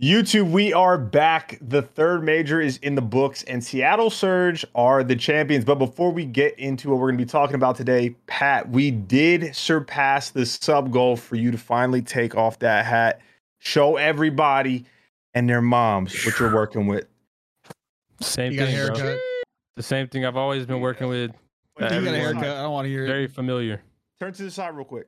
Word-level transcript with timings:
YouTube, 0.00 0.50
we 0.50 0.74
are 0.74 0.98
back. 0.98 1.58
The 1.62 1.80
third 1.80 2.22
major 2.22 2.60
is 2.60 2.76
in 2.78 2.96
the 2.96 3.00
books, 3.00 3.42
and 3.44 3.64
Seattle 3.64 4.10
Surge 4.10 4.62
are 4.74 5.02
the 5.02 5.16
champions. 5.16 5.64
But 5.64 5.76
before 5.76 6.12
we 6.12 6.26
get 6.26 6.58
into 6.58 6.90
what 6.90 6.98
we're 6.98 7.08
going 7.08 7.18
to 7.18 7.24
be 7.24 7.30
talking 7.30 7.54
about 7.54 7.76
today, 7.76 8.10
Pat, 8.26 8.68
we 8.68 8.90
did 8.90 9.56
surpass 9.56 10.28
the 10.28 10.44
sub 10.44 10.92
goal 10.92 11.16
for 11.16 11.36
you 11.36 11.50
to 11.50 11.56
finally 11.56 12.02
take 12.02 12.34
off 12.34 12.58
that 12.58 12.84
hat, 12.84 13.22
show 13.58 13.96
everybody 13.96 14.84
and 15.32 15.48
their 15.48 15.62
moms 15.62 16.26
what 16.26 16.38
you're 16.38 16.54
working 16.54 16.86
with. 16.86 17.06
Same 18.20 18.52
You 18.52 18.58
got 18.58 18.68
a 18.68 18.72
thing, 18.72 19.00
bro. 19.00 19.18
The 19.76 19.82
same 19.82 20.08
thing 20.08 20.26
I've 20.26 20.36
always 20.36 20.66
been 20.66 20.80
working 20.80 21.08
with. 21.08 21.30
Wait, 21.80 21.90
You 21.90 22.04
got 22.04 22.14
a 22.14 22.18
haircut. 22.18 22.44
I 22.44 22.62
don't 22.62 22.72
want 22.72 22.84
to 22.84 22.90
hear 22.90 23.04
it. 23.04 23.08
Very 23.08 23.28
familiar. 23.28 23.80
Turn 24.20 24.34
to 24.34 24.42
the 24.42 24.50
side 24.50 24.74
real 24.74 24.84
quick. 24.84 25.06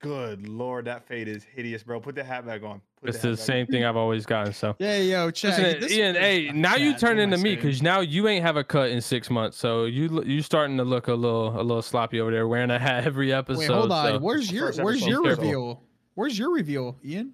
Good 0.00 0.48
lord, 0.48 0.86
that 0.86 1.06
fade 1.06 1.28
is 1.28 1.44
hideous, 1.44 1.82
bro. 1.82 2.00
Put 2.00 2.14
the 2.14 2.24
hat 2.24 2.46
back 2.46 2.62
on. 2.62 2.80
Put 3.02 3.08
It's 3.10 3.18
the 3.22 3.30
back 3.30 3.38
same 3.38 3.66
thing 3.66 3.84
I've 3.84 3.96
always 3.96 4.24
gotten. 4.24 4.52
So. 4.52 4.76
Yeah, 4.78 4.96
yo, 4.98 5.30
Chad. 5.32 5.58
Listen, 5.58 5.80
this 5.80 5.92
Ian, 5.92 6.14
is- 6.16 6.22
hey, 6.22 6.50
now 6.54 6.76
you 6.76 6.96
turn 6.96 7.18
into 7.18 7.36
me 7.36 7.56
because 7.56 7.82
now 7.82 7.98
you 8.00 8.28
ain't 8.28 8.44
have 8.44 8.56
a 8.56 8.62
cut 8.64 8.90
in 8.90 9.00
six 9.00 9.28
months, 9.28 9.56
so 9.58 9.84
you 9.86 10.22
you 10.24 10.40
starting 10.40 10.76
to 10.76 10.84
look 10.84 11.08
a 11.08 11.14
little 11.14 11.48
a 11.48 11.62
little 11.62 11.82
sloppy 11.82 12.20
over 12.20 12.30
there, 12.30 12.46
wearing 12.46 12.70
a 12.70 12.78
hat 12.78 13.04
every 13.06 13.32
episode. 13.32 13.58
Wait, 13.58 13.68
hold 13.70 13.90
on. 13.92 14.06
so- 14.14 14.18
Where's 14.20 14.50
your 14.52 14.72
Where's 14.74 15.04
your 15.06 15.22
careful. 15.22 15.44
reveal? 15.44 15.82
Where's 16.14 16.38
your 16.38 16.52
reveal, 16.52 16.96
Ian? 17.04 17.32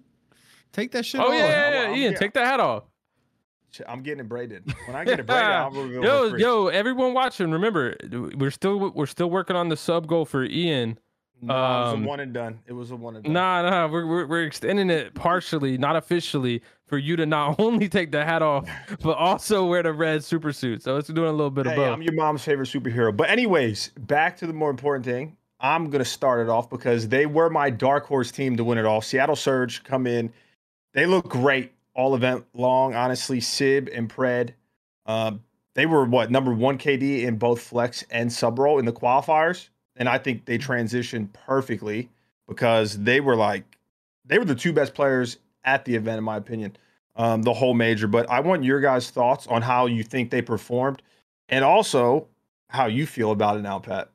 Take 0.72 0.92
that 0.92 1.04
shit 1.04 1.20
Oh 1.20 1.28
off. 1.28 1.34
yeah, 1.34 1.46
yeah, 1.46 1.70
yeah. 1.90 1.96
Ian, 1.96 2.12
yeah. 2.12 2.18
take 2.18 2.32
that 2.34 2.46
hat 2.46 2.60
off. 2.60 2.84
I'm 3.86 4.02
getting 4.02 4.20
it 4.20 4.28
braided. 4.28 4.64
When 4.86 4.96
I 4.96 5.04
get 5.04 5.20
it 5.20 5.26
braided, 5.26 5.44
I'll 5.44 5.70
reveal 5.70 6.02
yo, 6.02 6.24
for 6.24 6.30
free. 6.30 6.40
yo, 6.42 6.66
everyone 6.68 7.12
watching, 7.12 7.50
remember 7.50 7.94
we're 8.36 8.50
still 8.50 8.90
we're 8.92 9.04
still 9.06 9.28
working 9.30 9.54
on 9.56 9.68
the 9.68 9.76
sub 9.76 10.06
goal 10.06 10.24
for 10.24 10.44
Ian. 10.44 10.98
No, 11.40 11.54
it 11.54 11.56
was 11.56 11.94
um, 11.94 12.04
a 12.04 12.06
one 12.06 12.20
and 12.20 12.32
done. 12.32 12.58
It 12.66 12.72
was 12.72 12.90
a 12.90 12.96
one 12.96 13.16
and 13.16 13.24
done. 13.24 13.32
Nah, 13.32 13.62
nah, 13.62 13.86
we're, 13.86 14.06
we're 14.06 14.26
we're 14.26 14.42
extending 14.44 14.90
it 14.90 15.14
partially, 15.14 15.78
not 15.78 15.96
officially, 15.96 16.62
for 16.86 16.98
you 16.98 17.16
to 17.16 17.26
not 17.26 17.56
only 17.60 17.88
take 17.88 18.10
the 18.10 18.24
hat 18.24 18.42
off, 18.42 18.68
but 19.00 19.16
also 19.16 19.64
wear 19.66 19.82
the 19.82 19.92
red 19.92 20.24
super 20.24 20.52
suit. 20.52 20.82
So 20.82 20.96
it's 20.96 21.08
doing 21.08 21.28
a 21.28 21.32
little 21.32 21.50
bit 21.50 21.66
of 21.66 21.76
both. 21.76 21.94
I'm 21.94 22.02
your 22.02 22.14
mom's 22.14 22.42
favorite 22.42 22.68
superhero. 22.68 23.16
But 23.16 23.30
anyways, 23.30 23.90
back 23.98 24.36
to 24.38 24.46
the 24.46 24.52
more 24.52 24.70
important 24.70 25.04
thing. 25.04 25.36
I'm 25.60 25.90
gonna 25.90 26.04
start 26.04 26.40
it 26.40 26.48
off 26.50 26.70
because 26.70 27.08
they 27.08 27.26
were 27.26 27.50
my 27.50 27.70
dark 27.70 28.06
horse 28.06 28.30
team 28.30 28.56
to 28.56 28.64
win 28.64 28.78
it 28.78 28.84
all. 28.84 29.00
Seattle 29.00 29.36
Surge 29.36 29.82
come 29.84 30.06
in. 30.06 30.32
They 30.94 31.06
look 31.06 31.28
great 31.28 31.72
all 31.94 32.14
event 32.14 32.46
long. 32.54 32.94
Honestly, 32.94 33.40
Sib 33.40 33.88
and 33.92 34.08
Pred, 34.08 34.50
um, 35.06 35.42
they 35.74 35.86
were 35.86 36.04
what 36.04 36.30
number 36.30 36.52
one 36.52 36.78
KD 36.78 37.22
in 37.22 37.36
both 37.36 37.60
flex 37.60 38.04
and 38.10 38.32
sub 38.32 38.58
role 38.58 38.78
in 38.78 38.84
the 38.84 38.92
qualifiers, 38.92 39.68
and 39.98 40.08
I 40.08 40.16
think 40.16 40.46
they 40.46 40.56
transitioned 40.56 41.32
perfectly 41.32 42.08
because 42.48 42.98
they 42.98 43.20
were 43.20 43.36
like 43.36 43.64
they 44.24 44.38
were 44.38 44.44
the 44.44 44.54
two 44.54 44.72
best 44.72 44.94
players 44.94 45.38
at 45.64 45.84
the 45.84 45.94
event, 45.94 46.18
in 46.18 46.24
my 46.24 46.36
opinion, 46.36 46.76
um, 47.16 47.42
the 47.42 47.52
whole 47.52 47.74
major. 47.74 48.06
But 48.06 48.30
I 48.30 48.40
want 48.40 48.64
your 48.64 48.80
guys' 48.80 49.10
thoughts 49.10 49.46
on 49.48 49.60
how 49.62 49.86
you 49.86 50.02
think 50.02 50.30
they 50.30 50.40
performed 50.40 51.02
and 51.48 51.64
also 51.64 52.28
how 52.70 52.86
you 52.86 53.06
feel 53.06 53.32
about 53.32 53.56
it 53.56 53.62
now, 53.62 53.78
Pat. 53.78 54.10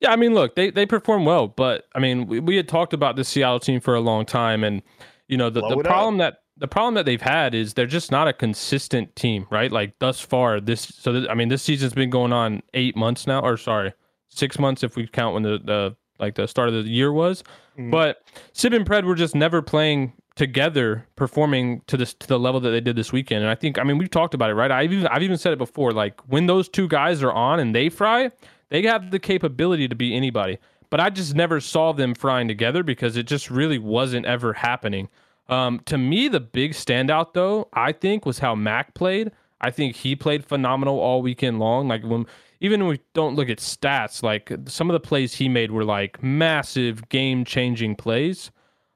Yeah, 0.00 0.12
I 0.12 0.16
mean, 0.16 0.34
look, 0.34 0.56
they 0.56 0.70
they 0.70 0.86
perform 0.86 1.24
well, 1.24 1.48
but 1.48 1.86
I 1.94 1.98
mean, 2.00 2.26
we, 2.26 2.40
we 2.40 2.56
had 2.56 2.68
talked 2.68 2.92
about 2.92 3.16
the 3.16 3.24
Seattle 3.24 3.60
team 3.60 3.80
for 3.80 3.94
a 3.94 4.00
long 4.00 4.24
time, 4.26 4.64
and 4.64 4.82
you 5.28 5.36
know, 5.36 5.50
the, 5.50 5.60
Blow 5.60 5.70
the 5.70 5.78
it 5.78 5.86
up. 5.86 5.92
problem 5.92 6.16
that 6.18 6.38
the 6.56 6.68
problem 6.68 6.94
that 6.94 7.06
they've 7.06 7.22
had 7.22 7.54
is 7.54 7.74
they're 7.74 7.86
just 7.86 8.10
not 8.10 8.28
a 8.28 8.32
consistent 8.32 9.14
team, 9.16 9.46
right? 9.50 9.70
Like 9.70 9.98
thus 10.00 10.20
far, 10.20 10.60
this 10.60 10.82
so 10.82 11.12
th- 11.12 11.28
I 11.30 11.34
mean, 11.34 11.48
this 11.48 11.62
season's 11.62 11.94
been 11.94 12.10
going 12.10 12.32
on 12.32 12.62
eight 12.74 12.96
months 12.96 13.26
now, 13.26 13.40
or 13.40 13.56
sorry, 13.56 13.92
six 14.34 14.58
months 14.58 14.82
if 14.82 14.96
we 14.96 15.06
count 15.06 15.34
when 15.34 15.42
the 15.42 15.58
the 15.62 15.96
like 16.18 16.34
the 16.34 16.46
start 16.46 16.68
of 16.68 16.74
the 16.74 16.90
year 16.90 17.12
was. 17.12 17.42
Mhm. 17.78 17.90
But 17.90 18.22
Sib 18.52 18.72
and 18.72 18.86
Pred 18.86 19.04
were 19.04 19.14
just 19.14 19.34
never 19.34 19.60
playing 19.62 20.12
together, 20.36 21.06
performing 21.16 21.82
to 21.86 21.96
this 21.96 22.14
to 22.14 22.26
the 22.26 22.38
level 22.38 22.60
that 22.60 22.70
they 22.70 22.80
did 22.80 22.96
this 22.96 23.12
weekend. 23.12 23.42
And 23.42 23.50
I 23.50 23.54
think, 23.54 23.78
I 23.78 23.84
mean, 23.84 23.98
we've 23.98 24.10
talked 24.10 24.34
about 24.34 24.50
it, 24.50 24.54
right? 24.54 24.70
I've 24.70 24.92
even 24.92 25.06
I've 25.08 25.22
even 25.22 25.36
said 25.38 25.52
it 25.52 25.58
before. 25.58 25.92
Like 25.92 26.20
when 26.22 26.46
those 26.46 26.68
two 26.68 26.88
guys 26.88 27.22
are 27.22 27.32
on 27.32 27.60
and 27.60 27.74
they 27.74 27.88
fry, 27.88 28.30
they 28.70 28.82
have 28.82 29.10
the 29.10 29.18
capability 29.18 29.88
to 29.88 29.94
be 29.94 30.14
anybody. 30.14 30.58
But 30.90 31.00
I 31.00 31.10
just 31.10 31.34
never 31.34 31.60
saw 31.60 31.92
them 31.92 32.14
frying 32.14 32.48
together 32.48 32.82
because 32.82 33.16
it 33.16 33.26
just 33.26 33.50
really 33.50 33.78
wasn't 33.78 34.26
ever 34.26 34.52
happening. 34.52 35.08
Um, 35.48 35.80
to 35.86 35.98
me, 35.98 36.28
the 36.28 36.40
big 36.40 36.72
standout 36.72 37.32
though, 37.34 37.68
I 37.72 37.92
think, 37.92 38.24
was 38.26 38.38
how 38.38 38.54
Mack 38.54 38.94
played. 38.94 39.32
I 39.60 39.70
think 39.70 39.96
he 39.96 40.16
played 40.16 40.44
phenomenal 40.44 40.98
all 40.98 41.22
weekend 41.22 41.58
long. 41.58 41.88
Like 41.88 42.02
when 42.04 42.26
even 42.62 42.86
we 42.86 43.00
don't 43.12 43.34
look 43.34 43.50
at 43.50 43.58
stats, 43.58 44.22
like 44.22 44.52
some 44.66 44.88
of 44.88 44.94
the 44.94 45.00
plays 45.00 45.34
he 45.34 45.48
made 45.48 45.72
were 45.72 45.84
like 45.84 46.22
massive 46.22 47.08
game 47.08 47.44
changing 47.44 47.96
plays. 47.96 48.52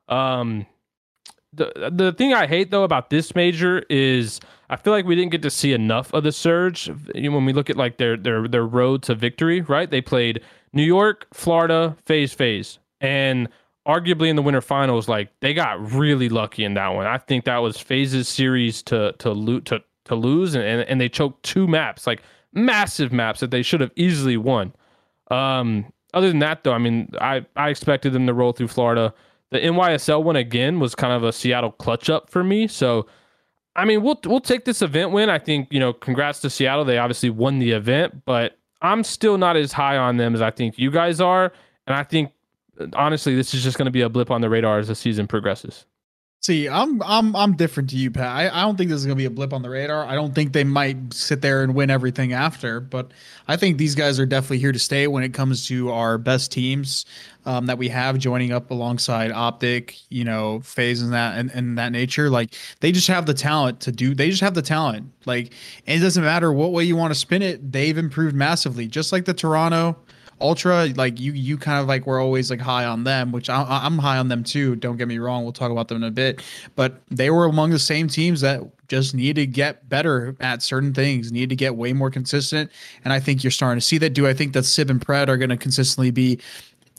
Um, 0.09 0.67
the 1.53 1.91
the 1.93 2.13
thing 2.13 2.33
I 2.33 2.47
hate 2.47 2.71
though 2.71 2.85
about 2.85 3.11
this 3.11 3.35
major 3.35 3.83
is 3.91 4.41
I 4.71 4.77
feel 4.77 4.93
like 4.93 5.05
we 5.05 5.17
didn't 5.17 5.33
get 5.33 5.43
to 5.43 5.51
see 5.51 5.73
enough 5.73 6.15
of 6.15 6.23
the 6.23 6.31
surge 6.31 6.89
when 7.13 7.45
we 7.45 7.53
look 7.53 7.69
at 7.69 7.77
like 7.77 7.97
their 7.99 8.17
their 8.17 8.47
their 8.47 8.65
road 8.65 9.03
to 9.05 9.17
victory. 9.17 9.63
Right, 9.63 9.91
they 9.91 10.01
played 10.01 10.43
New 10.73 10.85
York, 10.85 11.27
Florida, 11.35 11.97
FaZe 12.07 12.35
FaZe, 12.35 12.79
and 13.01 13.49
arguably 13.85 14.29
in 14.29 14.37
the 14.37 14.43
winter 14.43 14.61
finals, 14.61 15.09
like 15.09 15.31
they 15.41 15.55
got 15.55 15.93
really 15.93 16.29
lucky 16.29 16.63
in 16.63 16.75
that 16.75 16.91
one. 16.91 17.07
I 17.07 17.19
think 17.19 17.45
that 17.47 17.59
was 17.59 17.79
FaZe's 17.79 18.29
series 18.29 18.81
to 18.85 19.13
to 19.19 19.33
lo- 19.33 19.61
to 19.61 19.83
to 20.05 20.15
lose, 20.15 20.55
and 20.55 20.65
and 20.65 21.01
they 21.01 21.09
choked 21.09 21.43
two 21.43 21.67
maps, 21.67 22.07
like 22.07 22.23
massive 22.57 23.13
maps 23.13 23.41
that 23.41 23.51
they 23.51 23.63
should 23.63 23.81
have 23.81 23.93
easily 23.95 24.37
won. 24.37 24.75
Um, 25.31 25.93
other 26.15 26.29
than 26.29 26.39
that, 26.41 26.65
though, 26.65 26.73
I 26.73 26.79
mean, 26.79 27.11
I 27.21 27.47
I 27.57 27.69
expected 27.69 28.13
them 28.13 28.27
to 28.27 28.35
roll 28.35 28.53
through 28.53 28.69
Florida. 28.69 29.13
The 29.51 29.59
NYSL 29.59 30.25
one 30.25 30.37
again 30.37 30.81
was 30.81 30.95
kind 30.95 31.13
of 31.13 31.23
a 31.23 31.33
Seattle 31.33 31.73
clutch 31.73 32.11
up 32.11 32.31
for 32.31 32.43
me. 32.43 32.67
So, 32.67 33.07
I 33.77 33.85
mean, 33.85 34.03
we'll 34.03 34.19
we'll 34.25 34.41
take 34.41 34.65
this 34.65 34.83
event 34.83 35.13
win. 35.13 35.29
I 35.29 35.39
think 35.39 35.69
you 35.71 35.79
know, 35.79 35.93
congrats 35.93 36.41
to 36.41 36.51
Seattle. 36.51 36.85
They 36.85 36.99
obviously 36.99 37.31
won 37.31 37.59
the 37.59 37.73
event, 37.73 38.25
but 38.25 38.59
I'm 38.83 39.05
still 39.05 39.39
not 39.39 39.57
as 39.57 39.73
high 39.73 39.97
on 39.97 40.17
them 40.17 40.35
as 40.35 40.43
I 40.43 40.51
think 40.51 40.79
you 40.79 40.91
guys 40.91 41.21
are. 41.21 41.53
And 41.87 41.95
I 41.95 42.03
think 42.03 42.33
honestly, 42.95 43.35
this 43.35 43.55
is 43.55 43.63
just 43.63 43.79
going 43.79 43.87
to 43.87 43.93
be 43.93 44.03
a 44.03 44.09
blip 44.09 44.31
on 44.31 44.41
the 44.41 44.49
radar 44.49 44.79
as 44.79 44.89
the 44.89 44.95
season 44.95 45.27
progresses. 45.27 45.87
See, 46.43 46.69
I'm 46.69 47.03
I'm 47.03 47.35
I'm 47.35 47.57
different 47.57 47.91
to 47.91 47.97
you, 47.97 48.11
Pat. 48.13 48.29
I, 48.29 48.49
I 48.49 48.63
don't 48.63 48.77
think 48.77 48.89
this 48.91 49.01
is 49.01 49.07
gonna 49.07 49.17
be 49.17 49.25
a 49.25 49.31
blip 49.31 49.53
on 49.53 49.63
the 49.63 49.71
radar. 49.71 50.05
I 50.07 50.15
don't 50.15 50.33
think 50.33 50.53
they 50.53 50.63
might 50.63 51.13
sit 51.13 51.41
there 51.41 51.65
and 51.65 51.75
win 51.75 51.91
everything 51.91 52.33
after, 52.35 52.79
but 52.79 53.11
I 53.49 53.57
think 53.57 53.79
these 53.79 53.97
guys 53.97 54.21
are 54.21 54.27
definitely 54.27 54.59
here 54.59 54.71
to 54.71 54.79
stay 54.79 55.09
when 55.09 55.25
it 55.25 55.35
comes 55.35 55.67
to 55.67 55.91
our 55.91 56.19
best 56.19 56.53
teams 56.53 57.05
um, 57.47 57.67
that 57.67 57.79
we 57.79 57.89
have 57.89 58.19
joining 58.19 58.53
up 58.53 58.71
alongside 58.71 59.33
Optic, 59.33 59.97
you 60.09 60.23
know, 60.23 60.61
FaZe 60.61 61.03
and 61.03 61.13
that 61.13 61.37
and, 61.37 61.51
and 61.51 61.79
that 61.79 61.91
nature. 61.91 62.31
Like 62.31 62.55
they 62.79 62.93
just 62.93 63.09
have 63.09 63.27
the 63.27 63.35
talent 63.35 63.81
to 63.81 63.91
do. 63.91 64.15
They 64.15 64.31
just 64.31 64.43
have 64.43 64.55
the 64.55 64.63
talent. 64.63 65.11
Like 65.25 65.53
it 65.85 65.99
doesn't 65.99 66.23
matter 66.23 66.53
what 66.53 66.71
way 66.71 66.85
you 66.85 66.95
want 66.95 67.13
to 67.13 67.19
spin 67.19 67.43
it. 67.43 67.73
They've 67.73 67.99
improved 67.99 68.37
massively, 68.37 68.87
just 68.87 69.11
like 69.11 69.25
the 69.25 69.35
Toronto. 69.35 69.97
Ultra, 70.41 70.87
like 70.97 71.19
you, 71.19 71.33
you 71.33 71.57
kind 71.57 71.81
of 71.81 71.87
like 71.87 72.07
were 72.07 72.21
always 72.21 72.51
like 72.51 72.61
high 72.61 72.85
on 72.85 73.05
them, 73.05 73.33
which 73.33 73.49
I, 73.49 73.63
I'm 73.63 73.97
high 73.97 74.19
on 74.19 74.29
them 74.29 74.45
too. 74.45 74.77
Don't 74.77 74.97
get 74.97 75.09
me 75.09 75.19
wrong. 75.19 75.45
We'll 75.45 75.53
talk 75.53 75.71
about 75.71 75.89
them 75.89 75.99
in 75.99 76.05
a 76.05 76.11
bit, 76.11 76.43
but 76.75 77.01
they 77.11 77.31
were 77.31 77.47
among 77.47 77.71
the 77.71 77.79
same 77.79 78.07
teams 78.07 78.43
that 78.43 78.61
just 78.89 79.15
need 79.15 79.37
to 79.37 79.47
get 79.47 79.89
better 79.89 80.37
at 80.41 80.63
certain 80.63 80.93
things, 80.93 81.33
need 81.33 81.49
to 81.49 81.57
get 81.57 81.77
way 81.77 81.93
more 81.93 82.11
consistent. 82.11 82.71
And 83.05 83.13
I 83.13 83.21
think 83.21 83.43
you're 83.43 83.51
starting 83.51 83.81
to 83.81 83.85
see 83.85 83.99
that. 83.99 84.11
Do 84.11 84.27
I 84.27 84.35
think 84.35 84.53
that 84.53 84.65
Sib 84.65 84.91
and 84.91 85.01
Pred 85.01 85.29
are 85.29 85.37
going 85.37 85.51
to 85.51 85.57
consistently 85.57 86.11
be, 86.11 86.39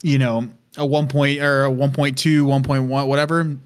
you 0.02 0.18
know, 0.18 0.48
a 0.76 0.84
one 0.84 1.06
point 1.08 1.40
or 1.40 1.66
a 1.66 1.70
1.2, 1.70 2.14
1.1, 2.14 3.06
whatever? 3.06 3.56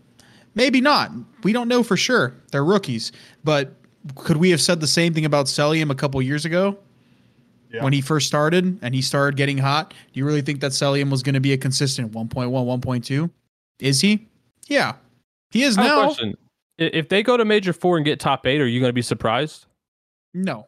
Maybe 0.55 0.81
not. 0.81 1.11
We 1.45 1.53
don't 1.53 1.69
know 1.69 1.83
for 1.83 1.97
sure. 1.97 2.35
They're 2.51 2.65
rookies, 2.65 3.11
but 3.43 3.75
could 4.17 4.37
we 4.37 4.51
have 4.51 4.61
said 4.61 4.81
the 4.81 4.87
same 4.87 5.15
thing 5.15 5.25
about 5.25 5.47
Cellium 5.47 5.91
a 5.91 5.95
couple 5.95 6.21
years 6.21 6.45
ago? 6.45 6.77
Yeah. 7.73 7.83
when 7.83 7.93
he 7.93 8.01
first 8.03 8.27
started 8.27 8.79
and 8.83 8.95
he 8.95 9.01
started 9.01 9.37
getting 9.37 9.57
hot. 9.59 9.95
Do 10.13 10.21
you 10.21 10.27
really 10.27 10.43
think 10.43 10.61
that 10.61 10.73
Cellium 10.73 11.11
was 11.11 11.23
going 11.23 11.35
to 11.35 11.41
be 11.41 11.53
a 11.53 11.57
consistent 11.59 12.13
1.1, 12.13 12.51
1.2? 12.51 13.31
Is 13.81 14.01
he? 14.01 14.29
Yeah. 14.69 14.95
He 15.51 15.63
is 15.63 15.79
I 15.79 15.83
have 15.85 15.93
a 15.93 16.01
now. 16.01 16.05
question. 16.07 16.35
If 16.79 17.09
they 17.09 17.23
go 17.23 17.37
to 17.37 17.45
Major 17.45 17.73
Four 17.73 17.97
and 17.97 18.05
get 18.05 18.21
top 18.21 18.47
eight, 18.47 18.61
are 18.61 18.67
you 18.67 18.81
going 18.81 18.89
to 18.91 18.95
be 18.95 19.03
surprised? 19.03 19.67
No. 20.35 20.67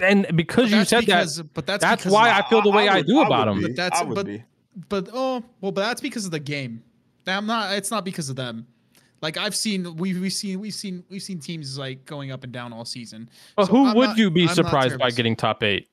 And 0.00 0.26
because 0.34 0.70
you 0.70 0.78
That's 0.78 0.90
said 0.90 1.06
that, 1.06 1.28
but 1.54 1.66
that's 1.66 1.82
that's 1.82 2.04
why 2.06 2.30
of- 2.30 2.44
I 2.44 2.48
feel 2.48 2.62
the 2.62 2.70
way 2.70 2.88
I, 2.88 2.96
would- 2.96 3.06
do 3.06 3.16
would 3.16 3.26
about 3.26 3.44
them. 3.46 3.58
be. 3.58 3.66
But 3.68 3.76
that's- 3.76 4.00
I 4.00 4.04
would 4.04 4.14
but- 4.14 4.26
be. 4.26 4.42
but 4.88 5.08
oh 5.12 5.44
well, 5.60 5.72
but 5.72 5.82
that's 5.82 6.00
because 6.00 6.24
of 6.24 6.30
the 6.32 6.40
game. 6.40 6.82
I'm 7.28 7.46
not. 7.46 7.72
It's 7.76 7.90
not 7.90 8.04
because 8.04 8.28
of 8.28 8.36
them. 8.36 8.66
Like 9.26 9.36
I've 9.38 9.56
seen, 9.56 9.96
we've 9.96 10.20
we've 10.20 10.32
seen 10.32 10.60
we've 10.60 10.72
seen 10.72 11.02
we've 11.10 11.20
seen 11.20 11.40
teams 11.40 11.76
like 11.76 12.04
going 12.04 12.30
up 12.30 12.44
and 12.44 12.52
down 12.52 12.72
all 12.72 12.84
season. 12.84 13.28
But 13.56 13.66
So 13.66 13.72
who 13.72 13.86
I'm 13.86 13.96
would 13.96 14.10
not- 14.10 14.18
you 14.18 14.30
be 14.30 14.42
I'm 14.46 14.54
surprised 14.54 14.96
by 15.00 15.10
getting 15.10 15.34
top 15.34 15.64
eight? 15.64 15.88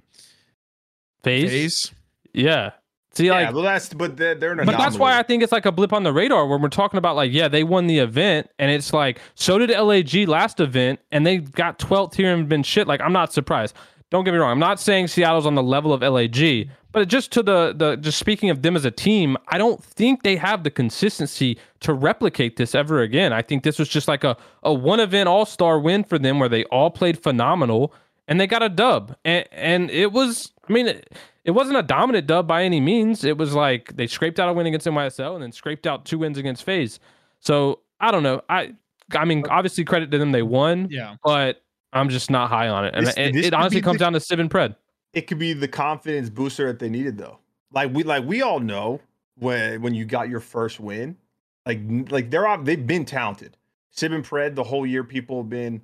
FaZe? 1.24 1.50
FaZe. 1.50 1.92
Yeah. 2.32 2.72
See, 3.16 3.26
Yeah, 3.26 3.34
like, 3.34 3.54
well, 3.56 3.64
that's 3.64 3.92
but 3.92 4.18
they're, 4.18 4.36
they're 4.36 4.52
an 4.52 4.66
but 4.68 4.78
that's 4.78 4.98
why 5.00 5.18
I 5.18 5.24
think 5.24 5.42
it's 5.42 5.52
like 5.52 5.66
a 5.66 5.72
blip 5.72 5.94
on 5.94 6.04
the 6.04 6.14
radar 6.14 6.46
when 6.46 6.62
we're 6.62 6.70
talking 6.70 7.00
about 7.00 7.16
like, 7.16 7.32
yeah, 7.32 7.48
they 7.48 7.64
won 7.64 7.88
the 7.88 7.98
event, 7.98 8.50
and 8.60 8.70
it's 8.70 8.94
like, 8.94 9.20
so 9.34 9.58
did 9.58 9.72
LAG 9.72 10.14
last 10.28 10.60
event, 10.60 11.00
and 11.12 11.26
they 11.26 11.38
got 11.38 11.80
12th 11.80 12.14
here 12.14 12.32
and 12.36 12.48
been 12.48 12.62
shit. 12.62 12.88
Like, 12.88 13.02
I'm 13.02 13.14
not 13.14 13.34
surprised. 13.34 13.76
Don't 14.14 14.24
get 14.24 14.32
me 14.32 14.38
wrong. 14.38 14.52
I'm 14.52 14.60
not 14.60 14.80
saying 14.80 15.08
Seattle's 15.08 15.48
on 15.48 15.56
the 15.56 15.64
level 15.64 15.92
of 15.92 16.02
LAG, 16.02 16.70
but 16.92 17.08
just 17.08 17.32
to 17.32 17.42
the 17.42 17.74
the 17.76 17.96
just 17.96 18.20
speaking 18.20 18.52
of 18.52 18.62
them 18.62 18.76
as 18.76 18.86
a 18.86 18.92
team, 18.92 19.36
I 19.48 19.58
don't 19.58 19.84
think 19.84 20.22
they 20.22 20.36
have 20.36 20.64
the 20.64 20.70
consistency 20.70 21.58
to 21.80 21.96
replicate 21.96 22.56
this 22.56 22.76
ever 22.76 23.02
again. 23.02 23.34
I 23.34 23.42
think 23.42 23.64
this 23.64 23.80
was 23.80 23.90
just 23.90 24.08
like 24.08 24.24
a 24.24 24.38
a 24.62 24.72
one 24.72 25.00
event 25.00 25.28
All 25.28 25.48
Star 25.48 25.80
win 25.80 26.04
for 26.04 26.20
them 26.20 26.38
where 26.40 26.48
they 26.48 26.64
all 26.66 26.92
played 26.92 27.22
phenomenal 27.24 27.92
and 28.28 28.40
they 28.40 28.46
got 28.46 28.62
a 28.62 28.70
dub, 28.70 29.16
and 29.26 29.48
and 29.52 29.90
it 29.90 30.14
was. 30.14 30.52
I 30.70 30.74
mean. 30.74 30.88
It, 30.88 31.12
it 31.46 31.52
wasn't 31.52 31.76
a 31.76 31.84
dominant 31.84 32.26
dub 32.26 32.48
by 32.48 32.64
any 32.64 32.80
means. 32.80 33.26
It 33.26 33.38
was 33.38 33.54
like 33.54 33.98
they 33.98 34.08
scraped 34.08 34.40
out 34.40 34.48
a 34.48 34.54
win 34.54 34.66
against 34.66 34.88
NYSL 34.88 35.34
and 35.34 35.44
then 35.44 35.52
scraped 35.52 35.86
out 35.86 36.06
two 36.06 36.20
wins 36.20 36.38
against 36.38 36.64
FaZe. 36.64 37.02
So 37.42 37.80
I 38.00 38.12
don't 38.12 38.24
know. 38.24 38.42
I 38.48 38.76
I 39.12 39.26
mean, 39.26 39.44
obviously 39.50 39.84
credit 39.84 40.10
to 40.12 40.18
them 40.18 40.32
they 40.32 40.42
won. 40.42 40.88
Yeah. 40.90 41.16
But 41.22 41.63
I'm 41.94 42.10
just 42.10 42.30
not 42.30 42.50
high 42.50 42.68
on 42.68 42.86
it. 42.86 42.94
And 42.96 43.06
This- 43.08 43.16
it, 43.18 43.34
this 43.34 43.46
it 43.48 43.54
honestly 43.54 43.82
comes 43.82 44.00
the- 44.00 44.06
down 44.06 44.14
to 44.14 44.20
Sib 44.20 44.40
and 44.40 44.50
Pred. 44.50 44.76
It 45.14 45.28
could 45.28 45.38
be 45.40 45.54
the 45.54 45.68
confidence 45.68 46.30
booster 46.30 46.66
that 46.68 46.80
they 46.80 46.90
needed, 46.90 47.18
though. 47.18 47.38
Like 47.72 47.94
we 47.94 48.04
like 48.04 48.24
we 48.26 48.42
all 48.42 48.60
know 48.60 49.00
when 49.38 49.82
when 49.82 49.94
you 49.94 50.06
got 50.06 50.28
your 50.30 50.40
first 50.40 50.80
win, 50.80 51.18
like 51.66 51.80
like 52.10 52.30
they're 52.32 52.58
they've 52.64 52.86
been 52.86 53.06
talented. 53.06 53.58
Sib 53.92 54.12
and 54.12 54.24
Pred 54.26 54.56
the 54.56 54.64
whole 54.64 54.86
year, 54.86 55.04
people 55.04 55.38
have 55.42 55.50
been. 55.50 55.82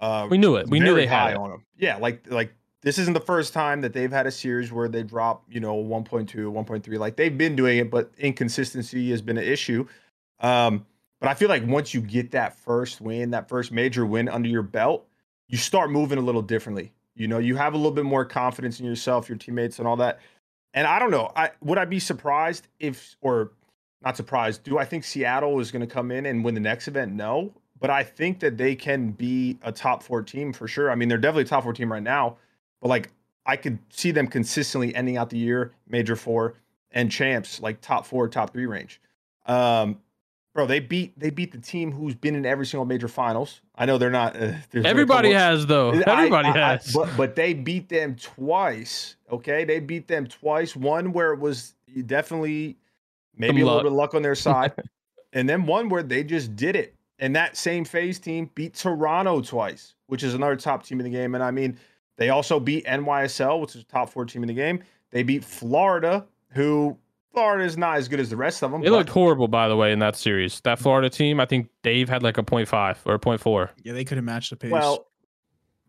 Uh, 0.00 0.28
We 0.30 0.38
knew 0.38 0.54
it. 0.54 0.68
We 0.68 0.78
knew 0.78 0.94
they 0.94 1.06
had 1.06 1.18
high 1.22 1.30
it. 1.32 1.36
on 1.36 1.50
them. 1.50 1.64
Yeah, 1.76 1.96
like 1.96 2.24
like 2.30 2.52
this 2.82 2.98
isn't 2.98 3.14
the 3.14 3.20
first 3.20 3.52
time 3.52 3.80
that 3.80 3.92
they've 3.92 4.12
had 4.12 4.28
a 4.28 4.30
series 4.30 4.70
where 4.70 4.88
they 4.88 5.02
drop, 5.02 5.42
you 5.50 5.58
know, 5.58 5.74
1.2, 5.74 6.52
1.3. 6.52 6.98
Like 6.98 7.16
they've 7.16 7.36
been 7.36 7.56
doing 7.56 7.78
it, 7.78 7.90
but 7.90 8.12
inconsistency 8.18 9.10
has 9.10 9.20
been 9.20 9.36
an 9.36 9.42
issue. 9.44 9.84
Um, 10.38 10.86
but 11.20 11.28
I 11.28 11.34
feel 11.34 11.48
like 11.48 11.66
once 11.66 11.92
you 11.92 12.00
get 12.00 12.30
that 12.30 12.56
first 12.56 13.00
win, 13.00 13.30
that 13.32 13.48
first 13.48 13.72
major 13.72 14.06
win 14.06 14.28
under 14.28 14.48
your 14.48 14.62
belt, 14.62 15.07
you 15.48 15.58
start 15.58 15.90
moving 15.90 16.18
a 16.18 16.22
little 16.22 16.42
differently. 16.42 16.92
You 17.14 17.26
know, 17.26 17.38
you 17.38 17.56
have 17.56 17.74
a 17.74 17.76
little 17.76 17.92
bit 17.92 18.04
more 18.04 18.24
confidence 18.24 18.78
in 18.80 18.86
yourself, 18.86 19.28
your 19.28 19.38
teammates, 19.38 19.78
and 19.78 19.88
all 19.88 19.96
that. 19.96 20.20
And 20.74 20.86
I 20.86 20.98
don't 20.98 21.10
know. 21.10 21.32
I 21.34 21.50
would 21.62 21.78
I 21.78 21.84
be 21.84 21.98
surprised 21.98 22.68
if, 22.78 23.16
or 23.20 23.52
not 24.02 24.16
surprised? 24.16 24.62
Do 24.62 24.78
I 24.78 24.84
think 24.84 25.04
Seattle 25.04 25.58
is 25.58 25.70
going 25.70 25.86
to 25.86 25.92
come 25.92 26.10
in 26.10 26.26
and 26.26 26.44
win 26.44 26.54
the 26.54 26.60
next 26.60 26.86
event? 26.86 27.12
No, 27.12 27.52
but 27.80 27.90
I 27.90 28.04
think 28.04 28.40
that 28.40 28.56
they 28.56 28.74
can 28.74 29.10
be 29.10 29.58
a 29.62 29.72
top 29.72 30.02
four 30.02 30.22
team 30.22 30.52
for 30.52 30.68
sure. 30.68 30.90
I 30.90 30.94
mean, 30.94 31.08
they're 31.08 31.18
definitely 31.18 31.42
a 31.42 31.46
top 31.46 31.64
four 31.64 31.72
team 31.72 31.90
right 31.90 32.02
now, 32.02 32.36
but 32.80 32.88
like 32.88 33.10
I 33.46 33.56
could 33.56 33.78
see 33.88 34.10
them 34.10 34.28
consistently 34.28 34.94
ending 34.94 35.16
out 35.16 35.30
the 35.30 35.38
year 35.38 35.72
major 35.88 36.16
four 36.16 36.54
and 36.92 37.10
champs 37.10 37.60
like 37.60 37.80
top 37.80 38.06
four, 38.06 38.28
top 38.28 38.52
three 38.52 38.66
range. 38.66 39.00
Um, 39.46 39.98
bro, 40.54 40.66
they 40.66 40.80
beat 40.80 41.18
they 41.18 41.30
beat 41.30 41.52
the 41.52 41.58
team 41.58 41.92
who's 41.92 42.14
been 42.14 42.34
in 42.34 42.44
every 42.46 42.66
single 42.66 42.84
major 42.84 43.08
finals. 43.08 43.60
I 43.76 43.86
know 43.86 43.98
they're 43.98 44.10
not. 44.10 44.34
Uh, 44.36 44.38
there's 44.40 44.66
been 44.72 44.86
a 44.86 44.88
Everybody 44.88 45.32
has 45.32 45.66
though. 45.66 45.92
I- 45.92 46.02
Everybody 46.06 46.48
I- 46.48 46.52
I- 46.52 46.72
has. 46.72 46.92
but 46.92 47.08
but 47.16 47.36
they 47.36 47.54
beat 47.54 47.88
them 47.88 48.16
twice. 48.16 49.16
Okay, 49.30 49.64
they 49.64 49.80
beat 49.80 50.08
them 50.08 50.26
twice. 50.26 50.74
One 50.76 51.12
where 51.12 51.32
it 51.32 51.38
was 51.40 51.74
definitely 52.06 52.76
maybe 53.36 53.60
Some 53.60 53.62
a 53.62 53.64
little 53.64 53.74
luck. 53.76 53.82
bit 53.84 53.92
of 53.92 53.96
luck 53.96 54.14
on 54.14 54.22
their 54.22 54.34
side, 54.46 54.72
and 55.32 55.48
then 55.48 55.66
one 55.66 55.88
where 55.88 56.02
they 56.02 56.24
just 56.24 56.56
did 56.56 56.76
it. 56.76 56.94
And 57.20 57.34
that 57.34 57.56
same 57.56 57.84
FaZe 57.84 58.20
team 58.20 58.48
beat 58.54 58.74
Toronto 58.74 59.40
twice, 59.40 59.94
which 60.06 60.22
is 60.22 60.34
another 60.34 60.54
top 60.54 60.84
team 60.86 61.00
in 61.00 61.04
the 61.04 61.10
game. 61.10 61.34
And 61.34 61.42
I 61.42 61.50
mean, 61.50 61.76
they 62.16 62.28
also 62.28 62.60
beat 62.60 62.84
NYSL, 62.86 63.60
which 63.60 63.74
is 63.74 63.82
a 63.82 63.84
top 63.86 64.10
four 64.10 64.24
team 64.24 64.42
in 64.44 64.46
the 64.48 64.54
game. 64.54 64.82
They 65.10 65.24
beat 65.24 65.44
Florida, 65.44 66.26
who 66.50 66.96
Florida 67.38 67.64
is 67.64 67.78
not 67.78 67.96
as 67.98 68.08
good 68.08 68.18
as 68.18 68.30
the 68.30 68.36
rest 68.36 68.62
of 68.64 68.72
them. 68.72 68.82
It 68.84 68.90
looked 68.90 69.10
horrible, 69.10 69.46
by 69.46 69.68
the 69.68 69.76
way, 69.76 69.92
in 69.92 70.00
that 70.00 70.16
series. 70.16 70.60
That 70.62 70.78
Florida 70.80 71.08
team, 71.08 71.38
I 71.38 71.46
think 71.46 71.68
Dave 71.84 72.08
had 72.08 72.22
like 72.22 72.36
a 72.36 72.42
0.5 72.42 72.96
or 73.04 73.14
a 73.14 73.18
0.4. 73.18 73.70
Yeah, 73.84 73.92
they 73.92 74.04
couldn't 74.04 74.24
match 74.24 74.50
the 74.50 74.56
pace. 74.56 74.72
Well, 74.72 75.06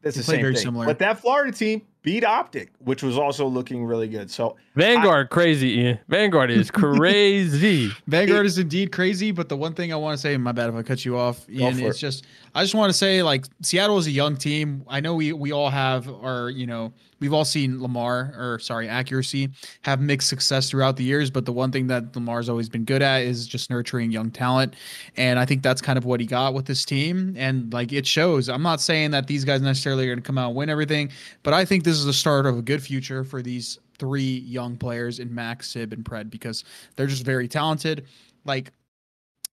that's 0.04 0.16
They 0.16 0.20
the 0.20 0.24
same 0.26 0.42
very 0.42 0.54
thing. 0.54 0.64
similar. 0.64 0.86
But 0.86 1.00
that 1.00 1.20
Florida 1.20 1.52
team 1.52 1.82
beat 2.04 2.24
Optic, 2.24 2.72
which 2.80 3.02
was 3.04 3.18
also 3.18 3.48
looking 3.48 3.84
really 3.84 4.08
good. 4.08 4.30
So 4.32 4.56
Vanguard 4.76 5.30
crazy, 5.32 5.80
Ian. 5.80 6.00
Vanguard 6.08 6.52
is 6.52 6.70
crazy. 6.72 7.92
Vanguard 8.08 8.46
is 8.46 8.58
indeed 8.58 8.92
crazy, 8.92 9.32
but 9.32 9.50
the 9.50 9.58
one 9.58 9.74
thing 9.74 9.92
I 9.92 9.96
want 9.96 10.16
to 10.18 10.22
say, 10.22 10.38
my 10.38 10.52
bad 10.52 10.70
if 10.70 10.76
I 10.76 10.84
cut 10.84 11.04
you 11.04 11.18
off, 11.18 11.50
Ian, 11.50 11.80
it's 11.80 11.98
it. 11.98 12.00
just 12.00 12.26
I 12.56 12.62
just 12.64 12.76
want 12.76 12.92
to 12.92 12.98
say 12.98 13.24
like 13.24 13.46
Seattle 13.62 13.98
is 13.98 14.08
a 14.08 14.12
young 14.12 14.38
team. 14.38 14.84
I 14.88 15.00
know 15.00 15.16
we 15.16 15.34
we 15.34 15.52
all 15.52 15.70
have 15.70 16.08
our 16.08 16.50
you 16.50 16.68
know 16.68 16.94
we've 17.20 17.34
all 17.34 17.46
seen 17.46 17.82
Lamar 17.82 18.34
or 18.38 18.60
sorry 18.60 18.88
accuracy 18.88 19.50
have 19.82 20.02
mixed 20.02 20.30
success 20.30 20.70
throughout 20.70 20.98
the 20.98 21.04
years, 21.04 21.30
but 21.30 21.46
the 21.46 21.54
one 21.54 21.72
thing 21.72 21.88
that 21.88 22.16
Lamar's 22.16 22.50
always 22.50 22.70
been 22.70 22.86
good 22.86 23.02
at 23.02 23.22
is 23.22 23.48
just 23.48 23.70
nurturing 23.70 24.12
young 24.12 24.32
talent, 24.32 24.76
and 25.18 25.40
I 25.40 25.46
think 25.46 25.64
that's 25.64 25.82
kind 25.82 25.98
of 25.98 26.06
what 26.06 26.20
he 26.20 26.26
got 26.26 26.54
with 26.54 26.66
this 26.66 26.86
team, 26.86 27.34
and 27.38 27.72
like 27.74 27.92
it 27.94 28.06
shows. 28.06 28.50
I'm 28.50 28.64
not 28.64 28.82
saying 28.82 29.12
that 29.12 29.28
these 29.28 29.46
guys 29.46 29.62
necessarily 29.62 30.06
are 30.06 30.16
going 30.16 30.24
to 30.24 30.28
come 30.28 30.38
out 30.38 30.48
and 30.50 30.56
win 30.56 30.70
everything, 30.70 31.10
but 31.44 31.54
I 31.54 31.66
think 31.66 31.84
this 31.84 31.98
is 31.98 32.06
the 32.06 32.14
start 32.14 32.46
of 32.46 32.58
a 32.58 32.62
good 32.62 32.82
future 32.82 33.24
for 33.24 33.42
these 33.42 33.80
three 34.00 34.40
young 34.40 34.78
players 34.78 35.20
in 35.20 35.34
Max, 35.34 35.70
Sib, 35.70 35.94
and 35.94 36.04
Pred 36.04 36.30
because 36.30 36.64
they're 36.96 37.08
just 37.08 37.26
very 37.26 37.48
talented. 37.48 38.06
Like 38.46 38.72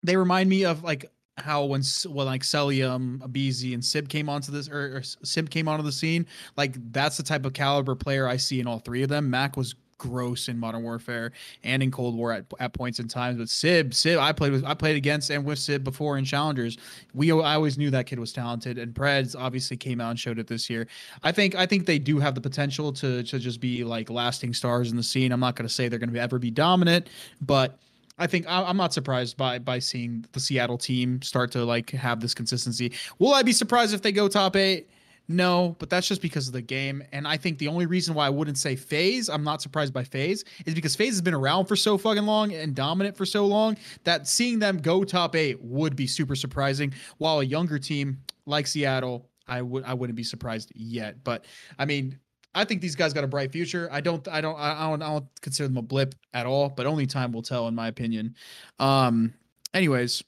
they 0.02 0.16
remind 0.16 0.50
me 0.50 0.64
of 0.64 0.84
like 0.84 1.10
how 1.36 1.64
when 1.64 1.82
when 2.06 2.26
like 2.26 2.42
Cellium, 2.42 3.18
Abezy, 3.18 3.74
and 3.74 3.84
Sib 3.84 4.08
came 4.08 4.28
onto 4.28 4.52
this 4.52 4.68
or, 4.68 4.98
or 4.98 5.02
Sib 5.02 5.50
came 5.50 5.68
onto 5.68 5.84
the 5.84 5.92
scene. 5.92 6.26
Like 6.56 6.76
that's 6.92 7.16
the 7.16 7.22
type 7.22 7.44
of 7.44 7.52
caliber 7.52 7.94
player 7.94 8.28
I 8.28 8.36
see 8.36 8.60
in 8.60 8.66
all 8.66 8.78
three 8.78 9.02
of 9.02 9.08
them. 9.08 9.30
Mack 9.30 9.56
was 9.56 9.74
gross 9.98 10.48
in 10.48 10.58
Modern 10.58 10.82
Warfare 10.82 11.32
and 11.62 11.82
in 11.82 11.90
Cold 11.90 12.14
War 12.14 12.32
at, 12.32 12.44
at 12.60 12.72
points 12.72 13.00
in 13.00 13.08
times. 13.08 13.38
But 13.38 13.48
Sib, 13.48 13.94
Sib, 13.94 14.18
I 14.18 14.32
played 14.32 14.52
with, 14.52 14.64
I 14.64 14.74
played 14.74 14.96
against 14.96 15.30
and 15.30 15.44
with 15.44 15.58
Sib 15.58 15.82
before 15.82 16.18
in 16.18 16.24
Challengers. 16.24 16.76
We, 17.14 17.32
I 17.32 17.54
always 17.54 17.78
knew 17.78 17.90
that 17.90 18.06
kid 18.06 18.18
was 18.18 18.32
talented, 18.32 18.78
and 18.78 18.94
Preds 18.94 19.34
obviously 19.38 19.76
came 19.76 20.00
out 20.00 20.10
and 20.10 20.18
showed 20.18 20.38
it 20.38 20.46
this 20.46 20.68
year. 20.68 20.86
I 21.22 21.32
think, 21.32 21.54
I 21.54 21.66
think 21.66 21.86
they 21.86 21.98
do 21.98 22.18
have 22.18 22.34
the 22.34 22.40
potential 22.40 22.92
to 22.94 23.22
to 23.22 23.38
just 23.38 23.60
be 23.60 23.84
like 23.84 24.10
lasting 24.10 24.54
stars 24.54 24.90
in 24.90 24.96
the 24.96 25.02
scene. 25.02 25.32
I'm 25.32 25.40
not 25.40 25.56
going 25.56 25.68
to 25.68 25.72
say 25.72 25.88
they're 25.88 25.98
going 25.98 26.12
to 26.12 26.20
ever 26.20 26.38
be 26.38 26.50
dominant, 26.50 27.08
but 27.40 27.78
I 28.18 28.26
think 28.26 28.46
I- 28.46 28.62
I'm 28.64 28.76
not 28.76 28.92
surprised 28.94 29.36
by 29.36 29.58
by 29.58 29.78
seeing 29.78 30.24
the 30.32 30.40
Seattle 30.40 30.78
team 30.78 31.20
start 31.22 31.52
to 31.52 31.64
like 31.64 31.90
have 31.90 32.20
this 32.20 32.34
consistency. 32.34 32.92
Will 33.18 33.34
I 33.34 33.42
be 33.42 33.52
surprised 33.52 33.94
if 33.94 34.02
they 34.02 34.12
go 34.12 34.28
top 34.28 34.56
eight? 34.56 34.88
No, 35.26 35.74
but 35.78 35.88
that's 35.88 36.06
just 36.06 36.20
because 36.20 36.48
of 36.48 36.52
the 36.52 36.60
game. 36.60 37.02
And 37.10 37.26
I 37.26 37.38
think 37.38 37.58
the 37.58 37.68
only 37.68 37.86
reason 37.86 38.14
why 38.14 38.26
I 38.26 38.30
wouldn't 38.30 38.58
say 38.58 38.76
FaZe, 38.76 39.30
I'm 39.30 39.42
not 39.42 39.62
surprised 39.62 39.94
by 39.94 40.04
FaZe, 40.04 40.44
is 40.66 40.74
because 40.74 40.94
FaZe 40.94 41.14
has 41.14 41.22
been 41.22 41.32
around 41.32 41.64
for 41.64 41.76
so 41.76 41.96
fucking 41.96 42.26
long 42.26 42.52
and 42.52 42.74
dominant 42.74 43.16
for 43.16 43.24
so 43.24 43.46
long 43.46 43.78
that 44.04 44.28
seeing 44.28 44.58
them 44.58 44.76
go 44.78 45.02
top 45.02 45.34
eight 45.34 45.60
would 45.62 45.96
be 45.96 46.06
super 46.06 46.36
surprising. 46.36 46.92
While 47.16 47.40
a 47.40 47.44
younger 47.44 47.78
team 47.78 48.18
like 48.44 48.66
Seattle, 48.66 49.30
I 49.48 49.62
would 49.62 49.84
I 49.84 49.94
wouldn't 49.94 50.16
be 50.16 50.24
surprised 50.24 50.72
yet. 50.74 51.24
But 51.24 51.46
I 51.78 51.86
mean, 51.86 52.18
I 52.54 52.64
think 52.64 52.80
these 52.80 52.94
guys 52.96 53.12
got 53.12 53.24
a 53.24 53.26
bright 53.28 53.50
future. 53.52 53.88
I 53.90 54.00
don't 54.00 54.26
I 54.28 54.40
don't 54.40 54.56
I 54.58 54.88
don't 54.88 55.02
I 55.02 55.08
don't 55.08 55.26
consider 55.40 55.68
them 55.68 55.76
a 55.76 55.82
blip 55.82 56.14
at 56.32 56.46
all, 56.46 56.68
but 56.68 56.86
only 56.86 57.06
time 57.06 57.32
will 57.32 57.42
tell 57.42 57.66
in 57.68 57.74
my 57.74 57.88
opinion. 57.88 58.34
Um 58.78 59.34
anyways, 59.72 60.22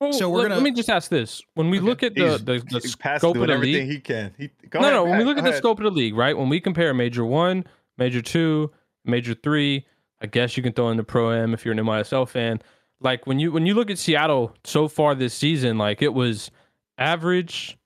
Well, 0.00 0.12
So 0.12 0.28
we're 0.30 0.38
let, 0.38 0.42
gonna- 0.44 0.54
let 0.56 0.62
me 0.64 0.70
just 0.72 0.90
ask 0.90 1.10
this: 1.10 1.42
When 1.54 1.70
we 1.70 1.78
Okay. 1.78 1.86
look 1.86 2.02
at 2.02 2.14
the 2.14 2.28
he's, 2.30 2.44
the, 2.44 2.58
the 2.70 2.80
he's 2.80 2.92
scope 3.18 3.36
of 3.36 3.46
the 3.46 3.52
everything 3.52 3.88
league, 3.88 3.90
he 3.96 4.00
can. 4.00 4.34
He, 4.38 4.50
go 4.70 4.80
no, 4.80 4.86
ahead, 4.88 4.94
no. 4.94 5.04
When 5.04 5.18
we 5.18 5.24
look 5.24 5.36
go 5.36 5.40
at 5.40 5.44
the 5.44 5.50
ahead. 5.50 5.58
scope 5.58 5.78
of 5.78 5.84
the 5.84 5.90
league, 5.90 6.16
right? 6.16 6.36
When 6.36 6.48
we 6.48 6.60
compare 6.60 6.92
Major 6.94 7.24
One, 7.24 7.64
Major 7.98 8.20
Two, 8.22 8.70
Major 9.04 9.34
Three, 9.34 9.86
I 10.20 10.26
guess 10.26 10.56
you 10.56 10.62
can 10.62 10.72
throw 10.72 10.90
in 10.90 10.96
the 10.96 11.04
Pro 11.04 11.32
Am 11.32 11.54
if 11.54 11.64
you're 11.64 11.72
an 11.72 11.78
NYSL 11.78 12.28
fan. 12.28 12.60
Like 13.00 13.26
when 13.26 13.38
you 13.38 13.52
when 13.52 13.66
you 13.66 13.74
look 13.74 13.90
at 13.90 13.98
Seattle 13.98 14.54
so 14.64 14.88
far 14.88 15.14
this 15.14 15.34
season, 15.34 15.76
like 15.78 16.02
it 16.02 16.14
was 16.14 16.50
average, 16.98 17.76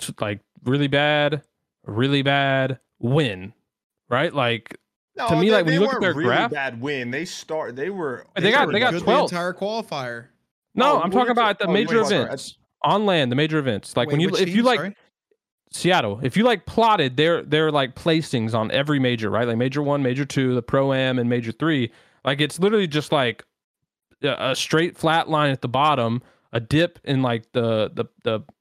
to, 0.00 0.14
like 0.20 0.40
really 0.64 0.88
bad, 0.88 1.42
really 1.86 2.22
bad, 2.22 2.78
win, 3.02 3.52
right? 4.08 4.32
Like 4.32 4.78
No, 5.16 5.28
to 5.28 5.36
me, 5.36 5.48
they- 5.48 5.56
like, 5.56 5.64
when 5.66 5.74
they 5.74 5.80
you 5.80 5.80
look 5.86 5.94
at 5.94 6.00
their 6.00 6.14
really 6.14 6.24
graph- 6.28 6.50
bad 6.52 6.80
win. 6.80 7.10
They 7.10 7.24
start. 7.26 7.76
They 7.76 7.90
were. 7.90 8.24
They 8.34 8.50
got- 8.50 8.66
were 8.66 8.72
they 8.72 8.80
got 8.80 8.92
good. 8.92 9.00
good 9.00 9.04
12. 9.04 9.30
the 9.30 9.36
entire 9.36 9.52
qualifier. 9.52 10.26
no, 10.74 10.94
Oh, 10.96 11.00
I'm 11.02 11.10
talking 11.10 11.30
about 11.32 11.58
the 11.58 11.66
Oh, 11.66 11.72
major 11.72 11.98
wait, 12.02 12.08
sorry. 12.08 12.22
events 12.24 12.56
on 12.82 13.04
LAN, 13.04 13.28
the 13.28 13.36
major 13.36 13.58
events. 13.58 13.96
Like 13.96 14.08
when 14.08 14.20
you 14.20 14.30
if 14.36 14.48
you 14.48 14.62
like 14.62 14.78
Sorry? 14.78 14.96
Seattle, 15.70 16.20
if 16.22 16.36
you 16.36 16.44
like 16.44 16.66
plotted 16.66 17.16
their 17.16 17.42
their 17.42 17.70
like 17.72 17.94
placings 17.94 18.54
on 18.54 18.70
every 18.70 18.98
major, 18.98 19.30
right? 19.30 19.46
Like 19.48 19.56
major 19.56 19.82
one, 19.82 20.02
major 20.02 20.24
two, 20.26 20.54
the 20.54 20.62
pro 20.62 20.92
am, 20.92 21.18
and 21.18 21.28
major 21.30 21.50
three. 21.52 21.90
Like 22.24 22.40
it's 22.40 22.58
literally 22.58 22.86
just 22.86 23.10
like 23.12 23.44
a 24.22 24.54
straight 24.54 24.96
flat 24.98 25.28
line 25.30 25.50
at 25.50 25.62
the 25.62 25.68
bottom, 25.68 26.22
a 26.52 26.60
dip 26.60 26.98
in 27.04 27.22
like 27.22 27.50
the 27.52 27.90
the 27.94 28.04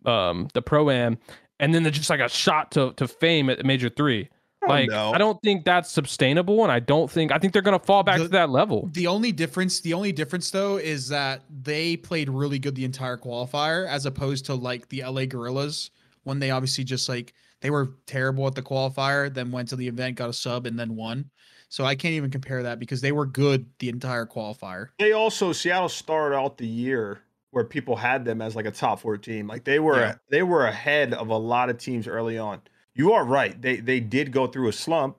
the 0.04 0.10
um 0.10 0.48
the 0.54 0.62
pro 0.62 0.90
am, 0.90 1.18
and 1.62 1.74
then 1.74 1.84
there's 1.84 1.96
just 1.98 2.10
like 2.10 2.20
a 2.20 2.28
shot 2.28 2.72
to 2.72 2.92
to 2.98 3.08
fame 3.08 3.50
at 3.50 3.64
major 3.66 3.88
three. 3.88 4.28
Oh, 4.64 4.68
Like 4.68 4.90
no. 4.90 5.12
I 5.12 5.18
don't 5.18 5.42
think 5.42 5.64
that's 5.66 5.90
sustainable, 5.90 6.62
and 6.64 6.72
I 6.72 6.80
don't 6.80 7.10
think 7.10 7.32
I 7.32 7.38
think 7.40 7.54
they're 7.54 7.62
gonna 7.62 7.80
fall 7.80 8.04
back 8.04 8.18
The- 8.18 8.24
to 8.26 8.30
that 8.30 8.50
level. 8.50 8.90
The 8.92 9.08
only 9.08 9.32
difference, 9.32 9.80
the 9.80 9.94
only 9.94 10.12
difference 10.12 10.52
though, 10.52 10.78
is 10.78 11.08
that 11.08 11.44
they 11.64 11.96
played 11.98 12.30
really 12.30 12.60
good 12.60 12.76
the 12.76 12.86
entire 12.86 13.18
qualifier, 13.18 13.88
as 13.88 14.06
opposed 14.06 14.46
to 14.48 14.56
like 14.56 14.90
the 14.90 15.02
LA 15.04 15.26
Guerrillas 15.26 15.90
when 16.24 16.40
they 16.40 16.52
obviously 16.52 16.84
just 16.84 17.08
like 17.10 17.34
they 17.62 17.70
were 17.70 17.96
terrible 18.06 18.46
at 18.48 18.56
the 18.56 18.62
qualifier, 18.62 19.34
then 19.34 19.52
went 19.52 19.70
to 19.70 19.76
the 19.76 19.88
event, 19.88 20.16
got 20.16 20.30
a 20.30 20.34
sub, 20.34 20.66
and 20.66 20.78
then 20.78 20.96
won. 20.96 21.30
So 21.70 21.86
I 21.86 21.96
can't 21.96 22.14
even 22.16 22.30
compare 22.30 22.62
that 22.64 22.80
because 22.80 23.02
they 23.02 23.12
were 23.14 23.26
good 23.26 23.66
the 23.80 23.88
entire 23.90 24.26
qualifier. 24.26 24.88
They 25.00 25.14
also 25.14 25.54
Seattle 25.54 25.90
started 25.90 26.36
out 26.36 26.58
the 26.58 26.68
year 26.68 27.22
where 27.52 27.64
people 27.66 27.96
had 27.96 28.26
them 28.26 28.42
as 28.42 28.56
like 28.56 28.66
a 28.66 28.72
top 28.72 29.00
four 29.00 29.18
team. 29.18 29.48
Like 29.48 29.64
they 29.64 29.80
were 29.80 30.00
Yeah. 30.00 30.16
they 30.30 30.44
were 30.44 30.66
ahead 30.66 31.14
of 31.14 31.30
a 31.30 31.38
lot 31.38 31.70
of 31.70 31.78
teams 31.78 32.08
early 32.08 32.38
on. 32.38 32.62
you 32.96 33.14
are 33.14 33.24
right. 33.24 33.62
They 33.62 33.78
they 33.78 34.00
did 34.00 34.32
go 34.32 34.48
through 34.48 34.68
a 34.70 34.74
slump, 34.74 35.18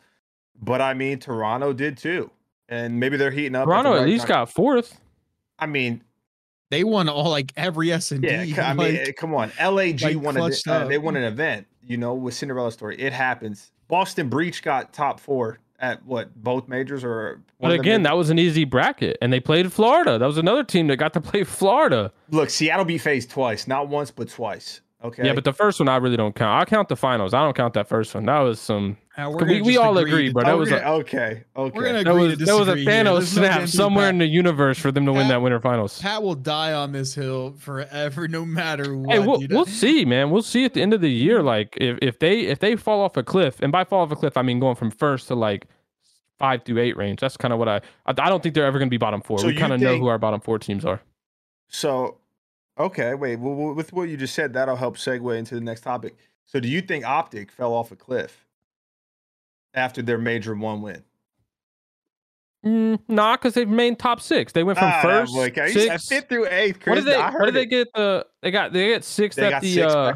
but 0.61 0.81
I 0.81 0.95
mean 0.95 1.19
Toronto 1.19 1.73
did 1.73 1.97
too, 1.97 2.31
and 2.69 2.99
maybe 3.01 3.17
they're 3.17 3.31
heating 3.31 3.55
up. 3.55 3.67
the 3.67 3.71
Toronto 3.73 3.95
at 3.95 3.99
right 4.01 4.07
least 4.09 4.23
time. 4.27 4.29
got 4.41 4.51
fourth. 4.51 4.99
I 5.59 5.67
mean, 5.67 6.03
They 6.71 6.85
won 6.85 7.09
all 7.09 7.31
like 7.31 7.53
every 7.57 7.93
S 7.93 8.11
and 8.13 8.23
D. 8.23 8.29
yeah. 8.29 8.45
c- 8.45 8.61
I 8.61 8.73
mean, 8.75 8.97
eh, 8.97 9.13
come 9.13 9.35
on. 9.35 9.53
LAG 9.61 10.03
like, 10.03 10.17
won. 10.21 10.37
A, 10.37 10.51
uh, 10.69 10.87
they 10.89 10.99
won 10.99 11.17
an 11.17 11.25
event. 11.25 11.67
You 11.85 11.97
know, 11.99 12.15
with 12.15 12.35
Cinderella 12.35 12.73
story, 12.73 12.97
it 13.01 13.13
happens. 13.13 13.73
Boston 13.89 14.29
Breach 14.29 14.63
got 14.63 14.93
top 14.93 15.19
four 15.21 15.59
at 15.83 16.05
what 16.07 16.35
both 16.35 16.69
majors 16.69 17.05
or. 17.05 17.43
But 17.61 17.73
again, 17.73 18.05
that 18.05 18.17
was 18.17 18.31
an 18.31 18.39
easy 18.39 18.65
bracket, 18.65 19.19
and 19.21 19.33
they 19.33 19.41
played 19.41 19.73
Florida. 19.73 20.19
That 20.19 20.27
was 20.27 20.39
another 20.39 20.65
team 20.65 20.87
that 20.87 20.97
got 20.97 21.13
to 21.15 21.21
play 21.21 21.45
Florida. 21.45 22.13
look. 22.31 22.49
Seattle 22.49 22.85
beat 22.85 22.99
FaZe 22.99 23.27
twice, 23.27 23.67
not 23.67 23.89
once 23.89 24.11
but 24.11 24.29
twice. 24.29 24.81
Okay. 25.05 25.27
Yeah, 25.27 25.33
but 25.35 25.43
the 25.45 25.53
first 25.53 25.81
one 25.81 25.89
I 25.89 25.97
really 25.97 26.17
don't 26.17 26.35
count. 26.35 26.63
I 26.63 26.65
count 26.65 26.89
the 26.89 26.95
finals. 26.97 27.35
I 27.35 27.43
don't 27.43 27.57
count 27.57 27.75
that 27.75 27.89
first 27.89 28.15
one. 28.15 28.25
That 28.27 28.39
was 28.41 28.61
some. 28.61 28.97
Uh, 29.17 29.29
we're 29.31 29.33
we- 29.33 29.39
gonna 29.39 29.65
we 29.65 29.73
just 29.75 29.79
all 29.85 29.99
agree, 29.99 30.29
to- 30.29 30.33
but 30.35 30.47
that 30.47 30.57
was 30.57 30.73
okay, 30.73 30.83
a- 30.83 30.89
okay. 30.93 31.45
Okay. 31.57 31.77
We're 31.77 31.85
gonna 31.87 32.05
There 32.05 32.15
was 32.15 32.39
to 32.39 32.45
there 32.45 32.55
was 32.57 32.69
a 32.69 32.75
disagree 32.77 32.93
here. 32.95 33.05
Thanos 33.05 33.19
There's 33.19 33.37
no 33.37 33.43
snap 33.43 33.53
getting 33.53 33.67
somewhere 33.67 34.09
in 34.09 34.19
the 34.19 34.27
universe 34.27 34.79
for 34.79 34.93
them 34.93 35.05
to 35.07 35.13
win 35.13 35.27
that 35.29 35.43
winter 35.43 35.61
finals. 35.61 36.01
Pat 36.01 36.23
will 36.23 36.37
die 36.37 36.73
on 36.73 36.93
this 36.93 37.15
hill 37.15 37.55
forever, 37.59 38.29
no 38.29 38.45
matter 38.45 38.97
what. 38.97 39.11
Hey, 39.13 39.19
we'll, 39.19 39.43
you 39.43 39.49
know? 39.49 39.57
we'll 39.57 39.67
see, 39.67 40.05
man. 40.05 40.31
We'll 40.31 40.43
see 40.43 40.65
at 40.65 40.75
the 40.75 40.83
end 40.83 40.95
of 40.95 41.01
the 41.01 41.11
year. 41.11 41.43
Like 41.43 41.77
if, 41.81 41.99
if 42.01 42.19
they 42.21 42.41
if 42.43 42.61
they 42.61 42.77
fall 42.77 43.01
off 43.01 43.17
a 43.17 43.23
cliff, 43.25 43.61
and 43.61 43.73
by 43.73 43.85
fall 43.85 44.03
off 44.03 44.13
a 44.13 44.17
cliff, 44.17 44.37
I 44.37 44.43
mean 44.43 44.61
going 44.61 44.77
from 44.77 44.91
first 44.93 45.27
to 45.29 45.35
like 45.35 45.67
five 46.39 46.63
through 46.65 46.79
eight 46.81 46.97
range. 46.97 47.21
That's 47.21 47.37
kind 47.37 47.53
of 47.53 47.59
what 47.59 47.69
I, 47.69 47.77
I 48.07 48.11
I 48.11 48.29
don't 48.29 48.43
think 48.43 48.55
they're 48.55 48.67
ever 48.67 48.79
going 48.79 48.89
to 48.89 48.91
be 48.91 48.99
bottom 48.99 49.21
four. 49.21 49.41
So 49.41 49.49
we 49.49 49.57
kind 49.57 49.73
of 49.73 49.81
know 49.81 49.99
who 49.99 50.07
our 50.07 50.19
bottom 50.19 50.41
four 50.41 50.59
teams 50.61 50.85
are. 50.85 51.01
So, 51.69 52.19
okay, 52.79 53.15
wait. 53.15 53.37
Well, 53.39 53.75
with 53.75 53.93
what 53.93 54.09
you 54.09 54.17
just 54.17 54.35
said, 54.35 54.53
that'll 54.53 54.77
help 54.77 54.97
segue 54.97 55.37
into 55.39 55.55
the 55.55 55.61
next 55.61 55.83
topic. 55.83 56.17
So, 56.45 56.61
do 56.61 56.69
you 56.69 56.81
think 56.81 57.05
Optic 57.05 57.51
fell 57.53 57.73
off 57.73 57.93
a 57.93 57.97
cliff 57.97 58.47
after 59.75 60.03
their 60.03 60.19
major 60.19 60.55
one 60.55 60.83
win? 60.83 61.03
Mm, 62.65 63.01
nah, 63.09 63.37
because 63.37 63.55
they've 63.55 63.69
made 63.69 63.99
top 63.99 64.21
six. 64.21 64.53
They 64.53 64.63
went 64.63 64.79
from 64.79 64.89
Ah, 64.89 65.03
first 65.03 65.35
like, 65.35 65.59
I- 65.59 65.67
you 65.67 65.73
said 65.73 66.01
six. 66.01 66.09
fifth 66.09 66.29
through 66.29 66.47
eighth. 66.47 66.79
Chris, 66.81 66.95
What 66.97 67.05
did 67.05 67.15
they? 67.15 67.21
What 67.21 67.45
did 67.47 67.55
they 67.55 67.67
get? 67.67 67.89
The 67.93 68.27
they 68.41 68.51
got 68.53 68.73
they 68.73 68.87
get 68.89 69.03
six 69.05 69.35
They 69.35 69.47
at 69.47 69.51
got 69.51 69.63
the 69.63 69.73
six 69.73 69.93
uh. 69.93 70.15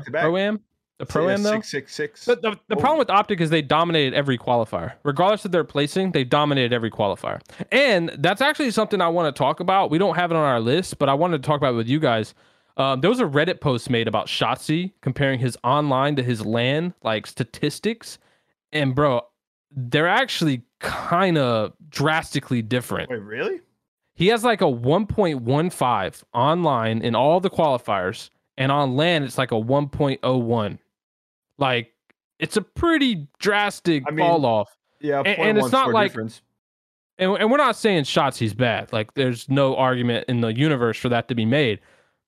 The 0.99 1.05
pro 1.07 1.29
am 1.29 1.43
though. 1.43 1.53
six, 1.61 1.69
six, 1.71 1.95
six. 1.95 2.25
The, 2.25 2.37
the, 2.37 2.51
the 2.69 2.77
Oh. 2.77 2.81
problem 2.81 2.99
with 2.99 3.11
Optic 3.11 3.41
is 3.41 3.51
they 3.51 3.61
dominated 3.63 4.15
every 4.15 4.39
qualifier. 4.39 4.95
Regardless 5.03 5.45
of 5.45 5.53
their 5.53 5.65
placing, 5.65 6.13
they 6.13 6.25
dominated 6.25 6.73
every 6.73 6.91
qualifier. 6.91 7.41
And 7.71 8.11
that's 8.19 8.41
actually 8.41 8.71
something 8.71 9.01
I 9.03 9.09
want 9.09 9.35
to 9.35 9.39
talk 9.39 9.61
about. 9.61 9.91
We 9.91 9.99
don't 9.99 10.15
have 10.17 10.31
it 10.31 10.37
on 10.37 10.43
our 10.45 10.61
list, 10.61 10.99
but 10.99 11.09
I 11.11 11.15
wanted 11.15 11.43
to 11.43 11.47
talk 11.47 11.59
about 11.59 11.75
it 11.75 11.77
with 11.77 11.89
you 11.89 12.01
guys. 12.01 12.35
Um, 12.79 13.01
there 13.03 13.11
was 13.11 13.21
a 13.21 13.25
Reddit 13.25 13.61
post 13.61 13.91
made 13.91 14.09
about 14.09 14.27
Shotzzy 14.27 14.93
comparing 15.03 15.39
his 15.39 15.57
online 15.65 16.17
to 16.17 16.23
his 16.23 16.45
LAN 16.47 16.95
like 17.03 17.27
statistics. 17.27 18.19
And 18.73 18.95
bro, 18.95 19.21
they're 19.71 20.09
actually 20.09 20.63
kind 20.81 21.37
of 21.39 21.73
drastically 21.91 22.63
different. 22.63 23.11
Wait, 23.11 23.21
really? 23.23 23.61
He 24.15 24.29
has 24.29 24.45
like 24.45 24.63
a 24.63 24.65
1.15 24.65 26.23
online 26.33 27.03
in 27.03 27.15
all 27.15 27.41
the 27.41 27.51
qualifiers, 27.51 28.31
and 28.57 28.73
on 28.73 28.97
LAN 28.97 29.23
it's 29.23 29.37
like 29.39 29.53
a 29.53 29.57
1.01. 29.57 30.79
Like 31.59 31.93
it's 32.39 32.57
a 32.57 32.63
pretty 32.63 33.29
drastic 33.39 34.05
I 34.07 34.11
mean, 34.11 34.27
fall 34.27 34.45
off. 34.45 34.77
Yeah, 35.01 35.19
And- 35.21 35.29
and 35.39 35.59
it's 35.59 35.73
not 35.73 35.91
like- 35.93 36.11
difference. 36.11 36.43
And, 37.19 37.33
and 37.39 37.51
we're 37.51 37.57
not 37.57 37.77
saying 37.77 38.05
Shotzzy's 38.05 38.53
bad. 38.53 38.93
Like 38.93 39.15
there's 39.15 39.49
no 39.49 39.75
argument 39.77 40.27
in 40.29 40.43
the 40.43 40.49
universe 40.53 40.99
for 40.99 41.09
that 41.09 41.29
to 41.29 41.35
be 41.35 41.47
made. 41.47 41.81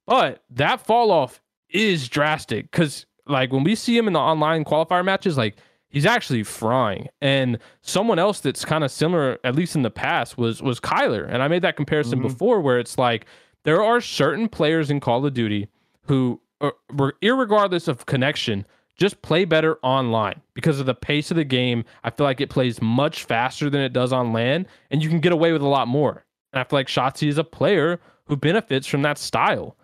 But 0.07 0.43
that 0.51 0.81
fall 0.87 1.11
off 1.11 1.43
is 1.69 2.09
drastic 2.09 2.71
because 2.71 3.05
like 3.27 3.53
when 3.53 3.65
we 3.65 3.75
see 3.75 3.97
him 3.99 4.07
in 4.07 4.15
the 4.15 4.19
online 4.19 4.65
qualifier 4.65 5.05
matches, 5.05 5.37
like 5.37 5.57
he's 5.91 6.07
actually 6.07 6.43
frying. 6.43 7.09
And 7.21 7.59
someone 7.83 8.19
else 8.19 8.41
that's 8.41 8.65
kind 8.65 8.83
of 8.83 8.91
similar, 8.91 9.39
at 9.45 9.55
least 9.55 9.77
in 9.77 9.83
the 9.83 9.91
past, 9.91 10.39
was 10.39 10.63
was 10.63 10.81
Kyler. 10.81 11.29
And 11.29 11.43
I 11.43 11.49
made 11.49 11.61
that 11.63 11.77
comparison 11.77 12.21
Mhm. 12.21 12.23
before 12.23 12.63
where 12.63 12.79
it's 12.79 12.97
like 12.97 13.27
there 13.65 13.83
are 13.85 14.01
certain 14.01 14.49
players 14.49 14.91
in 14.91 15.01
Call 15.01 15.27
of 15.27 15.35
Duty 15.35 15.69
who, 16.07 16.41
are, 16.63 16.73
were 16.95 17.15
irregardless 17.21 17.87
of 17.89 18.07
connection, 18.07 18.65
just 18.99 19.23
play 19.23 19.45
better 19.45 19.79
online 19.83 20.41
because 20.55 20.81
of 20.81 20.87
the 20.87 20.95
pace 20.95 21.31
of 21.31 21.37
the 21.37 21.45
game. 21.45 21.85
I 22.05 22.11
feel 22.11 22.25
like 22.27 22.41
it 22.41 22.51
plays 22.51 22.83
much 22.83 23.25
faster 23.25 23.71
than 23.71 23.81
it 23.81 23.93
does 23.93 24.13
on 24.13 24.33
LAN, 24.33 24.67
and 24.91 25.03
you 25.03 25.09
can 25.09 25.21
get 25.21 25.33
away 25.33 25.53
with 25.53 25.63
a 25.63 25.69
lot 25.69 25.89
more. 25.89 26.25
And 26.53 26.61
I 26.61 26.65
feel 26.65 26.79
like 26.79 26.89
Shotzzy 26.89 27.29
is 27.29 27.39
a 27.39 27.45
player 27.45 28.01
who 28.27 28.37
benefits 28.37 28.87
from 28.87 29.03
that 29.03 29.17
style. 29.19 29.77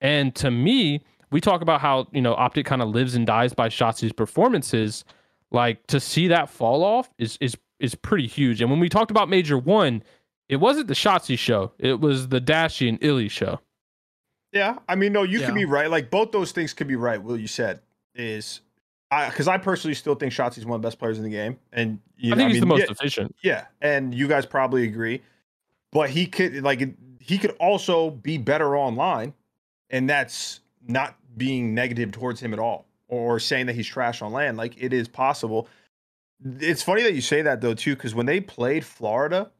And 0.00 0.34
to 0.36 0.50
me, 0.50 1.02
we 1.30 1.40
talk 1.40 1.60
about 1.62 1.80
how, 1.80 2.06
you 2.12 2.20
know, 2.22 2.34
Optic 2.34 2.64
kind 2.66 2.80
of 2.80 2.88
lives 2.88 3.14
and 3.14 3.26
dies 3.26 3.52
by 3.52 3.68
Shotzzy's 3.68 4.12
performances. 4.12 5.04
Like 5.50 5.86
to 5.88 5.98
see 5.98 6.28
that 6.28 6.48
fall 6.48 6.84
off 6.84 7.10
is 7.18 7.36
is 7.40 7.56
is 7.80 7.94
pretty 7.94 8.26
huge. 8.28 8.60
And 8.60 8.70
when 8.70 8.78
we 8.78 8.88
talked 8.88 9.10
about 9.10 9.28
Major 9.28 9.58
One, 9.58 10.02
it 10.48 10.56
wasn't 10.56 10.86
the 10.88 10.94
Shotzzy 10.94 11.38
show. 11.38 11.72
It 11.78 12.00
was 12.00 12.28
the 12.28 12.40
Dashy 12.40 12.88
and 12.88 12.98
Illy 13.02 13.28
show. 13.28 13.58
Yeah, 14.52 14.78
I 14.88 14.94
mean, 14.96 15.12
no, 15.12 15.22
you 15.22 15.40
Yeah. 15.40 15.46
could 15.46 15.54
be 15.54 15.64
right. 15.64 15.90
Like 15.90 16.10
both 16.10 16.32
those 16.32 16.52
things 16.52 16.72
could 16.72 16.88
be 16.88 16.96
right. 16.96 17.22
Will 17.22 17.36
you 17.38 17.46
said 17.46 17.80
is, 18.14 18.60
I 19.10 19.28
because 19.28 19.48
I 19.48 19.58
personally 19.58 19.94
still 19.94 20.14
think 20.14 20.32
Shotzzy's 20.32 20.66
one 20.66 20.76
of 20.76 20.82
the 20.82 20.86
best 20.86 20.98
players 20.98 21.18
in 21.18 21.24
the 21.24 21.30
game, 21.30 21.58
and 21.72 21.98
you 22.16 22.32
I 22.32 22.36
know, 22.36 22.40
think 22.42 22.48
he's 22.48 22.54
mean, 22.56 22.60
the 22.60 22.74
most 22.74 22.80
yeah, 22.80 22.90
efficient. 22.90 23.36
Yeah, 23.42 23.66
and 23.80 24.14
you 24.14 24.28
guys 24.28 24.46
probably 24.46 24.84
agree. 24.84 25.22
But 25.92 26.10
he 26.10 26.26
could 26.26 26.62
like 26.62 26.80
he 27.20 27.38
could 27.38 27.56
also 27.60 28.10
be 28.10 28.38
better 28.38 28.76
online, 28.76 29.34
and 29.90 30.08
that's 30.08 30.60
not 30.86 31.16
being 31.36 31.74
negative 31.74 32.12
towards 32.12 32.40
him 32.40 32.52
at 32.52 32.58
all 32.58 32.86
or 33.10 33.38
saying 33.40 33.66
that 33.66 33.74
he's 33.74 33.86
trash 33.86 34.22
on 34.22 34.32
LAN. 34.32 34.56
Like 34.56 34.74
it 34.82 34.92
is 34.92 35.08
possible. 35.08 35.68
It's 36.58 36.82
funny 36.82 37.02
that 37.02 37.12
you 37.12 37.20
say 37.20 37.42
that 37.42 37.60
though 37.60 37.74
too, 37.74 37.94
because 37.94 38.14
when 38.14 38.26
they 38.26 38.40
played 38.40 38.84
Florida, 38.84 39.50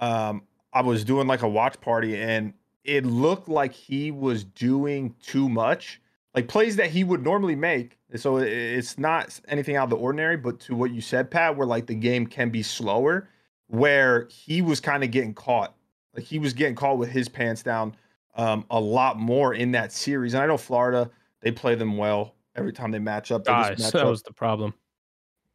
um, 0.00 0.42
I 0.72 0.82
was 0.82 1.04
doing 1.04 1.26
like 1.26 1.42
a 1.42 1.48
watch 1.48 1.80
party 1.80 2.16
and 2.16 2.54
it 2.84 3.04
looked 3.04 3.48
like 3.48 3.72
he 3.72 4.10
was 4.10 4.44
doing 4.44 5.14
too 5.22 5.48
much, 5.48 5.99
like 6.34 6.48
plays 6.48 6.76
that 6.76 6.90
he 6.90 7.04
would 7.04 7.22
normally 7.22 7.56
make. 7.56 7.98
So 8.16 8.38
it's 8.38 8.98
not 8.98 9.38
anything 9.48 9.76
out 9.76 9.84
of 9.84 9.90
the 9.90 9.96
ordinary, 9.96 10.36
but 10.36 10.60
to 10.60 10.74
what 10.74 10.90
you 10.92 11.00
said, 11.00 11.30
Pat, 11.30 11.56
where 11.56 11.66
like 11.66 11.86
the 11.86 11.94
game 11.94 12.26
can 12.26 12.50
be 12.50 12.62
slower, 12.62 13.28
where 13.66 14.28
he 14.30 14.62
was 14.62 14.80
kind 14.80 15.04
of 15.04 15.10
getting 15.10 15.34
caught, 15.34 15.74
like 16.14 16.24
he 16.24 16.38
was 16.38 16.52
getting 16.52 16.74
caught 16.74 16.98
with 16.98 17.08
his 17.08 17.28
pants 17.28 17.62
down 17.62 17.94
um, 18.36 18.64
a 18.70 18.80
lot 18.80 19.18
more 19.18 19.54
in 19.54 19.72
that 19.72 19.92
series. 19.92 20.34
And 20.34 20.42
I 20.42 20.46
know 20.46 20.56
Florida, 20.56 21.10
they 21.40 21.50
play 21.50 21.74
them 21.74 21.96
well 21.96 22.34
every 22.56 22.72
time 22.72 22.90
they 22.90 22.98
match 22.98 23.32
up. 23.32 23.44
They 23.44 23.52
just 23.52 23.70
match 23.70 23.92
that 23.92 24.02
up. 24.02 24.08
was 24.08 24.22
the 24.22 24.32
problem. 24.32 24.74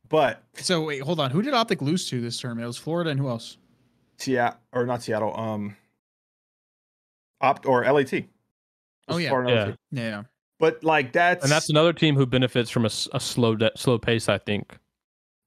But 0.08 0.44
So 0.56 0.84
wait, 0.84 1.02
hold 1.02 1.20
on. 1.20 1.32
Who 1.32 1.42
did 1.42 1.54
Optic 1.54 1.82
lose 1.82 2.08
to 2.10 2.22
this 2.22 2.40
tournament? 2.40 2.66
It 2.66 2.68
was 2.68 2.78
Florida 2.78 3.10
and 3.10 3.20
who 3.20 3.28
else? 3.28 3.58
Seattle 4.18 4.60
or 4.72 4.86
not 4.86 5.04
Seattle, 5.04 5.38
um, 5.38 5.76
opt 7.42 7.66
or 7.66 7.84
LAT. 7.84 8.14
Oh, 9.08 9.16
was 9.16 9.24
yeah. 9.24 9.48
Yeah. 9.48 9.66
LAT. 9.66 9.76
Yeah. 9.92 10.24
But 10.60 10.84
like 10.84 11.12
that's 11.12 11.44
And 11.44 11.52
that's 11.52 11.70
another 11.70 11.94
team 11.94 12.16
who 12.16 12.26
benefits 12.26 12.70
from 12.70 12.86
a, 12.86 12.92
a 13.14 13.20
slow 13.20 13.56
de- 13.56 13.72
slow 13.76 13.98
pace, 13.98 14.30
I 14.30 14.38
think. 14.38 14.78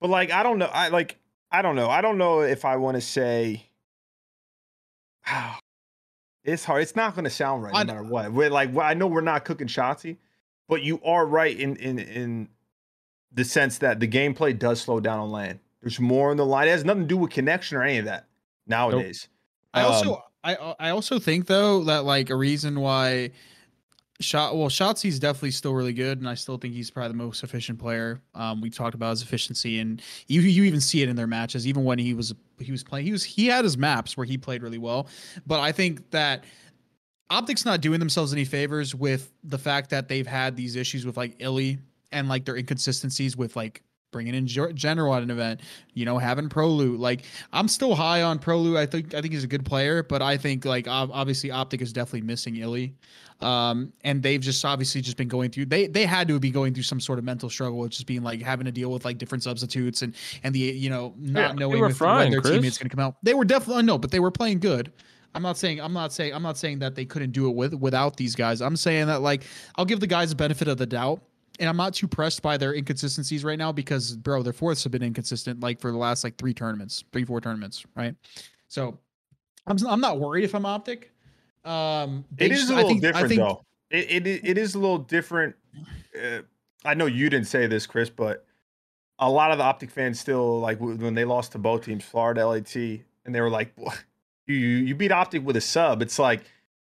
But 0.01 0.11
like 0.11 0.31
I 0.31 0.43
don't 0.43 0.59
know. 0.59 0.67
I 0.67 0.89
like 0.89 1.17
I 1.51 1.63
don't 1.63 1.77
know. 1.77 1.89
I 1.89 2.01
don't 2.01 2.19
know 2.19 2.41
if 2.43 2.65
I 2.65 2.77
want 2.77 2.97
to 2.97 3.01
say 3.01 3.69
it's 6.45 6.65
hard. 6.65 6.83
It's 6.83 6.97
not 6.97 7.15
going 7.15 7.25
to 7.25 7.31
sound 7.31 7.63
right 7.63 7.73
no 7.73 7.79
I- 7.79 7.85
matter 7.85 8.03
what. 8.03 8.33
We're 8.33 8.51
like 8.51 8.77
I 8.77 8.95
know 8.95 9.07
we're 9.07 9.21
not 9.21 9.45
cooking 9.45 9.67
Shotzzy, 9.67 10.17
but 10.69 10.83
you 10.83 11.01
are 11.05 11.27
right 11.27 11.59
in 11.59 11.77
in 11.77 11.99
in 11.99 12.49
the 13.33 13.45
sense 13.45 13.79
that 13.79 14.01
the 14.01 14.09
gameplay 14.09 14.59
does 14.59 14.81
slow 14.81 15.01
down 15.01 15.21
on 15.21 15.31
LAN. 15.31 15.61
There's 15.81 16.01
more 16.01 16.31
on 16.31 16.37
the 16.37 16.47
line. 16.47 16.67
It 16.67 16.73
has 16.73 16.85
nothing 16.85 17.03
to 17.03 17.09
do 17.09 17.17
with 17.17 17.31
connection 17.31 17.77
or 17.77 17.83
any 17.83 17.99
of 17.99 18.07
that 18.07 18.27
nowadays. 18.67 19.29
I 19.75 19.83
also 19.83 20.17
Um, 20.17 20.23
I 20.45 20.55
I 20.79 20.91
also 20.91 21.19
think 21.19 21.47
though 21.47 21.85
that 21.85 22.05
like 22.05 22.31
a 22.31 22.37
reason 22.37 22.81
why 22.81 23.31
shot 24.21 24.57
well 24.57 24.69
Shotzzy's 24.69 25.19
definitely 25.19 25.53
still 25.53 25.75
really 25.75 25.93
good 25.93 26.19
and 26.19 26.29
I 26.29 26.35
still 26.35 26.59
think 26.59 26.75
he's 26.75 26.91
probably 26.91 27.13
the 27.13 27.25
most 27.25 27.45
efficient 27.45 27.79
player. 27.79 28.21
Um 28.35 28.61
we 28.61 28.71
talked 28.71 28.95
about 28.95 29.11
his 29.11 29.23
efficiency 29.23 29.79
and 29.79 30.03
you 30.27 30.41
you 30.41 30.65
even 30.65 30.81
see 30.81 31.03
it 31.03 31.09
in 31.09 31.17
their 31.17 31.27
matches 31.27 31.67
even 31.67 31.85
when 31.85 31.99
he 31.99 32.15
was 32.15 32.35
he 32.59 32.73
was 32.73 32.83
playing 32.83 33.07
he 33.07 33.13
was 33.13 33.23
he 33.23 33.47
had 33.47 33.65
his 33.65 33.79
maps 33.79 34.17
where 34.17 34.27
he 34.27 34.37
played 34.37 34.63
really 34.63 34.79
well. 34.79 35.09
But 35.47 35.61
I 35.61 35.73
think 35.73 36.11
that 36.11 36.45
Optic's 37.31 37.65
not 37.65 37.81
doing 37.81 38.01
themselves 38.01 38.33
any 38.33 38.45
favors 38.45 38.95
with 38.95 39.33
the 39.45 39.59
fact 39.59 39.91
that 39.91 40.09
they've 40.09 40.27
had 40.27 40.57
these 40.57 40.77
issues 40.77 41.05
with 41.05 41.17
like 41.17 41.37
Illy 41.39 41.79
and 42.11 42.29
like 42.29 42.45
their 42.45 42.57
inconsistencies 42.57 43.37
with 43.37 43.55
like 43.55 43.83
bringing 44.11 44.35
in 44.35 44.47
Gen- 44.47 44.77
at 44.77 45.23
an 45.23 45.31
event, 45.31 45.61
you 45.95 46.05
know, 46.05 46.19
having 46.19 46.49
pro 46.49 46.69
Prolu. 46.69 46.99
Like 46.99 47.23
I'm 47.53 47.69
still 47.69 47.95
high 47.95 48.23
on 48.23 48.39
Prolu. 48.39 48.77
I 48.77 48.87
think 48.87 49.15
I 49.15 49.21
think 49.21 49.33
he's 49.33 49.45
a 49.45 49.49
good 49.49 49.65
player, 49.65 50.03
but 50.03 50.23
I 50.23 50.37
think 50.37 50.65
like 50.65 50.87
obviously 50.89 51.51
Optic 51.51 51.83
is 51.83 51.93
definitely 51.93 52.23
missing 52.23 52.57
Illy. 52.57 52.95
Um, 53.41 53.93
and 54.03 54.21
they've 54.21 54.41
just 54.41 54.65
obviously 54.65 55.01
just 55.01 55.17
been 55.17 55.29
going 55.29 55.51
through 55.51 55.67
they 55.67 55.87
they 55.87 56.05
had 56.07 56.27
to 56.29 56.41
be 56.41 56.51
going 56.51 56.75
through 56.75 56.83
some 56.83 57.01
sort 57.01 57.21
of 57.21 57.25
mental 57.25 57.49
struggle, 57.49 57.79
with 57.79 57.93
just 57.93 58.07
being 58.07 58.23
like 58.23 58.43
having 58.43 58.65
to 58.65 58.73
deal 58.73 58.91
with 58.91 59.05
like 59.05 59.19
different 59.19 59.45
substitutes 59.45 60.03
and 60.03 60.15
and 60.43 60.55
the 60.55 60.59
you 60.59 60.91
know 60.91 61.15
not 61.19 61.51
Yeah, 61.51 61.53
knowing 61.53 61.85
if, 61.85 61.97
frying, 61.97 62.25
when 62.25 62.31
their 62.33 62.41
Chris. 62.41 62.55
teammates 62.55 62.79
gonna 62.79 62.91
come 62.91 63.01
out. 63.01 63.17
They 63.23 63.35
were 63.35 63.45
definitely 63.45 63.85
no, 63.85 63.97
but 63.97 64.11
they 64.11 64.21
were 64.21 64.33
playing 64.33 64.59
good. 64.59 64.93
I'm 65.35 65.43
not 65.43 65.57
saying 65.57 65.81
I'm 65.81 65.93
not 65.93 66.13
saying 66.13 66.35
I'm 66.35 66.43
not 66.43 66.59
saying 66.59 66.81
that 66.81 66.97
they 66.97 67.05
couldn't 67.05 67.31
do 67.31 67.49
it 67.49 67.55
with 67.55 67.75
without 67.75 68.17
these 68.17 68.35
guys. 68.35 68.61
I'm 68.61 68.77
saying 68.77 69.07
that 69.07 69.23
like 69.23 69.45
I'll 69.77 69.85
give 69.85 70.01
the 70.01 70.07
guys 70.09 70.33
a 70.33 70.37
benefit 70.37 70.67
of 70.67 70.79
the 70.79 70.87
doubt 70.87 71.23
and 71.59 71.69
I'm 71.69 71.77
not 71.77 71.95
too 71.95 72.09
pressed 72.09 72.43
by 72.43 72.57
their 72.57 72.75
inconsistencies 72.75 73.45
right 73.45 73.59
now 73.59 73.73
because, 73.73 74.17
bro, 74.17 74.43
their 74.43 74.53
fourths 74.53 74.83
have 74.85 74.93
been 74.93 75.03
inconsistent 75.03 75.61
like 75.61 75.81
for 75.81 75.91
the 75.91 75.99
last 75.99 76.25
like 76.25 76.37
three 76.37 76.55
tournaments, 76.55 77.05
three 77.13 77.25
four 77.25 77.41
tournaments, 77.41 77.85
right? 77.97 78.15
So 78.69 78.99
I'm 79.67 79.77
I'm 79.87 80.01
not 80.01 80.19
worried 80.19 80.45
if 80.45 80.55
I'm 80.55 80.67
optic. 80.67 81.13
Um, 81.65 82.25
it 82.39 82.53
is 82.53 82.61
just, 82.61 82.71
a 82.71 82.75
little 82.77 82.91
think, 82.91 83.03
different 83.03 83.29
think, 83.29 83.41
though. 83.41 83.65
It, 83.91 84.27
it 84.27 84.41
it 84.45 84.59
is 84.59 84.75
a 84.75 84.79
little 84.79 84.99
different. 84.99 85.55
Uh, 86.17 86.41
I 86.85 86.95
know 86.95 87.07
you 87.07 87.29
didn't 87.29 87.47
say 87.47 87.67
this, 87.67 87.87
Chris, 87.87 88.09
but 88.09 88.47
a 89.19 89.29
lot 89.29 89.51
of 89.51 89.59
the 89.59 89.65
optic 89.65 89.91
fans 89.91 90.21
still 90.21 90.61
like 90.61 90.81
when 90.81 91.15
they 91.15 91.25
lost 91.25 91.53
to 91.53 91.59
both 91.59 91.85
teams, 91.85 92.05
Florida, 92.05 92.47
LAT, 92.47 92.75
and 92.77 93.35
they 93.35 93.41
were 93.41 93.51
like, 93.51 93.75
"You 94.47 94.57
you 94.57 94.95
beat 94.95 95.13
optic 95.13 95.45
with 95.45 95.57
a 95.57 95.61
sub." 95.61 96.03
It's 96.03 96.19
like 96.19 96.43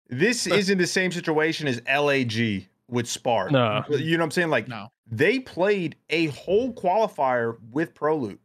this 0.09 0.45
isn't 0.47 0.77
the 0.77 0.87
same 0.87 1.11
situation 1.11 1.67
as 1.67 1.81
LAG 1.87 2.67
with 2.89 3.07
Spark. 3.07 3.51
No. 3.51 3.83
You 3.89 4.17
know 4.17 4.21
what 4.21 4.25
I'm 4.25 4.31
saying? 4.31 4.49
Like, 4.49 4.67
no. 4.67 4.87
they 5.11 5.39
played 5.39 5.95
a 6.09 6.27
whole 6.27 6.73
qualifier 6.73 7.57
with 7.71 7.93
Prolute. 7.93 8.39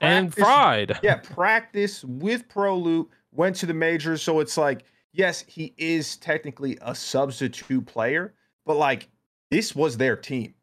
And 0.00 0.34
fried. 0.34 0.98
Yeah, 1.02 1.16
practice 1.16 2.04
with 2.04 2.48
Prolute, 2.48 3.08
went 3.32 3.56
to 3.56 3.66
the 3.66 3.74
majors. 3.74 4.22
So 4.22 4.40
it's 4.40 4.56
like, 4.56 4.84
yes, 5.12 5.44
he 5.46 5.74
is 5.78 6.16
technically 6.16 6.78
a 6.82 6.94
substitute 6.94 7.86
player, 7.86 8.34
but 8.64 8.76
like, 8.76 9.08
this 9.50 9.74
was 9.74 9.96
their 9.96 10.16
team. 10.16 10.54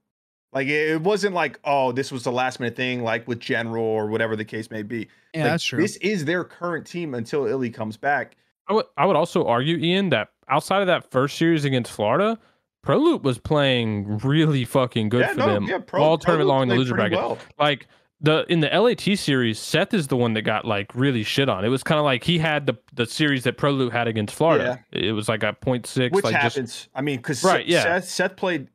Like, 0.51 0.67
it 0.67 1.01
wasn't 1.01 1.33
like, 1.33 1.59
oh, 1.63 1.91
this 1.91 2.11
was 2.11 2.23
the 2.23 2.31
last 2.31 2.59
minute 2.59 2.75
thing, 2.75 3.01
like 3.01 3.27
with 3.27 3.39
General 3.39 3.83
or 3.83 4.07
whatever 4.07 4.35
the 4.35 4.45
case 4.45 4.69
may 4.69 4.83
be. 4.83 5.07
Yeah, 5.33 5.43
like, 5.43 5.51
that's 5.51 5.63
true. 5.63 5.81
This 5.81 5.95
is 5.97 6.25
their 6.25 6.43
current 6.43 6.85
team 6.85 7.15
until 7.15 7.47
Illy 7.47 7.71
comes 7.71 7.97
back. 7.97 8.35
I 8.67 8.73
would, 8.73 8.85
I 8.97 9.07
would 9.07 9.15
also 9.15 9.45
argue, 9.45 9.77
Ian, 9.77 10.09
that 10.09 10.29
outside 10.47 10.81
of 10.81 10.87
that 10.87 11.09
first 11.09 11.37
series 11.37 11.65
against 11.65 11.91
Florida, 11.91 12.37
Prolute 12.85 13.23
was 13.23 13.37
playing 13.37 14.17
really 14.19 14.65
fucking 14.65 15.09
good 15.09 15.21
yeah, 15.21 15.33
for 15.33 15.39
no, 15.39 15.53
them 15.53 15.65
yeah, 15.65 15.77
Pro, 15.79 16.03
all 16.03 16.17
tournament 16.17 16.49
long 16.49 16.63
in 16.63 16.67
the 16.69 16.75
loser 16.75 16.95
bracket. 16.95 17.17
Well. 17.17 17.37
Like 17.57 17.87
the 18.19 18.45
in 18.49 18.59
the 18.59 18.67
LAT 18.67 19.17
series, 19.17 19.57
Seth 19.57 19.93
is 19.93 20.07
the 20.07 20.17
one 20.17 20.33
that 20.33 20.41
got 20.41 20.65
like 20.65 20.93
really 20.93 21.23
shit 21.23 21.47
on. 21.47 21.63
It 21.63 21.69
was 21.69 21.81
kind 21.81 21.97
of 21.97 22.05
like 22.05 22.23
he 22.23 22.37
had 22.37 22.65
the 22.67 22.77
the 22.93 23.05
series 23.05 23.43
that 23.45 23.57
Prolute 23.57 23.91
had 23.91 24.07
against 24.07 24.35
Florida. 24.35 24.83
Yeah. 24.91 25.09
It 25.09 25.11
was 25.13 25.29
like 25.29 25.43
a 25.43 25.53
point 25.53 25.87
six, 25.87 26.13
which 26.13 26.25
like 26.25 26.35
happens. 26.35 26.73
Just, 26.73 26.89
I 26.93 27.01
mean, 27.01 27.17
because 27.17 27.43
right, 27.43 27.65
yeah. 27.65 27.83
Seth, 27.83 28.05
Seth 28.05 28.35
played 28.35 28.67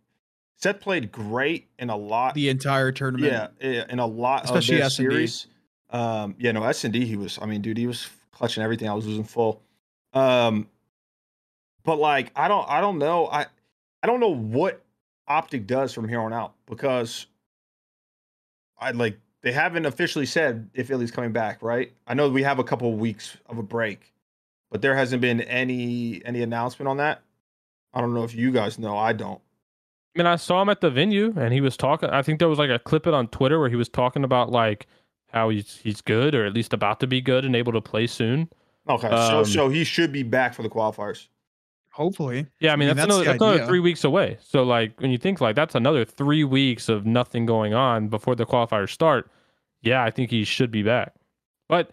Seth 0.56 0.80
played 0.80 1.12
great 1.12 1.68
in 1.78 1.90
a 1.90 1.96
lot 1.96 2.34
the 2.34 2.48
entire 2.48 2.92
tournament. 2.92 3.52
Yeah, 3.60 3.84
in 3.88 3.98
a 3.98 4.06
lot 4.06 4.44
especially 4.44 4.76
of 4.76 4.80
their 4.82 4.90
series. 4.90 5.46
Um, 5.90 6.34
yeah, 6.38 6.52
no 6.52 6.64
S 6.64 6.84
and 6.84 6.92
D. 6.92 7.04
He 7.06 7.16
was. 7.16 7.38
I 7.40 7.46
mean, 7.46 7.62
dude, 7.62 7.78
he 7.78 7.86
was 7.86 8.08
clutching 8.32 8.62
everything. 8.62 8.88
I 8.88 8.94
was 8.94 9.06
losing 9.06 9.24
full. 9.24 9.62
Um, 10.14 10.68
but 11.84 11.98
like, 11.98 12.32
I 12.36 12.48
don't, 12.48 12.68
I 12.68 12.80
don't 12.80 12.98
know. 12.98 13.28
I 13.28 13.46
I 14.02 14.06
don't 14.06 14.20
know 14.20 14.34
what 14.34 14.82
Optic 15.26 15.66
does 15.66 15.92
from 15.92 16.08
here 16.08 16.20
on 16.20 16.32
out 16.32 16.54
because 16.66 17.26
I 18.78 18.92
like 18.92 19.18
they 19.42 19.52
haven't 19.52 19.86
officially 19.86 20.26
said 20.26 20.70
if 20.74 20.90
Illy's 20.90 21.10
coming 21.10 21.32
back, 21.32 21.62
right? 21.62 21.92
I 22.06 22.14
know 22.14 22.28
we 22.28 22.42
have 22.42 22.58
a 22.58 22.64
couple 22.64 22.92
of 22.92 22.98
weeks 22.98 23.36
of 23.46 23.58
a 23.58 23.62
break, 23.62 24.12
but 24.70 24.82
there 24.82 24.96
hasn't 24.96 25.20
been 25.20 25.40
any 25.42 26.22
any 26.24 26.42
announcement 26.42 26.88
on 26.88 26.96
that. 26.98 27.22
I 27.92 28.00
don't 28.00 28.14
know 28.14 28.24
if 28.24 28.34
you 28.34 28.50
guys 28.52 28.78
know. 28.78 28.96
I 28.96 29.12
don't. 29.12 29.40
I 30.14 30.18
mean, 30.18 30.26
I 30.26 30.36
saw 30.36 30.62
him 30.62 30.68
at 30.68 30.80
the 30.80 30.90
venue 30.90 31.34
and 31.36 31.52
he 31.52 31.60
was 31.60 31.76
talking. 31.76 32.08
I 32.10 32.22
think 32.22 32.38
there 32.38 32.48
was 32.48 32.58
like 32.58 32.70
a 32.70 32.78
clip 32.78 33.06
it 33.06 33.14
on 33.14 33.28
Twitter 33.28 33.58
where 33.60 33.68
he 33.68 33.76
was 33.76 33.88
talking 33.88 34.24
about 34.24 34.50
like 34.50 34.86
how 35.28 35.48
he's 35.50 35.78
he's 35.82 36.00
good 36.00 36.34
or 36.34 36.44
at 36.46 36.54
least 36.54 36.72
about 36.72 37.00
to 37.00 37.06
be 37.06 37.20
good 37.20 37.44
and 37.44 37.54
able 37.54 37.72
to 37.72 37.80
play 37.80 38.06
soon. 38.06 38.48
Okay, 38.88 39.08
um, 39.08 39.44
so 39.44 39.52
so 39.52 39.68
he 39.68 39.84
should 39.84 40.12
be 40.12 40.22
back 40.22 40.54
for 40.54 40.62
the 40.62 40.70
qualifiers. 40.70 41.28
Hopefully. 41.98 42.46
Yeah, 42.60 42.72
I 42.72 42.76
mean, 42.76 42.88
I 42.88 42.92
mean 42.92 42.96
that's, 42.96 43.08
that's, 43.08 43.16
another, 43.16 43.24
that's 43.24 43.42
another 43.42 43.66
three 43.66 43.80
weeks 43.80 44.04
away. 44.04 44.38
So 44.40 44.62
like 44.62 45.00
when 45.00 45.10
you 45.10 45.18
think 45.18 45.40
like 45.40 45.56
that's 45.56 45.74
another 45.74 46.04
three 46.04 46.44
weeks 46.44 46.88
of 46.88 47.04
nothing 47.04 47.44
going 47.44 47.74
on 47.74 48.06
before 48.06 48.36
the 48.36 48.46
qualifiers 48.46 48.90
start. 48.90 49.28
Yeah, 49.82 50.04
I 50.04 50.12
think 50.12 50.30
he 50.30 50.44
should 50.44 50.70
be 50.70 50.84
back. 50.84 51.12
But 51.68 51.90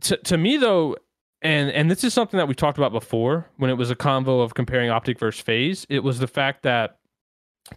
to 0.00 0.16
to 0.16 0.38
me 0.38 0.56
though, 0.56 0.96
and 1.42 1.70
and 1.70 1.90
this 1.90 2.02
is 2.02 2.14
something 2.14 2.38
that 2.38 2.48
we 2.48 2.54
talked 2.54 2.78
about 2.78 2.92
before 2.92 3.46
when 3.58 3.68
it 3.70 3.74
was 3.74 3.90
a 3.90 3.94
convo 3.94 4.42
of 4.42 4.54
comparing 4.54 4.88
optic 4.88 5.18
versus 5.18 5.42
FaZe. 5.42 5.86
It 5.90 6.02
was 6.02 6.18
the 6.18 6.26
fact 6.26 6.62
that 6.62 6.96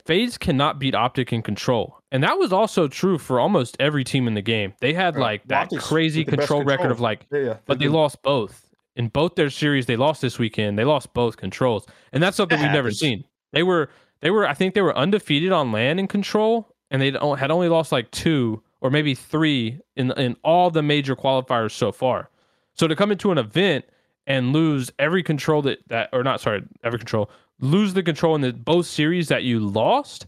FaZe 0.05 0.37
cannot 0.37 0.79
beat 0.79 0.95
optic 0.95 1.33
in 1.33 1.41
control. 1.41 1.99
And 2.09 2.23
that 2.23 2.39
was 2.39 2.53
also 2.53 2.87
true 2.87 3.17
for 3.17 3.41
almost 3.41 3.75
every 3.81 4.05
team 4.05 4.29
in 4.29 4.33
the 4.33 4.41
game. 4.41 4.73
They 4.79 4.93
had 4.93 5.17
like 5.17 5.45
that 5.49 5.71
crazy 5.77 6.23
control, 6.23 6.61
control, 6.61 6.63
record 6.63 6.91
of 6.91 7.01
like, 7.01 7.25
yeah, 7.33 7.39
yeah, 7.39 7.57
but 7.65 7.79
they 7.79 7.89
lost 7.89 8.21
both 8.23 8.68
in 8.99 9.07
both 9.07 9.35
their 9.35 9.49
series 9.49 9.85
they 9.85 9.95
lost 9.95 10.21
this 10.21 10.37
weekend, 10.37 10.77
they 10.77 10.83
lost 10.83 11.13
both 11.13 11.37
controls, 11.37 11.87
and 12.11 12.21
that's 12.21 12.35
something 12.35 12.59
we've 12.59 12.71
never 12.71 12.91
seen. 12.91 13.23
They 13.53 13.63
were 13.63 13.89
they 14.19 14.29
were 14.29 14.45
I 14.45 14.53
think 14.53 14.75
they 14.75 14.81
were 14.81 14.95
undefeated 14.95 15.53
on 15.53 15.71
LAN 15.71 15.99
in 15.99 16.07
control, 16.07 16.75
and 16.91 17.01
they 17.01 17.11
had 17.11 17.49
only 17.49 17.69
lost 17.69 17.93
like 17.93 18.11
two 18.11 18.61
or 18.81 18.91
maybe 18.91 19.15
three 19.15 19.79
in 19.95 20.11
in 20.11 20.35
all 20.43 20.69
the 20.69 20.83
major 20.83 21.15
qualifiers 21.15 21.71
so 21.71 21.93
far. 21.93 22.29
So 22.75 22.87
to 22.87 22.95
come 22.95 23.09
into 23.09 23.31
an 23.31 23.37
event 23.37 23.85
and 24.27 24.51
lose 24.51 24.91
every 24.99 25.23
control 25.23 25.61
that 25.61 25.79
that 25.87 26.09
or 26.11 26.21
not 26.21 26.41
sorry 26.41 26.61
every 26.83 26.99
control 26.99 27.31
lose 27.61 27.93
the 27.93 28.03
control 28.03 28.35
in 28.35 28.41
the 28.41 28.51
both 28.51 28.85
series 28.85 29.29
that 29.29 29.43
you 29.43 29.61
lost 29.61 30.27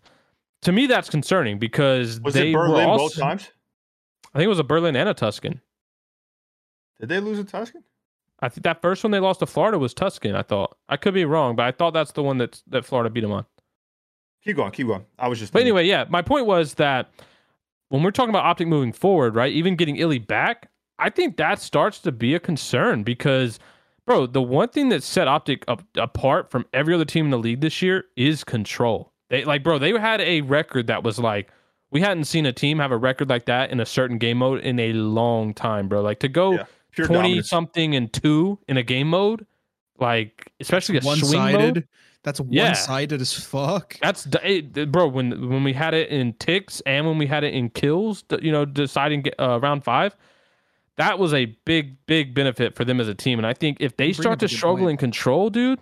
to 0.61 0.71
me 0.71 0.87
that's 0.87 1.09
concerning 1.09 1.59
because 1.59 2.21
was 2.21 2.35
they 2.35 2.51
it 2.51 2.53
Berlin 2.53 2.87
also, 2.87 3.03
both 3.03 3.17
times? 3.17 3.51
I 4.33 4.37
think 4.37 4.45
it 4.45 4.49
was 4.49 4.59
a 4.59 4.63
Berlin 4.63 4.95
and 4.95 5.09
a 5.09 5.13
Tuscan. 5.13 5.59
Did 7.01 7.09
they 7.09 7.19
lose 7.19 7.37
a 7.37 7.43
Tuscan? 7.43 7.83
I 8.41 8.49
think 8.49 8.63
that 8.63 8.81
first 8.81 9.03
one 9.03 9.11
they 9.11 9.19
lost 9.19 9.39
to 9.39 9.45
Florida 9.45 9.77
was 9.77 9.93
Tuscan. 9.93 10.35
I 10.35 10.41
thought 10.41 10.75
I 10.89 10.97
could 10.97 11.13
be 11.13 11.25
wrong, 11.25 11.55
but 11.55 11.65
I 11.65 11.71
thought 11.71 11.91
that's 11.91 12.11
the 12.13 12.23
one 12.23 12.39
that 12.39 12.61
that 12.67 12.85
Florida 12.85 13.09
beat 13.09 13.21
them 13.21 13.31
on. 13.31 13.45
Keep 14.43 14.55
going, 14.55 14.71
keep 14.71 14.87
going. 14.87 15.05
I 15.19 15.27
was 15.27 15.39
just. 15.39 15.53
But 15.53 15.59
thinking. 15.59 15.67
anyway, 15.67 15.87
yeah, 15.87 16.05
my 16.09 16.23
point 16.23 16.47
was 16.47 16.75
that 16.75 17.11
when 17.89 18.01
we're 18.01 18.11
talking 18.11 18.31
about 18.31 18.45
optic 18.45 18.67
moving 18.67 18.91
forward, 18.91 19.35
right? 19.35 19.51
Even 19.51 19.75
getting 19.75 19.97
Illy 19.97 20.17
back, 20.17 20.71
I 20.97 21.09
think 21.11 21.37
that 21.37 21.61
starts 21.61 21.99
to 21.99 22.11
be 22.11 22.33
a 22.33 22.39
concern 22.39 23.03
because, 23.03 23.59
bro, 24.07 24.25
the 24.25 24.41
one 24.41 24.69
thing 24.69 24.89
that 24.89 25.03
set 25.03 25.27
optic 25.27 25.63
up, 25.67 25.83
apart 25.95 26.49
from 26.49 26.65
every 26.73 26.95
other 26.95 27.05
team 27.05 27.25
in 27.25 27.31
the 27.31 27.37
league 27.37 27.61
this 27.61 27.83
year 27.83 28.05
is 28.15 28.43
control. 28.43 29.13
They 29.29 29.45
like, 29.45 29.63
bro, 29.63 29.77
they 29.77 29.91
had 29.91 30.19
a 30.21 30.41
record 30.41 30.87
that 30.87 31.03
was 31.03 31.19
like 31.19 31.51
we 31.91 32.01
hadn't 32.01 32.23
seen 32.23 32.47
a 32.47 32.53
team 32.53 32.79
have 32.79 32.91
a 32.91 32.97
record 32.97 33.29
like 33.29 33.45
that 33.45 33.69
in 33.69 33.79
a 33.79 33.85
certain 33.85 34.17
game 34.17 34.37
mode 34.37 34.61
in 34.61 34.79
a 34.79 34.93
long 34.93 35.53
time, 35.53 35.87
bro. 35.87 36.01
Like 36.01 36.19
to 36.21 36.27
go. 36.27 36.53
Yeah 36.53 36.65
20 36.95 37.13
dominance. 37.13 37.49
something 37.49 37.95
and 37.95 38.11
two 38.11 38.59
in 38.67 38.77
a 38.77 38.83
game 38.83 39.09
mode, 39.09 39.45
like 39.99 40.51
especially 40.59 40.97
a 40.97 41.01
swing 41.01 41.53
mode. 41.53 41.87
That's 42.23 42.39
one 42.39 42.75
sided 42.75 43.19
as 43.19 43.33
fuck. 43.33 43.97
That's 43.99 44.27
bro. 44.27 45.07
When 45.07 45.49
when 45.49 45.63
we 45.63 45.73
had 45.73 45.93
it 45.93 46.09
in 46.09 46.33
ticks 46.33 46.81
and 46.85 47.07
when 47.07 47.17
we 47.17 47.25
had 47.25 47.43
it 47.43 47.53
in 47.53 47.69
kills, 47.69 48.23
you 48.41 48.51
know, 48.51 48.63
deciding 48.63 49.25
uh, 49.39 49.59
round 49.59 49.83
five, 49.83 50.15
that 50.97 51.17
was 51.17 51.33
a 51.33 51.45
big 51.65 51.97
big 52.05 52.35
benefit 52.35 52.75
for 52.75 52.85
them 52.85 52.99
as 52.99 53.07
a 53.07 53.15
team. 53.15 53.39
And 53.39 53.47
I 53.47 53.53
think 53.53 53.77
if 53.79 53.97
they 53.97 54.13
start 54.13 54.39
to 54.39 54.47
struggle 54.47 54.85
point. 54.85 54.91
in 54.91 54.97
control, 54.97 55.49
dude, 55.49 55.79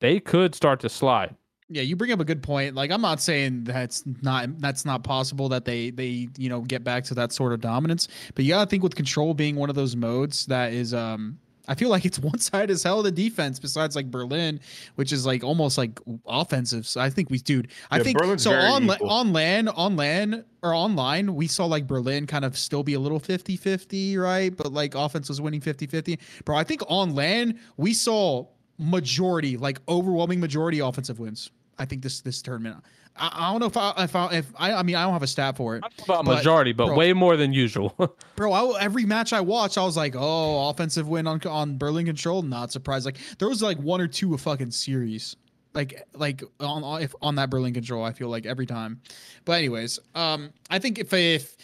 they 0.00 0.18
could 0.18 0.54
start 0.54 0.80
to 0.80 0.88
slide. 0.88 1.34
Yeah, 1.68 1.82
you 1.82 1.96
bring 1.96 2.12
up 2.12 2.20
a 2.20 2.24
good 2.24 2.42
point. 2.42 2.76
Like 2.76 2.92
I'm 2.92 3.00
not 3.00 3.20
saying 3.20 3.64
that's 3.64 4.04
not 4.22 4.60
that's 4.60 4.84
not 4.84 5.02
possible 5.02 5.48
that 5.48 5.64
they 5.64 5.90
they 5.90 6.28
you 6.38 6.48
know 6.48 6.60
get 6.60 6.84
back 6.84 7.02
to 7.04 7.14
that 7.14 7.32
sort 7.32 7.52
of 7.52 7.60
dominance, 7.60 8.06
but 8.34 8.44
you 8.44 8.50
gotta 8.52 8.70
think 8.70 8.84
with 8.84 8.94
control 8.94 9.34
being 9.34 9.56
one 9.56 9.68
of 9.68 9.74
those 9.74 9.96
modes 9.96 10.46
that 10.46 10.72
is 10.72 10.94
um 10.94 11.38
I 11.68 11.74
feel 11.74 11.88
like 11.88 12.04
it's 12.04 12.18
one 12.20 12.38
side 12.38 12.70
as 12.70 12.84
hell 12.84 13.02
the 13.02 13.10
defense 13.10 13.58
besides 13.58 13.96
like 13.96 14.12
Berlin, 14.12 14.60
which 14.94 15.12
is 15.12 15.26
like 15.26 15.42
almost 15.42 15.76
like 15.76 15.98
offensive. 16.26 16.86
So 16.86 17.00
I 17.00 17.10
think 17.10 17.30
we 17.30 17.38
dude, 17.38 17.72
I 17.90 17.96
yeah, 17.96 18.02
think 18.04 18.18
Berlin's 18.18 18.44
so 18.44 18.52
on 18.52 18.88
on 18.90 19.32
LAN 19.32 19.66
on 19.68 19.96
LAN 19.96 20.44
or 20.62 20.72
online 20.72 21.34
we 21.34 21.48
saw 21.48 21.66
like 21.66 21.88
Berlin 21.88 22.26
kind 22.26 22.44
of 22.44 22.56
still 22.56 22.84
be 22.84 22.94
a 22.94 23.00
little 23.00 23.20
50-50, 23.20 24.18
right? 24.18 24.56
But 24.56 24.72
like 24.72 24.94
offense 24.94 25.28
was 25.28 25.40
winning 25.40 25.60
50-50. 25.60 26.18
Bro, 26.44 26.56
I 26.56 26.64
think 26.64 26.82
on 26.88 27.16
LAN 27.16 27.58
we 27.76 27.92
saw 27.92 28.46
majority, 28.78 29.56
like 29.56 29.80
overwhelming 29.88 30.40
majority 30.40 30.80
offensive 30.80 31.18
wins. 31.18 31.50
I 31.78 31.84
think 31.84 32.02
this 32.02 32.20
this 32.20 32.42
tournament. 32.42 32.82
I, 33.16 33.30
I 33.32 33.50
don't 33.52 33.60
know 33.60 33.66
if 33.66 33.76
I 33.76 34.04
if 34.04 34.16
I 34.16 34.34
if 34.34 34.46
I 34.56 34.72
I 34.72 34.82
mean 34.82 34.96
I 34.96 35.04
don't 35.04 35.12
have 35.12 35.22
a 35.22 35.26
stat 35.26 35.56
for 35.56 35.76
it. 35.76 35.84
about 36.04 36.24
but, 36.24 36.36
majority, 36.36 36.72
but 36.72 36.86
bro, 36.86 36.96
way 36.96 37.12
more 37.12 37.36
than 37.36 37.52
usual. 37.52 37.94
bro, 38.36 38.52
I, 38.52 38.80
every 38.80 39.04
match 39.04 39.32
I 39.32 39.40
watched, 39.40 39.78
I 39.78 39.84
was 39.84 39.96
like, 39.96 40.14
oh, 40.16 40.68
offensive 40.68 41.08
win 41.08 41.26
on 41.26 41.40
on 41.42 41.78
Berlin 41.78 42.06
Control. 42.06 42.42
Not 42.42 42.72
surprised. 42.72 43.06
Like 43.06 43.18
there 43.38 43.48
was 43.48 43.62
like 43.62 43.78
one 43.78 44.00
or 44.00 44.08
two 44.08 44.34
a 44.34 44.38
fucking 44.38 44.70
series. 44.70 45.36
Like 45.74 46.06
like 46.14 46.42
on 46.60 47.02
if 47.02 47.14
on 47.20 47.34
that 47.36 47.50
Berlin 47.50 47.74
Control, 47.74 48.02
I 48.02 48.12
feel 48.12 48.28
like 48.28 48.46
every 48.46 48.66
time. 48.66 49.00
But 49.44 49.52
anyways, 49.52 49.98
um, 50.14 50.50
I 50.70 50.78
think 50.78 50.98
if 50.98 51.12
if 51.12 51.56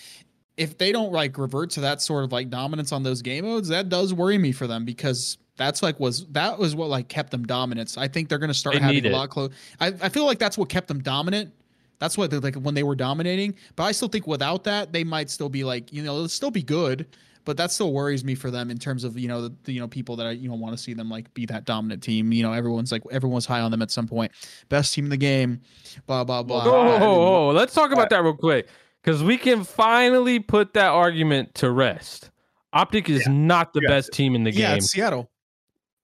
if 0.57 0.77
they 0.77 0.93
don't 0.93 1.13
like 1.13 1.39
revert 1.39 1.71
to 1.71 1.81
that 1.81 2.03
sort 2.03 2.25
of 2.25 2.33
like 2.33 2.51
dominance 2.51 2.93
on 2.93 3.03
those 3.03 3.23
game 3.23 3.45
modes, 3.45 3.69
that 3.69 3.89
does 3.89 4.13
worry 4.13 4.37
me 4.37 4.53
for 4.53 4.67
them 4.67 4.85
because 4.85 5.39
that's 5.57 5.83
like 5.83 6.01
was 6.01 6.27
that 6.29 6.59
was 6.59 6.75
what 6.75 6.89
like 6.89 7.09
kept 7.09 7.31
them 7.31 7.45
dominant. 7.45 7.95
I 7.99 8.09
think 8.09 8.29
they're 8.29 8.39
going 8.39 8.49
to 8.49 8.55
start 8.55 8.75
they 8.77 8.81
having 8.81 9.07
a 9.07 9.11
lot 9.11 9.31
close. 9.31 9.53
I, 9.81 9.89
I 10.01 10.09
feel 10.09 10.27
like 10.27 10.39
that's 10.39 10.57
what 10.59 10.69
kept 10.69 10.89
them 10.89 11.03
dominant. 11.03 11.53
That's 11.99 12.19
what 12.19 12.31
they 12.31 12.39
like 12.39 12.57
when 12.57 12.75
they 12.75 12.83
were 12.83 12.97
dominating. 12.97 13.55
But 13.77 13.85
I 13.85 13.93
still 13.93 14.09
think 14.09 14.27
without 14.27 14.65
that, 14.65 14.93
they 14.93 15.05
might 15.05 15.31
still 15.31 15.49
be 15.49 15.63
like 15.65 15.93
you 15.93 16.03
know 16.03 16.17
they'll 16.17 16.29
still 16.29 16.51
be 16.51 16.63
good. 16.63 17.07
but 17.45 17.57
that 17.57 17.71
still 17.73 17.93
worries 17.93 18.23
me 18.25 18.35
for 18.37 18.51
them 18.53 18.71
in 18.71 18.79
terms 18.79 19.03
of 19.05 19.19
you 19.19 19.27
know 19.29 19.43
the, 19.43 19.55
the 19.65 19.73
you 19.73 19.81
know 19.81 19.89
people 19.89 20.17
that 20.17 20.27
I 20.27 20.31
you 20.31 20.49
know 20.49 20.55
want 20.55 20.77
to 20.77 20.83
see 20.83 20.95
them 20.95 21.09
like 21.09 21.33
be 21.35 21.45
that 21.47 21.65
dominant 21.65 22.03
team. 22.03 22.33
You 22.33 22.43
know, 22.45 22.53
everyone's 22.53 22.91
like 22.93 23.03
everyone's 23.11 23.47
high 23.47 23.61
on 23.61 23.71
them 23.71 23.83
at 23.83 23.91
some 23.91 24.09
point. 24.09 24.33
Best 24.69 24.95
team 24.95 25.05
in 25.05 25.11
the 25.11 25.17
game, 25.17 25.61
blah 26.07 26.25
blah 26.25 26.43
blah. 26.43 26.65
Oh, 26.65 26.71
oh, 27.01 27.49
oh, 27.49 27.49
let's 27.51 27.75
talk 27.75 27.93
about 27.93 28.11
that 28.11 28.23
real 28.23 28.35
quick 28.35 28.69
because 29.03 29.23
we 29.23 29.37
can 29.37 29.63
finally 29.65 30.39
put 30.41 30.73
that 30.75 30.89
argument 30.89 31.55
to 31.57 31.71
rest. 31.71 32.31
Optic 32.73 33.09
is 33.11 33.27
Yeah. 33.27 33.33
not 33.33 33.73
the 33.75 33.81
Yeah. 33.83 33.89
best 33.91 34.13
team 34.13 34.35
in 34.35 34.45
the 34.45 34.51
Yeah, 34.53 34.69
game. 34.71 34.79
it's 34.79 34.91
Seattle. 34.93 35.29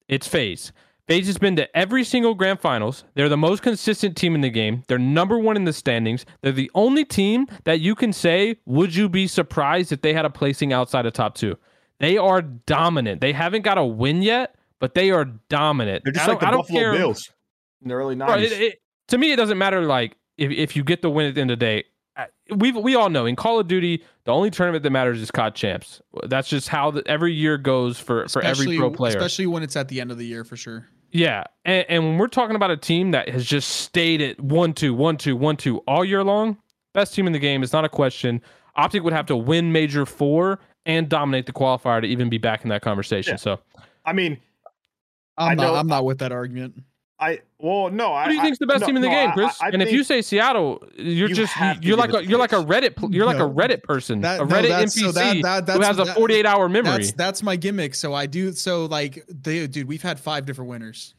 It's 0.08 0.26
FaZe. 0.26 0.72
FaZe 1.06 1.26
has 1.26 1.38
been 1.38 1.56
to 1.56 1.76
every 1.76 2.04
single 2.04 2.34
grand 2.34 2.60
finals. 2.60 3.04
They're 3.14 3.28
the 3.30 3.36
most 3.36 3.62
consistent 3.62 4.16
team 4.16 4.34
in 4.34 4.42
the 4.42 4.50
game. 4.50 4.82
They're 4.88 4.98
number 4.98 5.38
one 5.38 5.56
in 5.56 5.64
the 5.64 5.72
standings. 5.72 6.26
They're 6.42 6.52
the 6.52 6.70
only 6.74 7.04
team 7.04 7.46
that 7.64 7.80
you 7.80 7.94
can 7.94 8.12
say, 8.12 8.56
would 8.66 8.94
you 8.94 9.08
be 9.08 9.26
surprised 9.26 9.90
if 9.92 10.02
they 10.02 10.12
had 10.12 10.24
a 10.26 10.30
placing 10.30 10.72
outside 10.72 11.06
of 11.06 11.14
top 11.14 11.34
two? 11.34 11.56
They 11.98 12.16
are 12.18 12.42
dominant. 12.42 13.20
They 13.20 13.32
haven't 13.32 13.62
got 13.62 13.78
a 13.78 13.84
win 13.84 14.20
yet, 14.22 14.54
but 14.80 14.94
they 14.94 15.10
are 15.10 15.24
dominant. 15.48 16.04
They're 16.04 16.12
just 16.12 16.28
like 16.28 16.40
don't- 16.40 16.40
the 16.40 16.46
I 16.46 16.50
don't 16.50 16.60
Buffalo 16.60 16.80
care- 16.80 16.92
Bills 16.92 17.32
in 17.82 17.88
the 17.88 17.94
early 17.94 18.14
Bro, 18.14 18.26
nineties. 18.26 18.52
it- 18.52 18.62
it- 18.62 18.82
to 19.08 19.18
me, 19.18 19.32
it 19.32 19.36
doesn't 19.36 19.56
matter. 19.58 19.80
Like 19.82 20.14
if, 20.36 20.50
if 20.52 20.76
you 20.76 20.84
get 20.84 21.00
the 21.02 21.10
win 21.10 21.26
at 21.26 21.34
the 21.34 21.40
end 21.40 21.50
of 21.50 21.58
the 21.58 21.64
day, 21.64 21.84
we 22.54 22.72
we 22.72 22.94
all 22.94 23.10
know 23.10 23.26
in 23.26 23.36
Call 23.36 23.58
of 23.60 23.68
Duty, 23.68 24.02
the 24.24 24.32
only 24.32 24.50
tournament 24.50 24.82
that 24.82 24.90
matters 24.90 25.20
is 25.20 25.30
COD 25.30 25.54
champs. 25.54 26.00
That's 26.24 26.48
just 26.48 26.68
how 26.68 26.90
the, 26.90 27.02
every 27.06 27.32
year 27.32 27.58
goes 27.58 27.98
for 27.98 28.28
for 28.28 28.42
every 28.42 28.76
pro 28.76 28.90
player. 28.90 29.16
especially 29.16 29.46
when 29.46 29.62
it's 29.62 29.76
at 29.76 29.88
the 29.88 30.00
end 30.00 30.10
of 30.10 30.18
the 30.18 30.26
year 30.26 30.44
for 30.44 30.56
sure. 30.56 30.86
Yeah, 31.10 31.44
and, 31.64 31.86
and 31.88 32.04
when 32.04 32.18
we're 32.18 32.26
talking 32.28 32.54
about 32.56 32.70
a 32.70 32.76
team 32.76 33.12
that 33.12 33.28
has 33.30 33.46
just 33.46 33.68
stayed 33.68 34.20
at 34.20 34.38
one 34.40 34.74
two 34.74 34.94
one 34.94 35.16
two 35.16 35.36
one 35.36 35.56
two 35.56 35.78
all 35.88 36.04
year 36.04 36.22
long, 36.22 36.58
best 36.92 37.14
team 37.14 37.26
in 37.26 37.32
the 37.32 37.38
game 37.38 37.62
is 37.62 37.72
not 37.72 37.84
a 37.84 37.88
question. 37.88 38.42
Optic 38.76 39.02
would 39.02 39.12
have 39.14 39.26
to 39.26 39.36
win 39.36 39.72
Major 39.72 40.04
Four 40.04 40.60
and 40.86 41.08
dominate 41.08 41.46
the 41.46 41.52
qualifier 41.52 42.00
to 42.00 42.06
even 42.06 42.28
be 42.28 42.38
back 42.38 42.62
in 42.62 42.68
that 42.70 42.82
conversation. 42.82 43.32
Yeah. 43.32 43.36
So, 43.36 43.60
I 44.04 44.12
mean, 44.12 44.38
I'm 45.36 45.52
I 45.52 45.54
not. 45.54 45.62
know- 45.62 45.74
I'm 45.76 45.86
not 45.86 46.04
with 46.04 46.18
that 46.18 46.32
argument. 46.32 46.82
I 47.20 47.40
well, 47.58 47.90
no. 47.90 48.16
who 48.16 48.28
do 48.28 48.34
you 48.36 48.42
think's 48.42 48.58
the 48.58 48.66
best 48.66 48.84
team 48.84 48.94
in 48.94 49.02
the 49.02 49.08
game, 49.08 49.32
Chris? 49.32 49.58
and 49.60 49.82
if 49.82 49.90
you 49.90 50.04
say 50.04 50.22
Seattle, 50.22 50.86
you're 50.96 51.28
you 51.28 51.34
just 51.34 51.52
you're 51.82 51.96
like 51.96 52.12
a 52.14 52.24
you're 52.24 52.38
like 52.38 52.52
a 52.52 52.62
Reddit 52.62 53.12
you're 53.12 53.26
like 53.26 53.38
a 53.38 53.40
Reddit 53.40 53.82
person, 53.82 54.20
That- 54.20 54.40
a 54.40 54.44
Reddit 54.44 54.68
that's- 54.68 54.96
NPC 54.96 55.00
so 55.06 55.12
that- 55.12 55.42
that- 55.42 55.72
who 55.72 55.80
that's- 55.80 55.98
has 55.98 56.08
a 56.08 56.14
48 56.14 56.46
hour 56.46 56.68
memory. 56.68 56.92
That's 56.92 57.12
that's 57.12 57.42
my 57.42 57.56
gimmick. 57.56 57.94
So 57.96 58.14
I 58.14 58.26
do. 58.26 58.52
So 58.52 58.86
like, 58.86 59.24
they, 59.28 59.66
dude, 59.66 59.88
we've 59.88 60.02
had 60.02 60.20
five 60.20 60.46
different 60.46 60.70
winners, 60.70 61.14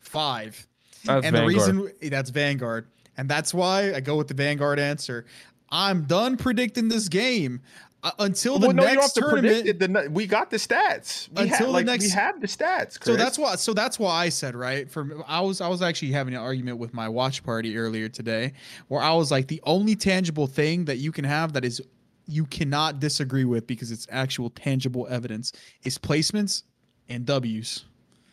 five, 0.00 0.66
That's 1.04 1.26
and 1.26 1.36
Vanguard. 1.36 1.42
the 1.66 1.72
reason 1.82 2.10
that's 2.10 2.30
Vanguard, 2.30 2.86
and 3.16 3.28
that's 3.28 3.52
why 3.52 3.92
I 3.94 4.00
go 4.00 4.16
with 4.16 4.28
the 4.28 4.34
Vanguard 4.34 4.78
answer. 4.78 5.26
I'm 5.70 6.04
done 6.04 6.36
predicting 6.36 6.88
this 6.88 7.08
game 7.08 7.60
uh, 8.04 8.10
until 8.18 8.58
the 8.58 8.66
well, 8.66 8.76
no, 8.76 8.82
you 8.82 8.88
don't 8.88 9.02
have 9.02 9.02
next 9.02 9.12
tournament. 9.14 9.78
The, 9.80 10.10
we 10.10 10.26
got 10.26 10.50
the 10.50 10.58
stats. 10.58 11.28
We 11.30 11.44
Until 11.44 11.56
have, 11.56 11.66
the 11.66 11.72
like, 11.72 12.00
we 12.00 12.10
have 12.10 12.38
the 12.38 12.46
stats. 12.46 13.02
So 13.02 13.16
that's 13.16 13.38
why. 13.38 13.56
So 13.56 13.72
that's 13.72 13.98
why 13.98 14.24
I 14.24 14.28
said 14.28 14.54
right. 14.54 14.90
For 14.90 15.08
I 15.26 15.40
was 15.40 15.62
I 15.62 15.68
was 15.68 15.80
actually 15.80 16.12
having 16.12 16.34
an 16.34 16.40
argument 16.40 16.76
with 16.76 16.92
my 16.92 17.08
watch 17.08 17.42
party 17.42 17.78
earlier 17.78 18.10
today, 18.10 18.52
where 18.88 19.00
I 19.00 19.14
was 19.14 19.30
like, 19.30 19.48
the 19.48 19.62
only 19.64 19.96
tangible 19.96 20.46
thing 20.46 20.84
that 20.84 20.98
you 20.98 21.12
can 21.12 21.24
have 21.24 21.54
that 21.54 21.64
is 21.64 21.80
you 22.26 22.44
cannot 22.44 23.00
disagree 23.00 23.44
with 23.44 23.66
because 23.66 23.90
it's 23.90 24.06
actual 24.10 24.50
tangible 24.50 25.06
evidence 25.08 25.52
is 25.84 25.96
placements 25.96 26.62
and 27.08 27.24
W's, 27.24 27.86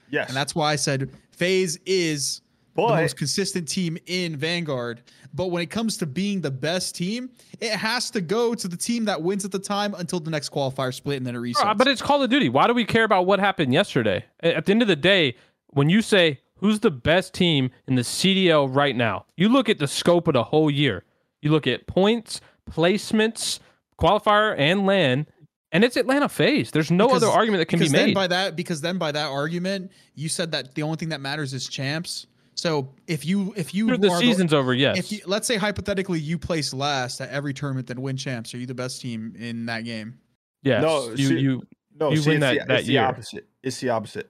yes, 0.09 0.27
and 0.27 0.35
that's 0.35 0.53
why 0.53 0.73
I 0.73 0.75
said 0.75 1.09
FaZe 1.31 1.79
is 1.85 2.41
the 2.75 2.81
most 2.87 3.17
consistent 3.17 3.67
team 3.67 3.97
in 4.05 4.35
Vanguard. 4.35 5.01
But 5.33 5.47
when 5.47 5.61
it 5.63 5.69
comes 5.69 5.97
to 5.97 6.05
being 6.05 6.41
the 6.41 6.51
best 6.51 6.95
team, 6.95 7.29
it 7.59 7.71
has 7.71 8.09
to 8.11 8.21
go 8.21 8.53
to 8.53 8.67
the 8.67 8.77
team 8.77 9.05
that 9.05 9.21
wins 9.21 9.45
at 9.45 9.51
the 9.51 9.59
time 9.59 9.93
until 9.97 10.19
the 10.19 10.29
next 10.31 10.49
qualifier 10.49 10.93
split 10.93 11.17
and 11.17 11.25
then 11.25 11.35
it 11.35 11.39
resets. 11.39 11.77
But 11.77 11.87
it's 11.87 12.01
Call 12.01 12.21
of 12.21 12.29
Duty. 12.29 12.49
Why 12.49 12.67
do 12.67 12.73
we 12.73 12.85
care 12.85 13.03
about 13.03 13.25
what 13.25 13.39
happened 13.39 13.73
yesterday? 13.73 14.25
At 14.41 14.65
the 14.65 14.71
end 14.71 14.81
of 14.81 14.87
the 14.87 14.95
day, 14.95 15.35
when 15.67 15.89
you 15.89 16.01
say 16.01 16.39
who's 16.57 16.81
the 16.81 16.91
best 16.91 17.33
team 17.33 17.71
in 17.87 17.95
the 17.95 18.01
CDL 18.01 18.73
right 18.73 18.95
now, 18.95 19.25
you 19.37 19.47
look 19.49 19.69
at 19.69 19.79
the 19.79 19.87
scope 19.87 20.27
of 20.27 20.33
the 20.33 20.43
whole 20.43 20.69
year. 20.69 21.03
You 21.41 21.51
look 21.51 21.65
at 21.67 21.87
points, 21.87 22.41
placements, 22.69 23.59
qualifier, 23.99 24.55
and 24.57 24.85
LAN, 24.85 25.27
and 25.71 25.83
it's 25.85 25.95
Atlanta 25.95 26.27
FaZe. 26.27 26.71
There's 26.71 26.91
no 26.91 27.07
Because- 27.07 27.23
other 27.23 27.31
argument 27.31 27.61
that 27.61 27.65
can 27.67 27.79
be 27.79 27.89
made. 27.89 28.13
by 28.13 28.27
that 28.27 28.55
because 28.57 28.81
then 28.81 28.97
by 28.97 29.11
that 29.13 29.27
argument 29.27 29.91
you 30.15 30.27
said 30.27 30.51
that 30.51 30.75
the 30.75 30.83
only 30.83 30.97
thing 30.97 31.09
that 31.09 31.21
matters 31.21 31.53
is 31.53 31.67
champs 31.67 32.27
so 32.61 32.87
if 33.07 33.25
you 33.25 33.53
if 33.57 33.73
you 33.73 33.97
the 33.97 34.09
are 34.09 34.19
season's 34.19 34.53
over, 34.53 34.73
yes. 34.75 34.97
if 34.99 35.11
you, 35.11 35.19
let's 35.25 35.47
say 35.47 35.57
hypothetically 35.57 36.19
you 36.19 36.37
place 36.37 36.73
last 36.75 37.19
at 37.19 37.29
every 37.29 37.55
tournament 37.55 37.89
and 37.89 37.99
win 37.99 38.15
champs 38.15 38.53
are 38.53 38.57
you 38.59 38.67
the 38.67 38.75
best 38.75 39.01
team 39.01 39.33
in 39.39 39.65
that 39.65 39.83
game 39.83 40.19
yes. 40.61 40.83
No, 40.83 41.09
you, 41.09 41.27
see- 41.27 41.39
you, 41.39 41.63
no, 41.99 42.11
you 42.11 42.17
see, 42.17 42.29
win 42.29 42.43
it's 42.43 42.59
that- 42.59 42.67
the, 42.67 42.73
that 42.73 42.79
it's 42.79 42.87
the 42.87 42.97
opposite. 42.99 43.47
It's 43.63 43.79
the 43.79 43.89
opposite. 43.89 44.29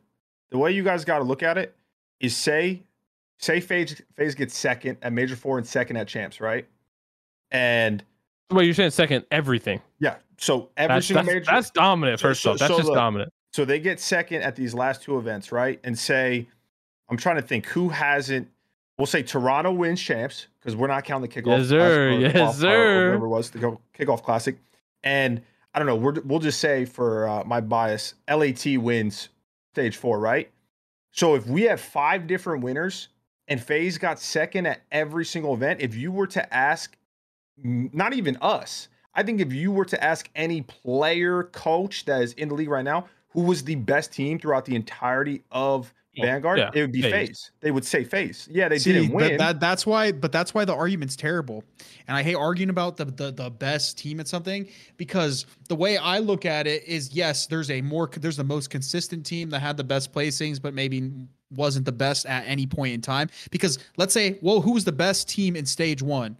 The 0.50 0.58
way 0.58 0.72
you 0.72 0.84
guys 0.84 1.04
got 1.04 1.18
to 1.20 1.24
look 1.26 1.44
at 1.44 1.58
it 1.58 1.76
is 2.22 2.36
say, 2.36 2.84
say 3.38 3.60
FaZe 3.60 4.02
FaZe 4.16 4.36
gets 4.36 4.58
second 4.58 4.98
at 5.02 5.12
Major 5.12 5.36
Four 5.36 5.58
and 5.58 5.68
second 5.68 5.98
at 5.98 6.08
Champs, 6.08 6.40
right? 6.40 6.66
And 7.52 8.04
well, 8.50 8.64
you're 8.64 8.74
saying 8.74 8.92
second 8.92 9.26
everything. 9.32 9.82
yeah, 10.00 10.16
so 10.38 10.70
every 10.78 10.96
That's, 10.96 11.08
single 11.08 11.26
that's, 11.26 11.34
major, 11.34 11.46
that's 11.52 11.72
dominant, 11.72 12.20
first 12.20 12.42
so- 12.42 12.52
off. 12.52 12.60
That's 12.60 12.72
so 12.72 12.78
just 12.78 12.88
look, 12.88 12.96
dominant. 12.96 13.32
So 13.54 13.66
they 13.66 13.80
get 13.80 14.00
second 14.00 14.44
at 14.44 14.56
these 14.56 14.74
last 14.74 15.04
two 15.04 15.18
events, 15.18 15.52
right? 15.52 15.80
And 15.84 15.98
say, 15.98 16.48
I'm 17.12 17.18
trying 17.18 17.36
to 17.36 17.42
think 17.42 17.68
who 17.68 17.90
hasn't. 17.90 18.48
We'll 18.98 19.06
say 19.06 19.22
Toronto 19.22 19.72
wins 19.72 20.02
champs 20.02 20.48
because 20.60 20.76
we're 20.76 20.88
not 20.88 21.04
counting 21.04 21.30
the 21.30 21.42
kickoff. 21.42 21.58
Yes, 21.60 21.68
sir. 21.68 22.18
classic 22.18 22.36
Yes, 22.36 22.58
sir. 22.58 23.06
Whatever 23.08 23.26
it 23.26 23.30
was 23.30 23.50
the 23.50 23.78
kickoff 23.98 24.24
classic, 24.24 24.58
and 25.04 25.42
I 25.74 25.80
don't 25.80 25.88
know. 25.88 25.96
We're, 25.96 26.22
we'll 26.22 26.40
just 26.40 26.60
say 26.60 26.86
for 26.86 27.28
uh, 27.28 27.44
my 27.44 27.62
bias, 27.62 28.16
LAT 28.30 28.66
wins 28.78 29.30
stage 29.74 29.98
four, 29.98 30.20
right? 30.20 30.50
So 31.12 31.36
if 31.36 31.46
we 31.48 31.64
have 31.64 31.82
five 31.82 32.28
different 32.28 32.64
winners 32.64 33.10
and 33.48 33.62
FaZe 33.62 33.98
got 33.98 34.20
second 34.20 34.66
at 34.66 34.82
every 34.92 35.26
single 35.26 35.54
event, 35.54 35.82
if 35.82 35.96
you 35.96 36.12
were 36.12 36.28
to 36.28 36.54
ask, 36.54 36.96
not 37.58 38.14
even 38.14 38.38
us, 38.42 38.88
I 39.14 39.24
think 39.24 39.42
if 39.42 39.52
you 39.52 39.72
were 39.72 39.86
to 39.86 40.02
ask 40.02 40.30
any 40.36 40.62
player, 40.62 41.44
coach 41.44 42.06
that 42.06 42.22
is 42.22 42.34
in 42.34 42.48
the 42.48 42.56
league 42.56 42.70
right 42.70 42.86
now, 42.86 43.08
who 43.30 43.42
was 43.42 43.64
the 43.64 43.76
best 43.76 44.14
team 44.14 44.40
throughout 44.40 44.64
the 44.66 44.76
entirety 44.76 45.44
of 45.52 45.94
Vanguard, 46.20 46.60
yeah, 46.60 46.72
it 46.74 46.82
would 46.82 46.92
be 46.92 47.02
FaZe. 47.04 47.12
FaZe. 47.30 47.52
They 47.62 47.72
would 47.72 47.86
say 47.86 48.04
FaZe. 48.04 48.50
Yeah, 48.52 48.68
they 48.68 48.80
See, 48.80 48.92
didn't 48.92 49.12
but 49.14 49.16
win. 49.18 49.38
that 49.38 49.60
that's 49.62 49.86
why 49.86 50.12
but 50.12 50.32
that's 50.32 50.54
why 50.54 50.66
the 50.66 50.74
argument's 50.76 51.16
terrible 51.16 51.64
and 52.08 52.18
i 52.18 52.22
hate 52.24 52.36
arguing 52.36 52.70
about 52.70 52.98
the, 52.98 53.06
the 53.06 53.32
the 53.32 53.50
best 53.50 53.98
team 53.98 54.20
at 54.20 54.28
something 54.28 54.68
because 54.98 55.46
the 55.70 55.76
way 55.76 55.98
i 55.98 56.20
look 56.20 56.46
at 56.46 56.68
it 56.68 56.84
is 56.86 57.14
yes 57.14 57.46
there's 57.48 57.70
a 57.72 57.82
more 57.82 58.10
there's 58.18 58.36
the 58.38 58.44
most 58.44 58.70
consistent 58.70 59.26
team 59.26 59.50
that 59.50 59.60
had 59.60 59.78
the 59.78 59.84
best 59.84 60.12
placings 60.12 60.62
but 60.62 60.74
maybe 60.74 61.12
wasn't 61.52 61.86
the 61.86 61.92
best 61.92 62.26
at 62.26 62.44
any 62.46 62.66
point 62.68 62.94
in 62.94 63.00
time 63.02 63.30
because 63.52 63.80
let's 63.98 64.14
say 64.14 64.38
well 64.42 64.60
who's 64.60 64.84
the 64.84 64.92
best 64.92 65.30
team 65.30 65.56
in 65.56 65.66
stage 65.66 66.02
one 66.02 66.36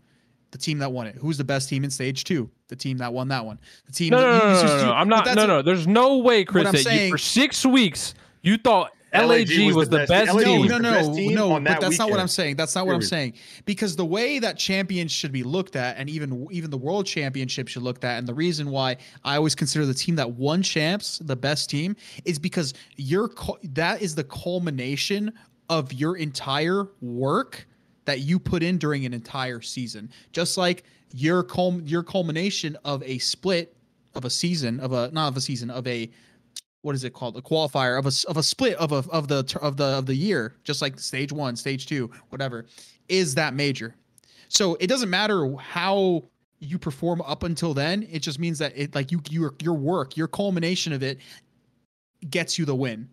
the 0.52 0.58
team 0.58 0.80
that 0.80 0.92
won 0.92 1.08
it 1.08 1.16
who's 1.16 1.38
the 1.38 1.44
best 1.46 1.70
team 1.70 1.84
in 1.86 1.90
stage 1.90 2.24
two 2.26 2.50
the 2.68 2.76
team 2.76 2.98
that 2.98 3.14
won 3.14 3.30
that 3.30 3.46
one 3.46 3.58
the 3.86 3.94
team 3.94 4.10
No, 4.10 4.20
that, 4.20 4.26
no, 4.26 4.54
no, 4.54 4.60
you- 4.60 4.68
no, 4.68 4.72
you- 4.74 4.78
no, 4.82 4.86
no. 4.88 4.94
I'm 4.94 5.08
not. 5.08 5.26
No, 5.36 5.46
no. 5.46 5.62
There's 5.62 5.88
no 5.88 6.18
way, 6.18 6.44
Chris, 6.44 6.68
I'm 6.68 6.74
you, 6.76 6.82
saying- 6.82 7.12
for 7.12 7.18
six 7.18 7.66
weeks 7.66 8.14
you 8.42 8.58
thought 8.58 8.92
LAG, 9.14 9.76
was, 9.76 9.90
the 9.90 10.06
best, 10.08 10.34
LAG 10.34 10.46
team. 10.46 10.68
No, 10.68 10.78
no, 10.78 11.02
no, 11.02 11.16
team 11.16 11.34
no. 11.34 11.52
on 11.54 11.64
But 11.64 11.72
that 11.72 11.82
that's 11.82 12.00
not 12.00 12.10
what. 12.10 12.20
I'm 12.20 12.28
saying. 12.28 12.56
That's 12.56 12.76
not 12.76 12.88
what 12.88 12.96
I'm 12.96 13.02
saying. 13.02 13.34
Because 13.66 13.96
the 13.96 14.06
way 14.06 14.40
that 14.40 14.58
champions 14.58 15.12
should 15.12 15.32
be 15.32 15.44
looked 15.44 15.76
at, 15.76 15.98
and 15.98 16.10
even 16.10 16.48
even 16.52 16.72
the 16.72 16.78
world 16.78 17.06
championship 17.06 17.68
should 17.68 17.84
look 17.84 18.04
at, 18.04 18.18
and 18.18 18.28
the 18.28 18.34
reason 18.34 18.70
why 18.70 18.98
I 19.24 19.36
always 19.36 19.56
consider 19.56 19.86
the 19.86 19.94
team 19.94 20.16
that 20.16 20.32
won 20.32 20.62
champs 20.62 21.20
the 21.20 21.36
best 21.36 21.70
team 21.70 21.96
is 22.24 22.40
because 22.40 22.74
your 22.96 23.32
that 23.64 24.02
is 24.02 24.16
the 24.16 24.24
culmination 24.24 25.34
of 25.70 25.92
your 25.92 26.18
entire 26.18 26.88
work 27.02 27.68
that 28.06 28.20
you 28.20 28.40
put 28.40 28.64
in 28.64 28.78
during 28.78 29.06
an 29.06 29.14
entire 29.14 29.62
season. 29.62 30.10
Just 30.32 30.58
like 30.58 30.84
your 31.14 31.44
cul- 31.44 31.82
your 31.84 32.04
culmination 32.04 32.78
of 32.86 33.04
a 33.04 33.18
split 33.18 33.76
of 34.16 34.26
a 34.26 34.30
season 34.30 34.80
of 34.80 34.92
a 34.94 35.12
not 35.12 35.28
of 35.30 35.38
a 35.38 35.42
season 35.42 35.70
of 35.70 35.88
a 35.88 36.10
what 36.82 36.96
is 36.96 37.04
it 37.04 37.14
called? 37.14 37.38
A 37.38 37.42
qualifier 37.42 37.98
of 37.98 38.06
a 38.06 38.12
of 38.30 38.38
a 38.38 38.44
split 38.44 38.76
of 38.78 38.92
a 38.92 39.04
of 39.12 39.28
the 39.28 39.58
of 39.62 39.78
the 39.78 39.86
of 39.86 40.06
the 40.06 40.16
year 40.16 40.56
just 40.64 40.82
like 40.82 41.00
stage 41.00 41.32
1 41.32 41.56
stage 41.56 41.86
2 41.86 42.10
whatever 42.30 42.66
is 43.08 43.36
that 43.36 43.54
major. 43.54 43.96
So 44.50 44.76
it 44.80 44.88
doesn't 44.88 45.10
matter 45.10 45.56
how 45.58 46.24
you 46.60 46.78
perform 46.78 47.22
up 47.22 47.44
until 47.44 47.74
then 47.74 48.08
it 48.12 48.20
just 48.20 48.40
means 48.40 48.60
that 48.60 48.74
it 48.76 48.94
like 48.96 49.12
you 49.12 49.22
your 49.30 49.54
your 49.62 49.74
work 49.74 50.18
your 50.18 50.28
culmination 50.28 50.94
of 50.94 51.04
it 51.04 51.20
gets 52.30 52.58
you 52.58 52.66
the 52.66 52.76
win. 52.76 53.10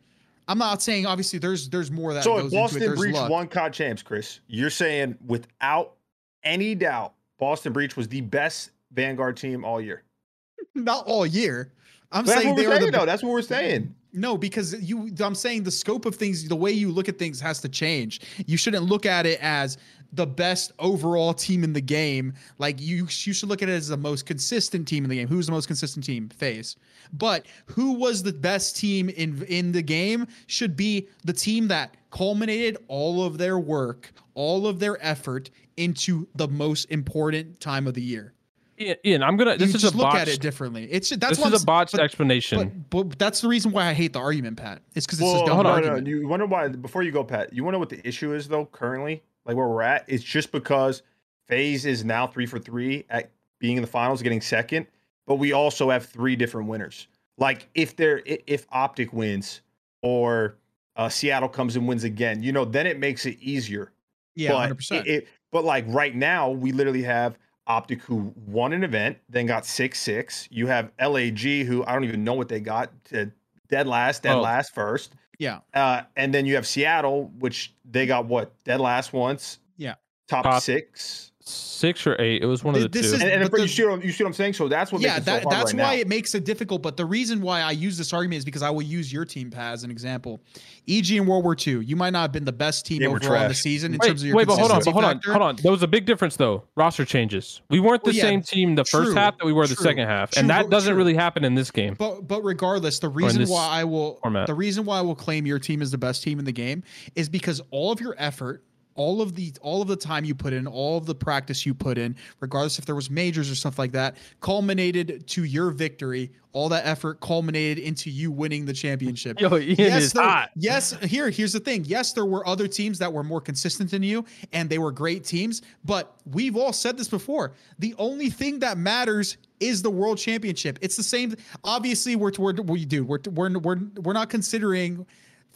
I'm 0.49 0.59
not 0.59 0.81
saying 0.83 1.05
obviously 1.07 1.39
there's 1.39 1.69
there's 1.69 1.91
more 1.91 2.15
that 2.15 2.25
so 2.25 2.39
if 2.39 2.51
Boston 2.51 2.81
there's 2.81 2.99
Breach 2.99 3.15
luck. 3.15 3.51
COD 3.51 3.73
champs, 3.73 4.03
Chris, 4.03 4.41
you're 4.47 4.71
saying 4.71 5.17
without 5.27 5.95
any 6.43 6.75
doubt, 6.75 7.15
Boston 7.39 7.73
Breach 7.73 7.97
was 7.97 8.09
the 8.09 8.23
best 8.23 8.71
Vanguard 8.93 9.37
team 9.37 9.65
all 9.65 9.81
year. 9.81 10.05
not 10.75 11.07
all 11.07 11.27
year 11.27 11.73
i'm 12.13 12.25
That's 12.25 12.43
saying 12.43 12.57
they 12.57 12.67
we're 12.67 12.75
are 12.75 12.79
the 12.79 12.91
though. 12.91 13.07
That's 13.07 13.23
what 13.23 13.33
we're 13.33 13.43
saying. 13.43 13.95
No, 14.13 14.39
because 14.39 14.81
you 14.81 15.11
I'm 15.21 15.35
saying 15.35 15.65
the 15.65 15.71
scope 15.71 16.07
of 16.07 16.15
things, 16.15 16.49
the 16.49 16.57
way 16.57 16.73
you 16.73 16.91
look 16.91 17.09
at 17.09 17.19
things 17.19 17.41
has 17.41 17.61
to 17.61 17.69
change. 17.69 18.21
You 18.47 18.57
shouldn't 18.57 18.85
look 18.85 19.05
at 19.05 19.27
it 19.27 19.39
as 19.43 19.77
the 20.13 20.27
best 20.27 20.73
overall 20.79 21.35
team 21.35 21.63
in 21.63 21.73
the 21.75 21.81
game. 21.81 22.33
Like 22.59 22.81
you 22.81 23.07
you 23.11 23.33
should 23.33 23.49
look 23.49 23.63
at 23.63 23.69
it 23.69 23.73
as 23.73 23.89
the 23.89 23.97
most 23.97 24.25
consistent 24.25 24.89
team 24.89 25.05
in 25.05 25.11
the 25.11 25.17
game. 25.17 25.29
Who's 25.29 25.47
the 25.47 25.53
most 25.53 25.67
consistent 25.67 26.05
team? 26.07 26.31
FaZe. 26.31 26.77
But 27.13 27.47
who 27.67 27.93
was 27.93 28.23
the 28.23 28.33
best 28.33 28.77
team 28.77 29.11
in 29.11 29.43
in 29.45 29.73
the 29.73 29.83
game 29.83 30.27
should 30.47 30.77
be 30.77 31.09
the 31.25 31.35
team 31.35 31.69
that 31.69 31.97
culminated 32.11 32.79
all 32.89 33.23
of 33.25 33.37
their 33.37 33.59
work, 33.59 34.13
all 34.35 34.67
of 34.67 34.81
their 34.81 34.97
effort 35.05 35.51
into 35.77 36.27
the 36.35 36.49
most 36.49 36.87
important 36.87 37.61
time 37.61 37.87
of 37.87 37.95
the 37.95 38.03
year. 38.03 38.33
Ian, 38.81 38.97
Ian, 39.05 39.23
I'm 39.23 39.37
gonna. 39.37 39.57
This 39.57 39.71
you 39.71 39.77
is 39.77 39.83
just 39.83 39.95
a 39.95 39.97
look 39.97 40.07
botched, 40.11 40.21
at 40.23 40.29
it 40.29 40.41
differently. 40.41 40.85
It's 40.91 41.11
that's 41.11 41.31
This 41.31 41.39
what 41.39 41.53
is 41.53 41.61
I'm 41.61 41.65
a 41.65 41.67
botched 41.67 41.93
but- 41.93 42.01
explanation. 42.01 42.85
But, 42.91 43.05
but 43.09 43.19
that's 43.19 43.41
the 43.41 43.49
reason 43.49 43.73
why 43.73 43.87
I 43.87 43.93
hate 43.93 44.13
the 44.13 44.21
argument, 44.21 44.57
Pat. 44.57 44.83
It's 44.95 45.07
because 45.07 45.21
it's 45.21 45.27
Well, 45.27 45.43
a 45.43 45.47
dumb 45.47 45.55
hold 45.57 45.67
on, 45.67 45.73
argument. 45.75 46.05
no, 46.07 46.11
You 46.11 46.29
wonder 46.29 46.47
why? 46.47 46.69
Before 46.69 47.03
you 47.03 47.11
go, 47.13 47.25
Pat, 47.25 47.53
you 47.53 47.65
wonder 47.65 47.79
what 47.79 47.89
the 47.89 48.07
issue 48.07 48.33
is 48.35 48.49
though. 48.49 48.67
Currently, 48.67 49.23
like 49.47 49.57
where 49.57 49.67
we're 49.69 49.83
at, 49.83 50.05
it's 50.07 50.23
just 50.25 50.53
because 50.53 51.03
FaZe 51.49 51.87
is 51.87 52.05
now 52.05 52.27
three 52.27 52.47
for 52.47 52.59
three 52.59 53.05
at 53.11 53.31
being 53.59 53.77
in 53.77 53.83
the 53.83 53.89
finals, 53.89 54.23
getting 54.23 54.41
second. 54.41 54.87
But 55.27 55.37
we 55.37 55.53
also 55.53 55.91
have 55.91 56.07
three 56.07 56.37
different 56.37 56.69
winners. 56.69 57.09
Like 57.37 57.69
if 57.75 57.97
there, 57.97 58.23
i- 58.29 58.39
if 58.47 58.67
Optic 58.73 59.13
wins 59.13 59.61
or 60.03 60.57
uh, 60.97 61.09
Seattle 61.09 61.49
comes 61.49 61.77
and 61.77 61.87
wins 61.87 62.05
again, 62.05 62.43
you 62.43 62.53
know, 62.53 62.65
then 62.65 62.87
it 62.87 62.99
makes 62.99 63.27
it 63.27 63.37
easier. 63.41 63.93
yeah, 64.35 64.53
hundred 64.53 64.77
percent. 64.77 65.07
It, 65.07 65.11
it- 65.25 65.29
but 65.51 65.65
like 65.65 65.85
right 65.89 66.15
now, 66.15 66.51
we 66.51 66.73
literally 66.73 67.03
have 67.05 67.39
Optic 67.69 68.03
who 68.03 68.33
won 68.47 68.73
an 68.73 68.83
event, 68.83 69.19
then 69.29 69.47
got 69.47 69.65
six 69.67 70.01
six. 70.01 70.49
You 70.51 70.67
have 70.67 70.91
LAG 71.01 71.39
who 71.67 71.85
I 71.85 71.93
don't 71.93 72.05
even 72.05 72.25
know 72.25 72.35
what 72.35 72.49
they 72.49 72.61
got 72.61 72.91
to 73.07 73.31
dead 73.69 73.87
last, 73.87 74.23
dead 74.23 74.37
Oh. 74.37 74.41
last 74.41 74.75
first. 74.75 75.15
Yeah. 75.39 75.61
Uh, 75.75 76.03
and 76.17 76.33
then 76.35 76.47
you 76.47 76.55
have 76.57 76.67
Seattle, 76.67 77.31
which 77.39 77.75
they 77.89 78.07
got 78.07 78.27
what 78.27 78.53
dead 78.65 78.81
last 78.81 79.13
once. 79.13 79.59
Yeah. 79.77 79.95
Top, 80.27 80.45
Top- 80.45 80.63
six. 80.63 81.31
Six 81.49 82.07
or 82.07 82.21
eight. 82.21 82.43
It 82.43 82.47
was 82.47 82.63
one 82.65 82.75
of 82.75 82.83
the 82.83 82.89
This 82.89 83.11
two. 83.11 83.17
is- 83.17 83.23
And, 83.23 83.31
and 83.31 83.43
if 83.45 83.51
but 83.51 83.61
you 83.61 83.67
the- 83.67 83.73
see 83.73 83.85
what 83.85 83.93
I'm, 83.95 84.03
you 84.03 84.11
see 84.13 84.25
what 84.25 84.29
I'm 84.29 84.35
saying. 84.35 84.53
So 84.55 84.69
that's 84.69 84.91
what 84.93 85.01
yeah, 85.01 85.15
makes 85.15 85.21
it 85.21 85.25
so 85.27 85.31
hard 85.33 85.51
that's 85.51 85.73
right 85.75 85.83
why 85.83 85.95
now. 85.97 86.01
it 86.01 86.09
makes 86.09 86.35
it 86.35 86.45
difficult. 86.45 86.83
But 86.83 86.97
the 86.97 87.05
reason 87.05 87.41
why 87.41 87.61
I 87.63 87.71
use 87.71 87.97
this 87.97 88.13
argument 88.13 88.39
is 88.39 88.45
because 88.45 88.63
I 88.63 88.71
will 88.71 88.83
use 88.83 89.13
your 89.13 89.25
team, 89.25 89.51
Pat, 89.51 89.75
as 89.75 89.85
an 89.85 89.91
example. 89.91 90.41
EG 90.89 91.11
in 91.13 91.27
World 91.27 91.45
War 91.45 91.57
II, 91.67 91.85
you 91.85 91.97
might 91.97 92.11
not 92.11 92.23
have 92.23 92.33
been 92.33 92.45
the 92.45 92.53
best 92.53 92.85
team 92.87 93.03
Yeah, 93.03 93.09
overall 93.09 93.43
in 93.43 93.49
the 93.49 93.55
season 93.55 93.93
in 93.95 93.99
wait, 94.01 94.09
terms 94.09 94.23
of 94.23 94.29
your 94.29 94.37
wait, 94.37 94.47
but 94.49 94.59
hold 94.59 94.71
on, 94.73 94.81
but 94.85 94.93
hold 94.93 95.05
on, 95.05 95.15
factor. 95.17 95.33
hold 95.33 95.43
on. 95.43 95.57
There 95.57 95.71
was 95.73 95.83
a 95.83 95.89
big 95.89 96.05
difference 96.07 96.37
though. 96.37 96.65
Roster 96.77 97.05
changes. 97.05 97.61
We 97.71 97.79
weren't 97.81 98.03
the 98.03 98.09
Well, 98.09 98.17
yeah, 98.17 98.23
same 98.23 98.43
team 98.43 98.75
the 98.75 98.85
first 98.85 99.17
half 99.17 99.39
that 99.39 99.45
we 99.45 99.53
were 99.53 99.67
the 99.67 99.77
second 99.77 100.09
half, 100.09 100.31
true, 100.33 100.41
and 100.41 100.51
that 100.51 100.71
doesn't 100.71 100.91
true. 100.93 100.97
really 100.99 101.15
happen 101.15 101.45
in 101.45 101.55
this 101.55 101.71
game. 101.71 101.95
But 101.99 102.27
but 102.27 102.43
regardless, 102.43 102.99
the 102.99 103.09
reason 103.09 103.47
why 103.49 103.69
I 103.69 103.85
will 103.85 104.19
format. 104.23 104.47
the 104.47 104.55
reason 104.55 104.85
why 104.85 104.99
I 104.99 105.03
will 105.03 105.15
claim 105.15 105.47
your 105.47 105.59
team 105.59 105.83
is 105.83 105.91
the 105.91 105.99
best 105.99 106.23
team 106.23 106.39
in 106.39 106.45
the 106.45 106.53
game 106.53 106.83
is 107.15 107.29
because 107.29 107.61
all 107.71 107.93
of 107.93 108.01
your 108.01 108.15
effort, 108.19 108.65
all 108.99 109.23
of 109.23 109.37
the 109.37 109.53
all 109.63 109.81
of 109.81 109.89
the 109.89 109.97
time 109.97 110.25
you 110.25 110.35
put 110.35 110.53
in, 110.53 110.67
all 110.67 110.99
of 110.99 111.07
the 111.07 111.15
practice 111.15 111.65
you 111.65 111.73
put 111.73 111.97
in, 111.97 112.17
regardless 112.41 112.79
if 112.79 112.85
there 112.85 112.97
was 112.97 113.09
majors 113.09 113.51
or 113.51 113.55
stuff 113.55 113.79
like 113.79 113.93
that, 113.93 114.17
culminated 114.41 115.27
to 115.29 115.45
your 115.45 115.71
victory. 115.71 116.31
All 116.53 116.69
that 116.71 116.85
effort 116.87 117.21
culminated 117.21 117.79
into 117.85 118.11
you 118.11 118.33
winning 118.33 118.67
the 118.67 118.73
championship. 118.73 119.41
Yo, 119.41 119.57
Ian 119.57 119.77
yes, 119.79 120.03
is 120.03 120.13
there, 120.13 120.25
hot. 120.25 120.51
yes. 120.57 120.93
Here, 121.03 121.31
here's 121.31 121.53
the 121.53 121.61
thing. 121.61 121.85
Yes, 121.85 122.15
there 122.15 122.25
were 122.25 122.45
other 122.49 122.67
teams 122.67 122.99
that 122.99 123.13
were 123.13 123.23
more 123.23 123.41
consistent 123.41 123.91
than 123.91 124.03
you, 124.03 124.25
and 124.53 124.69
they 124.69 124.79
were 124.79 124.91
great 124.91 125.25
teams. 125.25 125.63
But 125.85 126.13
we've 126.33 126.57
all 126.57 126.73
said 126.73 126.97
this 126.97 127.07
before. 127.07 127.53
The 127.79 127.95
only 127.99 128.31
thing 128.31 128.59
that 128.61 128.79
matters 128.79 129.37
is 129.61 129.83
the 129.83 129.91
world 129.91 130.19
championship. 130.19 130.79
It's 130.81 130.97
the 130.97 131.03
same. 131.05 131.37
Obviously, 131.63 132.17
we're 132.17 132.33
we're 132.39 132.55
we 132.55 132.85
dude. 132.85 133.07
We're 133.07 133.21
we're 133.31 133.57
we're 133.59 133.79
we're 134.03 134.13
not 134.15 134.31
considering 134.31 135.07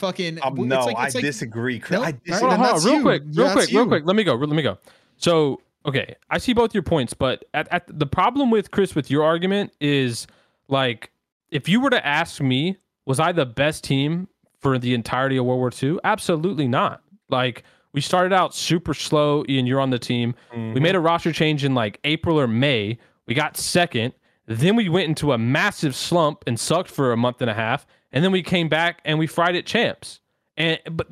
fucking. 0.03 0.39
Um, 0.43 0.59
it's 0.59 0.67
no, 0.67 0.85
like- 0.85 0.97
I 0.97 1.05
like- 1.05 1.13
disagree. 1.13 1.79
Chris. 1.79 1.99
No? 1.99 2.05
I 2.05 2.13
disagree. 2.13 2.39
Hold 2.41 2.53
on, 2.53 2.59
hold 2.61 2.77
on, 2.77 2.85
real 2.85 2.95
you. 2.97 3.03
quick, 3.03 3.23
real 3.23 3.35
that's 3.47 3.53
quick, 3.55 3.69
real 3.71 3.83
you. 3.85 3.89
quick. 3.89 4.03
Let 4.05 4.17
me 4.17 4.25
go. 4.25 4.35
Let 4.35 4.49
me 4.51 4.63
go. 4.63 4.77
So, 5.17 5.63
okay, 5.87 6.17
I 6.29 6.39
see 6.39 6.53
both 6.53 6.75
your 6.75 6.83
points, 6.83 7.15
but 7.15 7.45
at, 7.55 7.69
at 7.73 7.85
the 7.99 8.07
problem 8.07 8.51
with 8.51 8.71
Chris 8.71 8.95
with 8.95 9.11
your 9.11 9.25
argument 9.25 9.73
is 9.81 10.27
like 10.69 11.11
if 11.51 11.69
you 11.69 11.81
were 11.81 11.91
to 11.91 12.07
ask 12.07 12.41
me, 12.41 12.77
was 13.07 13.19
I 13.21 13.33
the 13.33 13.47
best 13.47 13.85
team 13.85 14.29
for 14.61 14.79
the 14.79 14.95
entirety 14.95 15.37
of 15.37 15.45
World 15.45 15.59
War 15.59 15.71
II? 15.83 15.99
Absolutely 16.05 16.69
not. 16.69 17.03
Like 17.29 17.63
we 17.93 18.01
started 18.01 18.33
out 18.33 18.55
super 18.55 18.95
slow. 18.95 19.45
Ian, 19.49 19.67
you're 19.67 19.81
on 19.81 19.91
the 19.91 19.99
team. 19.99 20.35
We 20.55 20.81
made 20.81 20.95
a 20.95 21.01
roster 21.01 21.33
change 21.33 21.63
in 21.65 21.75
like 21.75 21.99
April 22.05 22.39
or 22.41 22.47
May. 22.49 22.99
We 23.27 23.35
got 23.35 23.57
second. 23.57 24.15
Then 24.47 24.77
we 24.77 24.89
went 24.89 25.09
into 25.09 25.33
a 25.33 25.39
massive 25.39 25.95
slump 25.95 26.43
and 26.47 26.59
sucked 26.59 26.91
for 26.91 27.13
a 27.13 27.17
month 27.17 27.41
and 27.41 27.49
a 27.51 27.55
half. 27.55 27.87
And 28.13 28.23
then 28.23 28.33
we 28.33 28.43
came 28.43 28.69
back 28.69 29.01
and 29.05 29.19
we 29.19 29.27
fried 29.27 29.55
it 29.55 29.67
champs. 29.67 30.21
And 30.57 30.79
but 30.91 31.07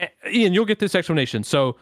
uh, 0.00 0.06
Ian, 0.30 0.54
you'll 0.54 0.64
get 0.64 0.78
this 0.78 0.94
explanation. 0.94 1.44
So 1.44 1.76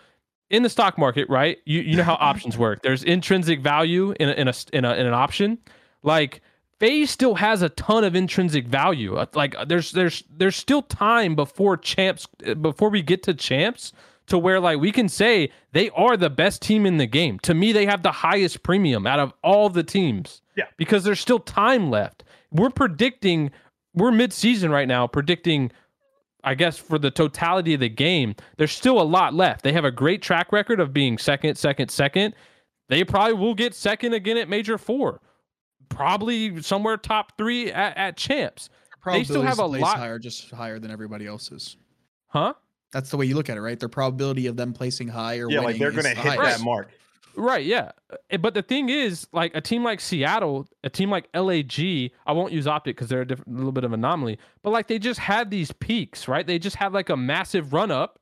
in 0.51 0.63
the 0.63 0.69
stock 0.69 0.99
market, 0.99 1.29
right? 1.29 1.59
You 1.65 1.81
you 1.81 1.97
know 1.97 2.03
how 2.03 2.15
options 2.21 2.59
work. 2.59 2.83
There's 2.83 3.03
intrinsic 3.05 3.61
value 3.61 4.15
in 4.19 4.29
a, 4.29 4.33
in 4.33 4.49
a 4.49 4.55
in 4.73 4.85
a 4.85 4.95
in 4.95 5.07
an 5.07 5.15
option. 5.15 5.59
Like 6.03 6.43
FaZe 6.81 7.11
still 7.11 7.37
has 7.37 7.63
a 7.63 7.69
ton 7.71 8.05
of 8.05 8.15
intrinsic 8.15 8.67
value. 8.67 9.17
Uh, 9.17 9.27
Like 9.35 9.55
there's 9.67 9.93
there's 9.93 10.25
there's 10.31 10.57
still 10.57 10.83
time 10.83 11.35
before 11.37 11.77
champs 11.77 12.27
uh, 12.47 12.55
before 12.55 12.91
we 12.91 13.01
get 13.03 13.23
to 13.25 13.35
champs 13.35 13.93
to 14.27 14.39
where 14.39 14.59
like 14.59 14.79
we 14.81 14.91
can 14.91 15.09
say 15.09 15.51
they 15.73 15.91
are 15.91 16.17
the 16.17 16.31
best 16.31 16.63
team 16.63 16.85
in 16.87 16.97
the 16.97 17.07
game. 17.07 17.39
To 17.41 17.55
me, 17.55 17.73
they 17.73 17.87
have 17.87 18.03
the 18.03 18.13
highest 18.13 18.63
premium 18.63 19.07
out 19.07 19.21
of 19.21 19.33
all 19.43 19.69
the 19.69 19.83
teams. 19.83 20.41
Yeah. 20.57 20.65
Because 20.77 21.05
there's 21.05 21.21
still 21.21 21.41
time 21.41 21.91
left. 21.91 22.23
We're 22.51 22.71
predicting 22.71 23.51
we're 23.95 24.11
mid-season 24.13 24.71
right 24.71 24.89
now 24.89 25.07
predicting 25.07 25.71
I 26.47 26.55
guess 26.55 26.77
for 26.77 26.99
the 26.99 27.11
totality 27.11 27.73
of 27.73 27.81
the 27.81 27.89
game, 27.89 28.35
there's 28.59 28.73
still 28.73 29.01
a 29.01 29.03
lot 29.03 29.33
left. 29.33 29.63
They 29.63 29.73
have 29.73 29.87
a 29.87 29.91
great 29.91 30.21
track 30.21 30.53
record 30.53 30.79
of 30.79 30.93
being 30.93 31.17
second, 31.17 31.57
second, 31.57 31.89
second. 31.91 32.35
They 32.91 33.03
probably 33.03 33.33
will 33.33 33.55
get 33.55 33.75
second 33.75 34.13
again 34.13 34.37
at 34.37 34.47
Major 34.47 34.77
Four, 34.77 35.23
probably 35.89 36.61
somewhere 36.63 36.97
top 36.97 37.37
three 37.39 37.73
at, 37.73 37.97
at 37.97 38.17
champs, 38.19 38.69
They 39.07 39.25
still 39.25 39.43
have 39.43 39.59
a 39.59 39.65
lot- 39.67 39.97
higher, 39.99 40.19
just 40.19 40.51
higher 40.51 40.79
than 40.79 40.91
everybody 40.91 41.27
else's. 41.27 41.77
huh? 42.29 42.55
That's 42.93 43.11
the 43.11 43.17
way 43.17 43.27
you 43.27 43.35
look 43.35 43.49
at 43.51 43.57
it, 43.57 43.61
right? 43.61 43.81
Their 43.81 43.89
probability 43.89 44.47
of 44.47 44.57
them 44.57 44.73
placing 44.73 45.09
high 45.09 45.39
or 45.39 45.51
Yeah, 45.51 45.61
like 45.61 45.79
they're 45.79 45.91
gonna 45.91 46.03
the 46.03 46.09
hit 46.11 46.39
highest. 46.39 46.59
that 46.59 46.65
mark. 46.65 46.91
Right, 47.37 47.65
yeah. 47.65 47.91
Uh, 48.33 48.39
But 48.39 48.55
the 48.55 48.63
thing 48.63 48.89
is, 48.89 49.27
like 49.33 49.53
a 49.55 49.61
team 49.61 49.83
like 49.83 50.01
Seattle, 50.01 50.67
a 50.85 50.91
team 50.91 51.11
like 51.11 51.29
LAG, 51.35 52.13
I 52.27 52.33
won't 52.33 52.53
use 52.53 52.67
Optic 52.67 52.97
because 52.97 53.09
they're 53.09 53.23
a 53.23 53.27
different, 53.27 53.57
little 53.57 53.73
bit 53.73 53.85
of 53.85 53.93
anomaly, 53.93 54.39
but 54.63 54.71
like 54.71 54.87
they 54.89 54.99
just 54.99 55.19
had 55.21 55.51
these 55.51 55.73
peaks, 55.73 56.29
right? 56.29 56.47
They 56.47 56.59
just 56.59 56.77
had 56.77 56.93
like 56.93 57.09
a 57.11 57.17
massive 57.17 57.73
run 57.73 57.91
up, 57.91 58.19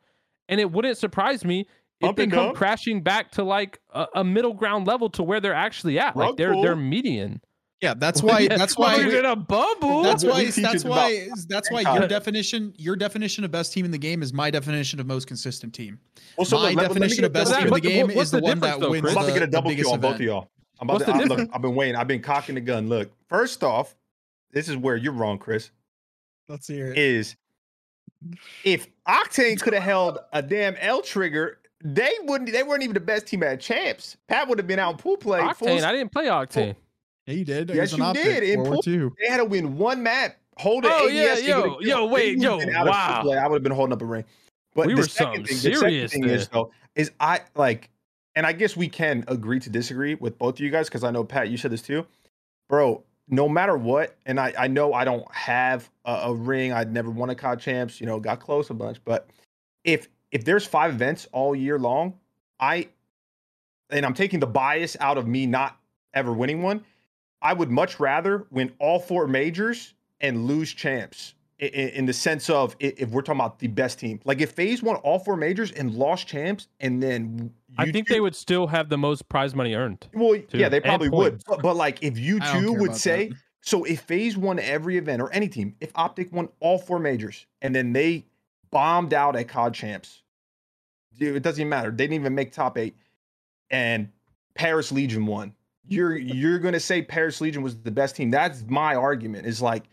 and 0.48 0.60
it 0.60 0.70
wouldn't 0.72 0.96
surprise 0.98 1.44
me 1.44 1.66
if 2.00 2.08
Up 2.08 2.16
they 2.16 2.26
come 2.26 2.46
down. 2.46 2.54
crashing 2.54 3.02
back 3.02 3.30
to 3.32 3.44
like 3.44 3.80
a, 3.90 4.06
a 4.16 4.24
middle 4.24 4.54
ground 4.54 4.86
level 4.86 5.08
to 5.10 5.22
where 5.22 5.40
they're 5.40 5.54
actually 5.54 5.98
at. 5.98 6.16
Like 6.16 6.28
Rug 6.30 6.36
they're 6.36 6.52
pull. 6.52 6.62
they're 6.62 6.76
median. 6.76 7.40
Yeah, 7.82 7.94
that's 7.94 8.22
why. 8.22 8.38
Yeah, 8.38 8.56
That's 8.56 8.78
well, 8.78 8.96
why. 8.96 9.02
they're 9.02 9.18
in 9.18 9.24
a 9.24 9.34
bubble. 9.34 10.04
That's 10.04 10.24
why. 10.24 10.44
That's 10.44 10.84
why. 10.84 11.28
That's 11.48 11.68
why 11.68 11.80
your 11.80 12.06
definition. 12.06 12.72
Your 12.78 12.94
definition 12.94 13.42
of 13.44 13.50
best 13.50 13.72
team 13.72 13.84
in 13.84 13.90
the 13.90 13.98
game 13.98 14.22
is 14.22 14.32
my 14.32 14.52
definition 14.52 15.00
of 15.00 15.06
most 15.06 15.26
consistent 15.26 15.74
team. 15.74 15.98
Well, 16.38 16.44
so 16.44 16.58
my 16.58 16.62
let- 16.62 16.76
let- 16.76 16.76
let 16.76 16.88
definition 16.88 17.24
of 17.24 17.32
best 17.32 17.50
double 17.50 17.64
team 17.64 17.74
in 17.74 17.74
the 17.74 17.80
game 17.80 18.06
what's 18.16 18.28
is 18.28 18.30
the, 18.30 18.36
the 18.38 18.42
one 18.44 18.60
that 18.60 18.78
though, 18.78 18.90
wins 18.90 19.06
I'm 19.06 19.16
about 19.16 19.26
to 19.26 19.32
get 19.32 19.42
a 19.42 19.46
double 19.48 19.70
biggest 19.70 19.86
kill 19.86 19.94
on 19.94 20.00
both 20.00 20.14
of 20.14 20.20
y'all. 20.20 20.48
I'm 20.80 20.90
about 20.90 21.04
to, 21.06 21.12
I, 21.12 21.24
look, 21.24 21.50
I've 21.52 21.62
been 21.62 21.74
waiting. 21.74 21.96
I've 21.96 22.06
been 22.06 22.22
cocking 22.22 22.54
the 22.54 22.60
gun. 22.60 22.88
Look, 22.88 23.10
first 23.28 23.64
off, 23.64 23.96
this 24.52 24.68
is 24.68 24.76
where 24.76 24.96
you're 24.96 25.12
wrong, 25.12 25.38
Chris. 25.38 25.70
Let's 26.48 26.68
hear 26.68 26.92
it. 26.92 26.98
Is 26.98 27.34
if 28.62 28.86
Octane 29.08 29.60
could 29.60 29.74
have 29.74 29.82
held 29.82 30.18
a 30.32 30.40
damn 30.40 30.76
L 30.76 31.02
trigger, 31.02 31.58
they 31.82 32.12
wouldn't. 32.22 32.52
They 32.52 32.62
weren't 32.62 32.84
even 32.84 32.94
the 32.94 33.00
best 33.00 33.26
team 33.26 33.42
at 33.42 33.60
champs. 33.60 34.16
Pat 34.28 34.48
would 34.48 34.58
have 34.58 34.68
been 34.68 34.78
out 34.78 34.92
in 34.92 34.98
pool 34.98 35.16
play. 35.16 35.40
full 35.54 35.66
Octane, 35.66 35.82
I 35.82 35.90
didn't 35.90 36.12
play 36.12 36.26
Octane. 36.26 36.76
Yeah, 37.26 37.34
you 37.34 37.44
did. 37.44 37.70
It 37.70 37.76
Yes, 37.76 37.96
you 37.96 38.12
did, 38.12 38.42
in 38.42 38.60
World 38.62 38.84
pool- 38.84 38.92
II. 38.92 39.10
They 39.20 39.28
had 39.28 39.36
to 39.38 39.44
win 39.44 39.76
one 39.78 40.02
map. 40.02 40.36
Hold 40.58 40.84
it. 40.84 40.90
Oh, 40.92 41.06
ADS, 41.08 41.12
yeah, 41.14 41.36
yo, 41.56 41.60
would've- 41.76 41.86
yo, 41.86 42.06
wait, 42.06 42.38
yo, 42.38 42.58
been 42.58 42.74
out 42.74 42.86
of 42.86 42.92
wow. 42.92 43.30
I 43.30 43.48
would 43.48 43.56
have 43.56 43.62
been 43.62 43.72
holding 43.72 43.92
up 43.92 44.02
a 44.02 44.04
ring. 44.04 44.24
But 44.74 44.86
We 44.86 44.94
the 44.94 45.00
were 45.02 45.06
second 45.06 45.26
something 45.26 45.44
thing, 45.46 45.56
the 45.56 45.62
second 45.62 45.78
serious 45.78 46.12
thing 46.12 46.24
is 46.24 46.48
though, 46.48 46.70
is 46.94 47.10
I 47.20 47.40
like, 47.54 47.90
and 48.34 48.44
I 48.46 48.52
guess 48.52 48.76
we 48.76 48.88
can 48.88 49.24
agree 49.28 49.60
to 49.60 49.70
disagree 49.70 50.14
with 50.14 50.38
both 50.38 50.54
of 50.56 50.60
you 50.60 50.70
guys 50.70 50.88
because 50.88 51.04
I 51.04 51.10
know 51.10 51.24
Pat, 51.24 51.48
you 51.50 51.56
said 51.56 51.70
this 51.70 51.82
too, 51.82 52.06
bro. 52.68 53.02
No 53.28 53.48
matter 53.48 53.76
what, 53.76 54.16
and 54.26 54.38
I 54.40 54.52
I 54.58 54.66
know 54.66 54.92
I 54.92 55.04
don't 55.04 55.24
have 55.32 55.88
a, 56.04 56.12
a 56.24 56.34
ring. 56.34 56.72
I'd 56.72 56.92
never 56.92 57.10
won 57.10 57.30
a 57.30 57.34
COD 57.34 57.60
champs. 57.60 58.00
You 58.00 58.06
know, 58.06 58.18
got 58.18 58.40
close 58.40 58.68
a 58.68 58.74
bunch, 58.74 58.98
but 59.04 59.28
if 59.84 60.08
if 60.32 60.44
there's 60.44 60.66
five 60.66 60.92
events 60.92 61.28
all 61.32 61.54
year 61.54 61.78
long, 61.78 62.14
I 62.58 62.88
and 63.90 64.04
I'm 64.04 64.14
taking 64.14 64.40
the 64.40 64.46
bias 64.46 64.96
out 65.00 65.18
of 65.18 65.26
me 65.26 65.46
not 65.46 65.78
ever 66.14 66.32
winning 66.32 66.62
one. 66.62 66.84
I 67.42 67.52
would 67.52 67.70
much 67.70 67.98
rather 68.00 68.46
win 68.50 68.72
all 68.78 68.98
four 69.00 69.26
majors 69.26 69.94
and 70.20 70.46
lose 70.46 70.72
champs 70.72 71.34
in, 71.58 71.68
in 71.90 72.06
the 72.06 72.12
sense 72.12 72.48
of 72.48 72.76
if 72.78 73.10
we're 73.10 73.22
talking 73.22 73.40
about 73.40 73.58
the 73.58 73.66
best 73.66 73.98
team. 73.98 74.20
Like 74.24 74.40
if 74.40 74.52
FaZe 74.52 74.82
won 74.82 74.96
all 74.96 75.18
four 75.18 75.36
majors 75.36 75.72
and 75.72 75.92
lost 75.94 76.26
champs, 76.26 76.68
and 76.80 77.02
then 77.02 77.52
I 77.76 77.90
think 77.90 78.06
two- 78.06 78.14
they 78.14 78.20
would 78.20 78.36
still 78.36 78.68
have 78.68 78.88
the 78.88 78.98
most 78.98 79.28
prize 79.28 79.54
money 79.54 79.74
earned. 79.74 80.06
Well, 80.14 80.40
too, 80.40 80.58
yeah, 80.58 80.68
they 80.68 80.80
probably 80.80 81.08
would. 81.08 81.42
But, 81.46 81.62
but 81.62 81.76
like 81.76 82.02
if 82.02 82.18
you 82.18 82.38
I 82.40 82.60
two 82.60 82.72
would 82.74 82.94
say 82.94 83.28
that. 83.28 83.36
So 83.64 83.84
if 83.84 84.00
FaZe 84.00 84.36
won 84.36 84.58
every 84.58 84.96
event 84.96 85.22
or 85.22 85.32
any 85.32 85.48
team, 85.48 85.76
if 85.80 85.92
Optic 85.94 86.32
won 86.32 86.48
all 86.58 86.78
four 86.78 86.98
majors 86.98 87.46
and 87.60 87.74
then 87.74 87.92
they 87.92 88.24
bombed 88.72 89.14
out 89.14 89.36
at 89.36 89.48
COD 89.48 89.72
champs, 89.72 90.22
dude, 91.16 91.36
it 91.36 91.42
doesn't 91.44 91.60
even 91.60 91.68
matter. 91.68 91.90
They 91.90 92.04
didn't 92.04 92.14
even 92.14 92.34
make 92.34 92.52
top 92.52 92.76
eight, 92.76 92.96
and 93.70 94.10
Paris 94.54 94.90
Legion 94.90 95.26
won. 95.26 95.54
You're 95.88 96.16
you're 96.16 96.58
gonna 96.58 96.80
say 96.80 97.02
Paris 97.02 97.40
Legion 97.40 97.62
was 97.62 97.76
the 97.76 97.90
best 97.90 98.16
team. 98.16 98.30
That's 98.30 98.64
my 98.68 98.94
argument. 98.94 99.46
Is 99.46 99.60
like 99.60 99.84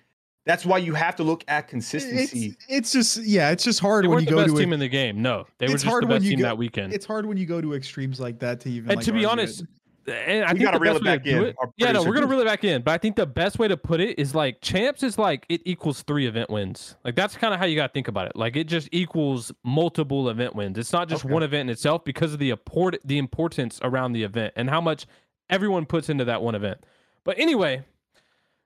that's 0.46 0.66
why 0.66 0.78
you 0.78 0.94
have 0.94 1.16
to 1.18 1.24
look 1.24 1.44
at 1.48 1.68
consistency. 1.68 2.48
It's, 2.48 2.66
it's 2.70 2.92
just 2.94 3.18
yeah, 3.28 3.50
it's 3.52 3.64
just 3.64 3.80
hard 3.80 4.04
They 4.04 4.08
when 4.08 4.18
weren't 4.18 4.30
the 4.30 4.36
best 4.36 4.50
to 4.56 4.58
team 4.60 4.72
a, 4.72 4.74
in 4.76 4.80
the 4.80 4.88
game. 4.88 5.22
No, 5.22 5.46
they 5.58 5.66
were 5.68 5.74
just 5.74 5.86
hard 5.86 6.04
the 6.04 6.08
when 6.08 6.18
best 6.18 6.26
you 6.26 6.32
team 6.32 6.40
go- 6.40 6.46
that 6.46 6.58
weekend. 6.58 6.94
it's 6.94 7.06
hard 7.06 7.26
when 7.26 7.38
you 7.38 7.46
go 7.46 7.60
to 7.62 7.74
extremes 7.74 8.20
like 8.20 8.40
that 8.40 8.60
to 8.62 8.70
even. 8.70 8.90
and 8.92 8.98
like, 8.98 9.06
to 9.06 9.12
be 9.12 9.26
honest, 9.26 9.62
it. 10.06 10.14
and 10.14 10.46
I 10.46 10.54
We 10.54 10.60
think 10.60 10.72
gotta 10.72 10.78
the 10.80 10.84
reel 10.84 10.94
best 10.94 11.06
it 11.06 11.08
way 11.08 11.12
to 11.14 11.18
back 11.20 11.24
do 11.26 11.38
in. 11.38 11.46
it. 11.50 11.56
Yeah, 11.78 11.92
no, 11.92 12.04
we're 12.04 12.14
gonna 12.14 12.28
reel 12.28 12.40
it 12.40 12.46
back 12.46 12.64
in. 12.64 12.82
But 12.84 12.92
I 12.92 12.98
think 13.00 13.16
the 13.16 13.26
best 13.26 13.58
way 13.60 13.68
to 13.68 13.76
put 13.78 14.00
it 14.00 14.18
is 14.20 14.34
like 14.34 14.62
champs 14.62 15.02
is 15.04 15.18
like 15.18 15.46
it 15.50 15.62
equals 15.66 16.04
three 16.04 16.26
event 16.28 16.50
wins. 16.52 16.96
Like 17.04 17.16
that's 17.16 17.36
kind 17.36 17.54
of 17.54 17.60
how 17.60 17.66
you 17.66 17.76
gotta 17.76 17.92
think 17.94 18.08
about 18.08 18.28
it. 18.28 18.36
Like 18.36 18.56
it 18.56 18.68
just 18.68 18.90
equals 18.92 19.52
multiple 19.64 20.30
event 20.30 20.56
wins. 20.56 20.78
It's 20.78 20.94
not 20.94 21.10
just 21.10 21.26
Okay. 21.26 21.34
one 21.34 21.44
event 21.44 21.70
in 21.70 21.74
itself 21.74 22.04
because 22.06 22.32
of 22.34 22.40
the 22.40 22.52
import 22.52 22.98
the 23.04 23.18
importance 23.18 23.80
around 23.84 24.14
the 24.14 24.24
event 24.24 24.54
and 24.56 24.70
how 24.70 24.82
much 24.82 25.06
everyone 25.50 25.86
puts 25.86 26.10
into 26.10 26.26
that 26.26 26.42
one 26.42 26.56
event. 26.56 26.84
But 27.24 27.38
anyway, 27.40 27.84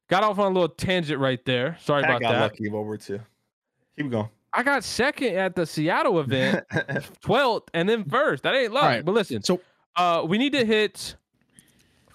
got 0.09 0.23
off 0.23 0.39
on 0.39 0.51
a 0.51 0.53
little 0.53 0.69
tangent 0.69 1.19
right 1.19 1.43
there. 1.45 1.77
Sorry 1.81 2.03
Pat 2.03 2.11
about 2.11 2.21
got 2.21 2.31
that. 2.33 2.41
lucky 2.41 2.67
over 2.69 2.81
War 2.81 2.97
II. 3.09 3.19
Keep 3.97 4.11
going. 4.11 4.29
I 4.53 4.61
got 4.63 4.83
second 4.83 5.35
at 5.35 5.55
the 5.55 5.65
Seattle 5.65 6.19
event, 6.19 6.63
twelfth, 7.21 7.69
and 7.73 7.89
then 7.89 8.03
first. 8.05 8.43
That 8.43 8.53
ain't 8.55 8.71
luck. 8.71 8.83
Right. 8.83 9.03
But 9.05 9.13
listen, 9.13 9.41
So- 9.43 9.61
uh, 9.95 10.23
we 10.27 10.37
need 10.37 10.53
to 10.53 10.65
hit 10.65 11.15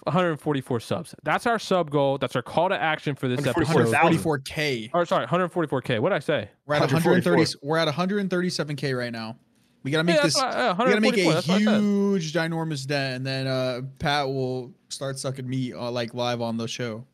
144 0.03 0.79
subs. 0.79 1.15
That's 1.23 1.45
our 1.45 1.59
sub 1.59 1.91
goal. 1.91 2.17
That's 2.17 2.35
our 2.35 2.41
call 2.41 2.69
to 2.69 2.81
action 2.81 3.15
for 3.15 3.27
this 3.27 3.45
episode. 3.45 3.73
144,000. 3.89 4.41
144k. 4.41 4.89
Or 4.93 5.05
sorry, 5.05 5.27
144k. 5.27 5.99
What 5.99 6.09
did 6.09 6.15
I 6.15 6.19
say? 6.19 6.49
We're 6.65 6.75
at 6.75 6.81
130. 6.91 7.55
We're 7.61 7.77
at 7.77 7.87
137k 7.87 8.97
right 8.97 9.11
now. 9.11 9.37
We 9.83 9.91
gotta 9.91 10.03
make 10.03 10.17
Yeah, 10.17 10.23
this. 10.23 10.35
what 10.35 10.45
I- 10.45 10.59
yeah, 10.59 10.71
We 10.77 10.89
gotta 10.89 11.01
make 11.01 11.17
a 11.17 11.29
that's 11.31 11.47
what 11.47 11.61
I 11.61 11.63
said. 11.63 11.81
huge, 11.81 12.33
ginormous 12.33 12.85
dent, 12.85 13.15
and 13.17 13.25
then 13.25 13.47
uh, 13.47 13.81
Pat 13.99 14.27
will 14.27 14.73
start 14.89 15.17
sucking 15.19 15.47
meat 15.47 15.73
uh, 15.73 15.89
like 15.91 16.13
live 16.13 16.41
on 16.41 16.57
the 16.57 16.67
show. 16.67 17.05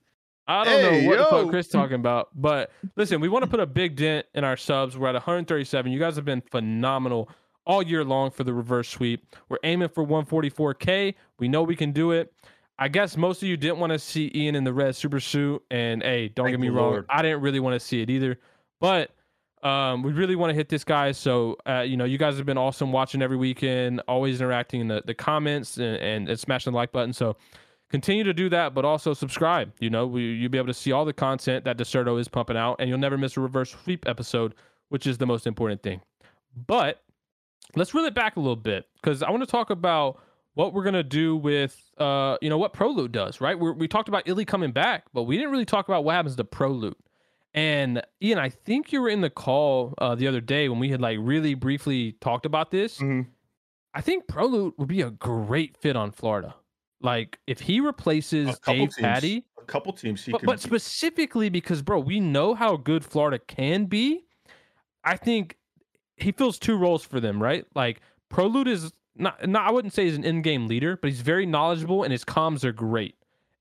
I 0.47 0.63
don't 0.63 0.73
Hey, 0.73 1.01
know 1.03 1.07
what 1.09 1.17
the 1.17 1.25
fuck 1.25 1.49
Chris 1.49 1.65
is 1.67 1.71
talking 1.71 1.95
about, 1.95 2.29
but 2.35 2.71
listen, 2.95 3.19
we 3.19 3.29
want 3.29 3.43
to 3.45 3.49
put 3.49 3.59
a 3.59 3.65
big 3.65 3.95
dent 3.95 4.27
in 4.35 4.43
our 4.43 4.57
subs. 4.57 4.95
We're 4.97 5.07
at 5.07 5.13
137. 5.15 5.91
You 5.91 5.99
guys 5.99 6.15
have 6.17 6.25
been 6.25 6.41
phenomenal 6.51 7.29
all 7.65 7.81
year 7.81 8.03
long 8.03 8.29
for 8.29 8.43
the 8.43 8.53
reverse 8.53 8.89
sweep. 8.89 9.35
We're 9.49 9.57
aiming 9.63 9.89
for 9.89 10.05
144k. 10.05 11.15
We 11.39 11.47
know 11.47 11.63
we 11.63 11.75
can 11.75 11.91
do 11.91 12.11
it. 12.11 12.31
I 12.77 12.89
guess 12.89 13.15
most 13.17 13.41
of 13.41 13.47
you 13.47 13.57
didn't 13.57 13.79
want 13.79 13.93
to 13.93 13.97
see 13.99 14.31
Ian 14.35 14.53
in 14.55 14.63
the 14.65 14.73
red 14.73 14.95
super 14.95 15.19
suit, 15.19 15.63
and 15.71 16.03
hey, 16.03 16.27
don't 16.27 16.45
Thank 16.47 16.53
get 16.53 16.59
me 16.59 16.67
the 16.67 16.73
wrong, 16.73 16.91
Lord. 16.91 17.05
I 17.09 17.21
didn't 17.21 17.41
really 17.41 17.59
want 17.59 17.73
to 17.73 17.79
see 17.79 18.01
it 18.01 18.09
either, 18.09 18.39
but. 18.79 19.11
Um, 19.65 20.03
we 20.03 20.13
really 20.13 20.35
want 20.35 20.51
to 20.51 20.53
hit 20.53 20.69
this 20.69 20.83
guy. 20.83 21.11
So, 21.11 21.57
uh, 21.67 21.79
you 21.81 21.97
know, 21.97 22.05
you 22.05 22.19
guys 22.19 22.37
have 22.37 22.45
been 22.45 22.57
awesome 22.57 22.91
watching 22.91 23.23
every 23.23 23.35
weekend, 23.35 23.99
always 24.07 24.39
interacting 24.39 24.81
in 24.81 24.87
the, 24.87 25.01
the 25.03 25.15
comments 25.15 25.77
and, 25.77 25.97
and, 25.97 26.29
and 26.29 26.39
smashing 26.39 26.71
the 26.71 26.77
like 26.77 26.91
button. 26.91 27.13
So, 27.13 27.35
continue 27.89 28.23
to 28.23 28.33
do 28.33 28.47
that, 28.49 28.75
but 28.75 28.85
also 28.85 29.13
subscribe. 29.13 29.73
You 29.79 29.89
know, 29.89 30.05
we, 30.05 30.33
you'll 30.33 30.51
be 30.51 30.59
able 30.59 30.67
to 30.67 30.73
see 30.73 30.91
all 30.91 31.03
the 31.03 31.13
content 31.13 31.65
that 31.65 31.77
Dexerto 31.77 32.19
is 32.19 32.27
pumping 32.27 32.57
out, 32.57 32.75
and 32.79 32.89
you'll 32.89 32.99
never 32.99 33.17
miss 33.17 33.37
a 33.37 33.41
reverse 33.41 33.71
sweep 33.71 34.07
episode, 34.07 34.53
which 34.89 35.07
is 35.07 35.17
the 35.17 35.25
most 35.25 35.47
important 35.47 35.81
thing. 35.81 36.01
But 36.67 37.01
let's 37.75 37.93
reel 37.93 38.05
it 38.05 38.13
back 38.13 38.37
a 38.37 38.39
little 38.39 38.55
bit 38.55 38.85
because 39.01 39.23
I 39.23 39.31
want 39.31 39.41
to 39.41 39.49
talk 39.49 39.71
about 39.71 40.21
what 40.53 40.73
we're 40.73 40.83
gonna 40.83 41.03
do 41.03 41.35
with, 41.35 41.91
uh, 41.97 42.37
you 42.41 42.49
know, 42.49 42.57
what 42.57 42.73
Prolute 42.73 43.11
does. 43.11 43.41
Right? 43.41 43.59
we 43.59 43.71
we 43.71 43.87
talked 43.87 44.09
about 44.09 44.25
Illey 44.25 44.45
coming 44.45 44.71
back, 44.71 45.05
but 45.13 45.23
we 45.23 45.37
didn't 45.37 45.51
really 45.51 45.65
talk 45.65 45.87
about 45.87 46.03
what 46.03 46.13
happens 46.13 46.35
to 46.35 46.43
Prolute. 46.43 46.95
And 47.55 48.01
Ian, 48.21 48.37
I 48.37 48.49
think 48.49 48.91
you 48.91 49.01
were 49.01 49.07
in 49.07 49.21
the 49.21 49.29
call 49.29 49.93
uh, 49.97 50.13
the 50.13 50.27
other 50.27 50.41
day 50.41 50.67
when 50.67 50.77
we 50.77 50.89
had 50.89 50.99
like 50.99 51.17
really 51.21 51.53
briefly 51.53 52.11
talked 52.19 52.45
about 52.45 52.69
this. 52.69 52.99
Mhm. 52.99 53.27
I 53.93 54.01
think 54.01 54.27
Prolute 54.27 54.73
would 54.77 54.89
be 54.89 55.01
a 55.01 55.09
great 55.09 55.77
fit 55.77 55.95
on 55.95 56.11
Florida. 56.11 56.53
Like 57.01 57.39
if 57.47 57.61
he 57.61 57.79
replaces 57.79 58.59
Dave 58.59 58.75
teams. 58.75 58.95
Patty, 58.97 59.45
A 59.57 59.63
couple 59.63 59.93
teams. 59.93 60.25
He 60.25 60.33
but, 60.33 60.43
but 60.43 60.59
specifically 60.59 61.47
because 61.47 61.81
bro, 61.81 61.97
we 61.97 62.19
know 62.19 62.55
how 62.55 62.75
good 62.75 63.05
Florida 63.05 63.39
can 63.39 63.85
be. 63.85 64.25
I 65.05 65.15
think 65.15 65.57
he 66.17 66.33
fills 66.33 66.59
two 66.59 66.75
roles 66.75 67.05
for 67.05 67.21
them, 67.21 67.41
right? 67.41 67.65
Like 67.73 68.01
Prolute 68.29 68.67
is 68.67 68.91
not, 69.15 69.47
not 69.47 69.65
I 69.65 69.71
wouldn't 69.71 69.93
say 69.93 70.03
he's 70.03 70.17
an 70.17 70.25
in-game 70.25 70.67
leader, 70.67 70.97
but 70.97 71.09
he's 71.09 71.21
very 71.21 71.45
knowledgeable 71.45 72.03
and 72.03 72.11
his 72.11 72.25
comms 72.25 72.65
are 72.65 72.73
great. 72.73 73.15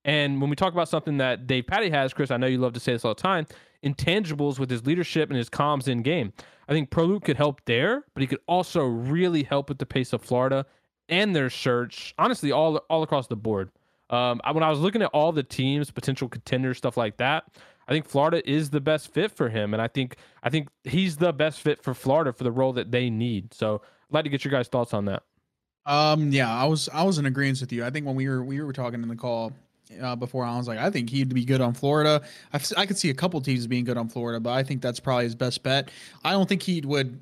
And 0.04 0.40
when 0.40 0.50
we 0.50 0.56
talk 0.56 0.72
about 0.72 0.88
something 0.88 1.18
that 1.18 1.46
Davpadie 1.46 1.90
has, 1.90 2.12
Chris, 2.12 2.32
I 2.32 2.38
know 2.38 2.48
you 2.48 2.58
love 2.58 2.72
to 2.72 2.80
say 2.80 2.92
this 2.92 3.04
all 3.04 3.14
the 3.14 3.22
time, 3.22 3.46
intangibles 3.84 4.58
with 4.58 4.70
his 4.70 4.86
leadership 4.86 5.28
and 5.28 5.36
his 5.36 5.50
comms 5.50 5.88
in 5.88 6.02
game. 6.02 6.32
I 6.68 6.72
think 6.72 6.90
Prolute 6.90 7.24
could 7.24 7.36
help 7.36 7.60
there, 7.66 8.04
but 8.14 8.22
he 8.22 8.26
could 8.26 8.40
also 8.46 8.84
really 8.84 9.42
help 9.42 9.68
with 9.68 9.78
the 9.78 9.86
pace 9.86 10.12
of 10.12 10.22
Florida 10.22 10.66
and 11.08 11.36
their 11.36 11.50
search. 11.50 12.14
Honestly, 12.18 12.52
all 12.52 12.76
all 12.88 13.02
across 13.02 13.26
the 13.26 13.36
board. 13.36 13.70
Um, 14.10 14.40
I, 14.44 14.52
when 14.52 14.62
I 14.62 14.70
was 14.70 14.80
looking 14.80 15.02
at 15.02 15.10
all 15.12 15.32
the 15.32 15.42
teams, 15.42 15.90
potential 15.90 16.28
contenders, 16.28 16.78
stuff 16.78 16.96
like 16.96 17.16
that, 17.18 17.44
I 17.88 17.92
think 17.92 18.06
Florida 18.06 18.48
is 18.48 18.70
the 18.70 18.80
best 18.80 19.12
fit 19.12 19.30
for 19.32 19.48
him, 19.48 19.74
and 19.74 19.82
I 19.82 19.88
think 19.88 20.16
I 20.42 20.50
think 20.50 20.68
he's 20.84 21.16
the 21.16 21.32
best 21.32 21.60
fit 21.60 21.82
for 21.82 21.94
Florida 21.94 22.32
for 22.32 22.44
the 22.44 22.52
role 22.52 22.72
that 22.74 22.90
they 22.90 23.10
need. 23.10 23.52
So, 23.52 23.82
I'd 24.10 24.14
like 24.14 24.24
to 24.24 24.30
get 24.30 24.44
your 24.44 24.52
guys' 24.52 24.68
thoughts 24.68 24.94
on 24.94 25.06
that. 25.06 25.22
Um, 25.86 26.32
yeah, 26.32 26.52
I 26.52 26.64
was 26.64 26.88
I 26.92 27.02
was 27.02 27.18
in 27.18 27.26
agreement 27.26 27.60
with 27.60 27.72
you. 27.72 27.84
I 27.84 27.90
think 27.90 28.06
when 28.06 28.14
we 28.14 28.28
were 28.28 28.42
we 28.42 28.60
were 28.62 28.72
talking 28.72 29.02
in 29.02 29.08
the 29.08 29.16
call 29.16 29.52
uh, 30.00 30.16
before, 30.16 30.44
I 30.44 30.56
was 30.56 30.68
like, 30.68 30.78
I 30.78 30.90
think 30.90 31.10
he'd 31.10 31.34
be 31.34 31.44
good 31.44 31.60
on 31.60 31.74
Florida. 31.74 32.22
I, 32.52 32.60
I 32.76 32.86
could 32.86 32.98
see 32.98 33.10
a 33.10 33.14
couple 33.14 33.40
teams 33.40 33.66
being 33.66 33.84
good 33.84 33.96
on 33.96 34.08
Florida, 34.08 34.40
but 34.40 34.50
I 34.50 34.62
think 34.62 34.82
that's 34.82 35.00
probably 35.00 35.24
his 35.24 35.34
best 35.34 35.62
bet. 35.62 35.90
I 36.24 36.32
don't 36.32 36.48
think 36.48 36.62
he 36.62 36.80
would. 36.80 37.20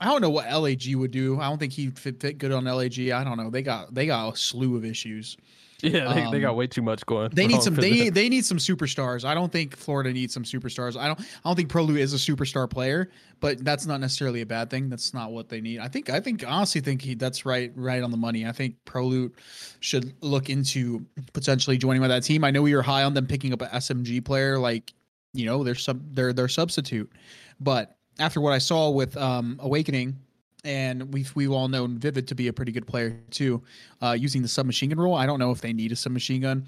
I 0.00 0.06
don't 0.06 0.20
know 0.20 0.30
what 0.30 0.50
LAG 0.50 0.94
would 0.94 1.12
do. 1.12 1.40
I 1.40 1.48
don't 1.48 1.58
think 1.58 1.72
he'd 1.72 1.98
fit, 1.98 2.20
fit 2.20 2.38
good 2.38 2.52
on 2.52 2.64
LAG. 2.64 2.98
I 2.98 3.24
don't 3.24 3.36
know. 3.36 3.50
They 3.50 3.62
got 3.62 3.94
they 3.94 4.06
got 4.06 4.34
a 4.34 4.36
slew 4.36 4.76
of 4.76 4.84
issues. 4.84 5.36
Yeah, 5.80 6.12
they, 6.12 6.30
they 6.30 6.40
got 6.40 6.50
Um, 6.50 6.56
way 6.56 6.66
too 6.66 6.82
much 6.82 7.04
going. 7.04 7.30
They 7.32 7.46
need 7.46 7.62
some. 7.62 7.74
They 7.74 8.04
them. 8.04 8.14
they 8.14 8.28
need 8.28 8.44
some 8.44 8.58
superstars. 8.58 9.24
I 9.24 9.34
don't 9.34 9.52
think 9.52 9.76
Florida 9.76 10.12
needs 10.12 10.32
some 10.32 10.44
superstars. 10.44 10.96
I 10.96 11.06
don't. 11.06 11.20
I 11.20 11.24
don't 11.44 11.56
think 11.56 11.70
Prolute 11.70 11.98
is 11.98 12.14
a 12.14 12.16
superstar 12.16 12.68
player, 12.70 13.10
but 13.40 13.64
that's 13.64 13.84
not 13.84 14.00
necessarily 14.00 14.40
a 14.40 14.46
bad 14.46 14.70
thing. 14.70 14.88
That's 14.88 15.12
not 15.12 15.32
what 15.32 15.48
they 15.48 15.60
need. 15.60 15.80
I 15.80 15.88
think. 15.88 16.10
I 16.10 16.20
think. 16.20 16.44
Honestly, 16.46 16.80
think 16.80 17.02
he. 17.02 17.14
That's 17.14 17.44
right. 17.44 17.72
Right 17.74 18.02
on 18.02 18.10
the 18.10 18.16
money. 18.16 18.46
I 18.46 18.52
think 18.52 18.76
Prolute 18.86 19.32
should 19.80 20.14
look 20.22 20.48
into 20.48 21.04
potentially 21.32 21.76
joining 21.76 22.00
with 22.00 22.10
that 22.10 22.22
team. 22.22 22.44
I 22.44 22.50
know 22.50 22.62
we 22.62 22.74
were 22.74 22.82
high 22.82 23.02
on 23.02 23.14
them 23.14 23.26
picking 23.26 23.52
up 23.52 23.60
an 23.60 23.68
SMG 23.68 24.24
player, 24.24 24.58
like 24.58 24.92
you 25.32 25.44
know, 25.44 25.64
their 25.64 25.74
sub 25.74 26.14
their 26.14 26.32
their 26.32 26.48
substitute, 26.48 27.12
but 27.60 27.96
after 28.18 28.40
what 28.40 28.52
I 28.52 28.58
saw 28.58 28.90
with 28.90 29.16
um 29.16 29.58
Awakening. 29.60 30.16
And 30.64 31.12
we've 31.12 31.30
we've 31.36 31.50
all 31.50 31.68
known 31.68 31.98
Vivid 31.98 32.26
to 32.28 32.34
be 32.34 32.48
a 32.48 32.52
pretty 32.52 32.72
good 32.72 32.86
player 32.86 33.20
too, 33.30 33.62
uh, 34.02 34.12
using 34.18 34.40
the 34.40 34.48
submachine 34.48 34.88
gun 34.90 34.98
role. 34.98 35.14
I 35.14 35.26
don't 35.26 35.38
know 35.38 35.50
if 35.50 35.60
they 35.60 35.72
need 35.74 35.92
a 35.92 35.96
submachine 35.96 36.40
gun. 36.40 36.64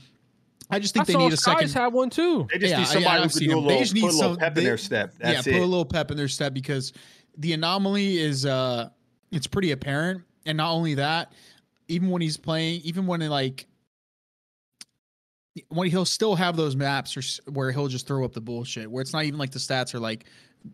I 0.70 0.78
just 0.78 0.94
I 0.98 1.04
think 1.04 1.06
they 1.06 1.12
saw 1.14 1.18
need 1.20 1.32
a 1.32 1.36
Skies 1.36 1.56
second. 1.72 1.82
have 1.82 1.92
one 1.94 2.10
too. 2.10 2.46
they 2.52 2.58
just 2.58 2.70
yeah, 2.72 2.78
need 2.80 2.86
somebody 2.88 3.06
I've 3.06 3.22
who 3.22 3.28
could 3.28 3.32
seen 3.32 3.48
do 3.50 3.58
a 3.58 3.60
them. 3.60 3.64
They 3.64 3.68
little, 3.68 3.82
just 3.82 3.94
need 3.94 4.00
put 4.02 4.12
a 4.12 4.16
little 4.16 4.30
some- 4.32 4.36
pep 4.38 4.54
they- 4.54 4.60
in 4.60 4.64
their 4.66 4.76
step. 4.78 5.14
That's 5.18 5.46
yeah, 5.46 5.52
it. 5.54 5.56
put 5.58 5.62
a 5.64 5.66
little 5.70 5.84
pep 5.86 6.10
in 6.10 6.16
their 6.18 6.28
step 6.28 6.52
because 6.52 6.92
the 7.38 7.52
anomaly 7.54 8.18
is 8.18 8.44
uh 8.44 8.90
it's 9.32 9.46
pretty 9.46 9.70
apparent. 9.72 10.22
And 10.44 10.56
not 10.58 10.72
only 10.72 10.94
that, 10.94 11.32
even 11.88 12.10
when 12.10 12.20
he's 12.22 12.36
playing, 12.36 12.82
even 12.84 13.06
when 13.06 13.20
like 13.28 13.66
when 15.68 15.88
he'll 15.88 16.04
still 16.04 16.34
have 16.34 16.56
those 16.56 16.76
maps 16.76 17.16
or 17.16 17.22
where 17.52 17.72
he'll 17.72 17.88
just 17.88 18.06
throw 18.06 18.24
up 18.24 18.32
the 18.34 18.40
bullshit, 18.42 18.90
where 18.90 19.00
it's 19.00 19.12
not 19.14 19.24
even 19.24 19.38
like 19.38 19.50
the 19.52 19.58
stats 19.58 19.94
are 19.94 19.98
like, 20.00 20.26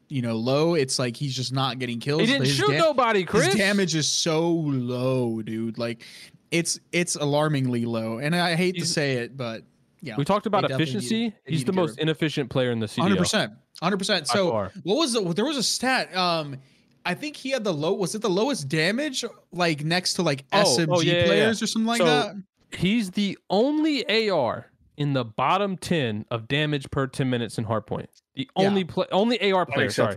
you 0.09 0.23
know, 0.23 0.37
low. 0.37 0.75
It's 0.75 0.99
like 0.99 1.17
he's 1.17 1.35
just 1.35 1.53
not 1.53 1.79
getting 1.79 1.99
killed. 2.01 2.21
He 2.21 2.27
didn't 2.27 2.45
his 2.47 2.55
shoot 2.57 2.69
dam- 2.69 2.79
nobody, 2.79 3.25
Chris. 3.25 3.47
His 3.47 3.55
damage 3.57 3.95
is 3.95 4.09
so 4.09 4.49
low, 4.51 5.43
dude. 5.43 5.79
Like 5.79 6.03
it's 6.51 6.79
it's 6.93 7.17
alarmingly 7.17 7.85
low. 7.85 8.19
And 8.19 8.35
I 8.37 8.55
hate 8.55 8.75
He's- 8.77 8.89
to 8.89 8.93
say 8.93 9.13
it, 9.15 9.37
but 9.37 9.63
yeah. 10.01 10.17
We 10.17 10.25
talked 10.25 10.47
about 10.47 10.71
efficiency. 10.71 11.21
need- 11.25 11.35
He's 11.47 11.65
the 11.65 11.73
most 11.73 11.99
inefficient 11.99 12.51
player 12.51 12.71
in 12.73 12.81
the 12.81 12.87
CDL. 12.87 13.03
Hundred 13.03 13.19
percent, 13.19 13.53
hundred 13.81 13.99
percent. 13.99 14.27
So 14.27 14.51
far. 14.51 14.73
what 14.83 14.97
was 14.97 15.13
the? 15.13 15.21
There 15.33 15.45
was 15.45 15.57
a 15.57 15.63
stat. 15.63 16.15
Um, 16.17 16.57
I 17.05 17.15
think 17.15 17.37
he 17.37 17.51
had 17.51 17.65
the 17.65 17.73
low. 17.73 17.95
Was 17.95 18.15
it 18.15 18.23
the 18.23 18.31
lowest 18.31 18.69
damage? 18.69 19.25
Like 19.53 19.85
next 19.85 20.15
to 20.15 20.23
like 20.23 20.45
Oh, 20.53 20.63
SMG 20.65 20.87
oh, 20.91 21.01
yeah, 21.01 21.13
yeah, 21.15 21.27
players 21.27 21.63
or 21.63 21.67
something 21.67 21.87
like 21.87 21.99
So, 21.99 22.05
that. 22.05 22.35
He's 22.77 23.11
the 23.11 23.37
only 23.51 24.31
AR 24.31 24.67
in 24.97 25.13
the 25.15 25.25
bottom 25.25 25.77
ten 25.77 26.25
of 26.31 26.49
damage 26.49 26.91
per 26.91 27.07
ten 27.07 27.31
minutes 27.31 27.59
in 27.59 27.65
hardpoint. 27.65 28.07
The 28.35 28.49
Yeah. 28.57 28.67
only 28.69 28.85
play, 28.85 29.07
only 29.13 29.41
AR 29.53 29.67
player. 29.67 29.91
Sorry, 29.91 30.17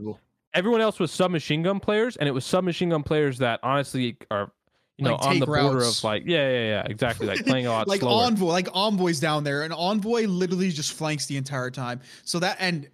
everyone 0.53 0.81
else 0.81 0.99
was 0.99 1.11
submachine 1.11 1.63
gun 1.63 1.79
players, 1.79 2.15
and 2.17 2.27
it 2.29 2.31
was 2.31 2.45
submachine 2.45 2.89
gun 2.89 3.03
players 3.03 3.37
that 3.39 3.59
honestly 3.63 4.17
are, 4.31 4.51
you 4.97 5.05
know, 5.05 5.13
Like, 5.15 5.25
on 5.25 5.39
the 5.39 5.45
border 5.45 5.77
routes. 5.79 5.99
of 5.99 6.03
like, 6.03 6.23
yeah, 6.25 6.49
yeah, 6.49 6.65
yeah, 6.67 6.83
exactly, 6.87 7.27
like 7.27 7.45
playing 7.45 7.65
a 7.67 7.69
lot 7.71 7.87
like 7.89 8.01
slower. 8.01 8.25
envoy, 8.25 8.47
like 8.47 8.67
envoys 8.73 9.19
down 9.19 9.43
there, 9.43 9.63
and 9.63 9.73
envoy 9.73 10.25
literally 10.27 10.69
just 10.71 10.93
flanks 10.93 11.25
the 11.25 11.37
entire 11.37 11.69
time. 11.71 11.99
So 12.23 12.39
that 12.39 12.57
and 12.59 12.87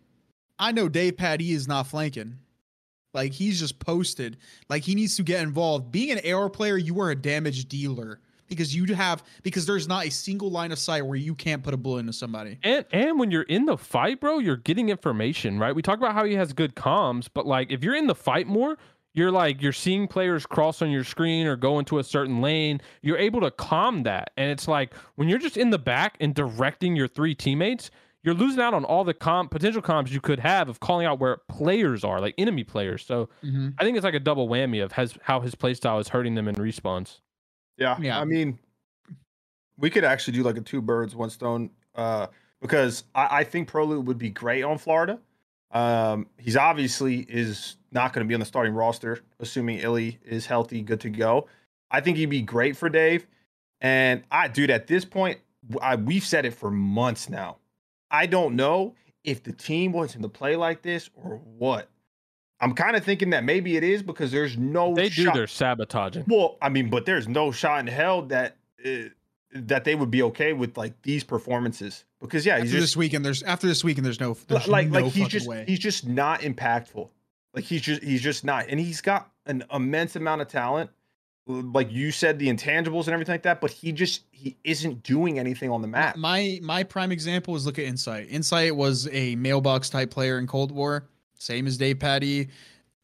I 0.60 0.72
know 0.72 0.88
Davpadie 0.90 1.52
is 1.52 1.68
not 1.68 1.88
flanking. 1.88 2.38
Like 3.14 3.34
he's 3.34 3.60
just 3.60 3.78
posted. 3.80 4.38
Like 4.70 4.84
he 4.84 4.96
needs 4.96 5.16
to 5.18 5.24
get 5.24 5.42
involved. 5.44 5.92
Being 5.92 6.18
an 6.18 6.32
AR 6.34 6.50
player, 6.50 6.78
you 6.78 7.00
are 7.02 7.12
a 7.12 7.16
damage 7.16 7.66
dealer. 7.68 8.22
Because 8.52 8.76
you 8.76 8.94
have 8.94 9.24
because 9.44 9.66
there's 9.66 9.88
not 9.88 10.06
a 10.06 10.12
single 10.12 10.52
line 10.52 10.72
of 10.72 10.78
sight 10.78 11.06
where 11.06 11.18
you 11.18 11.34
can't 11.34 11.64
put 11.64 11.74
a 11.74 11.78
bullet 11.78 12.02
into 12.02 12.14
somebody. 12.14 12.60
And 12.64 12.86
and 12.92 13.18
when 13.18 13.32
you're 13.32 13.44
in 13.44 13.66
the 13.66 13.78
fight, 13.78 14.20
bro, 14.20 14.40
you're 14.40 14.58
getting 14.58 14.90
information, 14.90 15.58
right? 15.58 15.74
We 15.74 15.82
talk 15.82 15.98
about 15.98 16.14
how 16.14 16.26
he 16.26 16.34
has 16.36 16.54
good 16.54 16.76
comms, 16.76 17.28
but 17.34 17.48
like 17.48 17.72
if 17.72 17.84
you're 17.84 17.96
in 17.96 18.08
the 18.08 18.16
fight 18.16 18.48
more, 18.48 18.78
you're 19.14 19.32
like 19.32 19.62
you're 19.62 19.74
seeing 19.74 20.08
players 20.08 20.46
cross 20.46 20.82
on 20.82 20.92
your 20.92 21.04
screen 21.04 21.48
or 21.48 21.56
go 21.56 21.80
into 21.80 21.98
a 22.00 22.04
certain 22.04 22.42
lane. 22.42 22.82
You're 23.02 23.18
able 23.18 23.42
to 23.42 23.52
calm 23.52 24.04
that. 24.04 24.32
And 24.38 24.52
it's 24.52 24.68
like 24.68 24.94
when 25.16 25.30
you're 25.30 25.40
just 25.40 25.58
in 25.58 25.70
the 25.70 25.80
back 25.80 26.18
and 26.20 26.36
directing 26.36 26.96
your 26.96 27.08
three 27.08 27.34
teammates, 27.34 27.90
you're 28.24 28.36
losing 28.36 28.62
out 28.62 28.74
on 28.74 28.84
all 28.86 29.04
the 29.04 29.14
com 29.14 29.50
potential 29.50 29.82
comms 29.82 30.12
you 30.12 30.22
could 30.22 30.40
have 30.40 30.70
of 30.70 30.80
calling 30.80 31.08
out 31.08 31.20
where 31.20 31.38
players 31.50 32.04
are, 32.04 32.20
like 32.20 32.36
enemy 32.38 32.64
players. 32.64 33.06
So 33.06 33.30
Mm-hmm. 33.44 33.70
I 33.80 33.84
think 33.84 33.98
it's 33.98 34.04
like 34.04 34.14
a 34.14 34.20
double 34.20 34.48
whammy 34.48 34.84
of 34.84 34.92
has 34.92 35.18
how 35.24 35.40
his 35.40 35.56
playstyle 35.56 36.00
is 36.02 36.10
hurting 36.10 36.36
them 36.36 36.48
in 36.48 36.56
respawns. 36.56 37.20
Yeah. 37.82 37.98
Yeah. 38.00 38.20
I 38.20 38.26
mean, 38.26 38.60
we 39.78 39.90
could 39.90 40.04
actually 40.04 40.38
do 40.38 40.44
like 40.44 40.58
a 40.58 40.62
two 40.62 40.82
birds, 40.82 41.16
one 41.16 41.32
stone, 41.32 41.72
uh, 41.96 42.28
because 42.62 43.06
I, 43.16 43.40
I 43.40 43.44
think 43.44 43.70
Prolute 43.70 44.06
would 44.06 44.20
be 44.20 44.30
great 44.30 44.64
on 44.64 44.78
Florida. 44.78 45.20
Um, 45.72 46.28
he's 46.38 46.56
obviously 46.56 47.26
is 47.28 47.78
not 47.92 48.14
going 48.14 48.24
to 48.24 48.28
be 48.28 48.36
on 48.36 48.40
the 48.40 48.46
starting 48.46 48.74
roster, 48.74 49.22
assuming 49.40 49.80
Illey 49.80 50.18
is 50.24 50.46
healthy, 50.46 50.82
good 50.84 51.00
to 51.02 51.10
go. 51.10 51.48
I 51.90 52.02
think 52.02 52.18
he'd 52.18 52.28
be 52.28 52.42
great 52.42 52.78
for 52.78 52.88
Dave. 52.88 53.26
And 53.80 54.24
I, 54.30 54.48
dude, 54.48 54.70
at 54.70 54.86
this 54.86 55.04
point, 55.04 55.40
I, 55.82 55.96
we've 55.96 56.24
said 56.24 56.46
it 56.46 56.54
for 56.54 56.70
months 56.70 57.30
now. 57.30 57.58
I 58.12 58.28
don't 58.28 58.56
know 58.56 58.94
if 59.24 59.42
the 59.42 59.54
team 59.54 59.92
wants 59.92 60.14
him 60.14 60.22
to 60.22 60.30
play 60.30 60.56
like 60.56 60.84
this 60.84 61.10
or 61.16 61.38
what. 61.38 61.90
I'm 62.62 62.74
kind 62.74 62.96
of 62.96 63.04
thinking 63.04 63.32
that 63.32 63.44
maybe 63.44 63.76
it 63.76 63.84
is 63.84 64.04
because 64.04 64.32
there's 64.32 64.58
no 64.58 64.94
They 64.94 65.10
do 65.10 65.24
shot- 65.26 65.34
their 65.34 65.48
sabotaging. 65.48 66.26
well, 66.28 66.58
I 66.62 66.70
mean, 66.70 66.90
but 66.90 67.06
there's 67.06 67.28
no 67.28 67.52
shot 67.52 67.80
in 67.80 67.88
hell 67.88 68.22
that 68.28 68.56
uh, 68.86 68.90
that 69.54 69.84
they 69.84 69.96
would 69.96 70.12
be 70.12 70.22
okay 70.24 70.54
with 70.54 70.78
like 70.78 71.02
these 71.02 71.24
performances 71.24 72.06
because 72.22 72.46
yeah, 72.46 72.54
After 72.54 72.64
he's 72.64 72.72
just 72.72 72.82
this 72.84 72.98
weekend, 72.98 73.26
there's 73.26 73.44
after 73.44 73.68
this 73.68 73.84
weekend, 73.84 74.06
there's 74.06 74.20
no 74.20 74.38
there's 74.48 74.68
like 74.68 74.88
no 74.90 75.00
like 75.02 75.12
he's 75.12 75.28
just 75.28 75.48
way. 75.48 75.66
he's 75.68 75.80
just 75.80 76.08
not 76.08 76.42
impactful. 76.42 77.10
Like 77.54 77.66
he's 77.66 77.82
just 77.82 78.02
he's 78.04 78.22
just 78.22 78.46
not, 78.46 78.68
and 78.70 78.80
he's 78.80 79.02
got 79.02 79.30
an 79.46 79.64
immense 79.74 80.16
amount 80.16 80.42
of 80.42 80.48
talent. 80.48 80.90
Like 81.48 81.92
you 81.92 82.12
said, 82.12 82.38
the 82.40 82.48
intangibles 82.48 83.06
and 83.06 83.10
everything 83.10 83.34
like 83.34 83.44
that, 83.44 83.60
but 83.60 83.72
he 83.72 83.92
just 83.92 84.24
he 84.32 84.56
isn't 84.64 85.02
doing 85.04 85.40
anything 85.40 85.70
on 85.72 85.82
the 85.82 85.88
map. 85.88 86.16
My 86.16 86.60
my 86.62 86.84
prime 86.84 87.12
example 87.12 87.56
is 87.56 87.66
look 87.66 87.80
at 87.80 87.86
Insight. 87.86 88.28
Insight 88.30 88.76
was 88.76 89.10
a 89.12 89.36
mailbox 89.36 89.90
type 89.90 90.12
player 90.12 90.38
in 90.38 90.46
Cold 90.48 90.72
War, 90.72 91.04
same 91.42 91.68
as 91.68 91.78
Davpadie. 91.78 92.50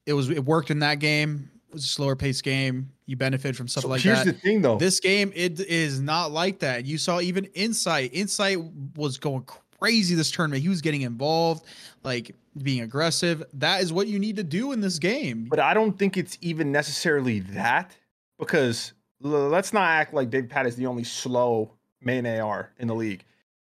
It 0.06 0.14
was 0.14 0.30
it 0.30 0.44
worked 0.46 0.72
in 0.72 0.80
that 0.80 1.00
game. 1.00 1.50
It 1.70 1.74
was 1.74 1.84
a 1.84 1.88
slower 1.88 2.16
paced 2.16 2.44
game. 2.44 2.90
You 3.06 3.18
benefit 3.18 3.56
from 3.56 3.68
stuff 3.68 3.84
So 3.84 3.90
like 3.90 4.02
here's 4.02 4.24
that. 4.24 4.34
the 4.34 4.40
thing, 4.40 4.62
though. 4.62 4.78
This 4.78 5.00
game 5.00 5.32
it 5.36 5.60
is 5.60 6.00
not 6.00 6.32
like 6.32 6.60
that. 6.60 6.86
You 6.86 6.98
saw 6.98 7.20
even 7.20 7.46
Insight. 7.54 8.12
Insight 8.14 8.60
was 8.96 9.18
going 9.18 9.44
crazy 9.80 10.16
this 10.16 10.32
tournament. 10.32 10.62
He 10.64 10.70
was 10.70 10.82
getting 10.82 11.02
involved, 11.02 11.66
like 12.04 12.36
being 12.64 12.82
aggressive. 12.82 13.44
That 13.54 13.82
is 13.82 13.92
what 13.94 14.08
you 14.08 14.18
need 14.20 14.38
to 14.38 14.44
do 14.44 14.72
in 14.72 14.80
this 14.82 14.98
game. 15.00 15.46
But 15.50 15.60
I 15.60 15.74
don't 15.74 15.98
think 15.98 16.18
it's 16.18 16.38
even 16.42 16.72
necessarily 16.72 17.42
that 17.42 17.96
because 18.40 18.94
l- 19.24 19.32
let's 19.50 19.74
not 19.74 19.88
act 19.90 20.14
like 20.14 20.30
Big 20.30 20.50
Pat 20.50 20.66
is 20.66 20.76
the 20.76 20.86
only 20.86 21.04
slow 21.04 21.72
main 22.02 22.26
AR 22.26 22.72
in 22.80 22.88
the 22.88 22.96
league. 22.96 23.24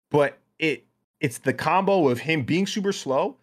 But 0.10 0.38
it 0.60 0.86
it's 1.20 1.38
the 1.38 1.54
combo 1.54 2.10
of 2.10 2.20
him 2.20 2.44
being 2.44 2.66
super 2.66 2.92
slow 2.92 3.38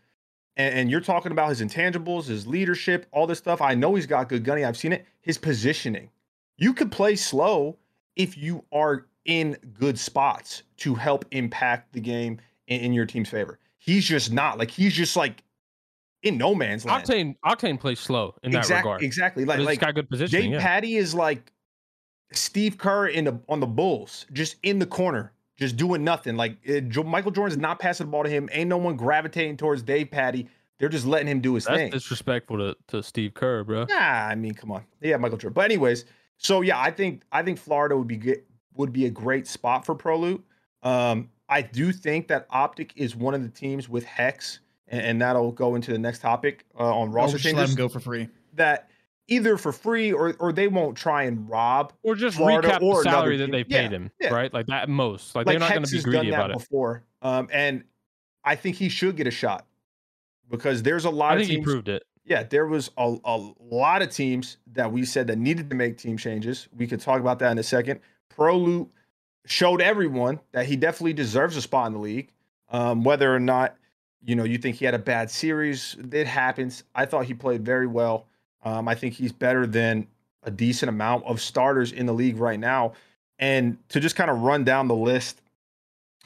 and, 0.58 0.74
and 0.74 0.90
you're 0.90 1.00
talking 1.00 1.32
about 1.32 1.48
his 1.48 1.62
intangibles, 1.62 2.26
his 2.26 2.46
leadership, 2.46 3.06
all 3.12 3.26
this 3.26 3.38
stuff. 3.38 3.62
I 3.62 3.74
know 3.74 3.94
he's 3.94 4.06
got 4.06 4.28
good 4.28 4.44
gunning. 4.44 4.64
I've 4.64 4.76
seen 4.76 4.92
it. 4.92 5.06
His 5.22 5.38
positioning. 5.38 6.10
You 6.58 6.74
could 6.74 6.92
play 6.92 7.16
slow 7.16 7.78
if 8.16 8.36
you 8.36 8.64
are 8.72 9.06
in 9.24 9.56
good 9.78 9.98
spots 9.98 10.64
to 10.78 10.94
help 10.94 11.24
impact 11.30 11.92
the 11.92 12.00
game 12.00 12.40
in, 12.66 12.80
in 12.80 12.92
your 12.92 13.06
team's 13.06 13.28
favor. 13.28 13.58
He's 13.78 14.04
just 14.04 14.32
not 14.32 14.58
like 14.58 14.70
he's 14.70 14.92
just 14.92 15.16
like 15.16 15.42
in 16.24 16.36
no 16.36 16.54
man's 16.54 16.84
land. 16.84 17.04
Octane 17.04 17.36
Octane 17.44 17.78
plays 17.78 18.00
slow 18.00 18.34
in 18.42 18.50
that 18.50 18.68
regard. 18.68 19.02
exactly. 19.02 19.44
Like 19.44 19.58
he's 19.58 19.66
like 19.66 19.80
got 19.80 19.94
good 19.94 20.10
positioning. 20.10 20.50
Jay 20.50 20.56
Yeah. 20.56 20.60
Patty 20.60 20.96
is 20.96 21.14
like 21.14 21.52
Steve 22.32 22.76
Kerr 22.76 23.06
in 23.06 23.24
the 23.24 23.40
on 23.48 23.60
the 23.60 23.66
Bulls, 23.66 24.26
just 24.32 24.56
in 24.64 24.78
the 24.80 24.86
corner, 24.86 25.32
just 25.58 25.76
doing 25.76 26.02
nothing. 26.04 26.36
Like 26.36 26.56
uh, 26.68 26.80
Jo- 26.80 27.02
Michael 27.02 27.30
Jordan's 27.32 27.60
not 27.60 27.78
passing 27.78 28.06
the 28.06 28.10
ball 28.10 28.22
to 28.24 28.30
him. 28.30 28.48
Ain't 28.52 28.68
no 28.70 28.78
one 28.78 28.96
gravitating 28.96 29.58
towards 29.58 29.82
Davpadie. 29.82 30.48
They're 30.78 30.88
just 30.88 31.04
letting 31.06 31.26
him 31.26 31.40
do 31.40 31.54
his 31.54 31.64
That's 31.64 31.76
thing. 31.76 31.90
disrespectful 31.90 32.56
to, 32.58 32.76
to 32.86 33.02
Steve 33.02 33.34
Kerr, 33.34 33.64
bro. 33.64 33.84
Nah, 33.84 33.96
I 33.96 34.34
mean, 34.36 34.54
come 34.54 34.70
on. 34.70 34.84
Yeah, 35.00 35.16
Michael 35.16 35.36
Jordan. 35.36 35.54
But 35.54 35.64
anyways, 35.64 36.04
so 36.36 36.60
yeah, 36.62 36.80
I 36.80 36.90
think 36.92 37.22
I 37.32 37.42
think 37.42 37.58
Florida 37.58 37.96
would 37.98 38.06
be 38.06 38.16
good, 38.16 38.42
would 38.74 38.92
be 38.92 39.06
a 39.06 39.10
great 39.10 39.46
spot 39.48 39.84
for 39.84 39.94
Prolute. 39.96 40.40
Um, 40.84 41.30
I 41.48 41.62
do 41.62 41.90
think 41.92 42.28
that 42.28 42.46
Optic 42.50 42.92
is 42.94 43.16
one 43.16 43.34
of 43.34 43.42
the 43.42 43.48
teams 43.48 43.88
with 43.88 44.04
Hex, 44.04 44.60
and, 44.86 45.00
and 45.02 45.20
that'll 45.22 45.50
go 45.50 45.74
into 45.74 45.90
the 45.90 45.98
next 45.98 46.20
topic 46.20 46.64
uh, 46.78 46.84
on 46.84 47.08
Or 47.08 47.10
roster 47.10 47.38
just 47.38 47.46
let 47.46 47.52
changes. 47.62 47.70
him 47.74 47.76
go 47.76 47.88
for 47.88 47.98
free. 48.00 48.28
That 48.54 48.88
either 49.28 49.56
for 49.56 49.72
free 49.72 50.12
or 50.12 50.34
or 50.40 50.52
they 50.52 50.66
won't 50.68 50.96
try 50.96 51.22
and 51.24 51.48
rob. 51.48 51.92
Or 52.02 52.14
just 52.14 52.36
Florida 52.36 52.68
recap 52.68 52.82
or 52.82 53.02
the 53.04 53.10
salary 53.10 53.36
that 53.36 53.50
they 53.50 53.64
Yeah, 53.68 53.82
paid 53.82 53.92
him, 53.92 54.10
yeah. 54.20 54.34
right? 54.34 54.52
Like 54.52 54.66
that 54.66 54.88
most. 54.88 55.34
Like, 55.36 55.46
Like 55.46 55.54
they're 55.54 55.60
not 55.60 55.72
going 55.74 55.84
to 55.84 55.90
be 55.96 56.02
greedy 56.02 56.16
done 56.18 56.26
that 56.30 56.34
about 56.36 56.50
it. 56.50 56.58
before, 56.58 57.04
um, 57.22 57.48
and 57.52 57.84
I 58.44 58.56
think 58.56 58.76
he 58.76 58.88
should 58.88 59.16
get 59.16 59.26
a 59.26 59.30
shot 59.30 59.66
because 60.50 60.82
there's 60.82 61.04
a 61.04 61.10
lot 61.10 61.32
I 61.32 61.34
of 61.34 61.38
think 61.40 61.50
he 61.50 61.56
teams. 61.56 61.64
proved 61.66 61.88
it. 61.88 62.02
yeah, 62.24 62.42
there 62.42 62.66
was 62.66 62.90
a, 62.96 63.16
a 63.24 63.52
lot 63.60 64.02
of 64.02 64.10
teams 64.10 64.56
that 64.72 64.90
we 64.90 65.04
said 65.04 65.26
that 65.28 65.38
needed 65.38 65.68
to 65.70 65.76
make 65.76 65.98
team 65.98 66.16
changes. 66.16 66.68
We 66.76 66.86
could 66.86 67.00
talk 67.00 67.20
about 67.20 67.38
that 67.40 67.52
in 67.52 67.58
a 67.58 67.62
second. 67.62 68.00
Prolute 68.34 68.88
showed 69.46 69.80
everyone 69.80 70.40
that 70.52 70.66
he 70.66 70.76
definitely 70.76 71.12
deserves 71.14 71.56
a 71.56 71.62
spot 71.62 71.86
in 71.88 71.92
the 71.94 71.98
league. 71.98 72.30
Um, 72.70 73.02
whether 73.02 73.34
or 73.34 73.40
not 73.40 73.76
you 74.22 74.34
know 74.36 74.44
you 74.44 74.58
think 74.58 74.76
he 74.76 74.84
had 74.84 74.94
a 74.94 74.98
bad 74.98 75.30
series, 75.30 75.96
it 76.12 76.26
happens. 76.26 76.84
I 76.94 77.04
thought 77.06 77.24
he 77.26 77.34
played 77.34 77.64
very 77.64 77.86
well. 77.86 78.26
Um, 78.68 78.86
I 78.86 78.94
think 78.94 79.14
he's 79.14 79.32
better 79.32 79.66
than 79.66 80.06
a 80.42 80.50
decent 80.50 80.90
amount 80.90 81.24
of 81.24 81.40
starters 81.40 81.92
in 81.92 82.04
the 82.06 82.12
league 82.12 82.36
right 82.36 82.60
now. 82.60 82.92
And 83.38 83.78
to 83.88 84.00
just 84.00 84.14
kind 84.14 84.30
of 84.30 84.40
run 84.40 84.64
down 84.64 84.88
the 84.88 84.94
list, 84.94 85.40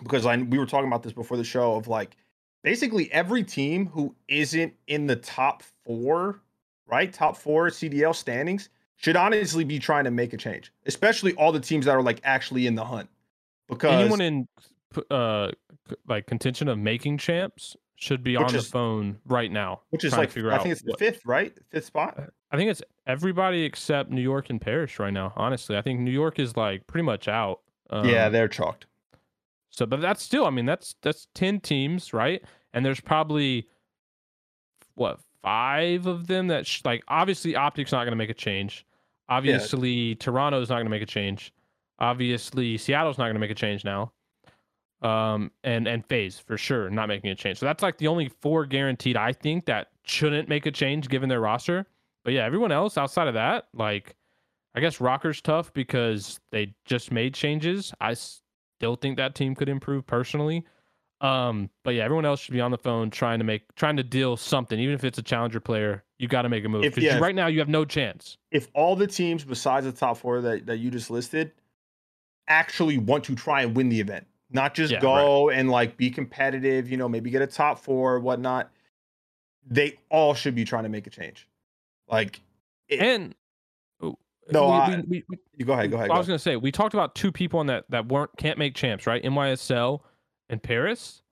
because 0.02 0.26
I 0.26 0.36
we 0.36 0.58
were 0.58 0.66
talking 0.66 0.88
about 0.88 1.02
this 1.02 1.12
before 1.12 1.36
the 1.36 1.44
show 1.44 1.76
of 1.76 1.86
like 1.86 2.16
basically 2.64 3.12
every 3.12 3.44
team 3.44 3.86
who 3.86 4.14
isn't 4.28 4.74
in 4.88 5.06
the 5.06 5.16
top 5.16 5.62
four, 5.84 6.40
right? 6.86 7.12
Top 7.12 7.36
four 7.36 7.68
CDL 7.68 8.14
standings 8.14 8.70
should 8.96 9.16
honestly 9.16 9.64
be 9.64 9.78
trying 9.78 10.04
to 10.04 10.10
make 10.10 10.32
a 10.32 10.36
change, 10.36 10.72
especially 10.86 11.34
all 11.34 11.52
the 11.52 11.60
teams 11.60 11.84
that 11.86 11.94
are 11.94 12.02
like 12.02 12.20
actually 12.24 12.66
in 12.66 12.74
the 12.74 12.84
hunt. 12.84 13.08
Because 13.68 14.00
Anyone 14.00 14.20
in 14.20 14.48
uh 15.10 15.50
like 16.08 16.26
contention 16.26 16.68
of 16.68 16.78
making 16.78 17.18
champs 17.18 17.76
should 18.02 18.24
be 18.24 18.36
Which 18.36 18.48
on 18.48 18.52
the 18.52 18.62
phone 18.62 19.18
right 19.26 19.50
now. 19.50 19.82
which 19.90 20.02
is 20.02 20.12
like 20.12 20.36
I 20.36 20.58
think 20.58 20.72
it's 20.72 20.82
the 20.82 20.96
fifth, 20.98 21.24
right? 21.24 21.56
Fifth 21.70 21.84
spot. 21.84 22.18
I 22.50 22.56
think 22.56 22.68
it's 22.68 22.82
everybody 23.06 23.62
except 23.62 24.10
New 24.10 24.20
York 24.20 24.50
and 24.50 24.60
Paris 24.60 24.98
right 24.98 25.12
now. 25.12 25.32
Honestly, 25.36 25.76
I 25.76 25.82
think 25.82 26.00
New 26.00 26.10
York 26.10 26.40
is 26.40 26.56
like 26.56 26.84
pretty 26.88 27.04
much 27.04 27.28
out. 27.28 27.60
Um, 27.90 28.08
yeah, 28.08 28.28
they're 28.28 28.48
chalked. 28.48 28.86
So, 29.70 29.86
but 29.86 30.00
that's 30.00 30.20
still, 30.20 30.46
I 30.46 30.50
mean, 30.50 30.66
that's 30.66 30.96
that's 31.02 31.28
ten 31.32 31.60
teams, 31.60 32.12
right? 32.12 32.42
And 32.74 32.84
there's 32.84 33.00
probably 33.00 33.68
what 34.96 35.20
five 35.40 36.06
of 36.06 36.26
them 36.26 36.48
that 36.48 36.66
sh- 36.66 36.82
like 36.84 37.04
obviously 37.06 37.54
Optic's 37.54 37.92
not 37.92 38.00
going 38.00 38.10
to 38.12 38.16
make 38.16 38.30
a 38.30 38.34
change. 38.34 38.84
Obviously, 39.28 40.16
Toronto's 40.16 40.70
not 40.70 40.76
going 40.76 40.86
to 40.86 40.90
make 40.90 41.02
a 41.02 41.06
change. 41.06 41.52
Obviously, 42.00 42.76
Seattle's 42.78 43.16
not 43.16 43.26
going 43.26 43.34
to 43.34 43.40
make 43.40 43.52
a 43.52 43.54
change 43.54 43.84
now. 43.84 44.12
Um, 45.02 45.50
and 45.64 45.88
and 45.88 46.06
FaZe 46.06 46.38
for 46.38 46.56
sure 46.56 46.88
not 46.88 47.08
making 47.08 47.30
a 47.30 47.34
change. 47.34 47.58
So 47.58 47.66
that's 47.66 47.82
like 47.82 47.98
the 47.98 48.06
only 48.06 48.28
four 48.40 48.64
guaranteed 48.66 49.16
I 49.16 49.32
think 49.32 49.66
that 49.66 49.88
shouldn't 50.04 50.48
make 50.48 50.64
a 50.66 50.70
change 50.70 51.08
given 51.08 51.28
their 51.28 51.40
roster. 51.40 51.86
But 52.24 52.34
yeah, 52.34 52.44
everyone 52.44 52.70
else 52.70 52.96
outside 52.96 53.26
of 53.26 53.34
that, 53.34 53.66
like 53.74 54.14
I 54.74 54.80
guess 54.80 54.98
Rokkr's 54.98 55.40
tough 55.40 55.72
because 55.72 56.38
they 56.50 56.74
just 56.84 57.10
made 57.10 57.34
changes. 57.34 57.92
I 58.00 58.14
still 58.14 58.96
think 58.96 59.16
that 59.16 59.34
team 59.34 59.54
could 59.54 59.68
improve 59.68 60.06
personally. 60.06 60.64
Um, 61.20 61.70
but 61.84 61.94
yeah, 61.94 62.04
everyone 62.04 62.24
else 62.24 62.40
should 62.40 62.52
be 62.52 62.60
on 62.60 62.72
the 62.72 62.78
phone 62.78 63.08
trying 63.08 63.38
to 63.38 63.44
make 63.44 63.72
trying 63.76 63.96
to 63.96 64.02
deal 64.02 64.36
something, 64.36 64.78
even 64.78 64.94
if 64.94 65.04
it's 65.04 65.18
a 65.18 65.22
challenger 65.22 65.60
player. 65.60 66.02
You 66.18 66.26
got 66.26 66.42
to 66.42 66.48
make 66.48 66.64
a 66.64 66.68
move 66.68 66.82
because 66.82 67.02
yeah, 67.02 67.18
right 67.18 67.34
now 67.34 67.46
you 67.46 67.60
have 67.60 67.68
no 67.68 67.84
chance. 67.84 68.38
If 68.50 68.68
all 68.74 68.96
the 68.96 69.06
teams 69.06 69.44
besides 69.44 69.86
the 69.86 69.92
top 69.92 70.18
four 70.18 70.40
that, 70.40 70.66
that 70.66 70.78
you 70.78 70.90
just 70.90 71.10
listed 71.10 71.52
actually 72.48 72.98
want 72.98 73.24
to 73.24 73.36
try 73.36 73.62
and 73.62 73.76
win 73.76 73.88
the 73.88 74.00
event, 74.00 74.26
not 74.52 74.74
just 74.74 74.92
Yeah, 74.92 75.00
go 75.00 75.50
and 75.50 75.70
like 75.70 75.96
be 75.96 76.10
competitive, 76.10 76.90
you 76.90 76.96
know, 76.96 77.08
maybe 77.08 77.30
get 77.30 77.42
a 77.42 77.46
top 77.46 77.78
four, 77.78 78.14
or 78.14 78.20
whatnot, 78.20 78.70
they 79.66 79.98
all 80.10 80.34
should 80.34 80.54
be 80.54 80.64
trying 80.64 80.82
to 80.84 80.88
make 80.88 81.06
a 81.06 81.10
change. 81.10 81.48
Like, 82.08 82.40
it- 82.88 83.00
And 83.00 83.34
oh, 84.02 84.16
No, 84.50 84.66
we, 84.66 84.72
I- 84.72 85.04
we, 85.08 85.24
we, 85.28 85.38
you 85.56 85.64
go 85.64 85.72
ahead, 85.72 85.90
go 85.90 85.96
ahead. 85.96 86.10
I 86.10 86.14
Go 86.14 86.18
was 86.18 86.26
gonna 86.26 86.38
say 86.38 86.56
we 86.56 86.72
talked 86.72 86.94
about 86.94 87.14
two 87.14 87.32
people 87.32 87.60
on 87.60 87.66
that 87.66 87.84
that 87.90 88.08
weren't 88.08 88.30
can't 88.36 88.58
make 88.58 88.74
champs, 88.74 89.06
right? 89.06 89.22
NYSL 89.22 90.00
and 90.48 90.62
Paris. 90.62 91.22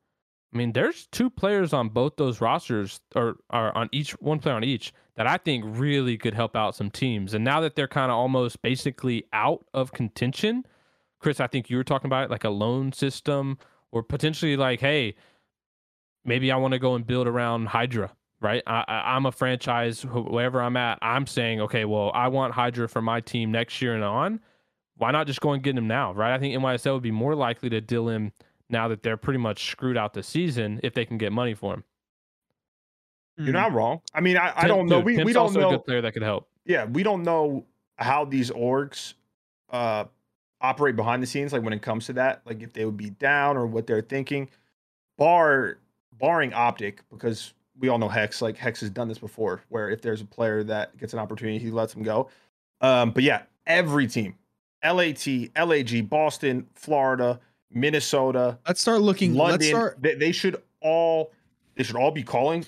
I 0.52 0.56
mean, 0.56 0.72
there's 0.72 1.06
two 1.12 1.30
players 1.30 1.72
on 1.72 1.90
both 1.90 2.16
those 2.16 2.40
rosters, 2.40 3.00
or, 3.14 3.36
or 3.52 3.76
on 3.78 3.88
each 3.92 4.12
one 4.20 4.40
player 4.40 4.56
on 4.56 4.64
each 4.64 4.92
that 5.14 5.28
I 5.28 5.36
think 5.36 5.64
really 5.64 6.16
could 6.18 6.34
help 6.34 6.56
out 6.56 6.74
some 6.74 6.90
teams. 6.90 7.34
And 7.34 7.44
now 7.44 7.60
that 7.60 7.76
they're 7.76 7.86
kind 7.86 8.10
of 8.10 8.16
almost 8.16 8.60
basically 8.60 9.26
out 9.32 9.64
of 9.74 9.92
contention, 9.92 10.64
Chris, 11.20 11.38
I 11.40 11.46
think 11.46 11.70
you 11.70 11.76
were 11.76 11.84
talking 11.84 12.06
about 12.08 12.24
it, 12.24 12.30
like 12.30 12.44
a 12.44 12.50
loan 12.50 12.92
system, 12.92 13.58
or 13.92 14.02
potentially 14.02 14.56
like, 14.56 14.80
hey, 14.80 15.14
maybe 16.24 16.50
I 16.50 16.56
want 16.56 16.72
to 16.72 16.78
go 16.78 16.94
and 16.94 17.06
build 17.06 17.26
around 17.28 17.66
Hydra, 17.66 18.10
right? 18.40 18.62
I, 18.66 18.84
I, 18.88 19.14
I'm 19.16 19.26
a 19.26 19.32
franchise, 19.32 20.02
wh- 20.02 20.30
wherever 20.30 20.60
I'm 20.62 20.76
at, 20.76 20.98
I'm 21.02 21.26
saying, 21.26 21.60
okay, 21.62 21.84
well, 21.84 22.10
I 22.14 22.28
want 22.28 22.54
Hydra 22.54 22.88
for 22.88 23.02
my 23.02 23.20
team 23.20 23.52
next 23.52 23.80
year 23.82 23.94
and 23.94 24.02
on. 24.04 24.40
Why 24.96 25.10
not 25.12 25.26
just 25.26 25.40
go 25.40 25.52
and 25.52 25.62
get 25.62 25.76
him 25.76 25.86
now, 25.86 26.12
right? 26.12 26.34
I 26.34 26.38
think 26.38 26.54
NYSL 26.54 26.94
would 26.94 27.02
be 27.02 27.10
more 27.10 27.34
likely 27.34 27.70
to 27.70 27.80
deal 27.80 28.08
him 28.08 28.32
now 28.68 28.88
that 28.88 29.02
they're 29.02 29.16
pretty 29.16 29.38
much 29.38 29.70
screwed 29.70 29.96
out 29.96 30.12
the 30.14 30.22
season 30.22 30.78
if 30.82 30.92
they 30.94 31.04
can 31.04 31.16
get 31.18 31.32
money 31.32 31.54
for 31.54 31.74
him. 31.74 31.84
You're 33.38 33.54
not 33.54 33.72
wrong. 33.72 34.02
I 34.12 34.20
mean, 34.20 34.36
I, 34.36 34.52
I 34.54 34.68
don't 34.68 34.86
know. 34.86 34.96
dude, 34.98 35.16
We, 35.18 35.24
we 35.24 35.32
don't 35.32 35.44
also 35.44 35.58
a 35.60 35.62
know. 35.62 35.70
good 35.70 35.84
player 35.86 36.02
that 36.02 36.12
could 36.12 36.22
help. 36.22 36.48
Yeah, 36.66 36.84
we 36.84 37.02
don't 37.02 37.22
know 37.22 37.64
how 37.96 38.24
these 38.26 38.50
orgs 38.50 39.14
uh 39.70 40.04
operate 40.60 40.96
behind 40.96 41.22
the 41.22 41.26
scenes, 41.26 41.52
like 41.52 41.62
when 41.62 41.72
it 41.72 41.82
comes 41.82 42.06
to 42.06 42.12
that, 42.14 42.42
like 42.44 42.62
if 42.62 42.72
they 42.72 42.84
would 42.84 42.96
be 42.96 43.10
down 43.10 43.56
or 43.56 43.66
what 43.66 43.86
they're 43.86 44.02
thinking. 44.02 44.48
Bar 45.16 45.78
barring 46.18 46.52
optic, 46.52 47.02
because 47.10 47.54
we 47.78 47.88
all 47.88 47.98
know 47.98 48.08
Hex, 48.08 48.42
like 48.42 48.56
Hex 48.56 48.80
has 48.80 48.90
done 48.90 49.08
this 49.08 49.18
before, 49.18 49.62
where 49.68 49.90
if 49.90 50.02
there's 50.02 50.20
a 50.20 50.26
player 50.26 50.62
that 50.64 50.96
gets 50.98 51.12
an 51.12 51.18
opportunity, 51.18 51.58
he 51.58 51.70
lets 51.70 51.94
them 51.94 52.02
go. 52.02 52.28
Um, 52.80 53.10
but 53.10 53.22
yeah, 53.22 53.42
every 53.66 54.06
team, 54.06 54.34
LAT, 54.84 55.26
LAG, 55.56 56.08
Boston, 56.08 56.66
Florida, 56.74 57.40
Minnesota, 57.70 58.58
Let's 58.66 58.80
start 58.80 59.00
looking. 59.00 59.34
London, 59.34 59.60
Let's 59.60 59.68
start. 59.68 59.96
they, 60.00 60.14
they 60.14 60.32
should 60.32 60.62
all 60.80 61.32
they 61.74 61.82
should 61.84 61.96
all 61.96 62.10
be 62.10 62.22
calling 62.22 62.64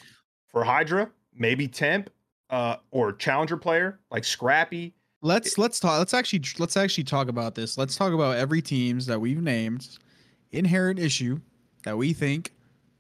for 0.46 0.64
Hydra, 0.64 1.10
maybe 1.34 1.66
Temp, 1.66 2.10
uh, 2.50 2.76
or 2.90 3.12
challenger 3.12 3.56
player 3.56 3.98
like 4.10 4.24
Scrappy. 4.24 4.94
Let's 5.22 5.56
let's 5.56 5.78
talk. 5.78 5.98
Let's 5.98 6.14
actually 6.14 6.42
let's 6.58 6.76
actually 6.76 7.04
talk 7.04 7.28
about 7.28 7.54
this. 7.54 7.78
Let's 7.78 7.94
talk 7.96 8.12
about 8.12 8.36
every 8.36 8.60
teams 8.60 9.06
that 9.06 9.20
we've 9.20 9.40
named. 9.40 9.88
Inherent 10.50 10.98
issue 10.98 11.40
that 11.84 11.96
we 11.96 12.12
think 12.12 12.52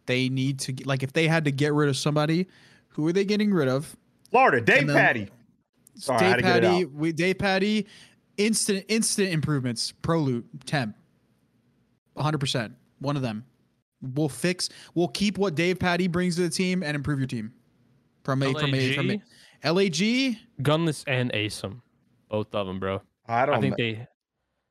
they 0.06 0.28
need 0.28 0.58
to 0.60 0.74
like 0.84 1.02
if 1.02 1.12
they 1.12 1.26
had 1.28 1.44
to 1.44 1.50
get 1.50 1.74
rid 1.74 1.88
of 1.88 1.96
somebody, 1.96 2.46
who 2.88 3.06
are 3.06 3.12
they 3.12 3.24
getting 3.24 3.52
rid 3.52 3.68
of? 3.68 3.96
Florida, 4.30 4.60
Dave 4.60 4.86
then- 4.86 4.96
Patty. 4.96 5.28
Sorry, 5.94 6.20
I 6.24 6.28
had 6.28 6.36
Dave 6.36 6.36
to 6.36 6.42
get 6.42 6.56
it 6.56 6.62
Patty, 6.62 6.84
out. 6.84 6.92
we 6.92 7.12
Davpadie, 7.12 7.86
instant 8.38 8.84
instant 8.88 9.28
improvements. 9.28 9.92
Prolute 10.02 10.44
temp, 10.64 10.96
hundred 12.16 12.38
percent. 12.38 12.74
One 13.00 13.16
of 13.16 13.22
them. 13.22 13.44
We'll 14.00 14.30
fix. 14.30 14.70
We'll 14.94 15.08
keep 15.08 15.36
what 15.36 15.54
Davpadie 15.54 16.10
brings 16.10 16.36
to 16.36 16.42
the 16.42 16.48
team 16.50 16.82
and 16.82 16.94
improve 16.94 17.18
your 17.18 17.28
team. 17.28 17.52
From 18.24 18.42
a 18.42 18.52
from 18.54 18.72
a 18.74 18.94
from 18.94 19.08
LAG, 19.08 19.20
a 19.64 19.72
LAG. 19.72 20.36
Gunless 20.62 21.04
and 21.06 21.30
ASIM, 21.32 21.80
both 22.32 22.52
of 22.54 22.66
them, 22.66 22.80
bro. 22.80 23.02
I 23.28 23.46
don't 23.46 23.56
I 23.56 23.60
think 23.60 23.78
know. 23.78 23.84
they, 23.84 24.06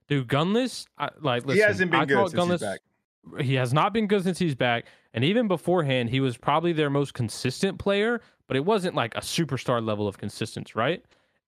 dude, 0.09 0.27
Gunless. 0.27 0.87
I, 0.97 1.09
like, 1.21 1.45
listen, 1.45 1.55
he 1.55 1.61
hasn't 1.61 1.91
been 1.91 2.01
I 2.01 2.05
good 2.05 2.31
since 2.31 2.49
he's 2.49 2.59
back. 2.59 2.79
he 3.39 3.53
has 3.53 3.71
not 3.71 3.93
been 3.93 4.07
good 4.07 4.23
since 4.23 4.39
he's 4.39 4.55
back. 4.55 4.85
And 5.13 5.23
even 5.23 5.47
beforehand, 5.47 6.09
he 6.09 6.19
was 6.19 6.35
probably 6.37 6.73
their 6.73 6.89
most 6.89 7.13
consistent 7.13 7.77
player, 7.77 8.19
but 8.47 8.57
it 8.57 8.65
wasn't 8.65 8.95
like 8.95 9.15
a 9.15 9.19
superstar 9.21 9.85
level 9.85 10.07
of 10.07 10.17
consistency, 10.17 10.71
right? 10.75 11.05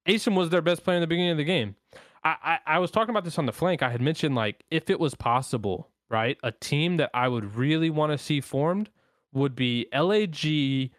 Asim 0.07 0.35
was 0.35 0.49
their 0.49 0.61
best 0.61 0.83
player 0.83 0.97
in 0.97 1.01
the 1.01 1.07
beginning 1.07 1.31
of 1.31 1.37
the 1.37 1.43
game. 1.43 1.75
I, 2.23 2.35
I, 2.43 2.75
I 2.75 2.79
was 2.79 2.91
talking 2.91 3.09
about 3.09 3.23
this 3.23 3.39
on 3.39 3.45
the 3.47 3.51
flank. 3.51 3.81
I 3.81 3.89
had 3.89 4.01
mentioned 4.01 4.35
like 4.35 4.63
if 4.69 4.89
it 4.89 4.99
was 4.99 5.15
possible, 5.15 5.89
right? 6.09 6.37
A 6.43 6.51
team 6.51 6.97
that 6.97 7.09
I 7.13 7.27
would 7.27 7.55
really 7.55 7.89
want 7.89 8.11
to 8.11 8.17
see 8.17 8.39
formed 8.39 8.89
would 9.33 9.55
be 9.55 9.87
LAG 9.93 10.91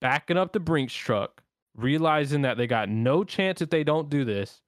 backing 0.00 0.36
up 0.36 0.52
the 0.52 0.60
Brinks 0.60 0.94
truck, 0.94 1.42
realizing 1.78 2.42
that 2.42 2.56
they 2.56 2.66
got 2.66 2.88
no 2.88 3.24
chance 3.24 3.62
if 3.62 3.70
they 3.70 3.84
don't 3.84 4.10
do 4.10 4.24
this, 4.24 4.60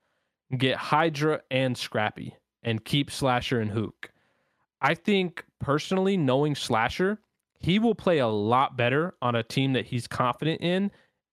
get 0.56 0.76
Hydra 0.76 1.40
and 1.50 1.76
Scrappy 1.76 2.34
and 2.62 2.84
keep 2.84 3.10
Slasher 3.10 3.60
and 3.60 3.70
Huke. 3.72 4.10
I 4.80 4.94
think 4.94 5.44
personally, 5.60 6.16
knowing 6.16 6.54
Slasher, 6.54 7.18
he 7.58 7.78
will 7.78 7.94
play 7.94 8.18
a 8.18 8.28
lot 8.28 8.76
better 8.76 9.14
on 9.20 9.34
a 9.34 9.42
team 9.42 9.74
that 9.74 9.86
he's 9.86 10.06
confident 10.06 10.62
in 10.62 10.90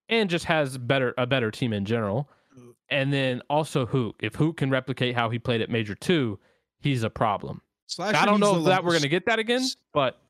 and 0.08 0.28
just 0.28 0.44
has 0.46 0.76
better 0.76 1.14
a 1.16 1.26
better 1.26 1.50
team 1.50 1.72
in 1.72 1.84
general. 1.84 2.28
And 2.90 3.12
then 3.12 3.42
also 3.50 3.86
Huke. 3.86 4.14
If 4.20 4.34
Huke 4.34 4.56
can 4.56 4.70
replicate 4.70 5.14
how 5.14 5.30
he 5.30 5.38
played 5.38 5.60
at 5.60 5.70
Major 5.70 5.94
Two, 5.94 6.38
he's 6.80 7.02
a 7.02 7.10
problem. 7.10 7.62
Slasher 7.86 8.16
I 8.16 8.26
don't 8.26 8.40
know 8.40 8.58
if 8.58 8.64
that 8.64 8.84
we're 8.84 8.92
gonna 8.92 9.08
get 9.08 9.26
that 9.26 9.38
again, 9.38 9.64
but 9.92 10.20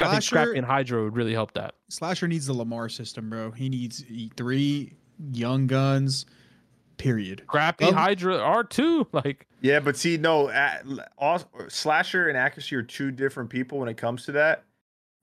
I 0.00 0.10
think 0.10 0.22
Slasher, 0.22 0.22
Scrappy 0.22 0.58
and 0.58 0.66
Hydra 0.66 1.02
would 1.04 1.16
really 1.16 1.32
help 1.32 1.52
that. 1.54 1.74
Slasher 1.88 2.28
needs 2.28 2.46
the 2.46 2.52
Lamar 2.52 2.88
system, 2.88 3.30
bro. 3.30 3.50
He 3.50 3.68
needs 3.68 4.04
three 4.36 4.92
young 5.32 5.66
guns. 5.66 6.26
Period. 6.98 7.42
Scrappy, 7.46 7.84
Um, 7.86 7.94
Hydra 7.94 8.38
are 8.38 8.64
two. 8.64 9.06
Like 9.12 9.46
Yeah, 9.60 9.78
but 9.80 9.96
see, 9.96 10.16
no, 10.16 10.48
a- 10.50 10.80
all, 11.16 11.40
slasher 11.68 12.28
and 12.28 12.36
accuracy 12.36 12.74
are 12.76 12.82
two 12.82 13.10
different 13.12 13.48
people 13.50 13.78
when 13.78 13.88
it 13.88 13.96
comes 13.96 14.24
to 14.24 14.32
that, 14.32 14.64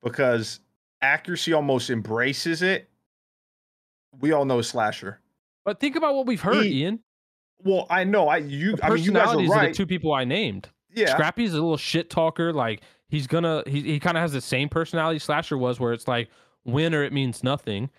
because 0.01 0.61
accuracy 1.01 1.51
almost 1.53 1.89
embraces 1.89 2.61
it. 2.61 2.89
We 4.19 4.31
all 4.31 4.45
know 4.45 4.61
slasher. 4.61 5.19
But 5.65 5.79
think 5.81 5.95
about 5.97 6.15
what 6.15 6.25
we've 6.25 6.41
heard, 6.41 6.63
He- 6.65 6.83
Ian. 6.83 7.01
Well, 7.63 7.87
I 7.89 8.03
know. 8.03 8.27
I 8.29 8.37
you. 8.37 8.75
The 8.77 8.85
I 8.85 8.89
mean, 8.91 9.03
you 9.03 9.11
guys 9.11 9.21
are 9.21 9.25
personalities 9.25 9.49
of 9.51 9.55
right. 9.57 9.67
the 9.73 9.75
two 9.75 9.85
people 9.87 10.13
I 10.13 10.23
named. 10.23 10.69
yeah, 10.93 11.07
Scrappy's 11.11 11.51
a 11.51 11.55
little 11.55 11.77
shit 11.77 12.09
talker. 12.09 12.53
Like 12.53 12.81
he's 13.07 13.27
gonna 13.27 13.63
he 13.67 13.81
he 13.81 13.99
kind 13.99 14.17
of 14.17 14.21
has 14.21 14.33
the 14.33 14.41
same 14.41 14.69
personality 14.69 15.19
Slasher 15.19 15.57
was, 15.57 15.79
where 15.79 15.93
it's 15.93 16.07
like 16.07 16.29
win 16.63 16.93
or 16.93 17.03
it 17.03 17.13
means 17.13 17.43
nothing. 17.43 17.89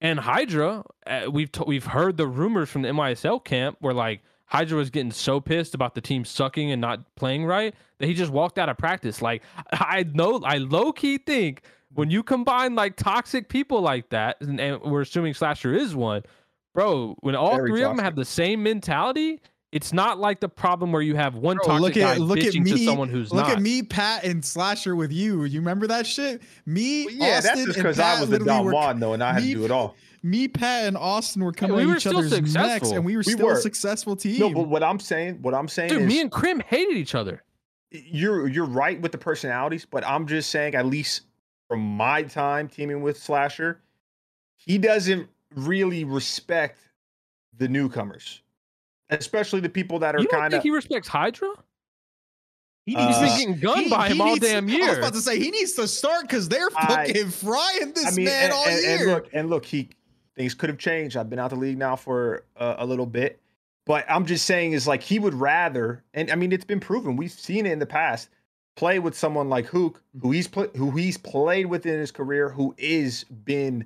And 0.00 0.18
Hydra, 0.18 0.84
uh, 1.06 1.28
we've 1.30 1.52
t- 1.52 1.64
we've 1.66 1.84
heard 1.84 2.16
the 2.16 2.26
rumors 2.26 2.68
from 2.68 2.82
the 2.82 2.88
NYSL 2.88 3.44
camp 3.44 3.76
where 3.80 3.94
like 3.94 4.22
Hydra 4.46 4.76
was 4.76 4.90
getting 4.90 5.12
so 5.12 5.40
pissed 5.40 5.74
about 5.74 5.94
the 5.94 6.00
team 6.00 6.24
sucking 6.24 6.72
and 6.72 6.80
not 6.80 7.14
playing 7.14 7.46
right 7.46 7.74
that 7.98 8.06
he 8.06 8.14
just 8.14 8.32
walked 8.32 8.58
out 8.58 8.68
of 8.68 8.76
practice. 8.76 9.22
Like 9.22 9.42
I 9.72 10.04
know, 10.12 10.40
I 10.44 10.58
low 10.58 10.92
key 10.92 11.18
think 11.18 11.62
when 11.94 12.10
you 12.10 12.22
combine 12.22 12.74
like 12.74 12.96
toxic 12.96 13.48
people 13.48 13.80
like 13.80 14.08
that, 14.10 14.40
and, 14.40 14.60
and 14.60 14.80
we're 14.82 15.02
assuming 15.02 15.34
Slasher 15.34 15.74
is 15.74 15.94
one, 15.94 16.22
bro. 16.74 17.16
When 17.20 17.34
all 17.34 17.56
Very 17.56 17.70
three 17.70 17.82
of 17.82 17.96
them 17.96 18.04
have 18.04 18.16
the 18.16 18.24
same 18.24 18.62
mentality, 18.62 19.40
it's 19.72 19.92
not 19.92 20.18
like 20.20 20.40
the 20.40 20.48
problem 20.48 20.92
where 20.92 21.02
you 21.02 21.16
have 21.16 21.34
one 21.34 21.56
Bro, 21.56 21.64
toxic 21.66 21.80
look 21.82 21.94
guy 21.94 22.12
at 22.12 22.20
look 22.20 22.38
at 22.40 22.54
me. 22.54 22.70
to 22.72 22.78
someone 22.84 23.08
who's 23.08 23.32
look 23.32 23.46
not. 23.48 23.56
at 23.56 23.62
me, 23.62 23.82
Pat, 23.82 24.22
and 24.24 24.44
Slasher 24.44 24.94
with 24.94 25.10
you. 25.12 25.44
You 25.44 25.60
remember 25.60 25.86
that 25.88 26.06
shit? 26.06 26.42
Me, 26.66 27.06
Well, 27.06 27.14
yeah, 27.14 27.40
that's 27.40 27.46
Austin, 27.48 27.66
just 27.66 27.78
and 27.78 27.82
because 27.84 27.98
I 27.98 28.20
was 28.20 28.28
the 28.30 28.38
literally 28.38 28.64
Don 28.64 28.72
Juan 28.72 29.00
though, 29.00 29.12
and 29.14 29.24
I 29.24 29.32
had 29.34 29.42
me- 29.42 29.54
to 29.54 29.60
do 29.60 29.64
it 29.64 29.70
all. 29.70 29.96
Me, 30.24 30.46
Pat, 30.46 30.84
and 30.86 30.96
Austin 30.96 31.42
were 31.42 31.50
coming 31.50 31.74
we 31.74 31.82
at 31.82 31.88
were 31.88 31.94
each 31.96 32.00
still 32.02 32.18
other's 32.18 32.30
necks, 32.30 32.52
successful. 32.52 32.94
and 32.94 33.04
we 33.04 33.16
were 33.16 33.24
We 33.26 33.32
still 33.32 33.46
were. 33.46 33.54
a 33.54 33.60
successful 33.60 34.14
team. 34.14 34.38
No, 34.38 34.50
but 34.50 34.68
what 34.68 34.84
I'm 34.84 35.00
saying, 35.00 35.38
what 35.42 35.52
I'm 35.52 35.66
saying 35.66 35.88
Dude, 35.88 36.02
is, 36.02 36.06
me 36.06 36.20
and 36.20 36.30
Crim 36.30 36.60
hated 36.60 36.96
each 36.96 37.16
other. 37.16 37.42
you're 37.90 38.46
you're 38.46 38.64
right 38.66 39.00
with 39.00 39.10
the 39.10 39.18
personalities, 39.18 39.84
but 39.84 40.06
I'm 40.06 40.28
just 40.28 40.50
saying, 40.50 40.76
at 40.76 40.86
least 40.86 41.22
from 41.66 41.80
my 41.80 42.22
time 42.22 42.68
teaming 42.68 43.02
with 43.02 43.18
Slasher, 43.20 43.80
he 44.54 44.78
doesn't 44.78 45.28
really 45.56 46.04
respect 46.04 46.78
the 47.58 47.66
newcomers, 47.66 48.42
especially 49.20 49.60
the 49.60 49.68
people 49.68 49.98
that 50.00 50.14
are 50.14 50.20
You 50.20 50.26
don't 50.28 50.40
kind 50.40 50.50
think 50.52 50.60
of. 50.60 50.64
he 50.64 50.70
respects 50.70 51.08
Hydra? 51.08 51.48
He, 52.86 52.96
Uh, 52.96 53.06
he's 53.08 53.18
been 53.18 53.38
getting 53.38 53.60
gunned 53.60 53.84
He- 53.84 53.90
by 53.90 54.08
him 54.08 54.20
all 54.20 54.32
needs- 54.34 54.40
damn 54.46 54.68
year. 54.68 54.84
I 54.86 54.88
was 54.90 54.98
about 54.98 55.12
to 55.14 55.20
say 55.20 55.38
he 55.38 55.50
needs 55.50 55.72
to 55.74 55.86
start 55.86 56.22
because 56.22 56.48
they're 56.48 56.68
I- 56.76 57.06
fucking 57.06 57.30
frying 57.30 57.92
this 57.94 58.06
I 58.06 58.10
mean, 58.16 58.24
man 58.26 58.44
and, 58.44 58.52
all 58.52 58.66
and- 58.66 58.82
year. 58.82 58.96
and 58.96 59.06
look, 59.06 59.28
and 59.32 59.50
look, 59.50 59.64
he 59.64 59.88
things 60.36 60.54
could 60.54 60.68
have 60.68 60.78
changed. 60.78 61.16
I've 61.16 61.30
been 61.30 61.38
out 61.38 61.50
the 61.50 61.56
league 61.56 61.78
now 61.78 61.94
for 61.94 62.44
uh, 62.56 62.76
a 62.78 62.86
little 62.86 63.06
bit, 63.06 63.38
but 63.86 64.04
I'm 64.08 64.26
just 64.26 64.46
saying 64.46 64.72
is 64.72 64.88
like 64.88 65.02
he 65.02 65.18
would 65.20 65.34
rather, 65.34 66.02
and 66.14 66.30
I 66.30 66.34
mean 66.34 66.50
it's 66.52 66.64
been 66.64 66.80
proven. 66.80 67.16
We've 67.16 67.30
seen 67.30 67.66
it 67.66 67.72
in 67.72 67.78
the 67.78 67.86
past. 67.86 68.28
Play 68.74 68.98
with 68.98 69.14
someone 69.16 69.50
like 69.50 69.66
Huke, 69.68 69.96
who 70.22 70.30
he's 70.32 70.48
pl- 70.48 70.70
who 70.74 70.90
he's 70.92 71.18
played 71.18 71.66
with 71.66 71.84
in 71.86 72.00
his 72.00 72.10
career, 72.10 72.48
who 72.48 72.74
is 72.78 73.24
been, 73.24 73.84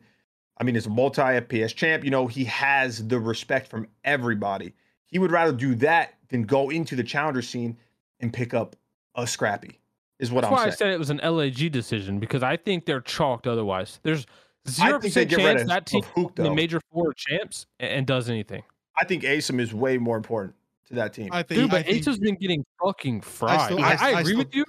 I 0.59 0.65
mean, 0.65 0.77
is 0.77 0.87
a 0.87 0.91
multi 0.91 1.21
FPS 1.21 1.75
champ. 1.75 2.05
You 2.05 2.11
know, 2.11 2.29
he 2.29 2.45
has 2.45 3.07
the 3.09 3.19
respect 3.19 3.67
from 3.69 3.89
everybody. 4.05 4.73
He 5.17 5.19
would 5.19 5.31
rather 5.33 5.53
do 5.53 5.75
that 5.77 6.13
than 6.29 6.43
go 6.43 6.69
into 6.69 6.95
the 6.95 7.03
challenger 7.03 7.41
scene 7.41 7.79
and 8.21 8.31
pick 8.31 8.53
up 8.53 8.77
a 9.15 9.27
scrappy. 9.27 9.81
Is 10.19 10.31
what 10.31 10.43
That's 10.43 10.51
I'm 10.51 10.57
why 10.59 10.67
I 10.67 10.69
said 10.69 10.91
it 10.91 10.99
was 10.99 11.09
an 11.09 11.23
LAG 11.25 11.73
decision 11.73 12.19
because 12.19 12.43
I 12.43 12.59
think 12.59 12.85
they're 12.85 13.01
chalked 13.01 13.47
otherwise. 13.47 13.99
There's 14.03 14.27
zero 14.69 14.99
I 14.99 15.01
think 15.01 15.15
they 15.15 15.25
percent 15.25 15.41
chance 15.41 15.63
of, 15.63 15.69
that 15.69 15.87
team 15.87 16.03
of 16.03 16.13
Huke 16.13 16.35
the 16.35 16.53
major 16.53 16.83
four 16.93 17.15
champs 17.15 17.65
and, 17.81 17.91
and 17.91 18.07
does 18.07 18.29
anything. 18.29 18.63
I 19.01 19.07
think 19.07 19.23
Asim 19.23 19.59
is 19.59 19.73
way 19.73 19.97
more 19.97 20.19
important 20.19 20.55
to 20.89 20.95
that 20.97 21.15
team. 21.15 21.31
I 21.33 21.43
think, 21.43 21.61
Dude, 21.63 21.71
I 21.71 21.79
but 21.79 21.87
think 21.87 21.97
Ace 21.97 22.05
has 22.05 22.19
been 22.19 22.35
getting 22.35 22.63
fucking 22.85 23.23
fried. 23.23 23.59
I, 23.59 23.65
still- 23.65 23.81
I, 23.81 23.83
I- 23.83 23.97
I 24.17 24.21
agree 24.21 24.25
still- 24.33 24.39
with 24.39 24.55
you, 24.55 24.65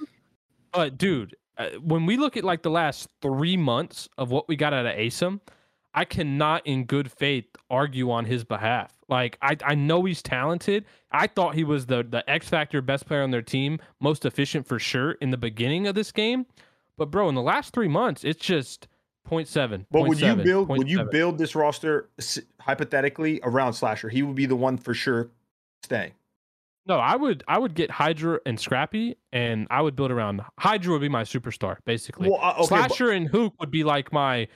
but 0.72 0.96
dude, 0.96 1.36
uh, 1.58 1.68
when 1.82 2.06
we 2.06 2.16
look 2.16 2.38
at 2.38 2.44
like 2.44 2.62
the 2.62 2.70
last 2.70 3.06
three 3.20 3.58
months 3.58 4.08
of 4.16 4.30
what 4.30 4.48
we 4.48 4.56
got 4.56 4.72
out 4.72 4.86
of 4.86 4.94
Asim, 4.96 5.40
I 5.98 6.04
cannot, 6.04 6.64
in 6.64 6.84
good 6.84 7.10
faith, 7.10 7.46
argue 7.68 8.12
on 8.12 8.24
his 8.24 8.44
behalf. 8.44 8.92
Like 9.08 9.36
I, 9.42 9.56
I 9.64 9.74
know 9.74 10.04
he's 10.04 10.22
talented. 10.22 10.84
I 11.10 11.26
thought 11.26 11.56
he 11.56 11.64
was 11.64 11.86
the 11.86 12.04
the 12.08 12.28
X 12.30 12.48
factor 12.48 12.80
best 12.80 13.06
player 13.06 13.22
on 13.24 13.32
their 13.32 13.42
team, 13.42 13.80
most 13.98 14.24
efficient 14.24 14.64
for 14.64 14.78
sure 14.78 15.12
in 15.12 15.30
the 15.30 15.36
beginning 15.36 15.88
of 15.88 15.96
this 15.96 16.12
game. 16.12 16.46
But 16.96 17.10
bro, 17.10 17.28
in 17.28 17.34
the 17.34 17.42
last 17.42 17.74
three 17.74 17.88
months, 17.88 18.22
it's 18.22 18.38
just 18.38 18.86
0.7. 19.28 19.86
But 19.90 20.02
would 20.02 20.20
you 20.20 20.26
0.7, 20.26 20.44
build 20.44 20.68
would 20.68 20.88
you 20.88 21.00
0.7. 21.00 21.10
build 21.10 21.38
this 21.38 21.56
roster 21.56 22.10
hypothetically 22.60 23.40
around 23.42 23.72
Slasher? 23.72 24.08
He 24.08 24.22
would 24.22 24.36
be 24.36 24.46
the 24.46 24.56
one 24.56 24.78
for 24.78 24.94
sure 24.94 25.30
staying. 25.82 26.12
No, 26.86 26.98
I 26.98 27.16
would 27.16 27.42
I 27.48 27.58
would 27.58 27.74
get 27.74 27.90
Hydra 27.90 28.38
and 28.46 28.60
Scrappy, 28.60 29.16
and 29.32 29.66
I 29.68 29.82
would 29.82 29.96
build 29.96 30.12
around 30.12 30.42
Hydra 30.60 30.92
would 30.92 31.00
be 31.00 31.08
my 31.08 31.24
superstar 31.24 31.78
basically. 31.84 32.30
Well, 32.30 32.38
uh, 32.40 32.52
okay, 32.52 32.58
but- 32.60 32.66
Slasher 32.66 33.10
and 33.10 33.26
Hook 33.26 33.54
would 33.58 33.72
be 33.72 33.82
like 33.82 34.12
my. 34.12 34.46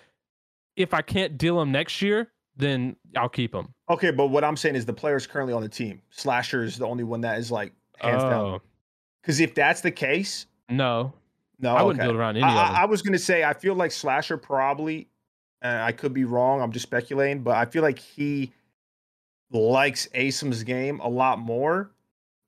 If 0.77 0.95
I 0.95 1.03
can't 1.03 1.37
deal 1.37 1.59
them 1.59 1.73
next 1.73 2.01
year, 2.03 2.31
then 2.57 2.97
I'll 3.17 3.29
keep 3.29 3.53
them. 3.53 3.75
Okay, 3.91 4.11
but 4.11 4.29
what 4.29 4.45
I'm 4.45 4.57
saying 4.57 4.77
is 4.77 4.87
the 4.87 4.93
players 4.93 5.27
currently 5.27 5.53
on 5.53 5.63
the 5.63 5.69
team. 5.69 6.03
Slasher 6.11 6.63
is 6.63 6.79
the 6.79 6.87
only 6.87 7.05
one 7.05 7.21
that 7.23 7.39
is 7.39 7.51
like 7.51 7.73
hands 7.99 8.23
down. 8.23 8.33
Oh 8.33 8.63
Because 9.21 9.41
if 9.41 9.55
that's 9.55 9.81
the 9.81 9.91
case, 9.91 10.47
no, 10.69 11.13
no, 11.59 11.75
I 11.75 11.83
wouldn't 11.83 12.01
okay. 12.01 12.09
build 12.09 12.19
around 12.19 12.37
any 12.37 12.45
I, 12.45 12.49
of 12.49 12.55
them. 12.55 12.77
I, 12.77 12.83
I 12.83 12.85
was 12.87 13.03
gonna 13.03 13.19
say 13.19 13.45
I 13.45 13.53
feel 13.53 13.75
like 13.75 13.93
Slasher 13.93 14.37
probably, 14.37 15.09
and 15.61 15.83
I 15.83 15.93
could 15.93 16.13
be 16.13 16.25
wrong. 16.25 16.61
I'm 16.61 16.73
just 16.73 16.85
speculating, 16.85 17.43
but 17.43 17.57
I 17.57 17.65
feel 17.65 17.83
like 17.83 17.99
he 17.99 18.53
likes 19.51 20.09
Asim's 20.15 20.63
game 20.63 21.01
a 21.01 21.09
lot 21.09 21.39
more, 21.39 21.91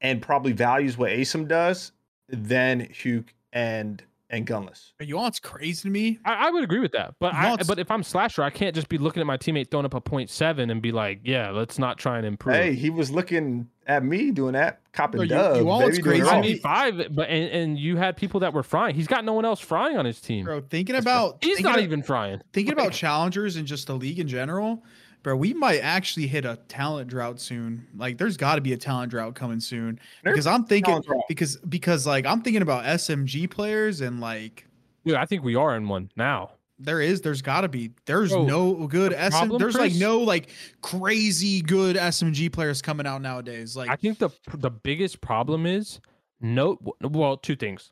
and 0.00 0.20
probably 0.20 0.52
values 0.52 0.96
what 0.96 1.10
Asim 1.10 1.46
does 1.46 1.92
than 2.28 2.86
Huke 2.86 3.28
and 3.52 4.02
and 4.36 4.46
Gunless. 4.46 4.92
You 5.00 5.14
know 5.14 5.22
what's 5.22 5.38
crazy 5.40 5.82
to 5.82 5.90
me? 5.90 6.18
I, 6.24 6.48
I 6.48 6.50
would 6.50 6.64
agree 6.64 6.80
with 6.80 6.92
that, 6.92 7.14
but 7.20 7.34
I, 7.34 7.56
but 7.66 7.78
if 7.78 7.90
I'm 7.90 8.02
slasher, 8.02 8.42
I 8.42 8.50
can't 8.50 8.74
just 8.74 8.88
be 8.88 8.98
looking 8.98 9.20
at 9.20 9.26
my 9.26 9.36
teammate 9.36 9.70
throwing 9.70 9.86
up 9.86 9.94
a 9.94 10.00
point 10.00 10.30
seven 10.30 10.70
and 10.70 10.80
be 10.82 10.92
like, 10.92 11.20
yeah, 11.24 11.50
let's 11.50 11.78
not 11.78 11.98
try 11.98 12.18
and 12.18 12.26
improve. 12.26 12.56
Hey, 12.56 12.74
he 12.74 12.90
was 12.90 13.10
looking 13.10 13.68
at 13.86 14.02
me 14.02 14.30
doing 14.30 14.54
that, 14.54 14.80
copping 14.92 15.18
Bro, 15.18 15.22
you- 15.24 15.28
dub. 15.28 15.56
you 15.58 15.68
all 15.68 15.80
it's 15.86 15.98
doing 15.98 16.16
it 16.16 16.20
crazy 16.20 16.22
I 16.22 16.24
to 16.30 16.36
all. 16.36 16.42
me- 16.42 16.48
mean 16.52 16.58
five, 16.60 17.06
but 17.10 17.28
and, 17.28 17.50
and 17.50 17.78
you 17.78 17.96
had 17.96 18.16
people 18.16 18.40
that 18.40 18.52
were 18.54 18.62
frying. 18.62 18.94
He's 18.94 19.06
got 19.06 19.24
no 19.24 19.34
one 19.34 19.44
else 19.44 19.60
frying 19.60 19.96
on 19.96 20.04
his 20.04 20.20
team. 20.20 20.44
Bro, 20.46 20.62
thinking 20.70 20.94
That's 20.94 21.04
about 21.04 21.38
He's 21.42 21.56
thinking 21.56 21.70
not 21.70 21.78
of- 21.78 21.84
even 21.84 22.02
frying. 22.02 22.40
thinking 22.52 22.72
about 22.72 22.92
challengers 22.92 23.56
and 23.56 23.66
just 23.66 23.86
the 23.86 23.94
league 23.94 24.18
in 24.18 24.28
general, 24.28 24.82
bro, 25.24 25.34
we 25.34 25.52
might 25.54 25.80
actually 25.80 26.28
hit 26.28 26.44
a 26.44 26.56
talent 26.68 27.08
drought 27.08 27.40
soon. 27.40 27.88
Like, 27.96 28.18
there's 28.18 28.36
got 28.36 28.54
to 28.54 28.60
be 28.60 28.72
a 28.74 28.76
talent 28.76 29.10
drought 29.10 29.34
coming 29.34 29.58
soon 29.58 29.98
There's 30.22 30.34
because 30.34 30.46
I'm 30.46 30.64
thinking 30.64 31.02
because 31.26 31.56
because 31.68 32.06
like 32.06 32.26
I'm 32.26 32.42
thinking 32.42 32.62
about 32.62 32.84
SMG 32.84 33.50
players 33.50 34.00
and 34.00 34.20
like 34.20 34.68
Dude, 35.04 35.16
I 35.16 35.26
think 35.26 35.42
we 35.42 35.56
are 35.56 35.76
in 35.76 35.88
one 35.88 36.10
now. 36.16 36.52
there 36.78 37.00
is 37.00 37.20
there's 37.20 37.42
got 37.42 37.62
to 37.62 37.68
be 37.68 37.90
there's 38.06 38.30
Bro, 38.30 38.44
no 38.44 38.86
good 38.86 39.12
SM 39.12 39.30
problem, 39.30 39.58
there's 39.58 39.74
like 39.76 39.94
no 39.94 40.20
like 40.20 40.50
crazy 40.82 41.60
good 41.62 41.96
SMG 41.96 42.52
players 42.52 42.80
coming 42.80 43.06
out 43.06 43.20
nowadays. 43.20 43.76
Like 43.76 43.90
I 43.90 43.96
think 43.96 44.18
the 44.18 44.30
the 44.54 44.70
biggest 44.70 45.20
problem 45.20 45.66
is 45.66 46.00
no. 46.40 46.78
Well, 47.00 47.36
two 47.36 47.56
things. 47.56 47.90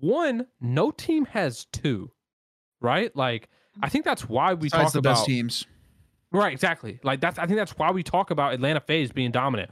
One, 0.00 0.46
no 0.60 0.90
team 0.90 1.24
has 1.26 1.66
two, 1.72 2.10
right? 2.80 3.14
Like 3.16 3.48
I 3.82 3.88
think 3.88 4.04
that's 4.04 4.28
why 4.28 4.54
we 4.54 4.68
talk 4.68 4.92
the 4.92 4.98
about 4.98 5.14
best 5.14 5.26
teams. 5.26 5.66
Right. 6.34 6.52
Exactly. 6.52 6.98
Like 7.02 7.20
that's 7.20 7.38
I 7.38 7.46
think 7.46 7.58
that's 7.58 7.78
why 7.78 7.90
we 7.92 8.02
talk 8.02 8.30
about 8.30 8.54
Atlanta 8.54 8.80
FaZe 8.80 9.12
being 9.12 9.30
dominant. 9.30 9.70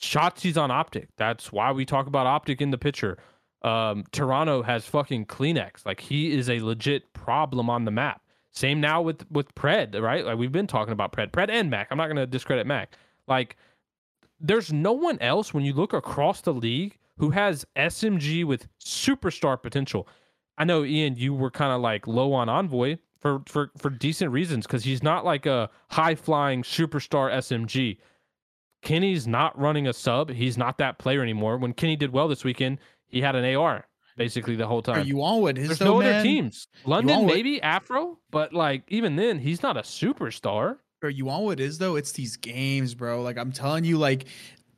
Shotzzy's 0.00 0.56
on 0.56 0.70
Optic. 0.70 1.08
That's 1.16 1.52
why 1.52 1.72
we 1.72 1.84
talk 1.84 2.06
about 2.06 2.26
Optic 2.26 2.60
in 2.60 2.70
the 2.70 2.78
picture. 2.78 3.18
Um, 3.62 4.04
Toronto 4.12 4.62
has 4.62 4.86
fucking 4.86 5.26
CleanX. 5.26 5.84
Like 5.84 6.00
he 6.00 6.32
is 6.32 6.48
a 6.48 6.60
legit 6.60 7.12
problem 7.14 7.68
on 7.68 7.84
the 7.84 7.90
map. 7.90 8.22
Same 8.52 8.80
now 8.80 9.02
with 9.02 9.28
with 9.30 9.52
Pred, 9.56 10.00
right? 10.00 10.24
Like 10.24 10.38
we've 10.38 10.52
been 10.52 10.68
talking 10.68 10.92
about 10.92 11.12
Pred, 11.12 11.32
Pred 11.32 11.50
and 11.50 11.68
Mack. 11.68 11.88
I'm 11.90 11.98
not 11.98 12.06
gonna 12.06 12.26
discredit 12.26 12.66
Mack. 12.66 12.96
Like 13.26 13.56
there's 14.38 14.72
no 14.72 14.92
one 14.92 15.18
else 15.20 15.52
when 15.52 15.64
you 15.64 15.72
look 15.72 15.92
across 15.92 16.42
the 16.42 16.54
league 16.54 16.96
who 17.18 17.30
has 17.30 17.66
SMG 17.76 18.44
with 18.44 18.68
superstar 18.78 19.60
potential. 19.60 20.06
I 20.58 20.64
know 20.64 20.84
Ian, 20.84 21.16
you 21.16 21.34
were 21.34 21.50
kind 21.50 21.72
of 21.72 21.80
like 21.80 22.06
low 22.06 22.32
on 22.32 22.48
Envoy 22.48 22.98
for 23.24 23.40
for 23.46 23.70
for 23.78 23.88
decent 23.88 24.32
reasons 24.32 24.66
because 24.66 24.84
he's 24.84 25.02
not 25.02 25.24
like 25.24 25.46
a 25.46 25.70
high 25.90 26.14
flying 26.14 26.62
superstar 26.62 27.32
SMG. 27.32 27.96
Kenny's 28.82 29.26
not 29.26 29.58
running 29.58 29.86
a 29.86 29.94
sub. 29.94 30.28
He's 30.28 30.58
not 30.58 30.76
that 30.76 30.98
player 30.98 31.22
anymore. 31.22 31.56
When 31.56 31.72
Kenny 31.72 31.96
did 31.96 32.12
well 32.12 32.28
this 32.28 32.44
weekend, 32.44 32.80
he 33.06 33.22
had 33.22 33.34
an 33.34 33.56
AR 33.56 33.86
basically 34.18 34.56
the 34.56 34.66
whole 34.66 34.82
time. 34.82 34.98
Are 34.98 35.04
you 35.04 35.22
on 35.22 35.40
with 35.40 35.56
his 35.56 35.68
There's 35.68 35.80
no 35.80 36.00
man? 36.00 36.16
other 36.16 36.22
teams. 36.22 36.68
London, 36.84 37.24
maybe 37.24 37.62
Afro, 37.62 38.18
but 38.30 38.52
like 38.52 38.82
even 38.88 39.16
then, 39.16 39.38
he's 39.38 39.62
not 39.62 39.78
a 39.78 39.80
superstar. 39.82 40.76
Are 41.02 41.08
you 41.08 41.24
want 41.24 41.44
what 41.44 41.60
is 41.60 41.78
though? 41.78 41.96
It's 41.96 42.12
these 42.12 42.36
games, 42.36 42.94
bro. 42.94 43.22
Like 43.22 43.38
I'm 43.38 43.52
telling 43.52 43.84
you, 43.84 43.96
like 43.96 44.26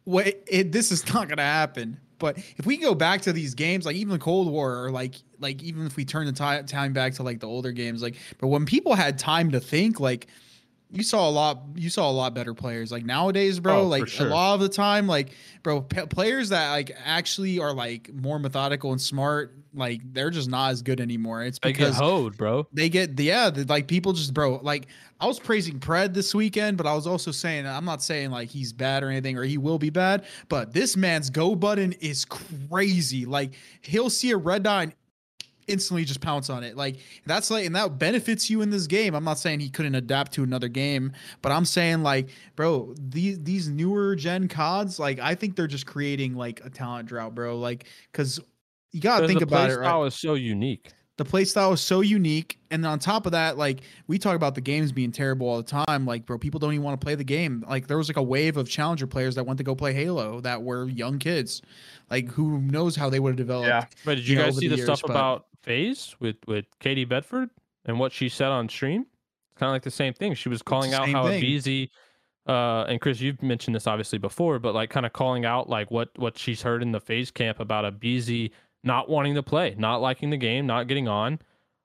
what 0.04 0.28
it, 0.46 0.70
this 0.70 0.92
is 0.92 1.12
not 1.12 1.28
gonna 1.28 1.42
happen. 1.42 1.98
But 2.18 2.38
if 2.38 2.66
we 2.66 2.76
go 2.76 2.94
back 2.94 3.22
to 3.22 3.32
these 3.32 3.54
games, 3.54 3.86
like 3.86 3.96
even 3.96 4.12
the 4.12 4.18
Cold 4.18 4.50
War, 4.50 4.84
or 4.84 4.90
like 4.90 5.14
like 5.38 5.62
even 5.62 5.86
if 5.86 5.96
we 5.96 6.04
turn 6.04 6.26
the 6.26 6.32
ti- 6.32 6.66
time 6.66 6.92
back 6.92 7.14
to 7.14 7.22
like 7.22 7.40
the 7.40 7.46
older 7.46 7.72
games, 7.72 8.02
like 8.02 8.16
but 8.38 8.48
when 8.48 8.66
people 8.66 8.94
had 8.94 9.18
time 9.18 9.50
to 9.52 9.60
think, 9.60 10.00
like 10.00 10.26
you 10.90 11.02
saw 11.02 11.28
a 11.28 11.30
lot, 11.30 11.60
you 11.74 11.90
saw 11.90 12.08
a 12.10 12.12
lot 12.12 12.32
better 12.34 12.54
players. 12.54 12.92
Like 12.92 13.04
nowadays, 13.04 13.58
bro, 13.60 13.80
Oh, 13.80 13.86
like 13.86 14.06
sure. 14.08 14.26
a 14.28 14.30
lot 14.30 14.54
of 14.54 14.60
the 14.60 14.68
time, 14.68 15.06
like 15.06 15.30
bro, 15.62 15.80
p- 15.82 16.06
players 16.06 16.50
that 16.50 16.70
like 16.70 16.92
actually 17.04 17.58
are 17.58 17.72
like 17.74 18.12
more 18.14 18.38
methodical 18.38 18.92
and 18.92 19.00
smart, 19.00 19.54
like 19.74 20.00
they're 20.14 20.30
just 20.30 20.48
not 20.48 20.70
as 20.70 20.82
good 20.82 21.00
anymore. 21.00 21.42
It's 21.42 21.58
They 21.58 21.72
get 21.72 21.78
because 21.78 21.96
hoed, 21.96 22.36
bro. 22.36 22.66
they 22.72 22.88
get 22.88 23.18
yeah 23.20 23.50
the, 23.50 23.64
like 23.64 23.88
people 23.88 24.12
just 24.14 24.32
bro 24.32 24.60
like 24.62 24.86
i 25.20 25.26
was 25.26 25.38
praising 25.38 25.78
pred 25.80 26.14
this 26.14 26.34
weekend 26.34 26.76
but 26.76 26.86
i 26.86 26.94
was 26.94 27.06
also 27.06 27.30
saying 27.30 27.66
i'm 27.66 27.84
not 27.86 28.02
saying 28.02 28.30
like 28.30 28.48
he's 28.50 28.72
bad 28.72 29.02
or 29.02 29.08
anything 29.10 29.36
or 29.38 29.42
he 29.44 29.56
will 29.58 29.78
be 29.78 29.88
bad 29.90 30.24
but 30.48 30.72
this 30.74 30.94
man's 30.96 31.30
go 31.30 31.54
button 31.54 31.92
is 32.00 32.24
crazy 32.70 33.24
like 33.26 33.52
he'll 33.82 34.10
see 34.10 34.30
a 34.30 34.36
red 34.36 34.62
dot 34.62 34.88
instantly 35.68 36.04
just 36.04 36.20
pounce 36.20 36.48
on 36.48 36.62
it. 36.64 36.76
Like 36.76 36.98
that's 37.26 37.50
like 37.50 37.66
and 37.66 37.74
that 37.74 37.98
benefits 37.98 38.48
you 38.48 38.62
in 38.62 38.70
this 38.70 38.86
game. 38.86 39.14
I'm 39.14 39.24
not 39.24 39.38
saying 39.38 39.60
he 39.60 39.68
couldn't 39.68 39.94
adapt 39.94 40.32
to 40.32 40.42
another 40.42 40.68
game 40.68 41.12
but 41.42 41.52
i'm 41.52 41.64
saying 41.64 42.02
like 42.02 42.28
bro 42.54 42.94
these 42.98 43.42
these 43.42 43.68
newer 43.68 44.14
gen 44.16 44.48
cods 44.48 44.98
like 44.98 45.18
i 45.18 45.34
think 45.34 45.56
they're 45.56 45.66
just 45.66 45.86
creating 45.86 46.34
like 46.34 46.60
a 46.64 46.70
talent 46.70 47.08
drought 47.08 47.34
bro. 47.34 47.58
Like 47.58 47.86
because 48.12 48.40
you 48.92 49.00
gotta 49.00 49.26
think 49.26 49.40
the 49.40 49.44
about 49.44 49.66
play 49.66 49.74
it 49.74 49.78
right? 49.78 49.84
style 49.86 50.04
is 50.04 50.14
so 50.14 50.34
unique. 50.34 50.92
the 51.16 51.24
playstyle 51.24 51.72
is 51.74 51.80
so 51.80 52.00
unique 52.00 52.58
and 52.70 52.82
then 52.84 52.90
on 52.90 52.98
top 52.98 53.26
of 53.26 53.32
that 53.32 53.56
like 53.58 53.80
we 54.06 54.18
talk 54.18 54.36
about 54.36 54.54
the 54.54 54.60
games 54.60 54.92
being 54.92 55.12
terrible 55.12 55.48
all 55.48 55.56
the 55.56 55.62
time. 55.62 56.04
Like 56.06 56.26
bro 56.26 56.38
people 56.38 56.58
don't 56.60 56.72
even 56.72 56.82
want 56.84 57.00
to 57.00 57.04
play 57.04 57.14
the 57.14 57.24
game. 57.24 57.64
Like 57.68 57.86
there 57.86 57.96
was 57.98 58.08
like 58.08 58.16
a 58.16 58.22
wave 58.22 58.56
of 58.56 58.68
challenger 58.68 59.06
players 59.06 59.34
that 59.36 59.44
went 59.46 59.58
to 59.58 59.64
go 59.64 59.74
play 59.74 59.92
halo 59.92 60.40
that 60.40 60.62
were 60.62 60.88
young 60.88 61.18
kids 61.18 61.62
like 62.10 62.28
who 62.30 62.58
knows 62.60 62.96
how 62.96 63.08
they 63.10 63.20
would 63.20 63.30
have 63.30 63.36
developed 63.36 63.68
Yeah. 63.68 63.86
But 64.04 64.16
did 64.16 64.28
you, 64.28 64.36
you 64.36 64.42
guys 64.42 64.52
over 64.52 64.60
see 64.60 64.68
the 64.68 64.76
the, 64.76 64.76
years, 64.78 64.86
stuff 64.86 65.02
but- 65.02 65.10
about 65.10 65.46
FaZe 65.66 66.16
with 66.20 66.36
with 66.46 66.64
Katie 66.80 67.04
Bedford 67.04 67.50
and 67.84 67.98
what 67.98 68.12
she 68.12 68.28
said 68.28 68.48
on 68.48 68.68
stream? 68.68 69.02
It's 69.02 69.58
kind 69.58 69.68
of 69.70 69.74
like 69.74 69.82
the 69.82 69.90
same 69.90 70.12
thing. 70.14 70.34
She 70.34 70.48
was 70.48 70.62
calling 70.62 70.94
out 70.94 71.08
how 71.08 71.26
thing. 71.26 71.42
Abezy, 71.42 71.90
uh, 72.46 72.84
and 72.88 73.00
Chris, 73.00 73.20
you've 73.20 73.42
mentioned 73.42 73.74
this 73.74 73.86
obviously 73.86 74.18
before, 74.18 74.58
but 74.58 74.74
like 74.74 74.90
kind 74.90 75.04
of 75.06 75.12
calling 75.12 75.44
out 75.44 75.68
like 75.68 75.90
what 75.90 76.10
what 76.16 76.38
she's 76.38 76.62
heard 76.62 76.82
in 76.82 76.92
the 76.92 77.00
FaZe 77.00 77.30
camp 77.30 77.60
about 77.60 77.84
Abezy 77.84 78.50
not 78.84 79.08
wanting 79.08 79.34
to 79.34 79.42
play, 79.42 79.74
not 79.78 80.00
liking 80.00 80.30
the 80.30 80.36
game, 80.36 80.66
not 80.66 80.86
getting 80.86 81.08
on. 81.08 81.38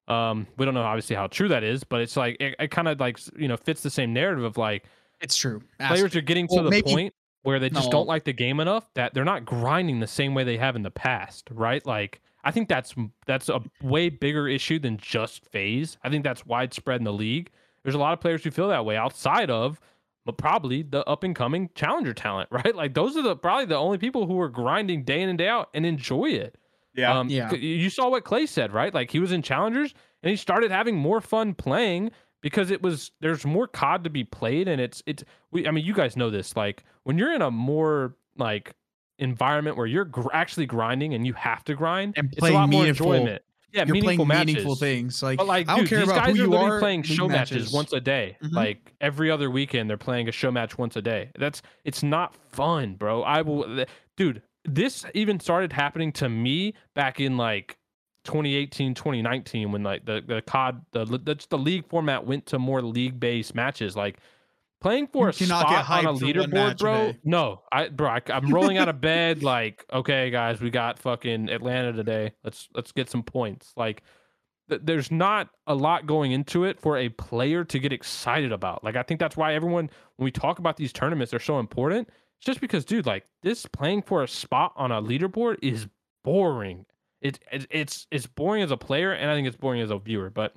Um, 0.07 0.45
we 0.57 0.65
don't 0.65 0.73
know 0.73 0.81
obviously 0.83 1.15
how 1.15 1.27
true 1.27 1.47
that 1.47 1.63
is, 1.63 1.83
but 1.83 2.01
it's 2.01 2.17
like 2.17 2.37
it, 2.39 2.55
it 2.59 2.71
kind 2.71 2.87
of 2.87 2.99
like 2.99 3.19
you 3.37 3.47
know 3.47 3.57
fits 3.57 3.81
the 3.81 3.89
same 3.89 4.13
narrative 4.13 4.43
of 4.43 4.57
like 4.57 4.83
it's 5.21 5.35
true 5.37 5.61
Ask- 5.79 5.93
players 5.95 6.15
are 6.15 6.21
getting 6.21 6.47
to 6.49 6.55
Well, 6.55 6.63
the 6.65 6.69
maybe- 6.71 6.91
point 6.91 7.13
where 7.43 7.57
they 7.59 7.69
just 7.71 7.85
No. 7.87 7.91
don't 7.91 8.07
like 8.07 8.23
the 8.25 8.33
game 8.33 8.59
enough 8.59 8.87
that 8.93 9.13
they're 9.15 9.25
not 9.25 9.45
grinding 9.45 9.99
the 9.99 10.05
same 10.07 10.35
way 10.35 10.43
they 10.43 10.57
have 10.57 10.75
in 10.75 10.83
the 10.83 10.91
past, 10.91 11.47
right? 11.51 11.83
Like 11.85 12.21
I 12.43 12.51
think 12.51 12.69
that's 12.69 12.95
that's 13.25 13.49
a 13.49 13.61
way 13.81 14.09
bigger 14.09 14.47
issue 14.47 14.79
than 14.79 14.97
just 14.97 15.45
FaZe. 15.51 15.97
I 16.03 16.09
think 16.09 16.23
that's 16.23 16.45
widespread 16.45 16.99
in 16.99 17.05
the 17.05 17.13
league. 17.13 17.51
There's 17.83 17.95
a 17.95 17.99
lot 17.99 18.13
of 18.13 18.19
players 18.19 18.43
who 18.43 18.51
feel 18.51 18.67
that 18.69 18.85
way 18.85 18.97
outside 18.97 19.49
of 19.49 19.79
but 20.25 20.37
probably 20.37 20.83
the 20.83 21.07
up 21.07 21.23
and 21.23 21.35
coming 21.35 21.69
challenger 21.75 22.13
talent, 22.13 22.49
right? 22.51 22.75
Like 22.75 22.93
those 22.93 23.17
are 23.17 23.21
the 23.21 23.35
probably 23.35 23.65
the 23.65 23.77
only 23.77 23.97
people 23.97 24.27
who 24.27 24.39
are 24.39 24.49
grinding 24.49 25.03
day 25.03 25.21
in 25.21 25.29
and 25.29 25.37
day 25.37 25.47
out 25.47 25.69
and 25.73 25.85
enjoy 25.85 26.29
it. 26.29 26.57
Yeah. 26.93 27.17
Um, 27.17 27.29
Yeah. 27.29 27.53
You 27.53 27.89
saw 27.89 28.09
what 28.09 28.25
Clay 28.25 28.45
said, 28.45 28.73
right? 28.73 28.93
Like 28.93 29.11
he 29.11 29.19
was 29.19 29.31
in 29.31 29.41
challengers 29.41 29.93
and 30.23 30.29
he 30.29 30.35
started 30.35 30.71
having 30.71 30.95
more 30.95 31.21
fun 31.21 31.53
playing 31.53 32.11
because 32.41 32.71
it 32.71 32.81
was 32.81 33.11
there's 33.21 33.45
more 33.45 33.67
COD 33.67 34.03
to 34.03 34.09
be 34.09 34.23
played 34.23 34.67
and 34.67 34.81
it's 34.81 35.01
it's 35.05 35.23
we 35.51 35.67
I 35.67 35.71
mean 35.71 35.85
you 35.85 35.93
guys 35.93 36.17
know 36.17 36.29
this 36.29 36.55
like 36.55 36.83
when 37.03 37.17
you're 37.17 37.33
in 37.33 37.41
a 37.41 37.51
more 37.51 38.15
like 38.37 38.73
environment 39.21 39.77
where 39.77 39.87
you're 39.87 40.03
gr- 40.05 40.27
actually 40.33 40.65
grinding 40.65 41.13
and 41.13 41.25
you 41.25 41.33
have 41.33 41.63
to 41.63 41.75
grind 41.75 42.15
And 42.17 42.33
it's 42.33 42.45
a 42.45 42.51
lot 42.51 42.67
more 42.69 42.81
meaningful- 42.81 43.13
enjoyment. 43.13 43.41
Yeah, 43.73 43.85
you're 43.85 43.93
meaningful 43.93 44.25
playing 44.25 44.27
matches. 44.27 44.47
meaningful 44.47 44.75
things 44.75 45.23
like, 45.23 45.37
But 45.37 45.47
like, 45.47 45.69
i 45.69 45.75
don't 45.77 45.79
dude, 45.85 45.89
care 45.89 45.99
these 45.99 46.09
about 46.09 46.25
guys 46.25 46.35
who 46.35 46.43
are 46.43 46.45
you 46.47 46.55
are 46.73 46.79
playing 46.81 47.03
show 47.03 47.29
matches. 47.29 47.71
once 47.71 47.93
a 47.93 48.01
day. 48.01 48.35
Mhm. 48.43 48.51
Like 48.51 48.93
every 48.99 49.31
other 49.31 49.49
weekend, 49.49 49.89
they're 49.89 49.95
playing 49.95 50.27
a 50.27 50.31
show 50.33 50.51
match 50.51 50.77
once 50.77 50.97
a 50.97 51.01
day. 51.01 51.29
That's 51.39 51.61
it's 51.85 52.03
not 52.03 52.35
fun, 52.51 52.95
bro. 52.95 53.21
I 53.23 53.41
will, 53.43 53.85
dude. 54.17 54.41
This 54.65 55.05
even 55.13 55.39
started 55.39 55.71
happening 55.71 56.11
to 56.13 56.27
me 56.27 56.73
back 56.95 57.21
in 57.21 57.37
like 57.37 57.77
2018, 58.25 58.93
2019, 58.93 59.71
when 59.71 59.83
like 59.83 60.05
the 60.05 60.21
the 60.27 60.41
COD 60.41 60.81
the 60.91 61.05
the, 61.05 61.45
the 61.49 61.57
league 61.57 61.87
format 61.87 62.25
went 62.25 62.45
to 62.47 62.59
more 62.59 62.81
league 62.81 63.19
based 63.21 63.55
matches. 63.55 63.95
Like 63.95 64.17
playing 64.81 65.07
for 65.07 65.25
You 65.25 65.29
a 65.29 65.33
spot 65.33 65.65
on 65.65 65.73
a 65.73 65.83
hyped 65.83 66.19
for 66.19 66.25
one 66.25 66.51
leaderboard, 66.51 66.77
bro. 66.79 67.11
day. 67.11 67.19
No, 67.23 67.61
I 67.71 67.87
bro, 67.89 68.09
I, 68.09 68.21
I'm 68.27 68.49
rolling 68.53 68.77
out 68.77 68.89
of 68.89 68.99
bed 68.99 69.43
like, 69.43 69.85
okay, 69.93 70.29
guys, 70.29 70.59
we 70.59 70.69
got 70.69 70.99
fucking 70.99 71.49
Atlanta 71.49 71.93
today. 71.93 72.33
Let's 72.43 72.67
let's 72.73 72.91
get 72.91 73.09
some 73.09 73.23
points. 73.23 73.71
Like 73.77 74.03
th- 74.69 74.81
there's 74.83 75.11
not 75.11 75.49
a 75.67 75.75
lot 75.75 76.07
going 76.07 76.31
into 76.33 76.65
it 76.65 76.79
for 76.79 76.97
a 76.97 77.09
player 77.09 77.63
to 77.65 77.79
get 77.79 77.93
excited 77.93 78.51
about. 78.51 78.83
Like 78.83 78.95
I 78.95 79.03
think 79.03 79.19
that's 79.19 79.37
why 79.37 79.53
everyone 79.53 79.89
when 80.17 80.25
we 80.25 80.31
talk 80.31 80.59
about 80.59 80.77
these 80.77 80.91
tournaments 80.91 81.31
they're 81.31 81.39
so 81.39 81.59
important. 81.59 82.09
It's 82.39 82.45
just 82.47 82.59
because, 82.59 82.83
dude, 82.85 83.05
like 83.05 83.25
this 83.43 83.67
playing 83.67 84.01
for 84.01 84.23
a 84.23 84.27
spot 84.27 84.73
on 84.75 84.91
a 84.91 85.01
leaderboard 85.01 85.57
is 85.61 85.87
boring. 86.23 86.85
It's 87.21 87.37
it's 87.51 88.07
it's 88.09 88.25
boring 88.25 88.63
as 88.63 88.71
a 88.71 88.77
player, 88.77 89.11
and 89.11 89.29
I 89.29 89.35
think 89.35 89.47
it's 89.47 89.57
boring 89.57 89.81
as 89.81 89.91
a 89.91 89.99
viewer. 89.99 90.31
But 90.31 90.55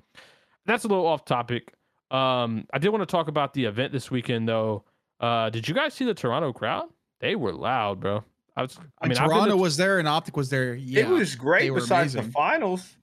that's 0.65 0.85
a 0.85 0.89
little 0.89 1.07
off 1.07 1.27
topic. 1.27 1.75
Um, 2.15 2.67
I 2.73 2.79
did 2.79 2.91
want 2.91 3.03
to 3.03 3.07
talk 3.07 3.27
about 3.27 3.55
the 3.55 3.65
event 3.65 3.93
this 3.93 4.11
weekend, 4.11 4.49
though. 4.49 4.85
Uh, 5.19 5.51
did 5.51 5.67
you 5.67 5.75
guys 5.75 5.95
see 5.95 6.05
the 6.05 6.15
Toronto 6.15 6.53
crowd? 6.53 6.89
They 7.21 7.35
were 7.35 7.53
loud, 7.53 7.99
bro. 8.01 8.23
I 8.57 8.63
was. 8.63 8.79
I 9.01 9.09
mean, 9.09 9.17
Toronto 9.17 9.57
was 9.57 9.77
there 9.77 9.99
and 9.99 10.07
Optic 10.07 10.37
was 10.37 10.49
there. 10.49 10.75
Yeah, 10.75 11.03
it 11.03 11.09
was 11.09 11.35
great. 11.35 11.75
Besides 11.75 12.15
amazing. 12.15 12.31
the 12.31 12.33
finals. 12.33 12.97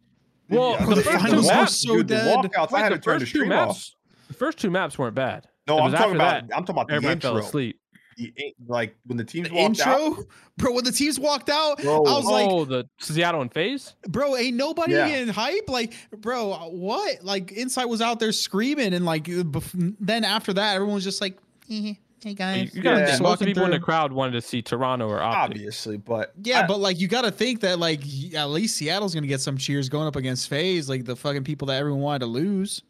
Well, 0.47 0.71
yeah, 0.71 0.85
the, 0.85 0.95
the 0.95 1.03
finals 1.03 1.47
were 1.47 1.65
so 1.65 1.95
dude, 1.97 2.07
dead. 2.07 2.43
The 2.43 2.49
walkouts, 2.49 2.73
I 2.73 2.79
had 2.79 2.89
to 2.89 2.99
turn 2.99 3.19
the 3.19 3.25
stream 3.25 3.49
maps, 3.49 3.69
off. 3.69 4.17
The 4.29 4.33
first 4.33 4.59
two 4.59 4.69
maps 4.69 4.97
weren't 4.97 5.15
bad. 5.15 5.47
No, 5.67 5.79
I'm 5.79 5.91
talking 5.91 6.15
about. 6.15 6.47
That, 6.47 6.55
I'm 6.55 6.63
talking 6.63 6.75
about 6.75 6.87
the 6.87 6.93
everybody 6.93 7.13
intro. 7.13 7.31
fell 7.31 7.45
asleep. 7.45 7.80
The, 8.21 8.55
like 8.67 8.95
when 9.05 9.17
the 9.17 9.23
teams 9.23 9.49
the 9.49 9.55
walked 9.55 9.79
intro, 9.79 9.93
out, 9.93 10.25
bro. 10.57 10.73
When 10.73 10.83
the 10.83 10.91
teams 10.91 11.19
walked 11.19 11.49
out, 11.49 11.81
bro. 11.81 11.97
I 11.97 12.17
was 12.17 12.25
like, 12.25 12.49
"Oh, 12.49 12.65
the 12.65 12.87
Seattle 12.99 13.41
and 13.41 13.51
FaZe, 13.51 13.95
bro." 14.07 14.35
Ain't 14.35 14.55
nobody 14.55 14.93
yeah. 14.93 15.07
in 15.07 15.27
hype, 15.27 15.69
like, 15.69 15.93
bro. 16.17 16.69
What? 16.69 17.23
Like, 17.23 17.51
Insight 17.51 17.89
was 17.89 18.01
out 18.01 18.19
there 18.19 18.31
screaming, 18.31 18.93
and 18.93 19.05
like, 19.05 19.27
then 19.27 20.23
after 20.23 20.53
that, 20.53 20.75
everyone 20.75 20.95
was 20.95 21.03
just 21.03 21.21
like, 21.21 21.37
eh. 21.69 21.93
Hey 22.23 22.35
guys, 22.35 22.75
you, 22.75 22.83
you 22.83 22.87
yeah. 22.87 23.17
most 23.19 23.41
of 23.41 23.47
people 23.47 23.63
through. 23.63 23.65
in 23.65 23.71
the 23.71 23.79
crowd 23.79 24.13
wanted 24.13 24.33
to 24.33 24.41
see 24.41 24.61
Toronto 24.61 25.07
or 25.07 25.19
Optic. 25.19 25.57
obviously, 25.57 25.97
but 25.97 26.33
yeah, 26.43 26.61
I, 26.61 26.67
but 26.67 26.79
like 26.79 26.99
you 26.99 27.07
got 27.07 27.23
to 27.23 27.31
think 27.31 27.61
that 27.61 27.79
like 27.79 28.01
at 28.35 28.49
least 28.51 28.77
Seattle's 28.77 29.15
gonna 29.15 29.25
get 29.25 29.41
some 29.41 29.57
cheers 29.57 29.89
going 29.89 30.05
up 30.05 30.15
against 30.15 30.47
FaZe, 30.47 30.87
like 30.87 31.05
the 31.05 31.15
fucking 31.15 31.45
people 31.45 31.65
that 31.69 31.79
everyone 31.79 32.01
wanted 32.01 32.19
to 32.19 32.25
lose. 32.27 32.83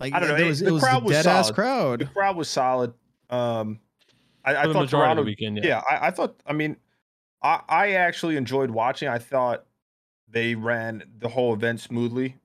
Like 0.00 0.14
I 0.14 0.20
don't 0.20 0.30
know, 0.30 0.36
it 0.36 0.46
was, 0.46 0.60
the 0.60 0.68
it 0.68 0.70
was 0.70 0.82
crowd 0.82 1.04
was 1.04 1.12
dead 1.12 1.24
solid. 1.24 1.38
ass 1.38 1.50
crowd. 1.50 2.00
The 2.00 2.06
crowd 2.06 2.36
was 2.36 2.48
solid. 2.48 2.94
Um, 3.28 3.80
I, 4.54 4.62
I 4.62 4.72
thought 4.72 4.88
Toronto 4.88 5.22
weekend, 5.22 5.58
yeah, 5.58 5.66
yeah 5.66 5.82
I, 5.88 6.08
I, 6.08 6.10
thought. 6.10 6.40
I 6.46 6.52
mean, 6.52 6.76
I 7.42 7.60
I 7.68 7.92
actually 7.92 8.36
enjoyed 8.36 8.70
watching. 8.70 9.08
I 9.08 9.18
thought 9.18 9.64
they 10.28 10.54
ran 10.54 11.04
the 11.18 11.28
whole 11.28 11.54
event 11.54 11.80
smoothly, 11.80 12.36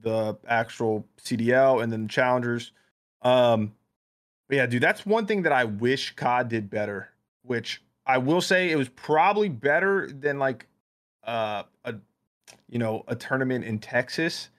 the 0.00 0.36
actual 0.48 1.06
CDL 1.22 1.82
and 1.82 1.92
then 1.92 2.04
the 2.04 2.08
challengers. 2.08 2.72
Um, 3.22 3.74
but 4.48 4.56
yeah, 4.56 4.66
dude, 4.66 4.82
that's 4.82 5.04
one 5.04 5.26
thing 5.26 5.42
that 5.42 5.52
I 5.52 5.64
wish 5.64 6.14
COD 6.14 6.48
did 6.48 6.70
better. 6.70 7.08
Which 7.42 7.82
I 8.06 8.18
will 8.18 8.40
say 8.40 8.70
it 8.70 8.76
was 8.76 8.88
probably 8.88 9.48
better 9.48 10.10
than 10.10 10.38
like 10.38 10.66
uh, 11.24 11.64
a 11.84 11.94
you 12.68 12.78
know 12.78 13.04
a 13.08 13.16
tournament 13.16 13.64
in 13.64 13.78
Texas, 13.78 14.50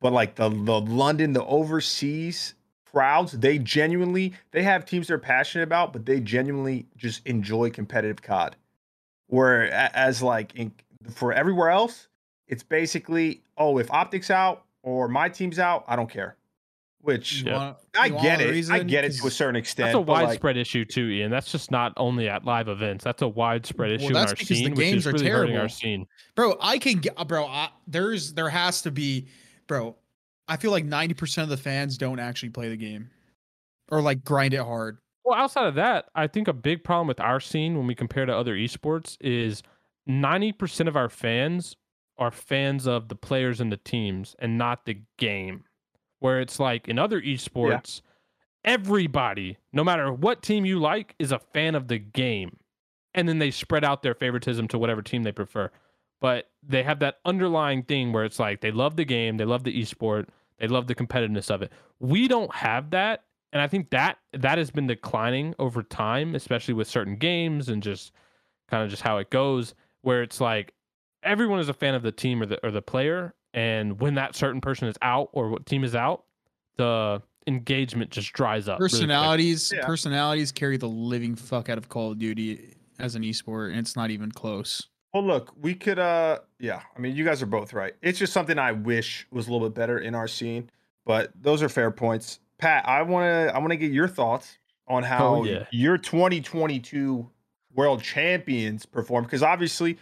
but 0.00 0.12
like 0.12 0.34
the 0.34 0.48
the 0.48 0.80
London, 0.80 1.32
the 1.32 1.44
overseas 1.44 2.54
crowds, 2.90 3.32
they 3.32 3.58
genuinely 3.58 4.32
they 4.50 4.62
have 4.62 4.84
teams 4.84 5.08
they're 5.08 5.18
passionate 5.18 5.64
about, 5.64 5.92
but 5.92 6.06
they 6.06 6.20
genuinely 6.20 6.86
just 6.96 7.26
enjoy 7.26 7.70
competitive 7.70 8.22
COD. 8.22 8.56
Where 9.28 9.70
as 9.70 10.22
like 10.22 10.54
in, 10.54 10.72
for 11.10 11.32
everywhere 11.32 11.70
else, 11.70 12.08
it's 12.48 12.62
basically 12.62 13.42
oh 13.56 13.78
if 13.78 13.90
optics 13.90 14.30
out 14.30 14.64
or 14.82 15.08
my 15.08 15.28
team's 15.28 15.58
out, 15.58 15.84
I 15.86 15.96
don't 15.96 16.10
care. 16.10 16.36
Which 17.02 17.44
yeah. 17.44 17.74
I 17.98 18.10
get 18.10 18.42
it. 18.42 18.50
Reason? 18.50 18.74
I 18.74 18.82
get 18.82 19.06
it 19.06 19.12
to 19.14 19.26
a 19.26 19.30
certain 19.30 19.56
extent. 19.56 19.86
That's 19.86 19.94
a 19.94 20.00
widespread 20.00 20.56
like, 20.56 20.60
issue 20.60 20.84
too, 20.84 21.08
Ian. 21.08 21.30
That's 21.30 21.50
just 21.50 21.70
not 21.70 21.94
only 21.96 22.28
at 22.28 22.44
live 22.44 22.68
events. 22.68 23.04
That's 23.04 23.22
a 23.22 23.28
widespread 23.28 23.92
issue 23.92 24.12
well, 24.12 24.24
in 24.24 24.28
our 24.28 24.36
scene, 24.36 24.74
which 24.74 24.86
is 24.86 25.06
really 25.06 25.20
terrible. 25.20 25.40
hurting 25.40 25.56
our 25.56 25.68
scene. 25.70 26.06
Bro, 26.34 26.58
I 26.60 26.76
can 26.76 26.98
get, 26.98 27.16
bro. 27.26 27.46
I, 27.46 27.70
there's 27.86 28.34
there 28.34 28.50
has 28.50 28.82
to 28.82 28.90
be, 28.90 29.28
bro. 29.66 29.96
I 30.50 30.56
feel 30.56 30.72
like 30.72 30.84
ninety 30.84 31.14
percent 31.14 31.44
of 31.44 31.50
the 31.50 31.62
fans 31.62 31.96
don't 31.96 32.18
actually 32.18 32.50
play 32.50 32.68
the 32.68 32.76
game, 32.76 33.08
or 33.88 34.02
like 34.02 34.24
grind 34.24 34.52
it 34.52 34.60
hard. 34.60 34.98
Well, 35.24 35.38
outside 35.38 35.66
of 35.66 35.76
that, 35.76 36.06
I 36.14 36.26
think 36.26 36.48
a 36.48 36.52
big 36.52 36.82
problem 36.82 37.06
with 37.06 37.20
our 37.20 37.38
scene 37.38 37.76
when 37.76 37.86
we 37.86 37.94
compare 37.94 38.26
to 38.26 38.36
other 38.36 38.56
esports 38.56 39.16
is 39.20 39.62
ninety 40.06 40.50
percent 40.52 40.88
of 40.88 40.96
our 40.96 41.08
fans 41.08 41.76
are 42.18 42.32
fans 42.32 42.86
of 42.86 43.08
the 43.08 43.14
players 43.14 43.60
and 43.60 43.70
the 43.70 43.78
teams, 43.78 44.34
and 44.40 44.58
not 44.58 44.84
the 44.84 45.00
game 45.18 45.64
where 46.18 46.40
it's 46.40 46.60
like 46.60 46.86
in 46.86 46.98
other 46.98 47.20
esports, 47.20 48.02
yeah. 48.64 48.72
everybody, 48.72 49.56
no 49.72 49.82
matter 49.82 50.12
what 50.12 50.42
team 50.42 50.64
you 50.64 50.78
like, 50.78 51.14
is 51.18 51.32
a 51.32 51.38
fan 51.38 51.74
of 51.74 51.88
the 51.88 51.98
game. 51.98 52.56
And 53.14 53.28
then 53.28 53.38
they 53.38 53.50
spread 53.50 53.84
out 53.84 54.02
their 54.02 54.14
favoritism 54.14 54.68
to 54.68 54.78
whatever 54.78 55.02
team 55.02 55.24
they 55.24 55.32
prefer. 55.32 55.70
But 56.20 56.50
they 56.62 56.82
have 56.82 56.98
that 57.00 57.18
underlying 57.24 57.82
thing 57.82 58.12
where 58.12 58.24
it's 58.24 58.38
like 58.38 58.60
they 58.60 58.70
love 58.70 58.96
the 58.96 59.04
game, 59.04 59.38
they 59.38 59.46
love 59.46 59.64
the 59.64 59.80
esport, 59.80 60.26
they 60.60 60.68
love 60.68 60.86
the 60.86 60.94
competitiveness 60.94 61.50
of 61.50 61.62
it. 61.62 61.72
We 61.98 62.28
don't 62.28 62.54
have 62.54 62.90
that. 62.90 63.24
And 63.52 63.60
I 63.60 63.66
think 63.66 63.90
that 63.90 64.18
that 64.32 64.58
has 64.58 64.70
been 64.70 64.86
declining 64.86 65.54
over 65.58 65.82
time, 65.82 66.34
especially 66.36 66.74
with 66.74 66.86
certain 66.86 67.16
games 67.16 67.68
and 67.68 67.82
just 67.82 68.12
kind 68.68 68.84
of 68.84 68.90
just 68.90 69.02
how 69.02 69.18
it 69.18 69.30
goes, 69.30 69.74
where 70.02 70.22
it's 70.22 70.40
like 70.40 70.72
everyone 71.22 71.58
is 71.58 71.68
a 71.68 71.74
fan 71.74 71.94
of 71.94 72.02
the 72.02 72.12
team 72.12 72.42
or 72.42 72.46
the 72.46 72.64
or 72.64 72.70
the 72.70 72.82
player, 72.82 73.34
and 73.52 74.00
when 74.00 74.14
that 74.14 74.36
certain 74.36 74.60
person 74.60 74.86
is 74.86 74.96
out 75.02 75.30
or 75.32 75.48
what 75.48 75.66
team 75.66 75.82
is 75.82 75.96
out, 75.96 76.24
the 76.76 77.20
engagement 77.46 78.10
just 78.10 78.32
dries 78.32 78.68
up. 78.68 78.78
Personalities, 78.78 79.72
really 79.72 79.80
yeah. 79.80 79.86
personalities 79.86 80.52
carry 80.52 80.76
the 80.76 80.88
living 80.88 81.34
fuck 81.34 81.68
out 81.68 81.78
of 81.78 81.88
Call 81.88 82.12
of 82.12 82.18
Duty 82.18 82.76
as 83.00 83.16
an 83.16 83.22
esport, 83.22 83.70
and 83.70 83.78
it's 83.78 83.96
not 83.96 84.10
even 84.10 84.30
close. 84.30 84.89
Well, 85.12 85.24
look, 85.24 85.52
we 85.60 85.74
could, 85.74 85.98
uh, 85.98 86.38
yeah. 86.58 86.82
I 86.96 87.00
mean, 87.00 87.16
you 87.16 87.24
guys 87.24 87.42
are 87.42 87.46
both 87.46 87.72
right. 87.72 87.94
It's 88.00 88.18
just 88.18 88.32
something 88.32 88.58
I 88.58 88.72
wish 88.72 89.26
was 89.30 89.48
a 89.48 89.52
little 89.52 89.68
bit 89.68 89.74
better 89.74 89.98
in 89.98 90.14
our 90.14 90.28
scene, 90.28 90.70
but 91.04 91.32
those 91.40 91.62
are 91.62 91.68
fair 91.68 91.90
points. 91.90 92.38
Pat, 92.58 92.86
I 92.86 93.02
want 93.02 93.24
to, 93.24 93.54
I 93.54 93.58
want 93.58 93.70
to 93.70 93.76
get 93.76 93.90
your 93.90 94.08
thoughts 94.08 94.58
on 94.86 95.02
how 95.02 95.36
oh, 95.36 95.44
yeah. 95.44 95.64
your 95.72 95.98
2022 95.98 97.28
world 97.74 98.02
champions 98.02 98.86
performed 98.86 99.26
because 99.26 99.42
obviously 99.42 99.98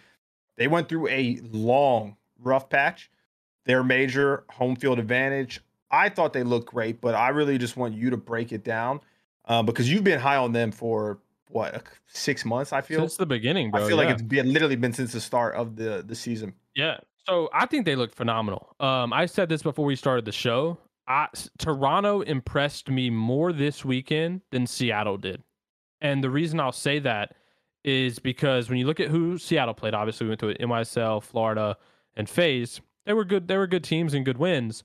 they 0.57 0.67
went 0.67 0.89
through 0.89 1.07
a 1.07 1.39
long 1.51 2.17
rough 2.39 2.69
patch 2.69 3.09
their 3.69 3.83
major 3.83 4.45
home 4.49 4.75
field 4.75 4.97
advantage. 4.97 5.61
I 5.91 6.09
thought 6.09 6.33
they 6.33 6.41
looked 6.41 6.71
great, 6.71 6.99
but 7.01 7.13
I 7.13 7.29
really 7.29 7.59
just 7.59 7.77
want 7.77 7.93
you 7.93 8.09
to 8.09 8.17
break 8.17 8.51
it 8.51 8.63
down 8.63 8.99
uh, 9.45 9.61
because 9.61 9.91
you've 9.91 10.03
been 10.03 10.19
high 10.19 10.37
on 10.37 10.53
them 10.53 10.71
for 10.71 11.19
what 11.49 11.83
six 12.07 12.45
months. 12.45 12.71
I 12.71 12.81
feel 12.81 12.99
since 12.99 13.17
the 13.17 13.25
beginning, 13.25 13.71
bro. 13.71 13.83
I 13.83 13.87
feel 13.87 13.97
yeah. 13.97 14.05
like 14.05 14.13
it's 14.13 14.21
been 14.21 14.53
literally 14.53 14.75
been 14.75 14.93
since 14.93 15.11
the 15.11 15.21
start 15.21 15.55
of 15.55 15.75
the 15.75 16.03
the 16.05 16.15
season. 16.15 16.53
Yeah. 16.75 16.97
So 17.25 17.49
I 17.53 17.65
think 17.65 17.85
they 17.85 17.95
look 17.95 18.13
phenomenal. 18.13 18.75
Um, 18.79 19.13
I 19.13 19.25
said 19.25 19.49
this 19.49 19.61
before 19.61 19.85
we 19.85 19.95
started 19.95 20.25
the 20.25 20.31
show. 20.31 20.77
I, 21.07 21.27
Toronto 21.57 22.21
impressed 22.21 22.89
me 22.89 23.09
more 23.09 23.51
this 23.51 23.83
weekend 23.83 24.41
than 24.51 24.67
Seattle 24.67 25.17
did, 25.17 25.43
and 26.01 26.23
the 26.23 26.29
reason 26.29 26.59
I'll 26.59 26.71
say 26.71 26.99
that 26.99 27.35
is 27.83 28.19
because 28.19 28.69
when 28.69 28.77
you 28.77 28.85
look 28.85 28.99
at 28.99 29.09
who 29.09 29.37
Seattle 29.37 29.73
played, 29.73 29.93
obviously 29.93 30.25
we 30.25 30.29
went 30.29 30.39
to 30.41 30.53
NYSL, 30.53 31.23
Florida, 31.23 31.77
and 32.15 32.29
FaZe. 32.29 32.81
they 33.05 33.13
were 33.13 33.25
good. 33.25 33.47
They 33.47 33.57
were 33.57 33.67
good 33.67 33.83
teams 33.83 34.13
and 34.13 34.25
good 34.25 34.37
wins. 34.37 34.83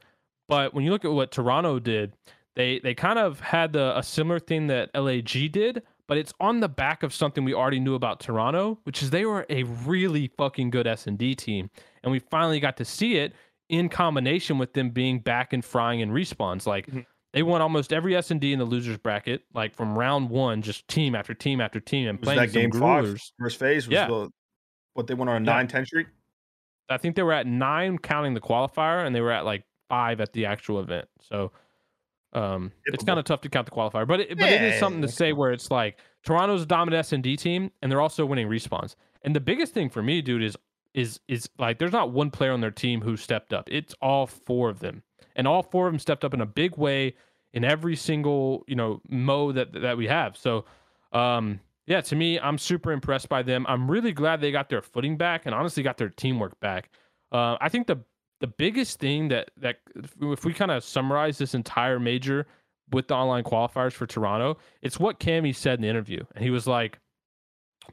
But 0.49 0.75
when 0.75 0.85
you 0.85 0.91
look 0.91 1.05
at 1.05 1.13
what 1.13 1.33
Toronto 1.33 1.79
did, 1.79 2.15
they 2.55 2.79
they 2.81 2.95
kind 2.95 3.19
of 3.19 3.41
had 3.41 3.73
the, 3.73 3.97
a 3.99 4.03
similar 4.03 4.39
thing 4.39 4.69
that 4.69 4.91
LAG 4.95 5.53
did, 5.53 5.83
but 6.07 6.19
it's 6.19 6.33
on 6.41 6.61
the 6.61 6.69
back 6.69 7.03
of 7.03 7.15
something 7.15 7.45
we 7.45 7.55
already 7.55 7.81
knew 7.81 7.95
about 7.95 8.21
Toronto, 8.21 8.79
which 8.85 9.03
is 9.03 9.11
they 9.11 9.25
were 9.25 9.47
a 9.49 9.63
really 9.63 10.31
fucking 10.37 10.71
good 10.71 10.87
S 10.87 11.07
and 11.07 11.19
D 11.19 11.35
team, 11.35 11.71
and 12.03 12.13
we 12.13 12.19
finally 12.19 12.61
got 12.61 12.77
to 12.79 12.85
see 12.85 13.17
it 13.17 13.33
in 13.69 13.89
combination 13.89 14.59
with 14.59 14.75
them 14.75 14.91
being 14.91 15.19
back 15.19 15.53
and 15.53 15.65
frying 15.65 16.03
and 16.03 16.13
respawns. 16.13 16.67
Like 16.67 16.87
mm-hmm. 16.87 17.01
they 17.33 17.43
won 17.43 17.63
almost 17.63 17.93
every 17.93 18.15
S 18.17 18.31
and 18.31 18.41
D 18.41 18.53
in 18.53 18.59
the 18.59 18.65
losers 18.65 18.99
bracket, 18.99 19.43
like 19.55 19.75
from 19.75 19.99
round 19.99 20.31
one, 20.31 20.63
just 20.63 20.87
team 20.89 21.15
after 21.15 21.35
team 21.35 21.61
after 21.61 21.81
team, 21.81 22.09
and 22.09 22.19
was 22.19 22.27
playing 22.27 22.41
that 22.41 22.53
game 22.53 22.73
five 22.73 23.19
first 23.39 23.59
phase 23.59 23.87
was 23.87 23.95
yeah. 23.95 24.07
the, 24.07 24.31
what 24.95 25.07
they 25.07 25.15
went 25.15 25.31
on 25.31 25.43
a 25.43 25.51
yeah. 25.51 25.65
9-10 25.65 25.87
streak. 25.87 26.07
I 26.89 26.99
think 26.99 27.17
they 27.17 27.23
were 27.23 27.33
at 27.33 27.47
nine 27.47 27.99
counting 27.99 28.35
the 28.35 28.41
qualifier, 28.41 29.07
and 29.07 29.15
they 29.15 29.21
were 29.21 29.33
at 29.33 29.45
like 29.45 29.65
five 29.89 30.21
at 30.21 30.33
the 30.33 30.47
actual 30.47 30.81
event. 30.81 31.09
So 31.21 31.53
um, 32.35 32.73
it's 32.87 33.05
kind 33.05 33.19
of 33.19 33.25
tough 33.25 33.41
to 33.43 33.49
count 33.49 33.67
the 33.67 33.71
qualifier, 33.71 34.07
but 34.07 34.21
it, 34.21 34.31
but 34.31 34.51
yeah, 34.51 34.57
it 34.57 34.63
is 34.75 34.81
something 34.81 35.03
to 35.03 35.09
say 35.09 35.33
where 35.33 35.53
it's 35.53 35.71
like 35.71 35.99
Toronto's 36.25 36.63
a 36.63 36.67
dominant 36.67 36.99
S 36.99 37.13
and 37.13 37.23
D 37.23 37.37
team, 37.37 37.71
and 37.81 37.91
they're 37.91 38.01
also 38.01 38.27
winning 38.27 38.49
respawns. 38.49 38.97
And 39.23 39.35
the 39.35 39.41
biggest 39.41 39.73
thing 39.73 39.89
for 39.89 40.03
me, 40.03 40.21
dude, 40.21 40.43
is 40.43 40.57
is 40.95 41.21
is 41.29 41.49
like 41.59 41.79
there's 41.79 41.93
not 41.93 42.13
one 42.13 42.31
player 42.31 42.53
on 42.53 42.61
their 42.61 42.71
team 42.71 43.01
who 43.01 43.17
stepped 43.17 43.53
up. 43.53 43.69
It's 43.71 43.95
all 44.03 44.27
four 44.27 44.69
of 44.69 44.81
them, 44.81 45.03
and 45.37 45.47
all 45.47 45.63
four 45.63 45.87
of 45.87 45.93
them 45.93 45.99
stepped 45.99 46.25
up 46.25 46.35
in 46.35 46.41
a 46.41 46.47
big 46.47 46.77
way 46.77 47.15
in 47.53 47.65
every 47.65 47.95
single 47.95 48.65
you 48.67 48.75
know 48.75 49.01
mode 49.09 49.55
that 49.55 49.73
that 49.81 49.97
we 49.97 50.09
have. 50.09 50.37
So 50.37 50.65
um, 51.13 51.61
yeah, 51.87 52.01
to 52.01 52.17
me, 52.17 52.41
I'm 52.41 52.59
super 52.59 52.93
impressed 52.93 53.29
by 53.29 53.43
them. 53.43 53.65
I'm 53.69 53.91
really 53.91 54.13
glad 54.13 54.41
they 54.41 54.51
got 54.51 54.69
their 54.69 54.83
footing 54.83 55.17
back 55.17 55.47
and 55.47 55.55
honestly 55.55 55.83
got 55.83 55.99
their 55.99 56.09
teamwork 56.09 56.59
back. 56.61 56.91
Uh, 57.31 57.57
I 57.61 57.69
think 57.69 57.87
the 57.87 57.99
the 58.45 58.49
biggest 58.49 58.99
thing 59.01 59.29
that 59.29 59.51
that 59.57 59.79
if 60.21 60.45
we 60.45 60.53
kind 60.53 60.71
of 60.71 60.85
summarize 60.85 61.39
this 61.39 61.55
entire 61.55 61.99
major 61.99 62.47
with 62.93 63.09
the 63.09 63.15
online 63.15 63.43
qualifiers 63.43 63.95
for 63.95 64.07
Toronto, 64.07 64.59
it's 64.83 65.01
what 65.01 65.19
Cammy 65.19 65.57
said 65.57 65.79
in 65.79 65.81
the 65.83 65.89
interview, 65.89 66.23
and 66.35 66.45
he 66.45 66.51
was 66.51 66.67
like, 66.67 66.99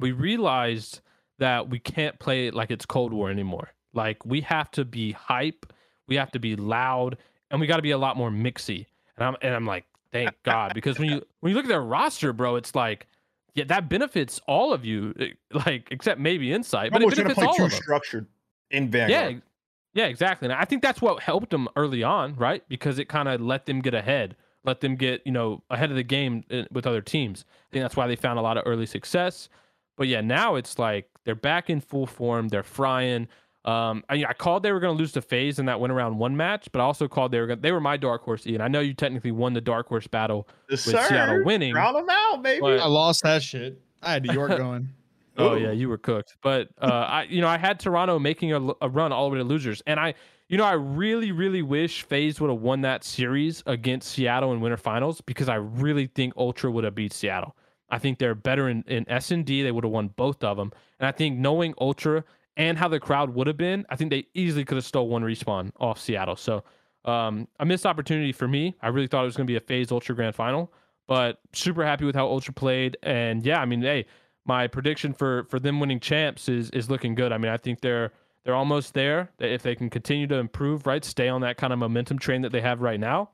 "We 0.01 0.11
realized 0.11 0.99
that 1.39 1.69
we 1.69 1.79
can't 1.79 2.19
play 2.19 2.47
it 2.47 2.53
like 2.53 2.69
it's 2.69 2.85
Cold 2.85 3.13
War 3.13 3.31
anymore. 3.31 3.69
Like 3.93 4.25
we 4.25 4.41
have 4.41 4.69
to 4.71 4.83
be 4.83 5.13
hype, 5.13 5.71
we 6.09 6.17
have 6.17 6.31
to 6.31 6.39
be 6.39 6.57
loud, 6.57 7.17
and 7.49 7.61
we 7.61 7.65
got 7.67 7.77
to 7.77 7.81
be 7.81 7.91
a 7.91 7.97
lot 7.97 8.17
more 8.17 8.29
mixy." 8.29 8.87
And 9.15 9.25
I'm 9.25 9.37
and 9.41 9.55
I'm 9.55 9.65
like, 9.65 9.85
"Thank 10.11 10.31
God," 10.43 10.73
because 10.73 10.99
when 10.99 11.09
you 11.11 11.21
when 11.39 11.51
you 11.51 11.55
look 11.55 11.63
at 11.63 11.69
their 11.69 11.81
roster, 11.81 12.33
bro, 12.33 12.57
it's 12.57 12.75
like 12.75 13.07
yeah, 13.55 13.63
that 13.69 13.87
benefits 13.87 14.41
all 14.47 14.73
of 14.73 14.83
you, 14.83 15.13
eh, 15.17 15.27
like 15.65 15.87
except 15.91 16.19
maybe 16.19 16.51
Insight, 16.51 16.91
but 16.91 17.01
Almost 17.01 17.17
it 17.19 17.23
gonna 17.23 17.35
benefits 17.35 17.39
play 17.39 17.47
all 17.47 17.55
too 17.55 17.63
of 17.63 17.71
them. 17.71 17.81
structured 17.81 18.27
in 18.69 18.83
Yeah, 18.87 18.89
Vanguard. 19.07 19.35
ex- 19.37 19.45
yeah, 19.93 20.05
exactly. 20.05 20.47
And 20.47 20.53
I 20.53 20.65
think 20.65 20.81
that's 20.81 21.01
what 21.01 21.21
helped 21.21 21.49
them 21.49 21.67
early 21.75 22.03
on, 22.03 22.35
right? 22.35 22.63
Because 22.69 22.99
it 22.99 23.09
kind 23.09 23.27
of 23.27 23.41
let 23.41 23.65
them 23.65 23.81
get 23.81 23.93
ahead, 23.93 24.35
let 24.63 24.81
them 24.81 24.95
get 24.95 25.21
you 25.25 25.31
know 25.31 25.63
ahead 25.69 25.89
of 25.89 25.95
the 25.95 26.03
game 26.03 26.43
uh, 26.51 26.63
with 26.71 26.87
other 26.87 27.01
teams. 27.01 27.45
I 27.49 27.73
think 27.73 27.83
that's 27.83 27.95
why 27.95 28.07
they 28.07 28.15
found 28.15 28.39
a 28.39 28.41
lot 28.41 28.57
of 28.57 28.63
early 28.65 28.85
success. 28.85 29.49
But 29.97 30.07
yeah, 30.07 30.21
now 30.21 30.55
it's 30.55 30.79
like 30.79 31.09
they're 31.25 31.35
back 31.35 31.69
in 31.69 31.81
full 31.81 32.07
form. 32.07 32.47
They're 32.47 32.63
frying. 32.63 33.27
Um, 33.63 34.03
I, 34.09 34.25
I 34.27 34.33
called 34.33 34.63
they 34.63 34.71
were 34.71 34.79
going 34.79 34.95
to 34.95 34.99
lose 34.99 35.11
to 35.11 35.21
FaZe 35.21 35.59
in 35.59 35.67
that 35.67 35.79
win 35.79 35.91
around 35.91 36.17
one 36.17 36.35
match, 36.35 36.67
but 36.71 36.79
I 36.81 36.83
also 36.83 37.07
called 37.07 37.31
they 37.31 37.39
were 37.39 37.45
gonna, 37.45 37.61
they 37.61 37.71
were 37.71 37.79
my 37.79 37.95
dark 37.95 38.23
horse. 38.23 38.47
Ian, 38.47 38.61
I 38.61 38.67
know 38.67 38.79
you 38.79 38.95
technically 38.95 39.31
won 39.31 39.53
the 39.53 39.61
dark 39.61 39.87
horse 39.87 40.07
battle 40.07 40.47
Yes, 40.69 40.87
with 40.87 40.95
Seattle 41.05 41.43
winning. 41.45 41.75
Round 41.75 41.95
them 41.95 42.09
out, 42.09 42.41
baby. 42.41 42.61
But- 42.61 42.79
I 42.79 42.87
lost 42.87 43.21
that 43.23 43.43
shit. 43.43 43.79
I 44.01 44.13
had 44.13 44.25
New 44.25 44.33
York 44.33 44.49
going. 44.57 44.89
Oh 45.37 45.53
Ooh. 45.53 45.59
yeah, 45.59 45.71
you 45.71 45.89
were 45.89 45.97
cooked. 45.97 46.35
But 46.41 46.69
uh, 46.81 46.85
I, 46.85 47.23
you 47.23 47.41
know, 47.41 47.47
I 47.47 47.57
had 47.57 47.79
Toronto 47.79 48.19
making 48.19 48.53
a, 48.53 48.59
a 48.81 48.89
run 48.89 49.11
all 49.11 49.29
the 49.29 49.33
way 49.33 49.37
to 49.37 49.43
losers, 49.43 49.81
and 49.87 49.99
I, 49.99 50.13
you 50.49 50.57
know, 50.57 50.65
I 50.65 50.73
really, 50.73 51.31
really 51.31 51.61
wish 51.61 52.03
FaZe 52.03 52.41
would 52.41 52.49
have 52.49 52.59
won 52.59 52.81
that 52.81 53.03
series 53.03 53.63
against 53.65 54.11
Seattle 54.11 54.51
in 54.51 54.59
winter 54.59 54.77
finals 54.77 55.21
because 55.21 55.47
I 55.47 55.55
really 55.55 56.07
think 56.07 56.33
Ultra 56.35 56.69
would 56.71 56.83
have 56.83 56.95
beat 56.95 57.13
Seattle. 57.13 57.55
I 57.89 57.97
think 57.97 58.19
they're 58.19 58.35
better 58.35 58.69
in, 58.69 58.83
in 58.87 59.09
S 59.09 59.31
and 59.31 59.45
D. 59.45 59.63
They 59.63 59.71
would 59.71 59.83
have 59.83 59.91
won 59.91 60.09
both 60.09 60.43
of 60.43 60.57
them, 60.57 60.71
and 60.99 61.07
I 61.07 61.11
think 61.11 61.37
knowing 61.37 61.73
Ultra 61.79 62.23
and 62.57 62.77
how 62.77 62.89
the 62.89 62.99
crowd 62.99 63.33
would 63.33 63.47
have 63.47 63.57
been, 63.57 63.85
I 63.89 63.95
think 63.95 64.11
they 64.11 64.27
easily 64.33 64.65
could 64.65 64.75
have 64.75 64.85
stole 64.85 65.07
one 65.07 65.23
respawn 65.23 65.71
off 65.79 65.99
Seattle. 65.99 66.35
So 66.35 66.63
um, 67.05 67.47
a 67.59 67.65
missed 67.65 67.85
opportunity 67.85 68.33
for 68.33 68.47
me. 68.47 68.75
I 68.81 68.89
really 68.89 69.07
thought 69.07 69.21
it 69.21 69.25
was 69.25 69.37
going 69.37 69.47
to 69.47 69.51
be 69.51 69.55
a 69.55 69.61
FaZe 69.61 69.91
Ultra 69.91 70.13
Grand 70.13 70.35
Final, 70.35 70.73
but 71.07 71.39
super 71.53 71.85
happy 71.85 72.03
with 72.03 72.15
how 72.15 72.27
Ultra 72.27 72.53
played, 72.53 72.97
and 73.01 73.45
yeah, 73.45 73.61
I 73.61 73.65
mean, 73.65 73.81
hey 73.81 74.05
my 74.45 74.67
prediction 74.67 75.13
for 75.13 75.45
for 75.45 75.59
them 75.59 75.79
winning 75.79 75.99
champs 75.99 76.49
is 76.49 76.69
is 76.71 76.89
looking 76.89 77.15
good. 77.15 77.31
I 77.31 77.37
mean, 77.37 77.51
I 77.51 77.57
think 77.57 77.81
they're 77.81 78.11
they're 78.43 78.55
almost 78.55 78.93
there. 78.93 79.31
If 79.39 79.61
they 79.61 79.75
can 79.75 79.89
continue 79.89 80.27
to 80.27 80.35
improve, 80.35 80.87
right, 80.87 81.03
stay 81.05 81.29
on 81.29 81.41
that 81.41 81.57
kind 81.57 81.73
of 81.73 81.79
momentum 81.79 82.17
train 82.19 82.41
that 82.41 82.51
they 82.51 82.61
have 82.61 82.81
right 82.81 82.99
now, 82.99 83.29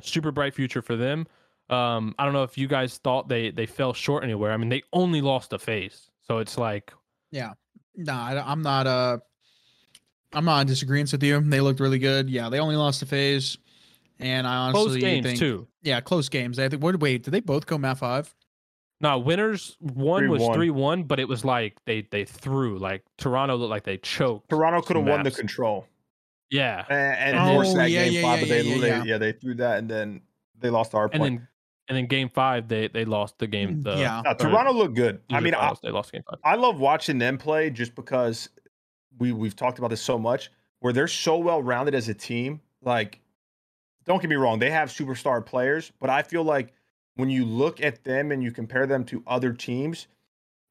super 0.00 0.30
bright 0.30 0.54
future 0.54 0.82
for 0.82 0.96
them. 0.96 1.26
Um, 1.68 2.14
I 2.18 2.24
don't 2.24 2.32
know 2.32 2.42
if 2.42 2.58
you 2.58 2.66
guys 2.66 2.98
thought 2.98 3.28
they 3.28 3.50
they 3.50 3.66
fell 3.66 3.92
short 3.92 4.24
anywhere. 4.24 4.52
I 4.52 4.56
mean, 4.56 4.68
they 4.68 4.82
only 4.92 5.20
lost 5.20 5.52
a 5.52 5.58
FaZe, 5.58 6.10
so 6.26 6.38
it's 6.38 6.58
like 6.58 6.92
Yeah. 7.30 7.52
Nah, 7.94 8.26
I, 8.26 8.50
I'm 8.50 8.62
not. 8.62 8.86
Uh, 8.86 9.18
I'm 10.32 10.46
not 10.46 10.62
in 10.62 10.66
disagreement 10.66 11.12
with 11.12 11.22
you. 11.22 11.38
They 11.40 11.60
looked 11.60 11.80
really 11.80 11.98
good. 11.98 12.30
Yeah, 12.30 12.48
they 12.48 12.58
only 12.58 12.76
lost 12.76 13.02
a 13.02 13.06
FaZe, 13.06 13.58
and 14.18 14.46
I 14.46 14.56
honestly 14.56 14.82
close 14.82 14.96
games 14.96 15.26
think, 15.26 15.38
too. 15.38 15.68
Yeah, 15.82 16.00
close 16.00 16.30
games. 16.30 16.58
I 16.58 16.70
think. 16.70 16.82
What? 16.82 17.00
Wait, 17.00 17.22
did 17.22 17.32
they 17.32 17.40
both 17.40 17.66
go 17.66 17.76
Mat 17.76 17.98
five? 17.98 18.34
No, 19.02 19.18
winners 19.18 19.76
one 19.80 20.28
was 20.28 20.40
3-1. 20.42 20.54
three 20.54 20.70
one, 20.70 21.02
but 21.04 21.18
it 21.18 21.26
was 21.28 21.44
like 21.44 21.76
they 21.86 22.02
they 22.10 22.24
threw 22.24 22.78
like 22.78 23.02
Toronto 23.18 23.56
looked 23.56 23.70
like 23.70 23.82
they 23.84 23.98
choked. 23.98 24.48
Toronto 24.48 24.80
could 24.80 24.96
have 24.96 25.04
won 25.06 25.24
the 25.24 25.30
control 25.32 25.86
Yeah, 26.50 26.84
and, 26.88 27.36
and 27.36 27.38
Oh, 27.50 27.54
forced 27.54 27.74
that 27.74 27.90
yeah, 27.90 28.04
game 28.04 28.12
yeah, 28.14 28.22
five, 28.22 28.38
yeah, 28.38 28.40
but 28.40 28.48
they, 28.48 28.62
yeah, 28.62 28.78
they 28.80 28.88
yeah. 28.88 29.04
yeah 29.04 29.18
they 29.18 29.32
threw 29.32 29.54
that 29.56 29.78
and 29.78 29.90
then 29.90 30.22
they 30.60 30.70
lost 30.70 30.94
our 30.94 31.04
and 31.12 31.20
point. 31.20 31.22
then 31.40 31.48
and 31.88 31.96
then 31.98 32.06
game 32.06 32.28
five 32.28 32.68
they 32.68 32.86
they 32.88 33.04
lost 33.04 33.38
the 33.40 33.48
game. 33.48 33.78
Mm, 33.78 33.84
the, 33.84 33.98
Yeah. 33.98 34.22
No, 34.24 34.34
Toronto 34.34 34.72
looked 34.72 34.94
good. 34.94 35.20
I 35.30 35.34
loser 35.34 35.44
mean, 35.44 35.54
I, 35.54 35.72
they 35.82 35.90
lost 35.90 36.12
game 36.12 36.22
five. 36.30 36.38
I 36.44 36.54
love 36.54 36.78
watching 36.78 37.18
them 37.18 37.38
play 37.38 37.70
just 37.70 37.96
because 37.96 38.48
we 39.18 39.32
we've 39.32 39.56
talked 39.56 39.78
about 39.78 39.90
this 39.90 40.00
so 40.00 40.16
much. 40.16 40.50
Where 40.78 40.92
they're 40.92 41.08
so 41.08 41.38
well 41.38 41.60
rounded 41.62 41.94
as 41.96 42.08
a 42.08 42.14
team. 42.14 42.60
Like, 42.82 43.20
don't 44.04 44.20
get 44.22 44.28
me 44.30 44.36
wrong, 44.36 44.58
they 44.60 44.70
have 44.70 44.88
superstar 44.90 45.44
players, 45.44 45.90
but 46.00 46.08
I 46.10 46.22
feel 46.22 46.42
like 46.44 46.72
when 47.16 47.30
you 47.30 47.44
look 47.44 47.80
at 47.82 48.04
them 48.04 48.32
and 48.32 48.42
you 48.42 48.50
compare 48.52 48.86
them 48.86 49.04
to 49.04 49.22
other 49.26 49.52
teams, 49.52 50.06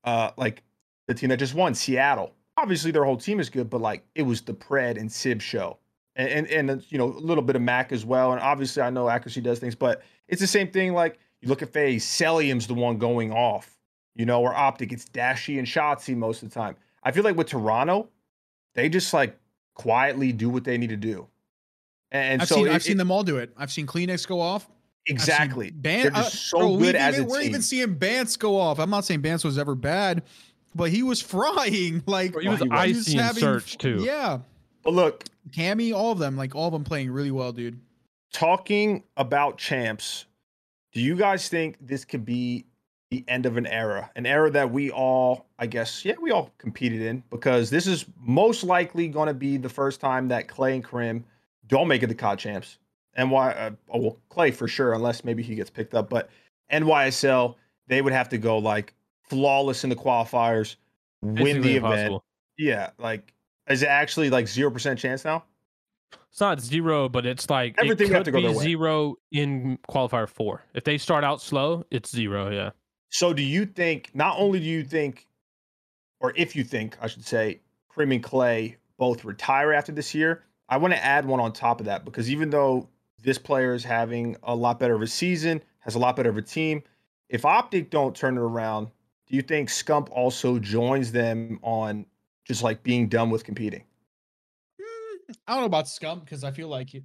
uh, 0.04 0.32
like 0.38 0.64
the 1.08 1.14
team 1.14 1.30
that 1.30 1.38
just 1.38 1.54
won, 1.54 1.74
Seattle. 1.76 2.34
Obviously, 2.58 2.92
their 2.92 3.06
whole 3.06 3.18
team 3.18 3.40
is 3.40 3.50
good, 3.50 3.70
but 3.70 3.82
like 3.82 4.04
it 4.16 4.24
was 4.24 4.42
the 4.42 4.54
Pred 4.54 4.98
and 5.00 5.12
Sib 5.12 5.42
show, 5.42 5.78
and 6.16 6.28
and, 6.30 6.48
and 6.48 6.72
uh, 6.72 6.84
you 6.90 6.98
know 6.98 7.06
a 7.08 7.20
little 7.20 7.44
bit 7.44 7.56
of 7.56 7.62
Mack 7.62 7.92
as 7.92 8.06
well. 8.06 8.34
And 8.34 8.42
obviously, 8.42 8.82
I 8.84 8.90
know 8.90 9.10
accuracy 9.10 9.42
does 9.42 9.60
things, 9.60 9.76
but 9.76 10.04
it's 10.28 10.42
the 10.42 10.48
same 10.48 10.70
thing. 10.72 10.94
Like 10.94 11.20
you 11.42 11.48
look 11.48 11.62
at 11.62 11.70
FaZe, 11.74 12.04
Cellium's 12.06 12.68
the 12.68 12.74
one 12.74 12.98
going 12.98 13.32
off, 13.32 13.78
you 14.16 14.26
know, 14.26 14.42
or 14.42 14.54
Optic, 14.54 14.92
it's 14.92 15.06
Dashy 15.06 15.58
and 15.60 15.68
Shotzzy 15.68 16.16
most 16.16 16.44
of 16.44 16.50
the 16.50 16.54
time. 16.54 16.76
I 17.04 17.12
feel 17.12 17.24
like 17.24 17.36
with 17.38 17.48
Toronto, 17.48 18.10
they 18.76 18.90
just 18.90 19.14
like 19.14 19.38
quietly 19.74 20.32
do 20.34 20.50
what 20.50 20.64
they 20.64 20.78
need 20.78 20.90
to 20.90 20.98
do. 20.98 21.28
And 22.12 22.42
I've 22.42 22.48
so 22.50 22.56
seen. 22.56 22.68
it- 22.68 22.74
I've 22.74 22.84
seen 22.84 22.98
them 22.98 23.10
all 23.12 23.24
do 23.24 23.38
it. 23.38 23.54
I've 23.58 23.72
seen 23.72 23.88
CleanX 23.88 24.28
go 24.28 24.40
off. 24.42 24.70
I've 25.10 25.10
seen 25.10 25.16
exactly. 25.16 25.72
Ban- 25.72 26.04
They're 26.04 26.16
uh, 26.16 26.24
just 26.24 26.48
so 26.50 26.60
bro, 26.60 26.70
good 26.78 26.80
we've 26.80 26.96
as 26.96 27.16
even, 27.16 27.28
a 27.28 27.30
We're 27.30 27.40
team. 27.42 27.50
even 27.50 27.62
seeing 27.62 27.94
Bance 27.96 28.38
go 28.38 28.58
off. 28.58 28.80
I'm 28.80 28.90
not 28.90 29.06
saying 29.06 29.22
Bance 29.22 29.44
was 29.44 29.58
ever 29.58 29.76
bad, 29.76 30.24
but 30.76 30.90
he 30.92 31.04
was 31.04 31.22
frying. 31.22 32.04
Like 32.06 32.34
Bro, 32.34 32.42
he 32.44 32.48
was 32.50 32.60
he 32.60 32.68
was 32.68 32.80
icy 32.80 33.14
in 33.14 33.20
having- 33.24 33.40
search 33.42 33.78
too. 33.78 33.98
Yeah, 34.04 34.40
but 34.84 34.94
look, 34.94 35.24
Cammy, 35.52 35.94
all 35.94 36.12
of 36.12 36.20
them, 36.20 36.38
like 36.38 36.56
all 36.56 36.68
of 36.68 36.74
them 36.74 36.84
playing 36.84 37.12
really 37.12 37.32
well, 37.32 37.52
dude. 37.52 37.80
talking 38.34 39.04
about 39.18 39.58
champs, 39.58 40.26
do 40.94 41.02
you 41.02 41.16
guys 41.16 41.50
think 41.50 41.78
this 41.82 42.06
could 42.06 42.26
be 42.26 42.66
the 43.10 43.24
end 43.28 43.46
of 43.46 43.58
an 43.58 43.66
era? 43.66 44.10
An 44.16 44.26
era 44.26 44.50
that 44.52 44.72
we 44.72 44.92
all, 44.92 45.48
I 45.60 45.66
guess, 45.66 46.06
yeah, 46.06 46.14
we 46.22 46.32
all 46.32 46.52
competed 46.58 47.02
in 47.02 47.24
because 47.30 47.70
this 47.70 47.88
is 47.88 48.06
most 48.20 48.64
likely 48.64 49.08
going 49.08 49.28
to 49.28 49.34
be 49.34 49.58
the 49.58 49.70
first 49.70 50.00
time 50.00 50.28
that 50.30 50.48
Clay 50.48 50.76
and 50.76 50.84
Crim 50.84 51.26
don't 51.68 51.88
make 51.88 52.04
it 52.04 52.08
the 52.08 52.16
COD 52.16 52.40
champs. 52.40 52.78
And 53.16 53.30
why? 53.32 53.52
Uh, 53.52 53.72
oh, 53.90 54.00
well, 54.00 54.18
Clay 54.30 54.52
for 54.52 54.68
sure, 54.68 54.94
unless 54.94 55.24
maybe 55.24 55.44
he 55.44 55.56
gets 55.56 55.70
picked 55.70 55.94
up. 55.94 56.10
But 56.10 56.30
NYSL, 56.72 57.56
they 57.88 58.02
would 58.02 58.14
have 58.14 58.30
to 58.30 58.38
go 58.38 58.58
like 58.58 58.94
flawless 59.30 59.84
in 59.84 59.90
the 59.90 59.96
qualifiers, 59.96 60.76
win 61.22 61.62
the 61.62 61.78
event. 61.78 62.22
Yeah, 62.58 62.92
like 62.98 63.34
is 63.68 63.84
it 63.84 63.88
actually 63.88 64.30
like 64.30 64.48
zero 64.48 64.72
percent 64.72 65.00
chance 65.00 65.26
now? 65.26 65.44
It's 66.30 66.40
not 66.40 66.62
zero, 66.62 67.10
but 67.10 67.26
it's 67.26 67.50
like 67.50 67.76
Everything 67.78 68.08
it 68.08 68.10
would 68.10 68.16
have 68.16 68.26
could 68.26 68.34
to 68.34 68.42
go 68.42 68.54
be 68.54 68.60
zero 68.60 69.16
in 69.32 69.78
qualifier 69.90 70.28
four. 70.28 70.64
If 70.74 70.84
they 70.84 70.98
start 70.98 71.24
out 71.24 71.42
slow, 71.42 71.86
it's 71.92 72.10
zero. 72.10 72.50
Yeah. 72.50 72.72
So 73.10 73.34
do 73.34 73.42
you 73.42 73.66
think 73.66 74.12
not 74.14 74.38
only 74.40 74.60
do 74.60 74.66
you 74.66 74.84
think, 74.84 75.28
or 76.22 76.32
if 76.36 76.56
you 76.56 76.64
think, 76.64 76.98
I 77.02 77.08
should 77.08 77.26
say, 77.26 77.60
Crim 77.90 78.14
and 78.14 78.24
Clay 78.24 78.78
both 78.98 79.26
retire 79.26 79.74
after 79.74 79.92
this 79.92 80.16
year, 80.16 80.44
I 80.70 80.78
want 80.78 80.94
to 80.94 81.04
add 81.04 81.26
one 81.26 81.42
on 81.42 81.52
top 81.52 81.82
of 81.82 81.86
that 81.88 82.06
because 82.06 82.30
even 82.32 82.50
though 82.50 82.88
this 83.24 83.38
player 83.38 83.74
is 83.74 83.84
having 83.84 84.36
a 84.44 84.56
lot 84.56 84.80
better 84.80 84.96
of 84.96 85.02
a 85.02 85.08
season, 85.08 85.62
has 85.80 85.96
a 85.96 86.00
lot 86.00 86.16
better 86.16 86.30
of 86.30 86.38
a 86.38 86.42
team, 86.42 86.84
if 87.30 87.46
Optic 87.46 87.90
don't 87.90 88.16
turn 88.16 88.38
it 88.38 88.42
around, 88.42 88.88
do 89.28 89.36
you 89.36 89.42
think 89.42 89.70
Scump 89.70 90.10
also 90.12 90.60
joins 90.60 91.12
them 91.12 91.60
on 91.62 92.06
just 92.46 92.64
like 92.64 92.84
being 92.84 93.08
done 93.08 93.30
with 93.30 93.44
competing? 93.44 93.84
Mm, 94.80 95.36
I 95.48 95.54
don't 95.54 95.62
know 95.62 95.66
about 95.66 95.86
Scump 95.86 96.22
because 96.22 96.44
I 96.44 96.52
feel 96.52 96.68
like 96.68 96.94
it, 96.94 97.04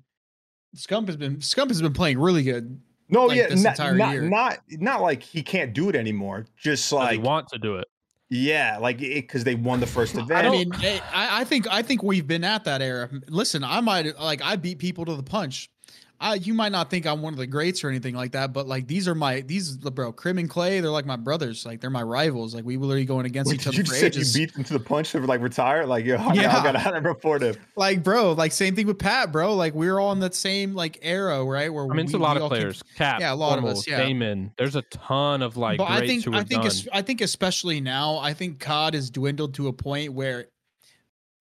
Scump 0.77 1.07
has 1.07 1.17
been 1.17 1.37
Scump 1.37 1.69
has 1.69 1.81
been 1.81 1.93
playing 1.93 2.19
really 2.19 2.43
good. 2.43 2.81
No, 3.09 3.27
Like 3.27 3.37
yeah, 3.39 3.47
this 3.49 3.63
not, 3.63 3.79
entire 3.79 3.95
not, 3.95 4.13
year. 4.13 4.23
not 4.23 4.59
not 4.71 5.01
like 5.01 5.23
he 5.23 5.43
can't 5.43 5.73
do 5.73 5.89
it 5.89 5.95
anymore. 5.95 6.47
Just 6.57 6.91
Does 6.91 7.11
he 7.11 7.17
like 7.17 7.23
want 7.23 7.49
to 7.51 7.59
do 7.59 7.77
it. 7.77 7.87
yeah, 8.31 8.79
like 8.81 8.99
because 8.99 9.45
they 9.45 9.55
won 9.55 9.79
the 9.79 9.87
first 9.87 10.17
event. 10.17 10.45
I 10.47 10.51
mean, 10.51 10.73
I, 10.75 11.01
I 11.41 11.45
think 11.45 11.69
I 11.73 11.83
think 11.83 12.03
we've 12.03 12.27
been 12.27 12.43
at 12.43 12.65
that 12.65 12.83
era. 12.83 13.09
Listen, 13.29 13.63
I 13.63 13.81
might 13.81 14.19
like 14.19 14.43
I 14.43 14.57
beat 14.57 14.79
people 14.81 15.05
to 15.05 15.15
the 15.15 15.23
punch. 15.23 15.71
I 16.19 16.35
you 16.35 16.55
might 16.55 16.73
not 16.73 16.89
think 16.89 17.07
I'm 17.07 17.21
one 17.21 17.35
of 17.35 17.39
the 17.39 17.47
greats 17.47 17.85
or 17.85 17.91
anything 17.91 18.15
like 18.15 18.33
that, 18.33 18.53
but 18.55 18.67
like 18.67 18.87
these 18.87 19.07
are 19.07 19.15
my 19.15 19.43
these 19.43 19.77
bro, 19.77 20.13
Crim 20.13 20.39
and 20.39 20.49
Clay, 20.49 20.81
they're 20.81 20.91
like 20.91 21.05
my 21.05 21.17
brothers. 21.17 21.67
Like 21.67 21.81
they're 21.83 21.91
my 21.91 22.03
rivals. 22.03 22.55
Like 22.55 22.65
we 22.65 22.79
were 22.79 22.87
literally 22.87 23.05
going 23.05 23.27
against 23.27 23.51
Wait, 23.51 23.57
each 23.57 23.65
did 23.65 23.69
other 23.69 23.77
you 23.77 23.85
for 23.85 24.09
just 24.11 24.33
say 24.33 24.41
you 24.41 24.47
beat 24.47 24.55
them 24.55 24.65
to 24.65 24.73
the 24.73 24.81
punch 24.81 25.13
to 25.13 25.21
like 25.21 25.43
retire? 25.43 25.85
Like, 25.85 26.07
yo, 26.07 26.17
I, 26.19 26.33
Yeah. 26.33 26.57
I 26.59 26.63
got 26.65 26.77
out 26.77 26.97
of 26.97 27.05
report 27.05 27.43
him. 27.43 27.57
like 27.77 28.03
bro, 28.03 28.33
like 28.33 28.53
same 28.53 28.75
thing 28.75 28.87
with 28.87 28.99
Pat, 28.99 29.31
bro. 29.31 29.55
Like 29.55 29.75
we 29.75 29.89
are 29.89 30.01
all 30.01 30.13
in 30.13 30.21
that 30.21 30.35
same 30.35 30.75
like 30.75 30.99
era, 31.03 31.45
right? 31.45 31.73
Where 31.73 31.85
I 31.85 31.89
mean, 31.89 32.07
it's 32.07 32.13
we- 32.15 32.19
a 32.19 32.23
lot 32.23 32.37
of 32.39 32.45
all 32.45 32.49
keep- 32.49 32.59
players. 32.61 32.83
Cap, 32.97 33.21
Yeah, 33.21 33.33
a 33.33 33.37
lot 33.37 33.59
of 33.59 33.65
Formal, 33.65 33.79
us, 33.79 33.87
yeah. 33.87 33.99
Damon. 33.99 34.53
There's 34.57 34.77
a 34.77 34.83
ton 34.83 35.43
of 35.43 35.57
like 35.59 35.77
but 35.79 35.87
greats 35.89 36.03
I 36.03 36.07
think 36.07 36.25
who 36.25 36.33
I 36.35 36.39
think 36.45 36.63
done. 36.63 36.67
es- 36.67 36.89
I 36.95 37.03
think 37.03 37.21
especially 37.21 37.81
now, 37.83 38.17
I 38.19 38.33
think 38.33 38.59
COD 38.59 38.95
has 38.95 39.11
dwindled 39.11 39.53
to 39.57 39.69
a 39.69 39.73
point 39.75 40.15
where 40.15 40.47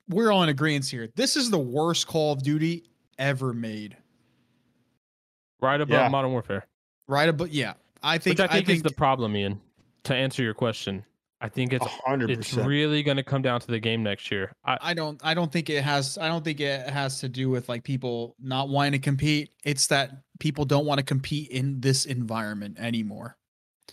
we're 0.09 0.31
all 0.31 0.43
in 0.43 0.49
agreement 0.49 0.85
here. 0.85 1.07
This 1.15 1.37
is 1.37 1.49
the 1.49 1.57
worst 1.59 2.07
Call 2.07 2.33
of 2.33 2.43
Duty 2.43 2.83
ever 3.17 3.53
made. 3.53 3.95
Right 5.65 5.81
above 5.81 5.99
Yeah. 5.99 6.07
Modern 6.09 6.31
Warfare, 6.31 6.65
Right, 7.07 7.29
but 7.35 7.51
yeah, 7.51 7.73
I 8.01 8.17
think 8.17 8.39
which 8.39 8.49
I 8.49 8.53
think, 8.53 8.69
I 8.69 8.73
is 8.73 8.81
the 8.83 8.91
problem, 8.91 9.35
Ian. 9.35 9.61
To 10.05 10.15
answer 10.15 10.43
your 10.43 10.53
question, 10.53 11.03
I 11.41 11.49
think 11.49 11.73
it's 11.73 11.85
A 11.85 11.89
hundred 11.89 12.31
it's 12.31 12.53
really 12.53 13.03
going 13.03 13.17
to 13.17 13.23
come 13.23 13.41
down 13.41 13.59
to 13.59 13.67
the 13.67 13.79
game 13.79 14.01
next 14.03 14.31
year. 14.31 14.51
I, 14.63 14.77
I 14.81 14.93
don't 14.93 15.19
I 15.23 15.33
don't 15.33 15.51
think 15.51 15.69
it 15.69 15.83
has 15.83 16.17
I 16.17 16.27
don't 16.27 16.43
think 16.43 16.59
it 16.59 16.89
has 16.89 17.19
to 17.19 17.29
do 17.29 17.49
with 17.49 17.67
like 17.69 17.83
people 17.83 18.35
not 18.39 18.69
wanting 18.69 18.93
to 18.93 18.99
compete. 18.99 19.49
It's 19.63 19.87
that 19.87 20.11
people 20.39 20.65
don't 20.65 20.85
want 20.85 20.99
to 20.99 21.03
compete 21.05 21.49
in 21.49 21.81
this 21.81 22.05
environment 22.05 22.77
anymore. 22.79 23.37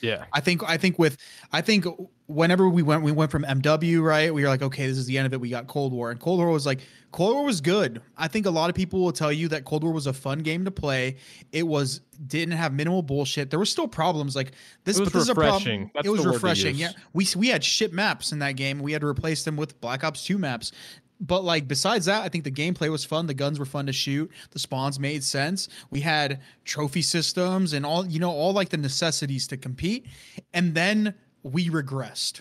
yeah, 0.00 0.24
I 0.32 0.40
think 0.40 0.62
I 0.68 0.76
think 0.76 0.98
with 0.98 1.16
I 1.52 1.60
think 1.60 1.86
whenever 2.32 2.68
we 2.68 2.82
went, 2.82 3.02
we 3.02 3.12
went 3.12 3.30
from 3.30 3.44
MW, 3.44 4.02
right? 4.02 4.32
We 4.32 4.42
were 4.42 4.48
like, 4.48 4.62
okay, 4.62 4.86
this 4.86 4.98
is 4.98 5.06
the 5.06 5.18
end 5.18 5.26
of 5.26 5.32
it. 5.32 5.40
We 5.40 5.50
got 5.50 5.66
Cold 5.66 5.92
War, 5.92 6.10
and 6.10 6.18
Cold 6.18 6.38
War 6.38 6.50
was 6.50 6.66
like, 6.66 6.80
Cold 7.12 7.34
War 7.34 7.44
was 7.44 7.60
good. 7.60 8.00
I 8.16 8.26
think 8.26 8.46
a 8.46 8.50
lot 8.50 8.70
of 8.70 8.76
people 8.76 9.00
will 9.00 9.12
tell 9.12 9.30
you 9.30 9.48
that 9.48 9.64
Cold 9.64 9.84
War 9.84 9.92
was 9.92 10.06
a 10.06 10.12
fun 10.12 10.38
game 10.40 10.64
to 10.64 10.70
play. 10.70 11.16
It 11.52 11.66
was 11.66 12.00
didn't 12.26 12.54
have 12.54 12.72
minimal 12.72 13.02
bullshit. 13.02 13.50
There 13.50 13.58
were 13.58 13.66
still 13.66 13.88
problems 13.88 14.34
like 14.34 14.52
this. 14.84 14.96
It 14.96 15.00
was 15.00 15.12
but 15.12 15.18
this 15.18 15.28
refreshing. 15.28 15.52
Is 15.52 15.58
a 15.58 15.64
problem. 15.68 15.90
That's 15.94 16.06
it 16.06 16.10
was 16.10 16.22
the 16.22 16.28
word 16.28 16.32
to 16.32 16.36
refreshing. 16.36 16.76
Yeah, 16.76 16.92
we 17.12 17.26
we 17.36 17.48
had 17.48 17.62
shit 17.62 17.92
maps 17.92 18.32
in 18.32 18.38
that 18.38 18.56
game. 18.56 18.80
We 18.80 18.92
had 18.92 19.02
to 19.02 19.06
replace 19.06 19.44
them 19.44 19.56
with 19.56 19.78
Black 19.80 20.02
Ops 20.04 20.24
Two 20.24 20.38
maps. 20.38 20.72
But 21.20 21.44
like 21.44 21.68
besides 21.68 22.06
that, 22.06 22.22
I 22.22 22.28
think 22.28 22.44
the 22.44 22.50
gameplay 22.50 22.90
was 22.90 23.04
fun. 23.04 23.26
The 23.26 23.34
guns 23.34 23.58
were 23.58 23.64
fun 23.64 23.86
to 23.86 23.92
shoot. 23.92 24.30
The 24.50 24.58
spawns 24.58 24.98
made 24.98 25.22
sense. 25.22 25.68
We 25.90 26.00
had 26.00 26.40
trophy 26.64 27.02
systems 27.02 27.74
and 27.74 27.86
all 27.86 28.06
you 28.06 28.18
know 28.18 28.30
all 28.30 28.52
like 28.52 28.70
the 28.70 28.76
necessities 28.76 29.46
to 29.48 29.56
compete. 29.56 30.06
And 30.52 30.74
then 30.74 31.14
we 31.42 31.68
regressed 31.68 32.40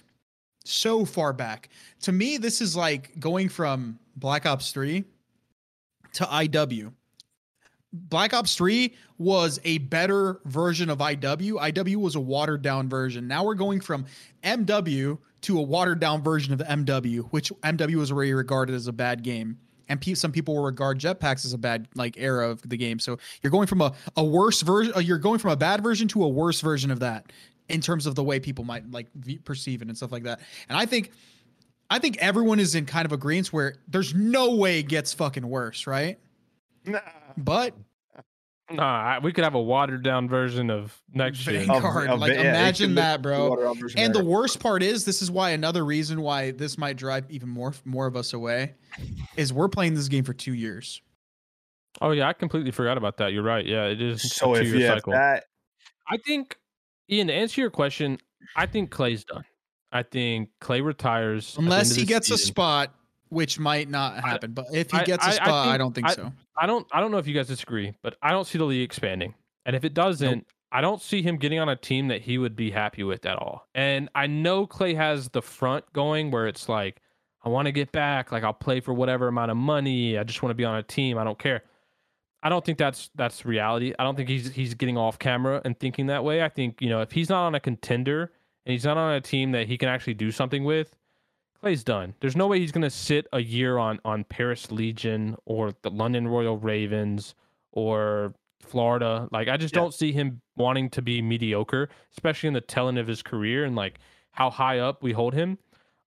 so 0.63 1.05
far 1.05 1.33
back. 1.33 1.69
To 2.01 2.11
me, 2.11 2.37
this 2.37 2.61
is 2.61 2.75
like 2.75 3.19
going 3.19 3.49
from 3.49 3.99
Black 4.15 4.45
Ops 4.45 4.71
3 4.71 5.03
to 6.13 6.23
IW. 6.23 6.93
Black 7.93 8.33
Ops 8.33 8.55
3 8.55 8.93
was 9.17 9.59
a 9.65 9.79
better 9.79 10.39
version 10.45 10.89
of 10.89 10.99
IW. 10.99 11.53
IW 11.53 11.95
was 11.97 12.15
a 12.15 12.19
watered 12.19 12.61
down 12.61 12.87
version. 12.87 13.27
Now 13.27 13.43
we're 13.43 13.55
going 13.55 13.81
from 13.81 14.05
MW 14.43 15.17
to 15.41 15.59
a 15.59 15.61
watered 15.61 15.99
down 15.99 16.23
version 16.23 16.53
of 16.53 16.59
MW, 16.59 17.27
which 17.31 17.51
MW 17.63 17.95
was 17.95 18.11
already 18.11 18.33
regarded 18.33 18.75
as 18.75 18.87
a 18.87 18.93
bad 18.93 19.23
game. 19.23 19.57
And 19.89 19.99
pe- 19.99 20.13
some 20.13 20.31
people 20.31 20.55
will 20.55 20.63
regard 20.63 20.99
jetpacks 20.99 21.43
as 21.43 21.51
a 21.51 21.57
bad 21.57 21.87
like 21.95 22.15
era 22.17 22.49
of 22.49 22.61
the 22.61 22.77
game. 22.77 22.97
So 22.97 23.17
you're 23.41 23.51
going 23.51 23.67
from 23.67 23.81
a, 23.81 23.91
a 24.15 24.23
worse 24.23 24.61
version, 24.61 24.93
uh, 24.95 24.99
you're 24.99 25.17
going 25.17 25.39
from 25.39 25.51
a 25.51 25.57
bad 25.57 25.83
version 25.83 26.07
to 26.09 26.23
a 26.23 26.29
worse 26.29 26.61
version 26.61 26.91
of 26.91 27.01
that 27.01 27.25
in 27.71 27.81
terms 27.81 28.05
of 28.05 28.15
the 28.15 28.23
way 28.23 28.39
people 28.39 28.63
might 28.63 28.89
like 28.91 29.07
perceive 29.43 29.81
it 29.81 29.87
and 29.87 29.97
stuff 29.97 30.11
like 30.11 30.23
that. 30.23 30.39
And 30.69 30.77
I 30.77 30.85
think, 30.85 31.11
I 31.89 31.99
think 31.99 32.17
everyone 32.19 32.59
is 32.59 32.75
in 32.75 32.85
kind 32.85 33.05
of 33.05 33.11
agreement 33.11 33.47
where 33.53 33.75
there's 33.87 34.13
no 34.13 34.55
way 34.55 34.79
it 34.79 34.87
gets 34.87 35.13
fucking 35.13 35.47
worse, 35.47 35.87
right? 35.87 36.19
Nah. 36.85 36.99
But 37.37 37.73
Nah, 38.69 39.19
we 39.21 39.33
could 39.33 39.43
have 39.43 39.55
a 39.55 39.61
watered 39.61 40.01
down 40.01 40.29
version 40.29 40.69
of 40.69 40.97
next 41.13 41.45
year. 41.45 41.59
Vanguard. 41.59 41.83
Vanguard, 41.83 42.07
Of- 42.07 42.13
of- 42.13 42.19
like, 42.21 42.33
yeah, 42.33 42.39
imagine 42.51 42.95
that, 42.95 43.21
bro. 43.21 43.49
water 43.49 43.65
And 43.97 44.15
there. 44.15 44.21
the 44.21 44.29
worst 44.29 44.61
part 44.61 44.81
is, 44.81 45.03
this 45.03 45.21
is 45.21 45.29
why 45.29 45.49
another 45.49 45.83
reason 45.83 46.21
why 46.21 46.51
this 46.51 46.77
might 46.77 46.95
drive 46.95 47.25
even 47.29 47.49
more 47.49 47.73
more 47.83 48.07
of 48.07 48.15
us 48.15 48.31
away, 48.31 48.75
is 49.35 49.51
we're 49.51 49.67
playing 49.67 49.95
this 49.95 50.07
game 50.07 50.23
for 50.23 50.33
two 50.33 50.53
years. 50.53 51.01
Oh 51.99 52.11
yeah, 52.11 52.29
I 52.29 52.33
completely 52.33 52.71
forgot 52.71 52.97
about 52.97 53.17
that. 53.17 53.33
You're 53.33 53.43
right. 53.43 53.65
Yeah, 53.65 53.87
it 53.87 54.01
is 54.01 54.21
so 54.33 54.55
a 54.55 54.59
if 54.59 54.63
two-year 54.63 54.79
you 54.79 54.87
cycle. 54.87 55.11
that, 55.11 55.43
I 56.07 56.15
think, 56.25 56.57
Ian, 57.11 57.27
to 57.27 57.33
answer 57.33 57.61
your 57.61 57.69
question, 57.69 58.17
I 58.55 58.65
think 58.65 58.89
Clay's 58.89 59.23
done. 59.25 59.43
I 59.91 60.03
think 60.03 60.49
Clay 60.61 60.79
retires 60.81 61.55
Unless 61.57 61.95
he 61.95 62.05
gets 62.05 62.31
a 62.31 62.37
spot, 62.37 62.93
which 63.29 63.59
might 63.59 63.89
not 63.89 64.23
happen. 64.23 64.53
But 64.53 64.67
if 64.73 64.91
he 64.91 64.99
I- 64.99 65.03
gets 65.03 65.25
a 65.25 65.27
I- 65.27 65.31
I 65.31 65.35
spot, 65.35 65.49
I, 65.49 65.63
think- 65.71 65.77
don't 65.79 65.93
think 65.95 66.07
I- 66.09 66.13
so. 66.13 66.31
I 66.57 66.65
don't. 66.65 66.87
I 66.91 67.01
don't 67.01 67.11
know 67.11 67.17
if 67.17 67.27
you 67.27 67.33
guys 67.33 67.47
disagree, 67.47 67.93
but 68.01 68.15
I 68.21 68.31
don't 68.31 68.45
see 68.45 68.57
the 68.57 68.63
league 68.65 68.83
expanding. 68.83 69.33
And 69.65 69.75
if 69.75 69.83
it 69.83 69.93
doesn't, 69.93 70.47
I 70.71 70.79
don't 70.81 71.01
see 71.01 71.21
him 71.21 71.37
getting 71.37 71.59
on 71.59 71.67
a 71.69 71.75
team 71.75 72.07
that 72.07 72.21
he 72.21 72.37
would 72.37 72.55
be 72.55 72.71
happy 72.71 73.03
with 73.03 73.25
at 73.25 73.37
all. 73.37 73.67
And 73.75 74.09
I 74.15 74.27
know 74.27 74.65
Clay 74.65 74.93
has 74.93 75.29
the 75.29 75.41
front 75.41 75.91
going 75.93 76.31
where 76.31 76.47
it's 76.47 76.69
like, 76.69 77.01
I 77.43 77.49
want 77.49 77.65
to 77.65 77.71
get 77.71 77.91
back. 77.91 78.31
Like 78.31 78.43
I'll 78.43 78.53
play 78.53 78.79
for 78.79 78.93
whatever 78.93 79.27
amount 79.27 79.51
of 79.51 79.57
money. 79.57 80.17
I 80.17 80.23
just 80.23 80.41
want 80.41 80.51
to 80.51 80.55
be 80.55 80.63
on 80.65 80.77
a 80.77 80.83
team. 80.83 81.17
I 81.17 81.23
don't 81.23 81.37
care. 81.37 81.63
I 82.43 82.49
don't 82.49 82.65
think 82.65 82.77
that's 82.77 83.09
that's 83.15 83.45
reality. 83.45 83.93
I 83.99 84.03
don't 84.03 84.15
think 84.15 84.29
he's 84.29 84.51
he's 84.53 84.73
getting 84.73 84.97
off 84.97 85.19
camera 85.19 85.61
and 85.63 85.79
thinking 85.79 86.07
that 86.07 86.23
way. 86.23 86.43
I 86.43 86.49
think 86.49 86.81
you 86.81 86.89
know 86.89 87.01
if 87.01 87.11
he's 87.11 87.29
not 87.29 87.45
on 87.45 87.55
a 87.55 87.59
contender 87.59 88.31
and 88.65 88.71
he's 88.73 88.85
not 88.85 88.97
on 88.97 89.13
a 89.13 89.21
team 89.21 89.51
that 89.51 89.67
he 89.67 89.77
can 89.77 89.89
actually 89.89 90.15
do 90.15 90.31
something 90.31 90.63
with, 90.63 90.95
Clay's 91.61 91.83
done. 91.83 92.15
There's 92.19 92.35
no 92.35 92.47
way 92.47 92.59
he's 92.59 92.71
going 92.71 92.81
to 92.83 92.89
sit 92.89 93.27
a 93.33 93.39
year 93.41 93.77
on 93.77 93.99
on 94.05 94.23
Paris 94.23 94.71
Legion 94.71 95.35
or 95.45 95.71
the 95.83 95.91
London 95.91 96.27
Royal 96.27 96.57
Ravens 96.57 97.35
or 97.71 98.33
Florida. 98.61 99.27
Like 99.31 99.47
I 99.47 99.57
just 99.57 99.75
Yeah. 99.75 99.81
don't 99.81 99.93
see 99.93 100.11
him 100.11 100.41
wanting 100.55 100.89
to 100.91 101.01
be 101.01 101.21
mediocre, 101.21 101.89
especially 102.11 102.47
in 102.47 102.53
the 102.53 102.61
telling 102.61 102.97
of 102.97 103.07
his 103.07 103.21
career 103.21 103.65
and 103.65 103.75
like 103.75 103.99
how 104.31 104.49
high 104.49 104.79
up 104.79 105.03
we 105.03 105.11
hold 105.11 105.33
him. 105.33 105.57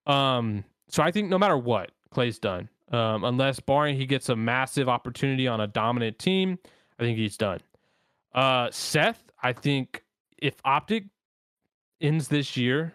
Um, 0.07 0.65
so 0.89 1.03
I 1.03 1.11
think 1.11 1.29
no 1.29 1.39
matter 1.39 1.57
what, 1.57 1.91
Clay's 2.11 2.39
done. 2.39 2.69
Um, 2.91 3.25
unless 3.25 3.61
barring 3.61 3.97
he 3.97 4.07
gets 4.07 4.29
a 4.29 4.37
massive 4.37 4.89
opportunity 4.89 5.49
on 5.49 5.61
a 5.61 5.67
dominant 5.67 6.19
team, 6.19 6.59
I 6.99 7.03
think 7.03 7.19
he's 7.19 7.37
done. 7.37 7.61
Uh, 8.35 8.69
Seth, 8.71 9.23
I 9.43 9.53
think 9.53 10.03
if 10.39 10.55
Optic 10.65 11.05
ends 12.01 12.29
this 12.29 12.57
year 12.57 12.95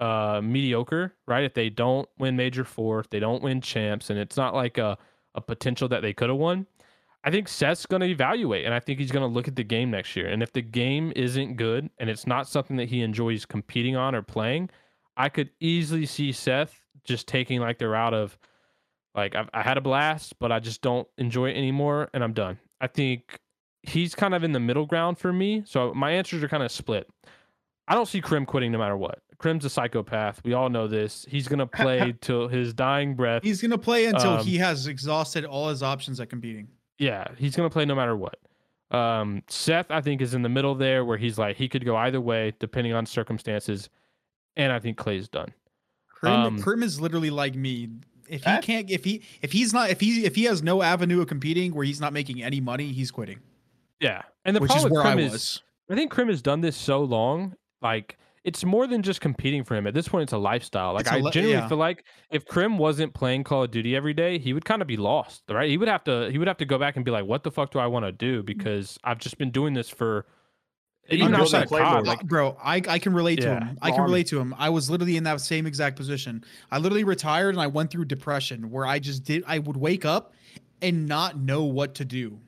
uh 0.00 0.40
mediocre, 0.42 1.14
right? 1.26 1.44
If 1.44 1.54
they 1.54 1.70
don't 1.70 2.08
win 2.18 2.36
Major 2.36 2.64
Four, 2.64 3.00
if 3.00 3.10
they 3.10 3.18
don't 3.18 3.42
win 3.42 3.60
champs, 3.60 4.10
and 4.10 4.18
it's 4.18 4.36
not 4.36 4.54
like 4.54 4.78
a, 4.78 4.96
a 5.34 5.40
potential 5.40 5.88
that 5.88 6.02
they 6.02 6.12
could 6.12 6.28
have 6.28 6.38
won, 6.38 6.66
I 7.24 7.30
think 7.30 7.48
Seth's 7.48 7.84
gonna 7.84 8.06
evaluate 8.06 8.64
and 8.64 8.72
I 8.72 8.80
think 8.80 9.00
he's 9.00 9.10
gonna 9.10 9.26
look 9.26 9.48
at 9.48 9.56
the 9.56 9.64
game 9.64 9.90
next 9.90 10.14
year. 10.14 10.28
And 10.28 10.42
if 10.42 10.52
the 10.52 10.62
game 10.62 11.12
isn't 11.16 11.56
good 11.56 11.90
and 11.98 12.08
it's 12.08 12.26
not 12.26 12.48
something 12.48 12.76
that 12.76 12.88
he 12.88 13.02
enjoys 13.02 13.44
competing 13.44 13.96
on 13.96 14.14
or 14.14 14.22
playing, 14.22 14.70
I 15.16 15.28
could 15.28 15.50
easily 15.58 16.06
see 16.06 16.30
Seth 16.30 16.80
just 17.04 17.26
taking 17.26 17.60
like 17.60 17.78
the 17.78 17.88
route 17.88 18.14
of 18.14 18.38
like 19.18 19.34
I've, 19.34 19.50
I 19.52 19.62
had 19.62 19.76
a 19.76 19.80
blast, 19.80 20.38
but 20.38 20.50
I 20.52 20.60
just 20.60 20.80
don't 20.82 21.06
enjoy 21.18 21.50
it 21.50 21.56
anymore, 21.56 22.08
and 22.14 22.22
I'm 22.24 22.32
done. 22.32 22.58
I 22.80 22.86
think 22.86 23.38
he's 23.82 24.14
kind 24.14 24.34
of 24.34 24.44
in 24.44 24.52
the 24.52 24.60
middle 24.60 24.86
ground 24.86 25.18
for 25.18 25.32
me. 25.32 25.62
So 25.66 25.92
my 25.94 26.12
answers 26.12 26.42
are 26.42 26.48
kind 26.48 26.62
of 26.62 26.70
split. 26.72 27.08
I 27.86 27.94
don't 27.94 28.06
see 28.06 28.20
Crim 28.20 28.44
quitting 28.46 28.70
no 28.72 28.78
matter 28.78 28.96
what. 28.96 29.20
Crim's 29.38 29.64
a 29.64 29.70
psychopath. 29.70 30.42
We 30.44 30.52
all 30.52 30.68
know 30.68 30.88
this. 30.88 31.24
He's 31.28 31.46
gonna 31.48 31.66
play 31.66 32.14
till 32.20 32.48
his 32.48 32.74
dying 32.74 33.14
breath. 33.14 33.42
He's 33.44 33.62
gonna 33.62 33.78
play 33.78 34.06
until 34.06 34.32
Um, 34.38 34.44
he 34.46 34.58
has 34.58 34.86
exhausted 34.86 35.44
all 35.44 35.68
his 35.68 35.82
options 35.82 36.18
at 36.20 36.28
competing. 36.28 36.68
Yeah, 36.98 37.28
he's 37.36 37.54
gonna 37.56 37.70
play 37.70 37.84
no 37.84 37.94
matter 37.94 38.16
what. 38.16 38.38
Um, 38.90 39.42
Seth, 39.48 39.90
I 39.90 40.00
think, 40.00 40.20
is 40.22 40.34
in 40.34 40.42
the 40.42 40.48
middle 40.48 40.74
there 40.74 41.04
where 41.04 41.18
he's 41.18 41.38
like 41.38 41.56
he 41.56 41.68
could 41.68 41.84
go 41.84 41.94
either 41.96 42.20
way 42.20 42.52
depending 42.58 42.92
on 42.94 43.06
circumstances, 43.06 43.88
and 44.56 44.72
I 44.72 44.80
think 44.80 44.96
Clay's 44.96 45.28
done. 45.28 45.52
Crim, 46.08 46.32
Um, 46.32 46.62
Crim 46.62 46.82
is 46.82 47.00
literally 47.00 47.30
like 47.30 47.54
me. 47.54 47.88
If 48.28 48.44
he 48.44 48.58
can't, 48.58 48.90
if 48.90 49.04
he 49.04 49.22
if 49.42 49.52
he's 49.52 49.72
not, 49.72 49.90
if 49.90 50.00
he 50.00 50.24
if 50.24 50.34
he 50.34 50.44
has 50.44 50.62
no 50.62 50.82
avenue 50.82 51.20
of 51.20 51.28
competing 51.28 51.74
where 51.74 51.84
he's 51.84 52.00
not 52.00 52.12
making 52.12 52.42
any 52.42 52.60
money, 52.60 52.92
he's 52.92 53.10
quitting. 53.10 53.40
Yeah, 54.00 54.22
and 54.44 54.54
the 54.54 54.60
which 54.60 54.70
is 54.70 54.82
problem 54.82 54.92
where 54.92 55.02
with 55.02 55.06
I 55.06 55.14
Crim 55.14 55.34
is. 55.34 55.62
I 55.90 55.94
think 55.94 56.10
Crim 56.10 56.28
has 56.28 56.42
done 56.42 56.60
this 56.60 56.76
so 56.76 57.02
long, 57.02 57.54
like 57.80 58.18
it's 58.44 58.64
more 58.64 58.86
than 58.86 59.02
just 59.02 59.20
competing 59.20 59.64
for 59.64 59.74
him. 59.74 59.86
At 59.86 59.94
this 59.94 60.08
point, 60.08 60.22
it's 60.22 60.32
a 60.32 60.38
lifestyle. 60.38 60.94
Like 60.94 61.06
a 61.06 61.14
I 61.14 61.30
genuinely 61.30 61.62
yeah. 61.62 61.68
feel 61.68 61.78
like 61.78 62.04
if 62.30 62.46
Crim 62.46 62.78
wasn't 62.78 63.12
playing 63.12 63.44
Call 63.44 63.64
of 63.64 63.70
Duty 63.70 63.94
every 63.96 64.14
day, 64.14 64.38
he 64.38 64.52
would 64.52 64.64
kind 64.64 64.80
of 64.80 64.88
be 64.88 64.96
lost, 64.96 65.42
right? 65.50 65.68
He 65.68 65.76
would 65.76 65.88
have 65.88 66.04
to 66.04 66.30
he 66.30 66.38
would 66.38 66.48
have 66.48 66.56
to 66.58 66.64
go 66.64 66.78
back 66.78 66.96
and 66.96 67.04
be 67.04 67.10
like, 67.10 67.24
"What 67.26 67.42
the 67.42 67.50
fuck 67.50 67.70
do 67.70 67.78
I 67.78 67.86
want 67.86 68.04
to 68.06 68.12
do?" 68.12 68.42
Mm. 68.42 68.46
Because 68.46 68.98
I've 69.04 69.18
just 69.18 69.38
been 69.38 69.50
doing 69.50 69.74
this 69.74 69.88
for 69.88 70.26
even 71.08 71.30
built 71.30 71.40
outside 71.42 71.68
that. 71.68 71.78
COD. 71.78 72.06
Like, 72.06 72.24
bro, 72.24 72.56
I, 72.62 72.76
I 72.88 72.98
can 72.98 73.12
relate 73.14 73.40
to 73.40 73.48
him. 73.54 73.78
I 73.82 73.90
can 73.90 74.02
relate 74.02 74.26
to 74.28 74.38
him. 74.38 74.54
I 74.58 74.68
was 74.70 74.90
literally 74.90 75.16
in 75.16 75.24
that 75.24 75.40
same 75.40 75.66
exact 75.66 75.96
position. 75.96 76.44
I 76.70 76.78
literally 76.78 77.04
retired 77.04 77.50
and 77.50 77.60
I 77.60 77.66
went 77.66 77.90
through 77.90 78.04
depression 78.06 78.70
where 78.70 78.86
I 78.86 78.98
just 78.98 79.24
did. 79.24 79.42
I 79.46 79.58
would 79.58 79.76
wake 79.76 80.04
up 80.04 80.34
and 80.82 81.06
not 81.06 81.38
know 81.38 81.64
what 81.64 81.94
to 81.96 82.04
do 82.04 82.38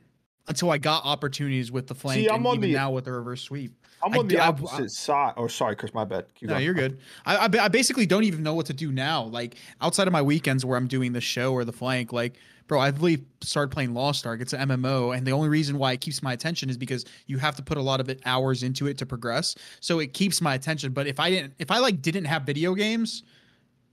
until 0.49 0.71
I 0.71 0.79
got 0.79 1.05
opportunities 1.05 1.71
with 1.73 1.87
the 1.87 1.95
flank 1.95 2.21
See, 2.21 2.29
I'm 2.29 2.37
and 2.37 2.47
on 2.47 2.57
even 2.57 2.71
the- 2.71 2.77
now 2.77 2.91
with 2.91 3.05
the 3.05 3.13
reverse 3.13 3.43
sweep. 3.43 3.73
I'm 4.03 4.15
I 4.15 4.19
on 4.19 4.29
the 4.29 4.37
do- 4.37 4.41
I- 4.41 4.47
opposite 4.49 4.91
side. 4.93 5.35
Oh, 5.37 5.47
sorry, 5.47 5.77
Chris. 5.77 5.93
My 5.93 6.05
bad. 6.05 6.25
Keep 6.35 6.49
No, 6.49 6.55
going. 6.55 6.65
you're 6.65 6.73
good. 6.75 7.01
I, 7.27 7.37
I, 7.37 7.45
I 7.65 7.69
basically 7.69 8.07
don't 8.07 8.25
even 8.25 8.43
know 8.43 8.55
what 8.55 8.65
to 8.67 8.73
do 8.73 8.91
now. 8.93 9.25
Like 9.25 9.57
outside 9.83 10.07
of 10.07 10.13
my 10.15 10.23
weekends 10.23 10.65
where 10.65 10.79
I'm 10.79 10.87
doing 10.89 11.13
the 11.13 11.21
show 11.21 11.53
or 11.53 11.65
the 11.67 11.73
flank, 11.73 12.11
like 12.13 12.37
bro, 12.71 12.79
I've 12.79 13.03
really 13.03 13.25
started 13.41 13.73
playing 13.73 13.95
Lost 13.95 14.25
Ark. 14.25 14.41
It's 14.41 14.53
an 14.53 14.69
MMO, 14.69 15.17
and 15.17 15.27
the 15.27 15.33
only 15.33 15.49
reason 15.49 15.77
why 15.77 15.91
it 15.91 16.01
keeps 16.01 16.23
my 16.23 16.33
attention 16.33 16.71
is 16.71 16.79
because 16.79 17.05
you 17.27 17.37
have 17.39 17.57
to 17.57 17.65
put 17.65 17.77
a 17.79 17.83
lot 17.83 17.99
of 17.99 18.09
it 18.09 18.21
hours 18.25 18.63
into 18.63 18.87
it 18.87 18.97
to 18.99 19.07
progress. 19.07 19.57
So 19.81 19.99
it 19.99 20.13
keeps 20.15 20.41
my 20.41 20.55
attention. 20.55 20.93
But 20.93 21.09
if 21.09 21.19
I 21.19 21.31
didn't, 21.31 21.55
if 21.59 21.73
I 21.73 21.79
like 21.79 22.01
didn't 22.01 22.27
have 22.27 22.45
video 22.45 22.75
games, 22.75 23.25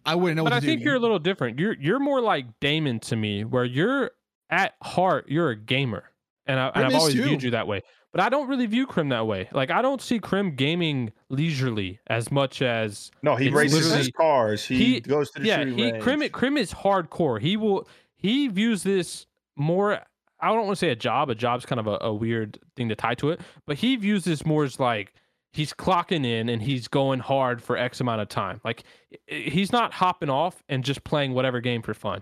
I 0.06 0.14
wouldn't 0.14 0.38
know. 0.38 0.44
but 0.44 0.52
what 0.52 0.58
I 0.58 0.60
to 0.60 0.66
think 0.68 0.82
do. 0.82 0.86
you're 0.86 0.96
a 0.96 1.00
little 1.00 1.18
different. 1.18 1.58
You're 1.58 1.74
you're 1.74 1.98
more 1.98 2.22
like 2.22 2.46
Damon 2.60 3.00
to 3.00 3.16
me, 3.16 3.44
where 3.44 3.66
you're 3.66 4.12
at 4.52 4.76
heart 4.84 5.26
you're 5.28 5.50
a 5.50 5.56
gamer, 5.56 6.04
and, 6.46 6.60
I, 6.60 6.68
and 6.76 6.86
I've 6.86 6.94
always 6.94 7.16
too. 7.16 7.24
viewed 7.24 7.42
you 7.42 7.52
that 7.52 7.68
way. 7.68 7.82
But 8.12 8.22
I 8.22 8.30
don't 8.30 8.48
really 8.48 8.68
view 8.68 8.86
Crim 8.86 9.10
that 9.10 9.26
way. 9.26 9.50
Like 9.52 9.72
I 9.72 9.82
don't 9.82 10.04
see 10.04 10.20
Crim 10.20 10.56
gaming 10.56 11.12
leisurely 11.30 12.00
as 12.08 12.32
much 12.32 12.62
as 12.62 13.10
No, 13.24 13.36
he 13.36 13.50
races 13.50 13.92
his 13.92 14.10
cars. 14.10 14.64
He, 14.64 14.94
he- 14.94 15.00
goes 15.00 15.32
to 15.32 15.42
the 15.42 15.48
yeah. 15.48 15.58
shooting 15.58 15.78
He 15.78 15.92
range. 15.92 16.04
Crim 16.04 16.30
Crim 16.30 16.58
is 16.58 16.72
hardcore. 16.72 17.42
He 17.42 17.58
will 17.58 17.88
he 18.18 18.48
views 18.48 18.84
this 18.84 19.26
more. 19.56 20.02
I 20.40 20.50
don't 20.50 20.66
want 20.66 20.72
to 20.72 20.76
say 20.76 20.90
a 20.90 20.96
job. 20.96 21.30
A 21.30 21.36
job's 21.36 21.66
kind 21.66 21.80
of 21.80 21.88
a, 21.88 21.98
a 22.02 22.14
weird 22.14 22.60
thing 22.76 22.90
to 22.90 22.96
tie 22.96 23.16
to 23.16 23.30
it, 23.30 23.40
but 23.66 23.78
he 23.78 23.96
views 23.96 24.26
this 24.26 24.46
more 24.46 24.64
as 24.66 24.80
like 24.80 25.14
he's 25.52 25.74
clocking 25.74 26.26
in 26.26 26.50
and 26.50 26.62
he's 26.62 26.88
going 26.88 27.20
hard 27.20 27.64
for 27.64 27.78
X 27.78 28.00
amount 28.00 28.22
of 28.22 28.30
time. 28.30 28.62
Like 28.64 28.84
he's 29.26 29.72
not 29.72 29.94
hopping 29.94 30.30
off 30.30 30.64
and 30.70 30.84
just 30.84 31.04
playing 31.04 31.34
whatever 31.34 31.60
game 31.62 31.82
for 31.82 31.94
fun. 31.94 32.22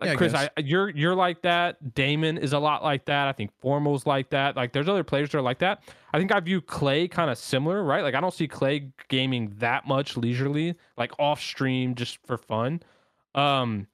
like 0.00 0.10
Yeah, 0.10 0.14
Chris, 0.16 0.32
guess. 0.32 0.48
I, 0.56 0.60
you're 0.60 0.88
you're 0.90 1.14
like 1.14 1.42
that. 1.42 1.94
Damon 1.94 2.38
is 2.38 2.52
a 2.54 2.58
lot 2.58 2.82
like 2.82 3.04
that. 3.06 3.28
I 3.28 3.32
think 3.32 3.50
Formal's 3.60 4.06
like 4.06 4.30
that. 4.30 4.56
Like 4.56 4.72
there's 4.72 4.88
other 4.88 5.04
players 5.04 5.30
that 5.30 5.38
are 5.38 5.42
like 5.42 5.58
that. 5.58 5.82
I 6.14 6.18
think 6.18 6.32
I 6.32 6.40
view 6.40 6.60
Clay 6.60 7.06
kind 7.06 7.30
of 7.30 7.36
similar, 7.36 7.84
right? 7.84 8.02
Like 8.02 8.14
I 8.14 8.20
don't 8.20 8.34
see 8.34 8.48
Clay 8.48 8.90
gaming 9.08 9.52
that 9.58 9.86
much 9.86 10.16
leisurely, 10.16 10.74
like 10.96 11.12
off 11.18 11.40
stream 11.40 11.94
just 11.94 12.18
for 12.26 12.38
fun. 12.38 12.82
Um, 13.34 13.86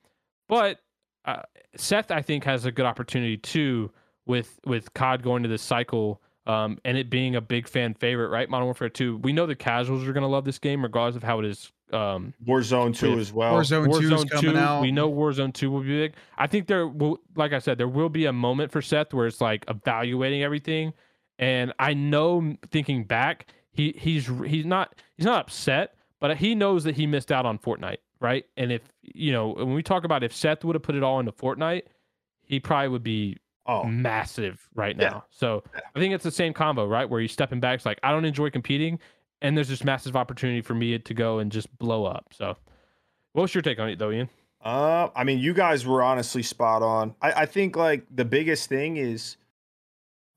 but 0.49 0.79
uh, 1.27 1.43
Seth, 1.77 2.11
I 2.11 2.23
think, 2.23 2.45
has 2.45 2.65
a 2.65 2.73
good 2.73 2.87
opportunity 2.87 3.37
too 3.37 3.91
with 4.27 4.59
with 4.65 4.93
COD 4.95 5.23
going 5.23 5.43
to 5.43 5.49
this 5.49 5.63
cycle. 5.63 6.23
Um, 6.47 6.79
and 6.85 6.97
it 6.97 7.11
being 7.11 7.35
a 7.35 7.41
big 7.41 7.67
fan 7.67 7.95
favorite, 7.95 8.29
right? 8.29 8.49
Modern 8.49 8.67
Warfare 8.67 8.89
2. 8.89 9.17
We 9.17 9.33
know 9.33 9.47
the 9.47 9.57
casuals 9.57 10.07
are 10.07 10.13
going 10.13 10.23
to 10.23 10.29
love 10.29 10.45
this 10.45 10.61
game, 10.61 10.81
regardless 10.81 11.17
of 11.17 11.25
how 11.25 11.41
it 11.41 11.45
is 11.45 11.73
um, 11.93 12.35
Warzone 12.47 12.97
2 12.97 13.11
With 13.11 13.19
as 13.19 13.33
well. 13.33 13.55
Warzone 13.55 13.87
2 13.87 13.91
is 13.91 14.11
Warzone 14.13 14.31
coming 14.31 14.53
2, 14.53 14.59
out. 14.59 14.83
we 14.83 14.93
know 14.93 15.11
Warzone 15.11 15.53
2 15.53 15.71
will 15.71 15.81
be 15.81 15.89
big. 15.89 16.15
I 16.39 16.47
think 16.47 16.67
there 16.67 16.87
will, 16.87 17.19
like 17.35 17.53
I 17.53 17.59
said, 17.59 17.79
there 17.79 17.89
will 17.89 18.09
be 18.09 18.27
a 18.27 18.33
moment 18.33 18.73
for 18.73 18.83
Seth 18.83 19.13
where 19.13 19.27
it's 19.27 19.41
like 19.41 19.65
evaluating 19.69 20.43
everything. 20.43 20.93
And 21.39 21.73
I 21.79 21.95
know, 21.95 22.57
thinking 22.71 23.05
back, 23.05 23.47
he 23.73 23.95
he's 23.99 24.31
he's 24.47 24.65
not 24.65 24.95
he's 25.17 25.27
not 25.27 25.41
upset, 25.41 25.95
but 26.19 26.37
he 26.39 26.55
knows 26.55 26.85
that 26.85 26.97
he 26.97 27.07
missed 27.07 27.31
out 27.31 27.45
on 27.45 27.59
Fortnite, 27.59 27.99
right? 28.21 28.47
And 28.57 28.73
if 28.73 28.83
you 29.15 29.33
know, 29.33 29.51
when 29.51 29.75
we 29.75 29.83
talk 29.83 30.05
about 30.05 30.23
if 30.23 30.35
Seth 30.35 30.65
would 30.65 30.75
have 30.75 30.83
put 30.83 30.95
it 30.95 31.03
all 31.03 31.21
into 31.21 31.33
Fortnite, 31.33 31.83
he 32.43 32.61
probably 32.61 32.89
would 32.89 33.03
be 33.03 33.37
Oh, 33.69 33.83
massive 33.83 34.69
right 34.77 34.97
Yeah. 34.97 35.09
now. 35.11 35.25
So 35.31 35.65
I 35.75 35.99
think 35.99 36.15
it's 36.15 36.23
the 36.23 36.31
same 36.31 36.53
combo, 36.53 36.87
right? 36.87 37.09
Where 37.11 37.21
he's 37.21 37.33
stepping 37.33 37.59
back. 37.59 37.77
It's 37.77 37.87
like 37.87 37.99
I 38.03 38.13
don't 38.13 38.25
enjoy 38.25 38.51
competing, 38.51 39.01
and 39.43 39.57
there's 39.57 39.69
this 39.69 39.83
massive 39.83 40.15
opportunity 40.15 40.61
for 40.61 40.75
me 40.75 40.97
to 40.99 41.15
go 41.15 41.41
and 41.41 41.51
just 41.51 41.77
blow 41.77 42.05
up. 42.05 42.27
So, 42.33 42.57
what's 43.33 43.55
your 43.55 43.63
take 43.63 43.81
on 43.81 43.89
it, 43.89 43.99
though, 43.99 44.13
Ian? 44.13 44.29
Uh, 44.65 45.09
I 45.17 45.25
mean, 45.25 45.41
you 45.41 45.53
guys 45.53 45.85
were 45.85 46.01
honestly 46.03 46.43
spot 46.45 46.83
on. 46.83 47.17
I, 47.21 47.33
I 47.43 47.47
think 47.47 47.77
like 47.77 48.05
the 48.15 48.25
biggest 48.25 48.69
thing 48.69 48.97
is 48.99 49.37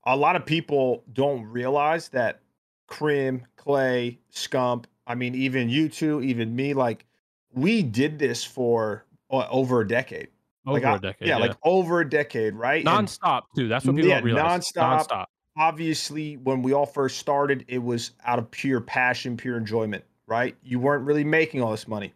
a 0.04 0.16
lot 0.16 0.34
of 0.34 0.44
people 0.44 1.04
don't 1.12 1.44
realize 1.44 2.08
that 2.08 2.40
Crim, 2.88 3.46
Clay, 3.56 4.18
Scump, 4.32 4.86
I 5.06 5.14
mean, 5.14 5.34
even 5.36 5.68
you 5.68 5.88
two, 5.88 6.20
even 6.22 6.54
me, 6.56 6.74
like 6.74 7.04
we 7.52 7.82
did 7.82 8.18
this 8.18 8.44
for 8.44 9.04
uh, 9.30 9.46
over 9.50 9.80
a 9.80 9.88
decade. 9.88 10.28
Over 10.66 10.80
like, 10.80 10.98
a 10.98 11.00
decade, 11.00 11.28
yeah, 11.28 11.38
like 11.38 11.56
over 11.64 12.00
a 12.00 12.08
decade, 12.08 12.54
right? 12.54 12.86
And 12.86 13.08
nonstop 13.08 13.42
too. 13.56 13.66
That's 13.68 13.84
what 13.84 13.96
people 13.96 14.10
Yeah, 14.10 14.16
don't 14.16 14.24
realize. 14.24 14.70
nonstop. 14.72 15.06
Nonstop. 15.06 15.24
obviously, 15.56 16.36
when 16.36 16.62
we 16.62 16.72
all 16.72 16.86
first 16.86 17.18
started, 17.18 17.64
it 17.66 17.78
was 17.82 18.12
out 18.24 18.38
of 18.38 18.50
pure 18.50 18.80
passion, 18.80 19.36
pure 19.36 19.56
enjoyment, 19.56 20.04
right? 20.26 20.54
You 20.62 20.78
weren't 20.78 21.04
really 21.04 21.24
making 21.24 21.62
all 21.62 21.70
this 21.70 21.88
money. 21.88 22.12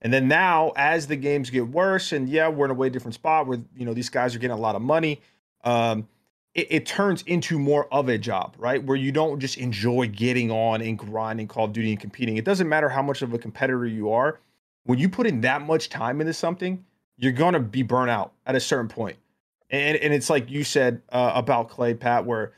And 0.00 0.12
then 0.12 0.28
now, 0.28 0.72
as 0.76 1.08
the 1.08 1.16
games 1.16 1.50
get 1.50 1.68
worse, 1.68 2.12
and 2.12 2.28
yeah, 2.28 2.48
we're 2.48 2.66
in 2.66 2.70
a 2.70 2.74
way 2.74 2.88
different 2.88 3.14
spot 3.14 3.46
where 3.46 3.58
you 3.76 3.84
know 3.84 3.94
these 3.94 4.08
guys 4.08 4.34
are 4.34 4.38
getting 4.38 4.56
a 4.56 4.60
lot 4.60 4.74
of 4.74 4.82
money. 4.82 5.20
Um, 5.64 6.08
it, 6.54 6.68
it 6.70 6.86
turns 6.86 7.22
into 7.22 7.58
more 7.58 7.92
of 7.92 8.08
a 8.08 8.16
job, 8.16 8.54
right? 8.58 8.82
Where 8.82 8.96
you 8.96 9.12
don't 9.12 9.40
just 9.40 9.58
enjoy 9.58 10.08
getting 10.08 10.50
on 10.50 10.80
and 10.80 10.98
grinding 10.98 11.48
Call 11.48 11.66
of 11.66 11.72
Duty 11.72 11.90
and 11.90 12.00
competing. 12.00 12.36
It 12.36 12.44
doesn't 12.44 12.68
matter 12.68 12.88
how 12.88 13.02
much 13.02 13.22
of 13.22 13.34
a 13.34 13.38
competitor 13.38 13.86
you 13.86 14.10
are. 14.10 14.40
When 14.88 14.98
you 14.98 15.10
put 15.10 15.26
in 15.26 15.42
that 15.42 15.60
much 15.60 15.90
time 15.90 16.22
into 16.22 16.32
something, 16.32 16.82
you're 17.18 17.32
gonna 17.32 17.60
be 17.60 17.82
burnt 17.82 18.10
out 18.10 18.32
at 18.46 18.54
a 18.54 18.60
certain 18.60 18.88
point. 18.88 19.18
And 19.68 19.98
and 19.98 20.14
it's 20.14 20.30
like 20.30 20.48
you 20.50 20.64
said 20.64 21.02
uh, 21.10 21.32
about 21.34 21.68
Clay 21.68 21.92
Pat, 21.92 22.24
where 22.24 22.54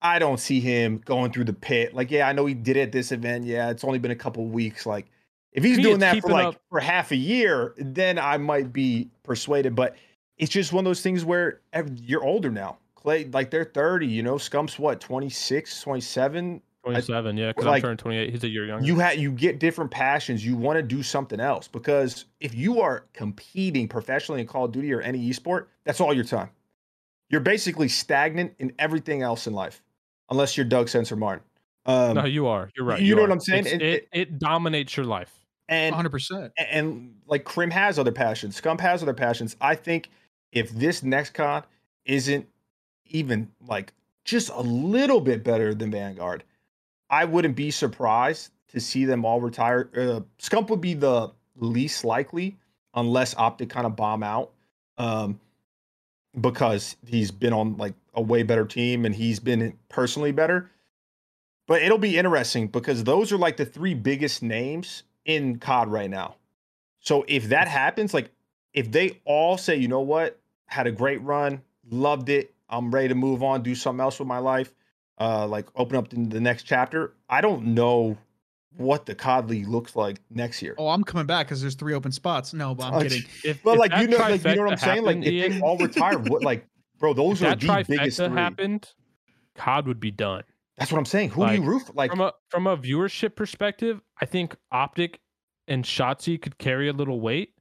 I 0.00 0.18
don't 0.18 0.40
see 0.40 0.58
him 0.60 1.02
going 1.04 1.32
through 1.32 1.44
the 1.44 1.52
pit. 1.52 1.92
Like, 1.92 2.10
yeah, 2.10 2.28
I 2.28 2.32
know 2.32 2.46
he 2.46 2.54
did 2.54 2.78
it 2.78 2.80
at 2.80 2.92
this 2.92 3.12
event. 3.12 3.44
Yeah, 3.44 3.68
it's 3.68 3.84
only 3.84 3.98
been 3.98 4.10
a 4.10 4.16
couple 4.16 4.46
weeks. 4.46 4.86
Like, 4.86 5.04
if 5.52 5.64
he's 5.64 5.76
He 5.76 5.82
doing 5.82 5.98
that 5.98 6.18
for 6.22 6.30
like 6.30 6.46
up- 6.46 6.62
for 6.70 6.80
half 6.80 7.10
a 7.10 7.16
year, 7.16 7.74
then 7.76 8.18
I 8.18 8.38
might 8.38 8.72
be 8.72 9.10
persuaded. 9.22 9.74
But 9.74 9.96
it's 10.38 10.50
just 10.50 10.72
one 10.72 10.86
of 10.86 10.88
those 10.88 11.02
things 11.02 11.26
where 11.26 11.60
you're 11.96 12.24
older 12.24 12.50
now. 12.50 12.78
Clay, 12.94 13.26
like 13.26 13.50
they're 13.50 13.64
30, 13.64 14.06
you 14.06 14.22
know, 14.22 14.38
Scump's 14.38 14.78
what, 14.78 14.98
26, 14.98 15.82
27? 15.82 16.62
Twenty-seven. 16.90 17.36
yeah, 17.36 17.48
because 17.48 17.64
like, 17.64 17.76
I'm 17.76 17.82
turning 17.82 17.96
twenty-eight. 17.98 18.30
He's 18.30 18.44
a 18.44 18.48
year 18.48 18.64
younger. 18.66 18.86
You 18.86 18.98
had 18.98 19.18
you 19.18 19.32
get 19.32 19.58
different 19.58 19.90
passions. 19.90 20.44
You 20.44 20.56
want 20.56 20.76
to 20.78 20.82
do 20.82 21.02
something 21.02 21.40
else 21.40 21.68
because 21.68 22.26
if 22.40 22.54
you 22.54 22.80
are 22.80 23.04
competing 23.12 23.88
professionally 23.88 24.40
in 24.40 24.46
Call 24.46 24.66
of 24.66 24.72
Duty 24.72 24.92
or 24.92 25.00
any 25.00 25.28
esport, 25.30 25.66
that's 25.84 26.00
all 26.00 26.14
your 26.14 26.24
time. 26.24 26.50
You're 27.28 27.40
basically 27.40 27.88
stagnant 27.88 28.54
in 28.58 28.72
everything 28.78 29.22
else 29.22 29.46
in 29.46 29.52
life, 29.52 29.82
unless 30.30 30.56
you're 30.56 30.66
Doug 30.66 30.88
Censor 30.88 31.16
Martin. 31.16 31.44
Um, 31.86 32.14
no, 32.14 32.24
you 32.24 32.46
are. 32.46 32.70
You're 32.76 32.86
right. 32.86 33.00
you 33.00 33.14
know 33.14 33.22
are. 33.22 33.24
what 33.28 33.32
I'm 33.32 33.40
saying? 33.40 33.66
It- 33.66 33.82
It, 33.82 34.08
it 34.12 34.38
dominates 34.38 34.96
your 34.96 35.06
life. 35.06 35.32
and 35.68 35.94
100%. 35.94 36.50
and 36.70 37.16
like 37.26 37.44
Crim 37.44 37.70
has 37.72 37.98
other 37.98 38.12
passions, 38.12 38.60
Scump 38.60 38.80
has 38.80 39.02
other 39.02 39.14
passions. 39.14 39.56
I 39.60 39.74
think 39.74 40.08
if 40.52 40.70
this 40.70 41.02
next 41.02 41.34
con 41.34 41.64
isn't 42.04 42.46
even 43.06 43.50
like 43.66 43.92
just 44.24 44.50
a 44.50 44.60
little 44.60 45.20
bit 45.20 45.42
better 45.44 45.74
than 45.74 45.90
Vanguard, 45.90 46.44
I 47.08 47.24
wouldn't 47.24 47.56
be 47.56 47.70
surprised 47.70 48.50
to 48.68 48.80
see 48.80 49.04
them 49.04 49.24
all 49.24 49.40
retire. 49.40 49.88
Uh, 49.94 50.20
Scump 50.38 50.70
would 50.70 50.80
be 50.80 50.94
the 50.94 51.32
least 51.56 52.04
likely 52.04 52.56
unless 52.94 53.34
Optic 53.36 53.70
kind 53.70 53.86
of 53.86 53.94
bomb 53.94 54.22
out, 54.22 54.52
um, 54.98 55.38
because 56.40 56.96
he's 57.06 57.30
been 57.30 57.52
on 57.52 57.76
like 57.76 57.94
a 58.14 58.22
way 58.22 58.42
better 58.42 58.64
team 58.64 59.04
and 59.04 59.14
he's 59.14 59.38
been 59.38 59.76
personally 59.88 60.32
better. 60.32 60.70
But 61.66 61.82
it'll 61.82 61.98
be 61.98 62.16
interesting 62.16 62.68
because 62.68 63.04
those 63.04 63.32
are 63.32 63.38
like 63.38 63.56
the 63.56 63.66
three 63.66 63.94
biggest 63.94 64.42
names 64.42 65.02
in 65.24 65.58
COD 65.58 65.88
right 65.88 66.10
now. 66.10 66.36
So 67.00 67.24
if 67.28 67.48
that 67.50 67.68
happens, 67.68 68.14
like 68.14 68.30
if 68.72 68.90
they 68.90 69.20
all 69.24 69.58
say, 69.58 69.76
you 69.76 69.88
know 69.88 70.00
what, 70.00 70.38
had 70.66 70.86
a 70.86 70.92
great 70.92 71.22
run, 71.22 71.62
loved 71.90 72.28
it, 72.28 72.54
I'm 72.68 72.90
ready 72.90 73.08
to 73.08 73.14
move 73.14 73.42
on, 73.42 73.62
do 73.62 73.74
something 73.74 74.00
else 74.00 74.18
with 74.18 74.28
my 74.28 74.38
life, 74.38 74.72
uh, 75.18 75.46
like 75.46 75.66
open 75.76 75.96
up 75.96 76.08
the, 76.08 76.16
the 76.26 76.40
next 76.40 76.64
chapter. 76.64 77.14
I 77.28 77.40
don't 77.40 77.66
know 77.66 78.16
what 78.76 79.06
the 79.06 79.14
COD 79.14 79.48
League 79.50 79.68
looks 79.68 79.96
like 79.96 80.18
next 80.30 80.60
year. 80.62 80.74
Oh, 80.78 80.88
I'm 80.88 81.02
coming 81.02 81.26
back 81.26 81.46
because 81.46 81.60
there's 81.62 81.74
three 81.74 81.94
open 81.94 82.12
spots. 82.12 82.52
No, 82.52 82.74
but 82.74 82.92
I'm 82.92 83.02
kidding. 83.02 83.24
If, 83.42 83.62
but 83.62 83.74
if 83.74 83.78
like 83.78 83.92
you 84.02 84.08
know, 84.08 84.18
like 84.18 84.44
you 84.44 84.54
know 84.54 84.62
what 84.64 84.72
I'm 84.72 84.78
trifecta 84.78 84.80
saying? 84.80 85.04
Like 85.04 85.16
if 85.18 85.32
Ian, 85.32 85.52
they 85.52 85.60
all 85.60 85.78
retire, 85.78 86.18
what 86.18 86.42
like, 86.42 86.66
bro, 86.98 87.14
those 87.14 87.40
if 87.40 87.46
are 87.48 87.50
that 87.56 87.60
the 87.60 87.84
biggest 87.88 88.18
trifecta 88.20 88.28
three. 88.28 88.36
happened, 88.38 88.92
COD 89.54 89.86
would 89.88 90.00
be 90.00 90.10
done. 90.10 90.42
That's 90.76 90.92
what 90.92 90.98
I'm 90.98 91.06
saying. 91.06 91.30
Who 91.30 91.46
do 91.46 91.52
you 91.54 91.60
Like, 91.60 91.68
root 91.68 91.82
for? 91.86 91.92
Like, 91.94 92.10
from 92.10 92.20
a 92.20 92.32
from 92.50 92.66
a 92.66 92.76
viewership 92.76 93.34
perspective, 93.34 94.02
I 94.20 94.26
think 94.26 94.54
Optic 94.70 95.20
and 95.66 95.84
Shotzzy 95.84 96.40
could 96.40 96.58
carry 96.58 96.88
a 96.88 96.92
little 96.92 97.18
weight, 97.18 97.54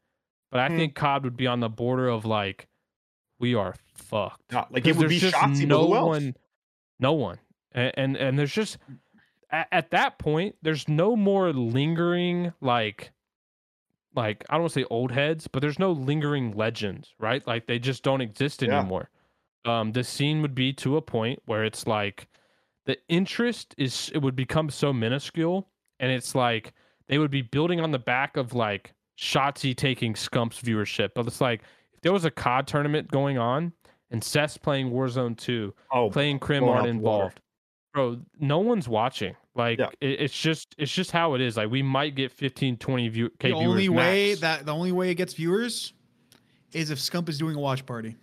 but 0.51 0.59
I 0.59 0.67
Hmm. 0.67 0.75
think 0.75 0.95
COD 0.95 1.23
would 1.23 1.37
be 1.37 1.47
on 1.47 1.61
the 1.61 1.69
border 1.69 2.09
of 2.09 2.25
like 2.25 2.67
we 3.39 3.55
are 3.55 3.75
fucked. 3.93 4.51
not- 4.51 4.73
like 4.73 4.85
it 4.85 4.97
would 4.97 5.07
be 5.07 5.19
there's 5.19 5.31
Shotzzy, 5.33 5.65
no 5.65 5.83
but 5.83 5.87
who 5.87 5.95
else? 5.95 6.07
one, 6.07 6.35
no 6.99 7.13
one, 7.13 7.39
and 7.75 7.91
and, 7.95 8.17
and 8.17 8.39
there's 8.39 8.51
just 8.53 8.77
at, 9.51 9.67
at 9.71 9.91
that 9.91 10.17
point 10.17 10.55
there's 10.63 10.87
no 10.87 11.15
more 11.15 11.53
lingering 11.53 12.51
like 12.61 13.11
like 14.15 14.43
I 14.49 14.53
don't 14.53 14.61
want 14.63 14.73
to 14.73 14.79
say 14.79 14.85
old 14.89 15.11
heads, 15.11 15.47
but 15.47 15.61
there's 15.61 15.77
no 15.77 15.91
lingering 15.91 16.55
legends, 16.55 17.13
right? 17.19 17.45
Like 17.45 17.67
they 17.67 17.77
just 17.79 18.01
don't 18.01 18.21
exist 18.21 18.61
Yeah. 18.63 18.79
anymore. 18.79 19.09
Um, 19.65 19.91
the 19.91 20.03
scene 20.03 20.41
would 20.41 20.55
be 20.55 20.71
to 20.73 20.95
a 20.97 21.01
point 21.01 21.41
where 21.45 21.63
it's 21.65 21.85
like 21.85 22.27
the 22.85 22.97
interest 23.09 23.75
is 23.77 24.11
it 24.13 24.19
would 24.19 24.35
become 24.35 24.69
so 24.69 24.93
minuscule, 24.93 25.67
and 25.99 26.11
it's 26.11 26.33
like 26.35 26.73
they 27.07 27.17
would 27.17 27.31
be 27.31 27.41
building 27.41 27.81
on 27.81 27.91
the 27.91 27.99
back 27.99 28.37
of 28.37 28.53
like 28.53 28.93
Shotzzy 29.17 29.75
taking 29.75 30.13
Scump's 30.15 30.61
viewership, 30.61 31.09
but 31.15 31.25
it's 31.27 31.41
like 31.41 31.61
if 31.93 32.01
there 32.01 32.13
was 32.13 32.25
a 32.25 32.31
COD 32.31 32.67
tournament 32.67 33.11
going 33.11 33.37
on 33.37 33.73
and 34.11 34.23
Seth's 34.23 34.57
playing 34.57 34.91
Warzone 34.91 35.35
2, 35.37 35.73
oh, 35.91 36.09
playing 36.09 36.37
Crim 36.39 36.63
aren't 36.63 36.81
out 36.87 36.93
the 36.93 36.99
water. 36.99 37.23
involved. 37.25 37.41
Bro, 37.95 38.19
no 38.39 38.59
one's 38.59 38.87
watching. 38.89 39.35
Like 39.55 39.79
Yeah. 39.79 39.87
it, 40.01 40.19
it's 40.19 40.39
just 40.39 40.75
it's 40.77 40.91
just 40.91 41.11
how 41.11 41.33
it 41.33 41.41
is. 41.41 41.55
Like 41.57 41.71
we 41.71 41.81
might 41.81 42.13
get 42.13 42.29
15, 42.31 42.75
20 42.77 43.07
view, 43.07 43.29
K 43.39 43.49
the 43.49 43.55
viewers 43.57 43.69
only 43.71 43.89
way 43.89 44.29
max. 44.31 44.41
that 44.41 44.65
the 44.65 44.73
only 44.73 44.91
way 44.91 45.09
it 45.11 45.15
gets 45.15 45.33
viewers 45.33 45.93
is 46.73 46.91
if 46.91 46.99
Scump 46.99 47.29
is 47.29 47.37
doing 47.37 47.55
a 47.55 47.59
watch 47.59 47.85
party. 47.85 48.17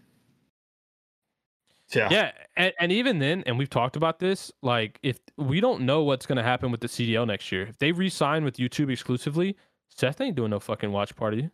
yeah, 1.94 2.08
Yeah, 2.10 2.32
and, 2.56 2.72
and 2.78 2.92
even 2.92 3.18
then, 3.18 3.42
and 3.46 3.58
we've 3.58 3.70
talked 3.70 3.96
about 3.96 4.18
this, 4.18 4.52
like 4.62 4.98
if 5.02 5.18
we 5.38 5.60
don't 5.60 5.82
know 5.82 6.02
what's 6.02 6.26
going 6.26 6.36
to 6.36 6.42
happen 6.42 6.70
with 6.70 6.80
the 6.80 6.88
CDL 6.88 7.26
next 7.26 7.50
year, 7.50 7.62
if 7.62 7.78
they 7.78 7.92
re-sign 7.92 8.44
with 8.44 8.56
YouTube 8.58 8.90
exclusively, 8.90 9.56
Seth 9.88 10.20
ain't 10.20 10.36
doing 10.36 10.50
no 10.50 10.60
fucking 10.60 10.92
watch 10.92 11.16
party. 11.16 11.48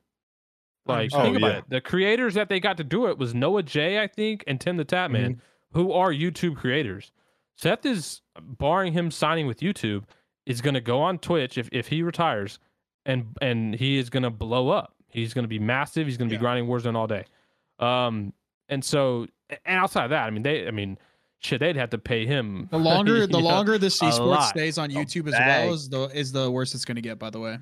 Like 0.86 1.10
Oh, 1.12 1.22
think 1.22 1.36
about 1.36 1.52
yeah. 1.52 1.58
it. 1.58 1.64
The 1.68 1.80
creators 1.80 2.34
that 2.34 2.48
they 2.48 2.60
got 2.60 2.76
to 2.78 2.84
do 2.84 3.06
it 3.08 3.18
was 3.18 3.34
Noah 3.34 3.62
J, 3.62 4.00
I 4.00 4.06
think, 4.08 4.42
and 4.46 4.60
Tim 4.60 4.76
the 4.76 4.84
Tatman, 4.84 5.36
Mm-hmm. 5.36 5.78
who 5.78 5.92
are 5.92 6.10
YouTube 6.10 6.56
creators. 6.56 7.12
Seth 7.60 7.84
is 7.84 8.20
barring 8.40 8.92
him 8.92 9.10
signing 9.10 9.46
with 9.46 9.60
YouTube, 9.60 10.04
is 10.46 10.60
going 10.60 10.74
to 10.74 10.80
go 10.80 11.00
on 11.00 11.18
Twitch 11.18 11.58
if 11.58 11.68
if 11.72 11.88
he 11.88 12.02
retires, 12.02 12.58
and 13.04 13.36
and 13.42 13.74
he 13.74 13.98
is 13.98 14.10
going 14.10 14.22
to 14.22 14.30
blow 14.30 14.68
up. 14.70 14.94
He's 15.10 15.34
going 15.34 15.44
to 15.44 15.48
be 15.48 15.58
massive. 15.58 16.06
He's 16.06 16.16
going 16.16 16.28
to 16.28 16.34
Yeah. 16.34 16.38
be 16.38 16.42
grinding 16.42 16.66
Warzone 16.68 16.94
all 16.96 17.06
day. 17.06 17.24
Um, 17.78 18.32
and 18.68 18.84
so 18.84 19.26
and 19.50 19.58
outside 19.78 20.04
of 20.04 20.10
that, 20.10 20.24
I 20.26 20.30
mean, 20.30 20.42
they, 20.42 20.68
I 20.68 20.70
mean, 20.70 20.98
shit, 21.40 21.60
they'd 21.60 21.76
have 21.76 21.90
to 21.90 21.98
pay 21.98 22.26
him. 22.26 22.68
The 22.70 22.78
longer 22.78 23.20
the 23.26 23.38
you 23.38 23.42
know? 23.42 23.48
longer 23.48 23.78
this 23.78 24.00
a 24.02 24.06
esports 24.06 24.48
stays 24.48 24.78
on 24.78 24.90
YouTube 24.90 25.26
as 25.26 25.32
bag. 25.32 25.64
well 25.66 25.74
is 25.74 25.88
the 25.88 26.02
is 26.16 26.32
the 26.32 26.50
worst 26.50 26.74
it's 26.74 26.84
going 26.84 26.96
to 26.96 27.02
get. 27.02 27.18
By 27.18 27.30
the 27.30 27.40
way. 27.40 27.58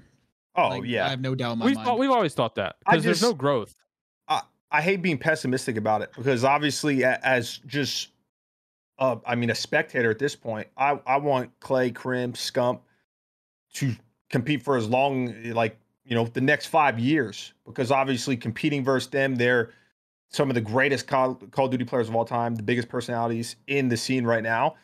Oh 0.56 0.68
Like, 0.68 0.85
yeah. 0.86 1.06
I 1.06 1.10
have 1.10 1.20
no 1.20 1.35
doubt 1.35 1.52
in 1.52 1.59
my 1.60 1.66
We've 1.66 1.74
mind. 1.77 1.86
thought, 1.86 1.98
we've 1.98 2.10
always 2.10 2.35
thought 2.35 2.55
that 2.56 2.77
because 2.81 3.05
there's 3.05 3.23
no 3.23 3.28
just- 3.28 3.39
growth. 3.39 3.74
I 4.73 4.82
hate 4.82 5.01
being 5.01 5.16
pessimistic 5.16 5.77
about 5.77 6.02
it 6.02 6.10
because 6.16 6.43
obviously, 6.43 7.05
as 7.05 7.59
just, 7.66 8.09
uh, 8.98 9.16
I 9.27 9.35
mean, 9.35 9.51
a 9.51 9.55
spectator 9.55 10.10
at 10.10 10.18
this 10.18 10.36
point, 10.36 10.68
I 10.77 10.98
I 11.06 11.18
want 11.18 11.59
Clay, 11.60 11.90
Crim, 11.90 12.32
Scump 12.32 12.81
to 13.74 13.94
compete 14.31 14.62
for 14.62 14.77
as 14.77 14.89
long, 14.89 15.52
like 15.52 15.78
you 16.05 16.14
know, 16.14 16.24
the 16.24 16.40
next 16.40 16.66
five 16.66 16.98
years 16.98 17.52
because 17.66 17.90
obviously 17.90 18.36
competing 18.36 18.85
versus 18.85 19.10
them, 19.10 19.36
they're 19.36 19.70
some 20.31 20.48
of 20.51 20.55
the 20.55 20.60
greatest 20.60 21.06
Call, 21.06 21.35
Call 21.51 21.66
of 21.66 21.70
Duty 21.70 21.85
players 21.85 22.09
of 22.09 22.14
all 22.14 22.24
time, 22.24 22.55
the 22.55 22.62
biggest 22.62 22.89
personalities 22.89 23.56
in 23.66 23.89
the 23.89 23.97
scene 23.97 24.24
right 24.24 24.43
now. 24.43 24.77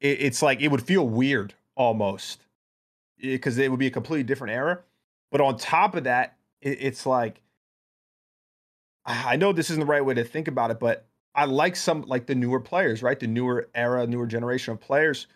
It, 0.00 0.20
it's 0.20 0.42
like 0.42 0.60
it 0.60 0.68
would 0.68 0.82
feel 0.82 1.08
weird 1.08 1.54
almost 1.74 2.42
because 3.18 3.58
it 3.58 3.70
would 3.70 3.80
be 3.80 3.86
a 3.86 3.90
completely 3.90 4.24
different 4.24 4.52
era. 4.52 4.80
But 5.30 5.40
on 5.40 5.56
top 5.56 5.94
of 5.94 6.04
that, 6.04 6.36
it, 6.60 6.78
it's 6.80 7.06
like 7.06 7.40
I 9.04 9.36
know 9.36 9.52
this 9.52 9.70
isn't 9.70 9.80
the 9.80 9.86
right 9.86 10.04
way 10.04 10.14
to 10.14 10.24
think 10.24 10.48
about 10.48 10.70
it, 10.70 10.78
but 10.78 11.07
I 11.38 11.44
like 11.44 11.76
some 11.76 12.02
like 12.02 12.26
the 12.26 12.34
newer 12.34 12.58
players, 12.58 13.00
right? 13.00 13.18
The 13.18 13.28
newer 13.28 13.68
era, 13.76 14.04
newer 14.08 14.26
generation 14.26 14.72
of 14.72 14.80
players. 14.80 15.28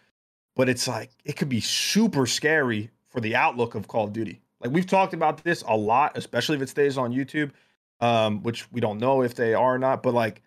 But 0.57 0.69
it's 0.69 0.89
like 0.89 1.11
it 1.25 1.37
could 1.37 1.49
be 1.49 1.61
super 1.61 2.27
scary 2.27 2.91
for 3.09 3.21
the 3.21 3.37
outlook 3.37 3.77
of 3.77 3.87
Call 3.87 4.05
of 4.05 4.13
Duty. 4.13 4.41
Like 4.61 4.73
we've 4.73 4.87
talked 4.87 5.15
about 5.15 5.45
this 5.45 5.63
a 5.69 5.77
lot, 5.77 6.17
especially 6.17 6.57
if 6.57 6.63
it 6.63 6.69
stays 6.69 6.99
on 6.99 7.13
YouTube, 7.13 7.53
um, 8.01 8.43
which 8.43 8.71
we 8.73 8.81
don't 8.81 8.99
know 8.99 9.23
if 9.23 9.37
they 9.37 9.55
are 9.55 9.77
or 9.77 9.79
not. 9.79 10.03
But 10.03 10.13
like, 10.13 10.43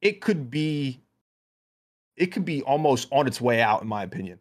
it 0.00 0.22
could 0.22 0.50
be, 0.50 1.02
it 2.16 2.26
could 2.26 2.46
be 2.46 2.62
almost 2.62 3.08
on 3.12 3.26
its 3.26 3.38
way 3.38 3.60
out, 3.60 3.82
in 3.82 3.88
my 3.88 4.02
opinion. 4.02 4.40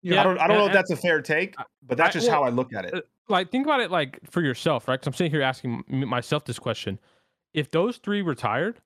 Yeah, 0.00 0.20
I 0.20 0.24
don't, 0.24 0.38
I 0.38 0.46
don't 0.46 0.56
know 0.56 0.66
if 0.66 0.72
that's 0.72 0.90
a 0.90 0.96
fair 0.96 1.20
take, 1.20 1.54
but 1.86 1.98
that's 1.98 2.14
just 2.14 2.28
I, 2.28 2.32
well, 2.32 2.42
how 2.42 2.46
I 2.46 2.50
look 2.50 2.72
at 2.72 2.86
it. 2.86 2.94
Uh, 2.94 3.00
like, 3.28 3.50
think 3.50 3.66
about 3.66 3.80
it 3.80 3.90
like 3.90 4.20
for 4.30 4.40
yourself, 4.40 4.88
right? 4.88 4.94
Because 4.94 5.08
I'm 5.08 5.12
sitting 5.14 5.30
here 5.30 5.42
asking 5.42 5.84
myself 5.88 6.46
this 6.46 6.58
question: 6.58 6.98
If 7.54 7.70
those 7.70 7.96
three 7.98 8.20
retired, 8.20 8.80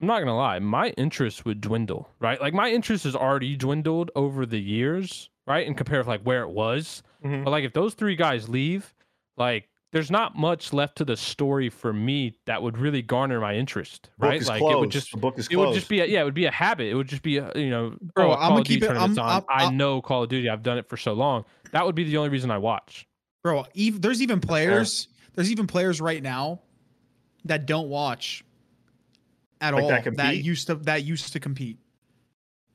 I'm 0.00 0.06
not 0.06 0.20
gonna 0.20 0.36
lie, 0.36 0.58
my 0.58 0.88
interest 0.90 1.44
would 1.44 1.60
dwindle, 1.60 2.08
right? 2.18 2.40
Like 2.40 2.54
my 2.54 2.70
interest 2.70 3.04
has 3.04 3.14
already 3.14 3.56
dwindled 3.56 4.10
over 4.16 4.46
the 4.46 4.58
years, 4.58 5.28
right? 5.46 5.66
And 5.66 5.76
compare 5.76 5.98
with 5.98 6.08
like 6.08 6.22
where 6.22 6.42
it 6.42 6.50
was. 6.50 7.02
Mm-hmm. 7.24 7.44
But 7.44 7.50
like 7.50 7.64
if 7.64 7.74
those 7.74 7.92
three 7.92 8.16
guys 8.16 8.48
leave, 8.48 8.94
like 9.36 9.68
there's 9.92 10.10
not 10.10 10.36
much 10.36 10.72
left 10.72 10.96
to 10.98 11.04
the 11.04 11.16
story 11.16 11.68
for 11.68 11.92
me 11.92 12.34
that 12.46 12.62
would 12.62 12.78
really 12.78 13.02
garner 13.02 13.40
my 13.40 13.54
interest, 13.54 14.08
right? 14.18 14.42
Like 14.42 14.60
closed. 14.60 14.74
it 14.74 14.80
would 14.80 14.90
just 14.90 15.10
the 15.10 15.18
book 15.18 15.38
is 15.38 15.48
it 15.50 15.56
would 15.56 15.74
just 15.74 15.88
be 15.90 16.00
a, 16.00 16.06
yeah, 16.06 16.22
it 16.22 16.24
would 16.24 16.34
be 16.34 16.46
a 16.46 16.50
habit. 16.50 16.86
It 16.86 16.94
would 16.94 17.08
just 17.08 17.22
be 17.22 17.36
a, 17.36 17.52
you 17.54 17.68
know, 17.68 17.94
bro. 18.14 18.30
Oh, 18.30 18.34
I'm 18.34 18.52
gonna 18.52 18.64
keep 18.64 18.82
it. 18.82 18.90
I'm, 18.90 19.18
I'm, 19.18 19.44
i 19.50 19.70
know 19.70 20.00
Call 20.00 20.22
of 20.22 20.30
Duty. 20.30 20.48
I've 20.48 20.62
done 20.62 20.78
it 20.78 20.88
for 20.88 20.96
so 20.96 21.12
long. 21.12 21.44
That 21.72 21.84
would 21.84 21.94
be 21.94 22.04
the 22.04 22.16
only 22.16 22.30
reason 22.30 22.50
I 22.50 22.58
watch. 22.58 23.06
Bro, 23.42 23.66
even, 23.74 24.00
there's 24.00 24.22
even 24.22 24.40
players. 24.40 25.08
Yeah. 25.08 25.16
There's 25.34 25.50
even 25.50 25.66
players 25.66 26.00
right 26.00 26.22
now 26.22 26.60
that 27.44 27.66
don't 27.66 27.88
watch 27.88 28.44
at 29.60 29.74
like 29.74 29.82
all. 29.82 29.88
That, 29.88 30.16
that 30.16 30.36
used 30.36 30.66
to 30.68 30.76
that 30.76 31.04
used 31.04 31.32
to 31.32 31.40
compete. 31.40 31.78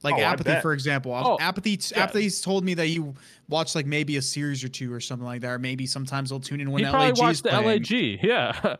Like 0.04 0.16
oh, 0.16 0.22
apathy, 0.22 0.62
for 0.62 0.74
example. 0.74 1.14
Oh, 1.14 1.38
apathy. 1.40 1.80
Yeah. 1.92 2.04
Apathy's 2.04 2.40
told 2.40 2.64
me 2.64 2.76
that 2.76 2.88
you 2.88 3.16
watch 3.50 3.74
like 3.74 3.88
maybe 3.88 4.18
a 4.18 4.22
series 4.22 4.64
or 4.64 4.68
two 4.68 4.94
or 4.94 5.00
something 5.00 5.26
like 5.26 5.42
that, 5.42 5.50
or 5.50 5.60
maybe 5.60 5.88
sometimes 5.88 6.30
they'll 6.30 6.40
tune 6.40 6.62
in 6.62 6.70
when 6.70 6.84
he 6.84 6.90
LAG 6.90 7.18
watched 7.18 7.44
the 7.44 7.50
playing. 7.50 7.66
LAG. 7.66 8.20
Yeah, 8.22 8.60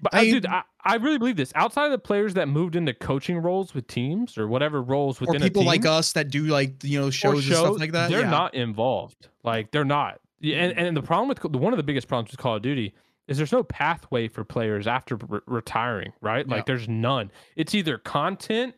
but 0.00 0.14
I, 0.14 0.20
uh, 0.20 0.22
dude, 0.22 0.46
I, 0.46 0.62
I 0.84 0.96
really 0.96 1.18
believe 1.18 1.36
this. 1.36 1.52
Outside 1.56 1.86
of 1.86 1.90
the 1.90 1.98
players 1.98 2.34
that 2.34 2.48
moved 2.48 2.76
into 2.76 2.94
coaching 2.94 3.38
roles 3.38 3.74
with 3.74 3.88
teams 3.88 4.38
or 4.38 4.46
whatever 4.46 4.80
roles 4.80 5.20
within 5.20 5.36
or 5.36 5.40
people 5.40 5.62
team, 5.62 5.66
like 5.66 5.84
us 5.84 6.12
that 6.12 6.30
do 6.30 6.44
like 6.44 6.84
you 6.84 7.00
know 7.00 7.10
shows, 7.10 7.42
shows 7.42 7.46
and 7.46 7.56
stuff 7.56 7.80
like 7.80 7.92
that, 7.92 8.08
they're 8.08 8.20
yeah. 8.20 8.30
not 8.30 8.54
involved. 8.54 9.28
Like 9.42 9.72
they're 9.72 9.84
not. 9.84 10.20
And 10.40 10.78
and 10.78 10.96
the 10.96 11.02
problem 11.02 11.28
with 11.28 11.44
one 11.44 11.72
of 11.72 11.76
the 11.76 11.82
biggest 11.82 12.06
problems 12.06 12.30
with 12.30 12.38
Call 12.38 12.54
of 12.54 12.62
Duty 12.62 12.94
is 13.28 13.36
there's 13.36 13.52
no 13.52 13.62
pathway 13.62 14.26
for 14.26 14.42
players 14.42 14.86
after 14.86 15.16
re- 15.16 15.40
retiring, 15.46 16.12
right? 16.20 16.48
Like 16.48 16.66
there's 16.66 16.88
none. 16.88 17.30
It's 17.56 17.74
either 17.74 17.98
content 17.98 18.74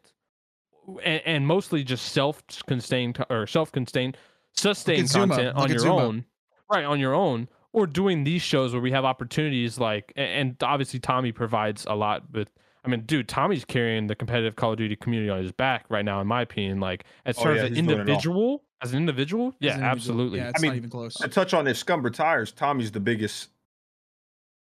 and, 1.04 1.22
and 1.24 1.46
mostly 1.46 1.84
just 1.84 2.12
self-contained 2.12 3.24
or 3.30 3.46
self-contained 3.46 4.16
sustained 4.52 5.10
content 5.10 5.56
on 5.56 5.70
your 5.70 5.88
own. 5.88 6.24
Right 6.70 6.84
on 6.84 7.00
your 7.00 7.14
own 7.14 7.48
or 7.72 7.86
doing 7.86 8.24
these 8.24 8.42
shows 8.42 8.72
where 8.72 8.82
we 8.82 8.90
have 8.90 9.04
opportunities 9.04 9.78
like 9.78 10.12
and 10.16 10.56
obviously 10.62 10.98
tommy 10.98 11.32
provides 11.32 11.86
a 11.88 11.94
lot 11.94 12.22
with 12.32 12.48
i 12.84 12.88
mean 12.88 13.00
dude 13.02 13.28
tommy's 13.28 13.64
carrying 13.64 14.06
the 14.06 14.14
competitive 14.14 14.56
call 14.56 14.72
of 14.72 14.78
duty 14.78 14.96
community 14.96 15.30
on 15.30 15.42
his 15.42 15.52
back 15.52 15.84
right 15.88 16.04
now 16.04 16.20
in 16.20 16.26
my 16.26 16.42
opinion 16.42 16.80
like 16.80 17.04
as 17.26 17.36
oh, 17.38 17.52
yeah, 17.52 17.64
an 17.64 17.76
individual 17.76 18.62
as 18.82 18.92
an 18.92 18.98
individual? 18.98 19.54
Yeah 19.60 19.76
an 19.76 19.84
absolutely. 19.84 20.38
Yeah, 20.38 20.52
i 20.56 20.60
mean 20.60 20.74
even 20.74 20.90
close. 20.90 21.14
to 21.14 21.28
touch 21.28 21.52
on 21.54 21.64
this 21.64 21.82
Scump 21.82 22.04
retires 22.04 22.50
tommy's 22.52 22.90
the 22.90 23.00
biggest 23.00 23.48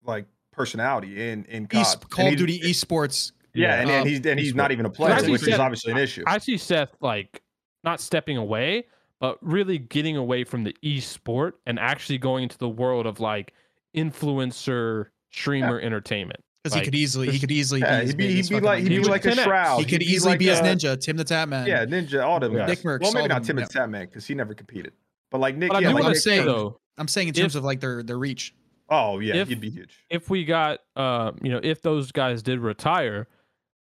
like 0.06 0.26
personality 0.52 1.30
in 1.30 1.46
in 1.46 1.68
COD. 1.68 2.10
Call 2.10 2.28
of 2.28 2.38
Duty 2.38 2.60
esports 2.62 3.32
yeah, 3.54 3.82
and, 3.82 3.90
um, 3.90 3.96
and 3.98 4.10
he's 4.10 4.26
and 4.26 4.40
he's 4.40 4.56
not 4.56 4.72
even 4.72 4.86
a 4.86 4.90
player, 4.90 5.16
which 5.30 5.42
Seth, 5.42 5.54
is 5.54 5.60
obviously 5.60 5.92
an 5.92 6.00
issue. 6.00 6.24
I 6.26 6.40
see 6.40 6.58
Seth 6.58 6.96
like 7.02 7.42
not 7.84 8.02
stepping 8.02 8.38
away, 8.38 8.86
but 9.20 9.38
really 9.42 9.78
getting 9.78 10.18
away 10.18 10.44
from 10.44 10.64
the 10.64 10.76
e-sport 10.82 11.60
and 11.66 11.78
actually 11.78 12.18
going 12.18 12.44
into 12.44 12.58
the 12.58 12.70
world 12.70 13.06
of 13.06 13.20
like 13.20 13.54
influencer 13.96 15.08
streamer 15.32 15.80
yeah. 15.80 15.86
entertainment. 15.86 16.40
Because 16.64 16.76
like, 16.76 16.84
he 16.84 16.86
could 16.86 16.96
easily, 16.96 17.30
he 17.30 17.40
could 17.40 17.52
easily, 17.52 17.82
yeah, 17.82 18.02
be 18.02 18.08
he'd 18.08 18.18
be, 18.18 18.34
he'd 18.36 18.50
be 18.50 18.60
like, 18.60 18.84
he'd 18.84 18.90
be 18.90 19.00
like 19.04 19.26
a 19.26 19.36
shroud. 19.36 19.80
He 19.80 19.86
could 19.86 20.02
he'd 20.02 20.10
easily 20.10 20.38
be, 20.38 20.50
like 20.50 20.64
be 20.64 20.70
as 20.70 20.78
Ninja, 20.78 21.00
Tim 21.00 21.18
the 21.18 21.26
Tatman. 21.26 21.68
Yeah, 21.68 21.86
Ninja, 21.86 22.26
all 22.26 22.40
them 22.40 22.54
yeah. 22.54 22.60
guys. 22.60 22.70
Nick 22.70 22.80
Mercs, 22.80 23.02
well, 23.02 23.14
maybe 23.14 23.28
not 23.28 23.44
Tim 23.44 23.58
the 23.58 23.64
Tatman 23.64 24.02
because 24.02 24.26
he 24.26 24.34
never 24.34 24.54
competed. 24.54 24.94
But 25.30 25.42
like 25.42 25.58
Nick, 25.58 25.70
but 25.70 25.82
yeah, 25.82 25.90
I 25.90 25.94
like 25.94 26.04
want 26.04 26.16
to 26.16 26.22
say 26.22 26.44
though, 26.44 26.80
I'm 26.98 27.08
saying 27.08 27.28
in 27.28 27.34
terms 27.34 27.56
if, 27.56 27.60
of 27.60 27.66
like 27.66 27.82
their 27.82 28.02
their 28.02 28.18
reach. 28.18 28.56
Oh 28.94 29.20
yeah, 29.20 29.36
if, 29.36 29.48
he'd 29.48 29.60
be 29.60 29.72
huge. 29.72 30.04
If 30.10 30.30
we 30.30 30.46
got, 30.46 30.80
uh, 30.96 31.32
you 31.42 31.50
know, 31.50 31.60
if 31.64 31.82
those 31.82 32.12
guys 32.12 32.44
did 32.44 32.60
retire, 32.60 33.28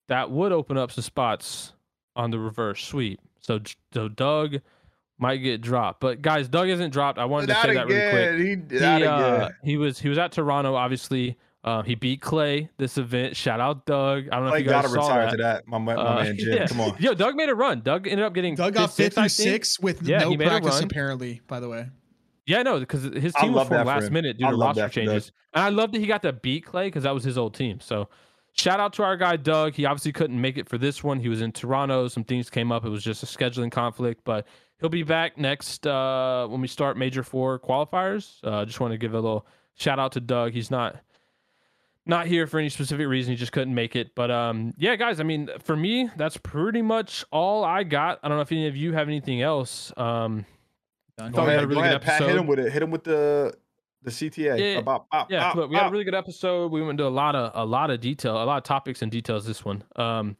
that 0.10 0.32
would 0.32 0.52
open 0.52 0.78
up 0.78 0.92
some 0.92 1.04
spots 1.04 1.72
on 2.16 2.32
the 2.32 2.40
reverse 2.40 2.84
sweep. 2.84 3.22
So, 3.40 3.62
so 3.94 4.10
Doug 4.10 4.58
might 5.18 5.38
get 5.38 5.62
dropped. 5.62 6.02
But 6.02 6.22
guys, 6.22 6.50
Doug 6.50 6.68
isn't 6.68 6.92
dropped. 6.92 7.20
I 7.20 7.26
wanted 7.26 7.48
to 7.48 7.62
say 7.62 7.74
that 7.74 7.88
really 7.88 8.58
quick. 8.60 8.70
He, 8.72 8.78
he, 8.80 9.06
uh, 9.06 9.50
he, 9.64 9.78
was 9.78 10.00
he 10.00 10.10
was 10.10 10.18
at 10.18 10.34
Toronto. 10.34 10.76
Obviously, 10.76 11.38
uh, 11.64 11.84
he 11.84 11.96
beat 11.96 12.22
Clay 12.22 12.70
this 12.78 12.98
event. 12.98 13.38
Shout 13.38 13.62
out 13.62 13.86
Doug. 13.86 14.28
I 14.30 14.36
don't 14.36 14.48
know 14.48 14.52
Klay 14.52 14.60
if 14.60 14.66
you 14.66 14.72
guys 14.72 14.92
saw 14.92 15.02
retire 15.02 15.26
that. 15.26 15.32
to 15.32 15.38
that. 15.38 15.68
My, 15.68 15.78
my 15.78 15.94
uh, 15.96 16.24
man 16.24 16.38
Jim, 16.38 16.54
yeah. 16.54 16.68
come 16.68 16.82
on. 16.82 16.98
Yo, 17.00 17.14
Doug 17.14 17.36
made 17.36 17.48
a 17.48 17.56
run. 17.56 17.80
Doug 17.80 18.08
ended 18.08 18.26
up 18.26 18.34
getting 18.34 18.56
Doug 18.56 18.74
got 18.74 18.92
fifth 18.92 19.14
through 19.14 19.30
six 19.30 19.80
with 19.80 20.04
yeah, 20.04 20.20
no 20.20 20.36
practice 20.36 20.82
apparently. 20.82 21.42
By 21.48 21.62
the 21.62 21.70
way. 21.70 21.88
Yeah, 22.48 22.64
no, 22.64 22.80
because 22.80 23.04
his 23.04 23.34
team 23.36 23.54
was 23.54 23.68
formed 23.68 23.86
last 23.86 24.10
minute 24.10 24.40
due 24.40 24.50
to 24.50 24.56
roster 24.56 24.90
changes. 24.90 25.32
And 25.54 25.64
I 25.64 25.70
love 25.70 25.92
that 25.92 26.00
he 26.00 26.08
got 26.08 26.24
to 26.24 26.34
beat 26.34 26.66
Clay 26.66 26.88
because 26.88 27.04
that 27.04 27.14
was 27.14 27.24
his 27.24 27.38
old 27.38 27.54
team. 27.54 27.80
So 27.80 28.10
Shout 28.60 28.80
out 28.80 28.94
to 28.94 29.04
our 29.04 29.16
guy 29.16 29.36
Doug. 29.36 29.76
He 29.76 29.86
obviously 29.86 30.12
couldn't 30.12 30.42
make 30.42 30.58
it 30.58 30.68
for 30.68 30.80
this 30.80 31.04
one. 31.04 31.20
He 31.20 31.30
was 31.30 31.42
in 31.42 31.52
Toronto. 31.52 32.08
Some 32.08 32.24
things 32.24 32.50
came 32.50 32.72
up. 32.72 32.86
It 32.86 32.90
was 32.90 33.04
just 33.04 33.22
a 33.22 33.28
scheduling 33.28 33.72
conflict, 33.72 34.22
but 34.24 34.48
he'll 34.80 34.90
be 34.90 35.04
back 35.04 35.38
next 35.38 35.86
uh, 35.86 36.48
when 36.48 36.60
we 36.60 36.68
start 36.68 36.98
Major 36.98 37.22
Four 37.22 37.60
qualifiers. 37.60 38.40
Uh, 38.44 38.66
just 38.66 38.80
want 38.80 38.94
to 38.94 38.98
give 38.98 39.14
a 39.14 39.20
little 39.20 39.46
shout 39.76 40.00
out 40.00 40.14
to 40.14 40.20
Doug. 40.20 40.54
He's 40.54 40.72
not 40.72 40.98
not 42.08 42.26
here 42.26 42.48
for 42.48 42.58
any 42.58 42.70
specific 42.70 43.06
reason. 43.06 43.32
He 43.34 43.38
just 43.38 43.52
couldn't 43.52 43.76
make 43.76 43.96
it. 43.96 44.16
But 44.16 44.32
um, 44.32 44.74
yeah, 44.76 44.96
guys. 44.96 45.20
I 45.20 45.24
mean, 45.24 45.50
for 45.60 45.76
me, 45.76 46.10
that's 46.18 46.38
pretty 46.38 46.82
much 46.82 47.24
all 47.32 47.64
I 47.64 47.84
got. 47.84 48.20
I 48.24 48.28
don't 48.28 48.38
know 48.38 48.42
if 48.42 48.52
any 48.52 48.66
of 48.66 48.76
you 48.76 48.94
have 48.94 49.08
anything 49.08 49.44
else. 49.44 49.94
Um, 49.98 50.48
Go 51.18 51.26
ahead, 51.26 51.62
really 51.62 51.76
go 51.76 51.82
ahead 51.82 52.02
Pat. 52.02 52.22
Hit 52.22 52.36
him 52.36 52.48
with 52.48 52.60
it. 52.60 52.72
Hit 52.72 52.84
him 52.84 52.92
with 52.92 53.04
the 53.04 53.54
the 54.04 54.12
CTA. 54.12 54.60
Yeah, 54.60 54.80
about, 54.80 55.08
yeah. 55.30 55.52
look, 55.56 55.70
we 55.70 55.76
had 55.76 55.88
a 55.88 55.92
really 55.92 56.04
good 56.04 56.16
episode. 56.16 56.72
We 56.72 56.82
went 56.82 56.92
into 56.92 57.08
a 57.08 57.10
lot 57.10 57.36
of 57.36 57.52
a 57.56 57.66
lot 57.66 57.90
of 57.90 58.00
detail, 58.00 58.42
a 58.42 58.46
lot 58.46 58.58
of 58.58 58.64
topics 58.64 59.02
and 59.02 59.12
details. 59.12 59.46
This 59.46 59.66
one. 59.66 59.84
Um, 59.96 60.38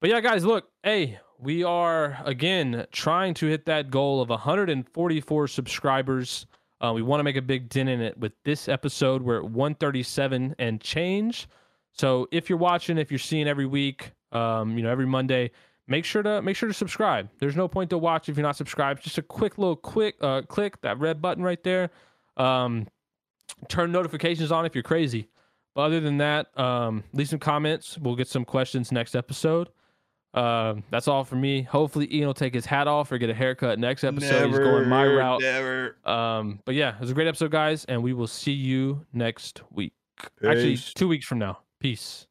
but 0.00 0.08
yeah, 0.08 0.20
guys, 0.20 0.44
look, 0.44 0.70
hey, 0.82 1.18
we 1.38 1.64
are 1.64 2.18
again 2.24 2.86
trying 2.92 3.34
to 3.34 3.46
hit 3.46 3.66
that 3.66 3.90
goal 3.90 4.20
of 4.20 4.28
144 4.28 5.48
subscribers. 5.48 6.46
Uh, 6.80 6.92
we 6.94 7.02
want 7.02 7.20
to 7.20 7.24
make 7.24 7.36
a 7.36 7.42
big 7.42 7.68
dent 7.68 7.88
in 7.88 8.00
it 8.00 8.16
with 8.18 8.32
this 8.44 8.68
episode. 8.68 9.22
We're 9.22 9.38
at 9.38 9.44
137 9.44 10.54
and 10.58 10.80
change. 10.80 11.48
So 11.92 12.26
if 12.32 12.48
you're 12.48 12.58
watching, 12.58 12.96
if 12.96 13.10
you're 13.10 13.18
seeing 13.18 13.48
every 13.48 13.66
week, 13.66 14.12
um, 14.32 14.78
you 14.78 14.82
know, 14.82 14.90
every 14.90 15.06
Monday, 15.06 15.50
make 15.90 16.04
sure 16.06 16.22
to 16.22 16.40
make 16.40 16.56
sure 16.56 16.68
to 16.68 16.74
subscribe. 16.74 17.28
There's 17.40 17.56
no 17.56 17.68
point 17.68 17.90
to 17.90 17.98
watch 17.98 18.28
if 18.30 18.36
you're 18.36 18.46
not 18.46 18.56
subscribed. 18.56 19.02
Just 19.02 19.18
a 19.18 19.22
quick 19.22 19.58
little 19.58 19.76
quick 19.76 20.16
uh, 20.22 20.42
click 20.42 20.80
that 20.80 20.98
red 20.98 21.20
button 21.20 21.42
right 21.42 21.62
there. 21.62 21.90
Um, 22.38 22.86
turn 23.68 23.92
notifications 23.92 24.50
on 24.50 24.64
if 24.64 24.74
you're 24.74 24.82
crazy. 24.82 25.28
But 25.74 25.82
other 25.82 26.00
than 26.00 26.18
that, 26.18 26.56
um, 26.58 27.04
leave 27.12 27.28
some 27.28 27.38
comments. 27.38 27.98
We'll 27.98 28.16
get 28.16 28.28
some 28.28 28.44
questions 28.44 28.90
next 28.90 29.14
episode. 29.14 29.68
Um, 30.32 30.84
that's 30.90 31.08
all 31.08 31.24
for 31.24 31.36
me. 31.36 31.62
Hopefully, 31.62 32.12
Ian 32.14 32.28
will 32.28 32.34
take 32.34 32.54
his 32.54 32.66
hat 32.66 32.86
off 32.86 33.10
or 33.10 33.18
get 33.18 33.30
a 33.30 33.34
haircut 33.34 33.78
next 33.78 34.04
episode. 34.04 34.32
Never, 34.32 34.48
He's 34.48 34.58
going 34.58 34.88
my 34.88 35.06
route. 35.06 35.40
Never. 35.40 35.96
Um, 36.04 36.60
but 36.64 36.76
yeah, 36.76 36.94
it 36.94 37.00
was 37.00 37.10
a 37.10 37.14
great 37.14 37.26
episode, 37.26 37.50
guys, 37.50 37.84
and 37.86 38.02
we 38.02 38.12
will 38.12 38.28
see 38.28 38.52
you 38.52 39.04
next 39.12 39.62
week. 39.72 39.92
Peace. 40.16 40.48
Actually, 40.48 40.76
two 40.76 41.08
weeks 41.08 41.26
from 41.26 41.40
now. 41.40 41.58
Peace. 41.80 42.26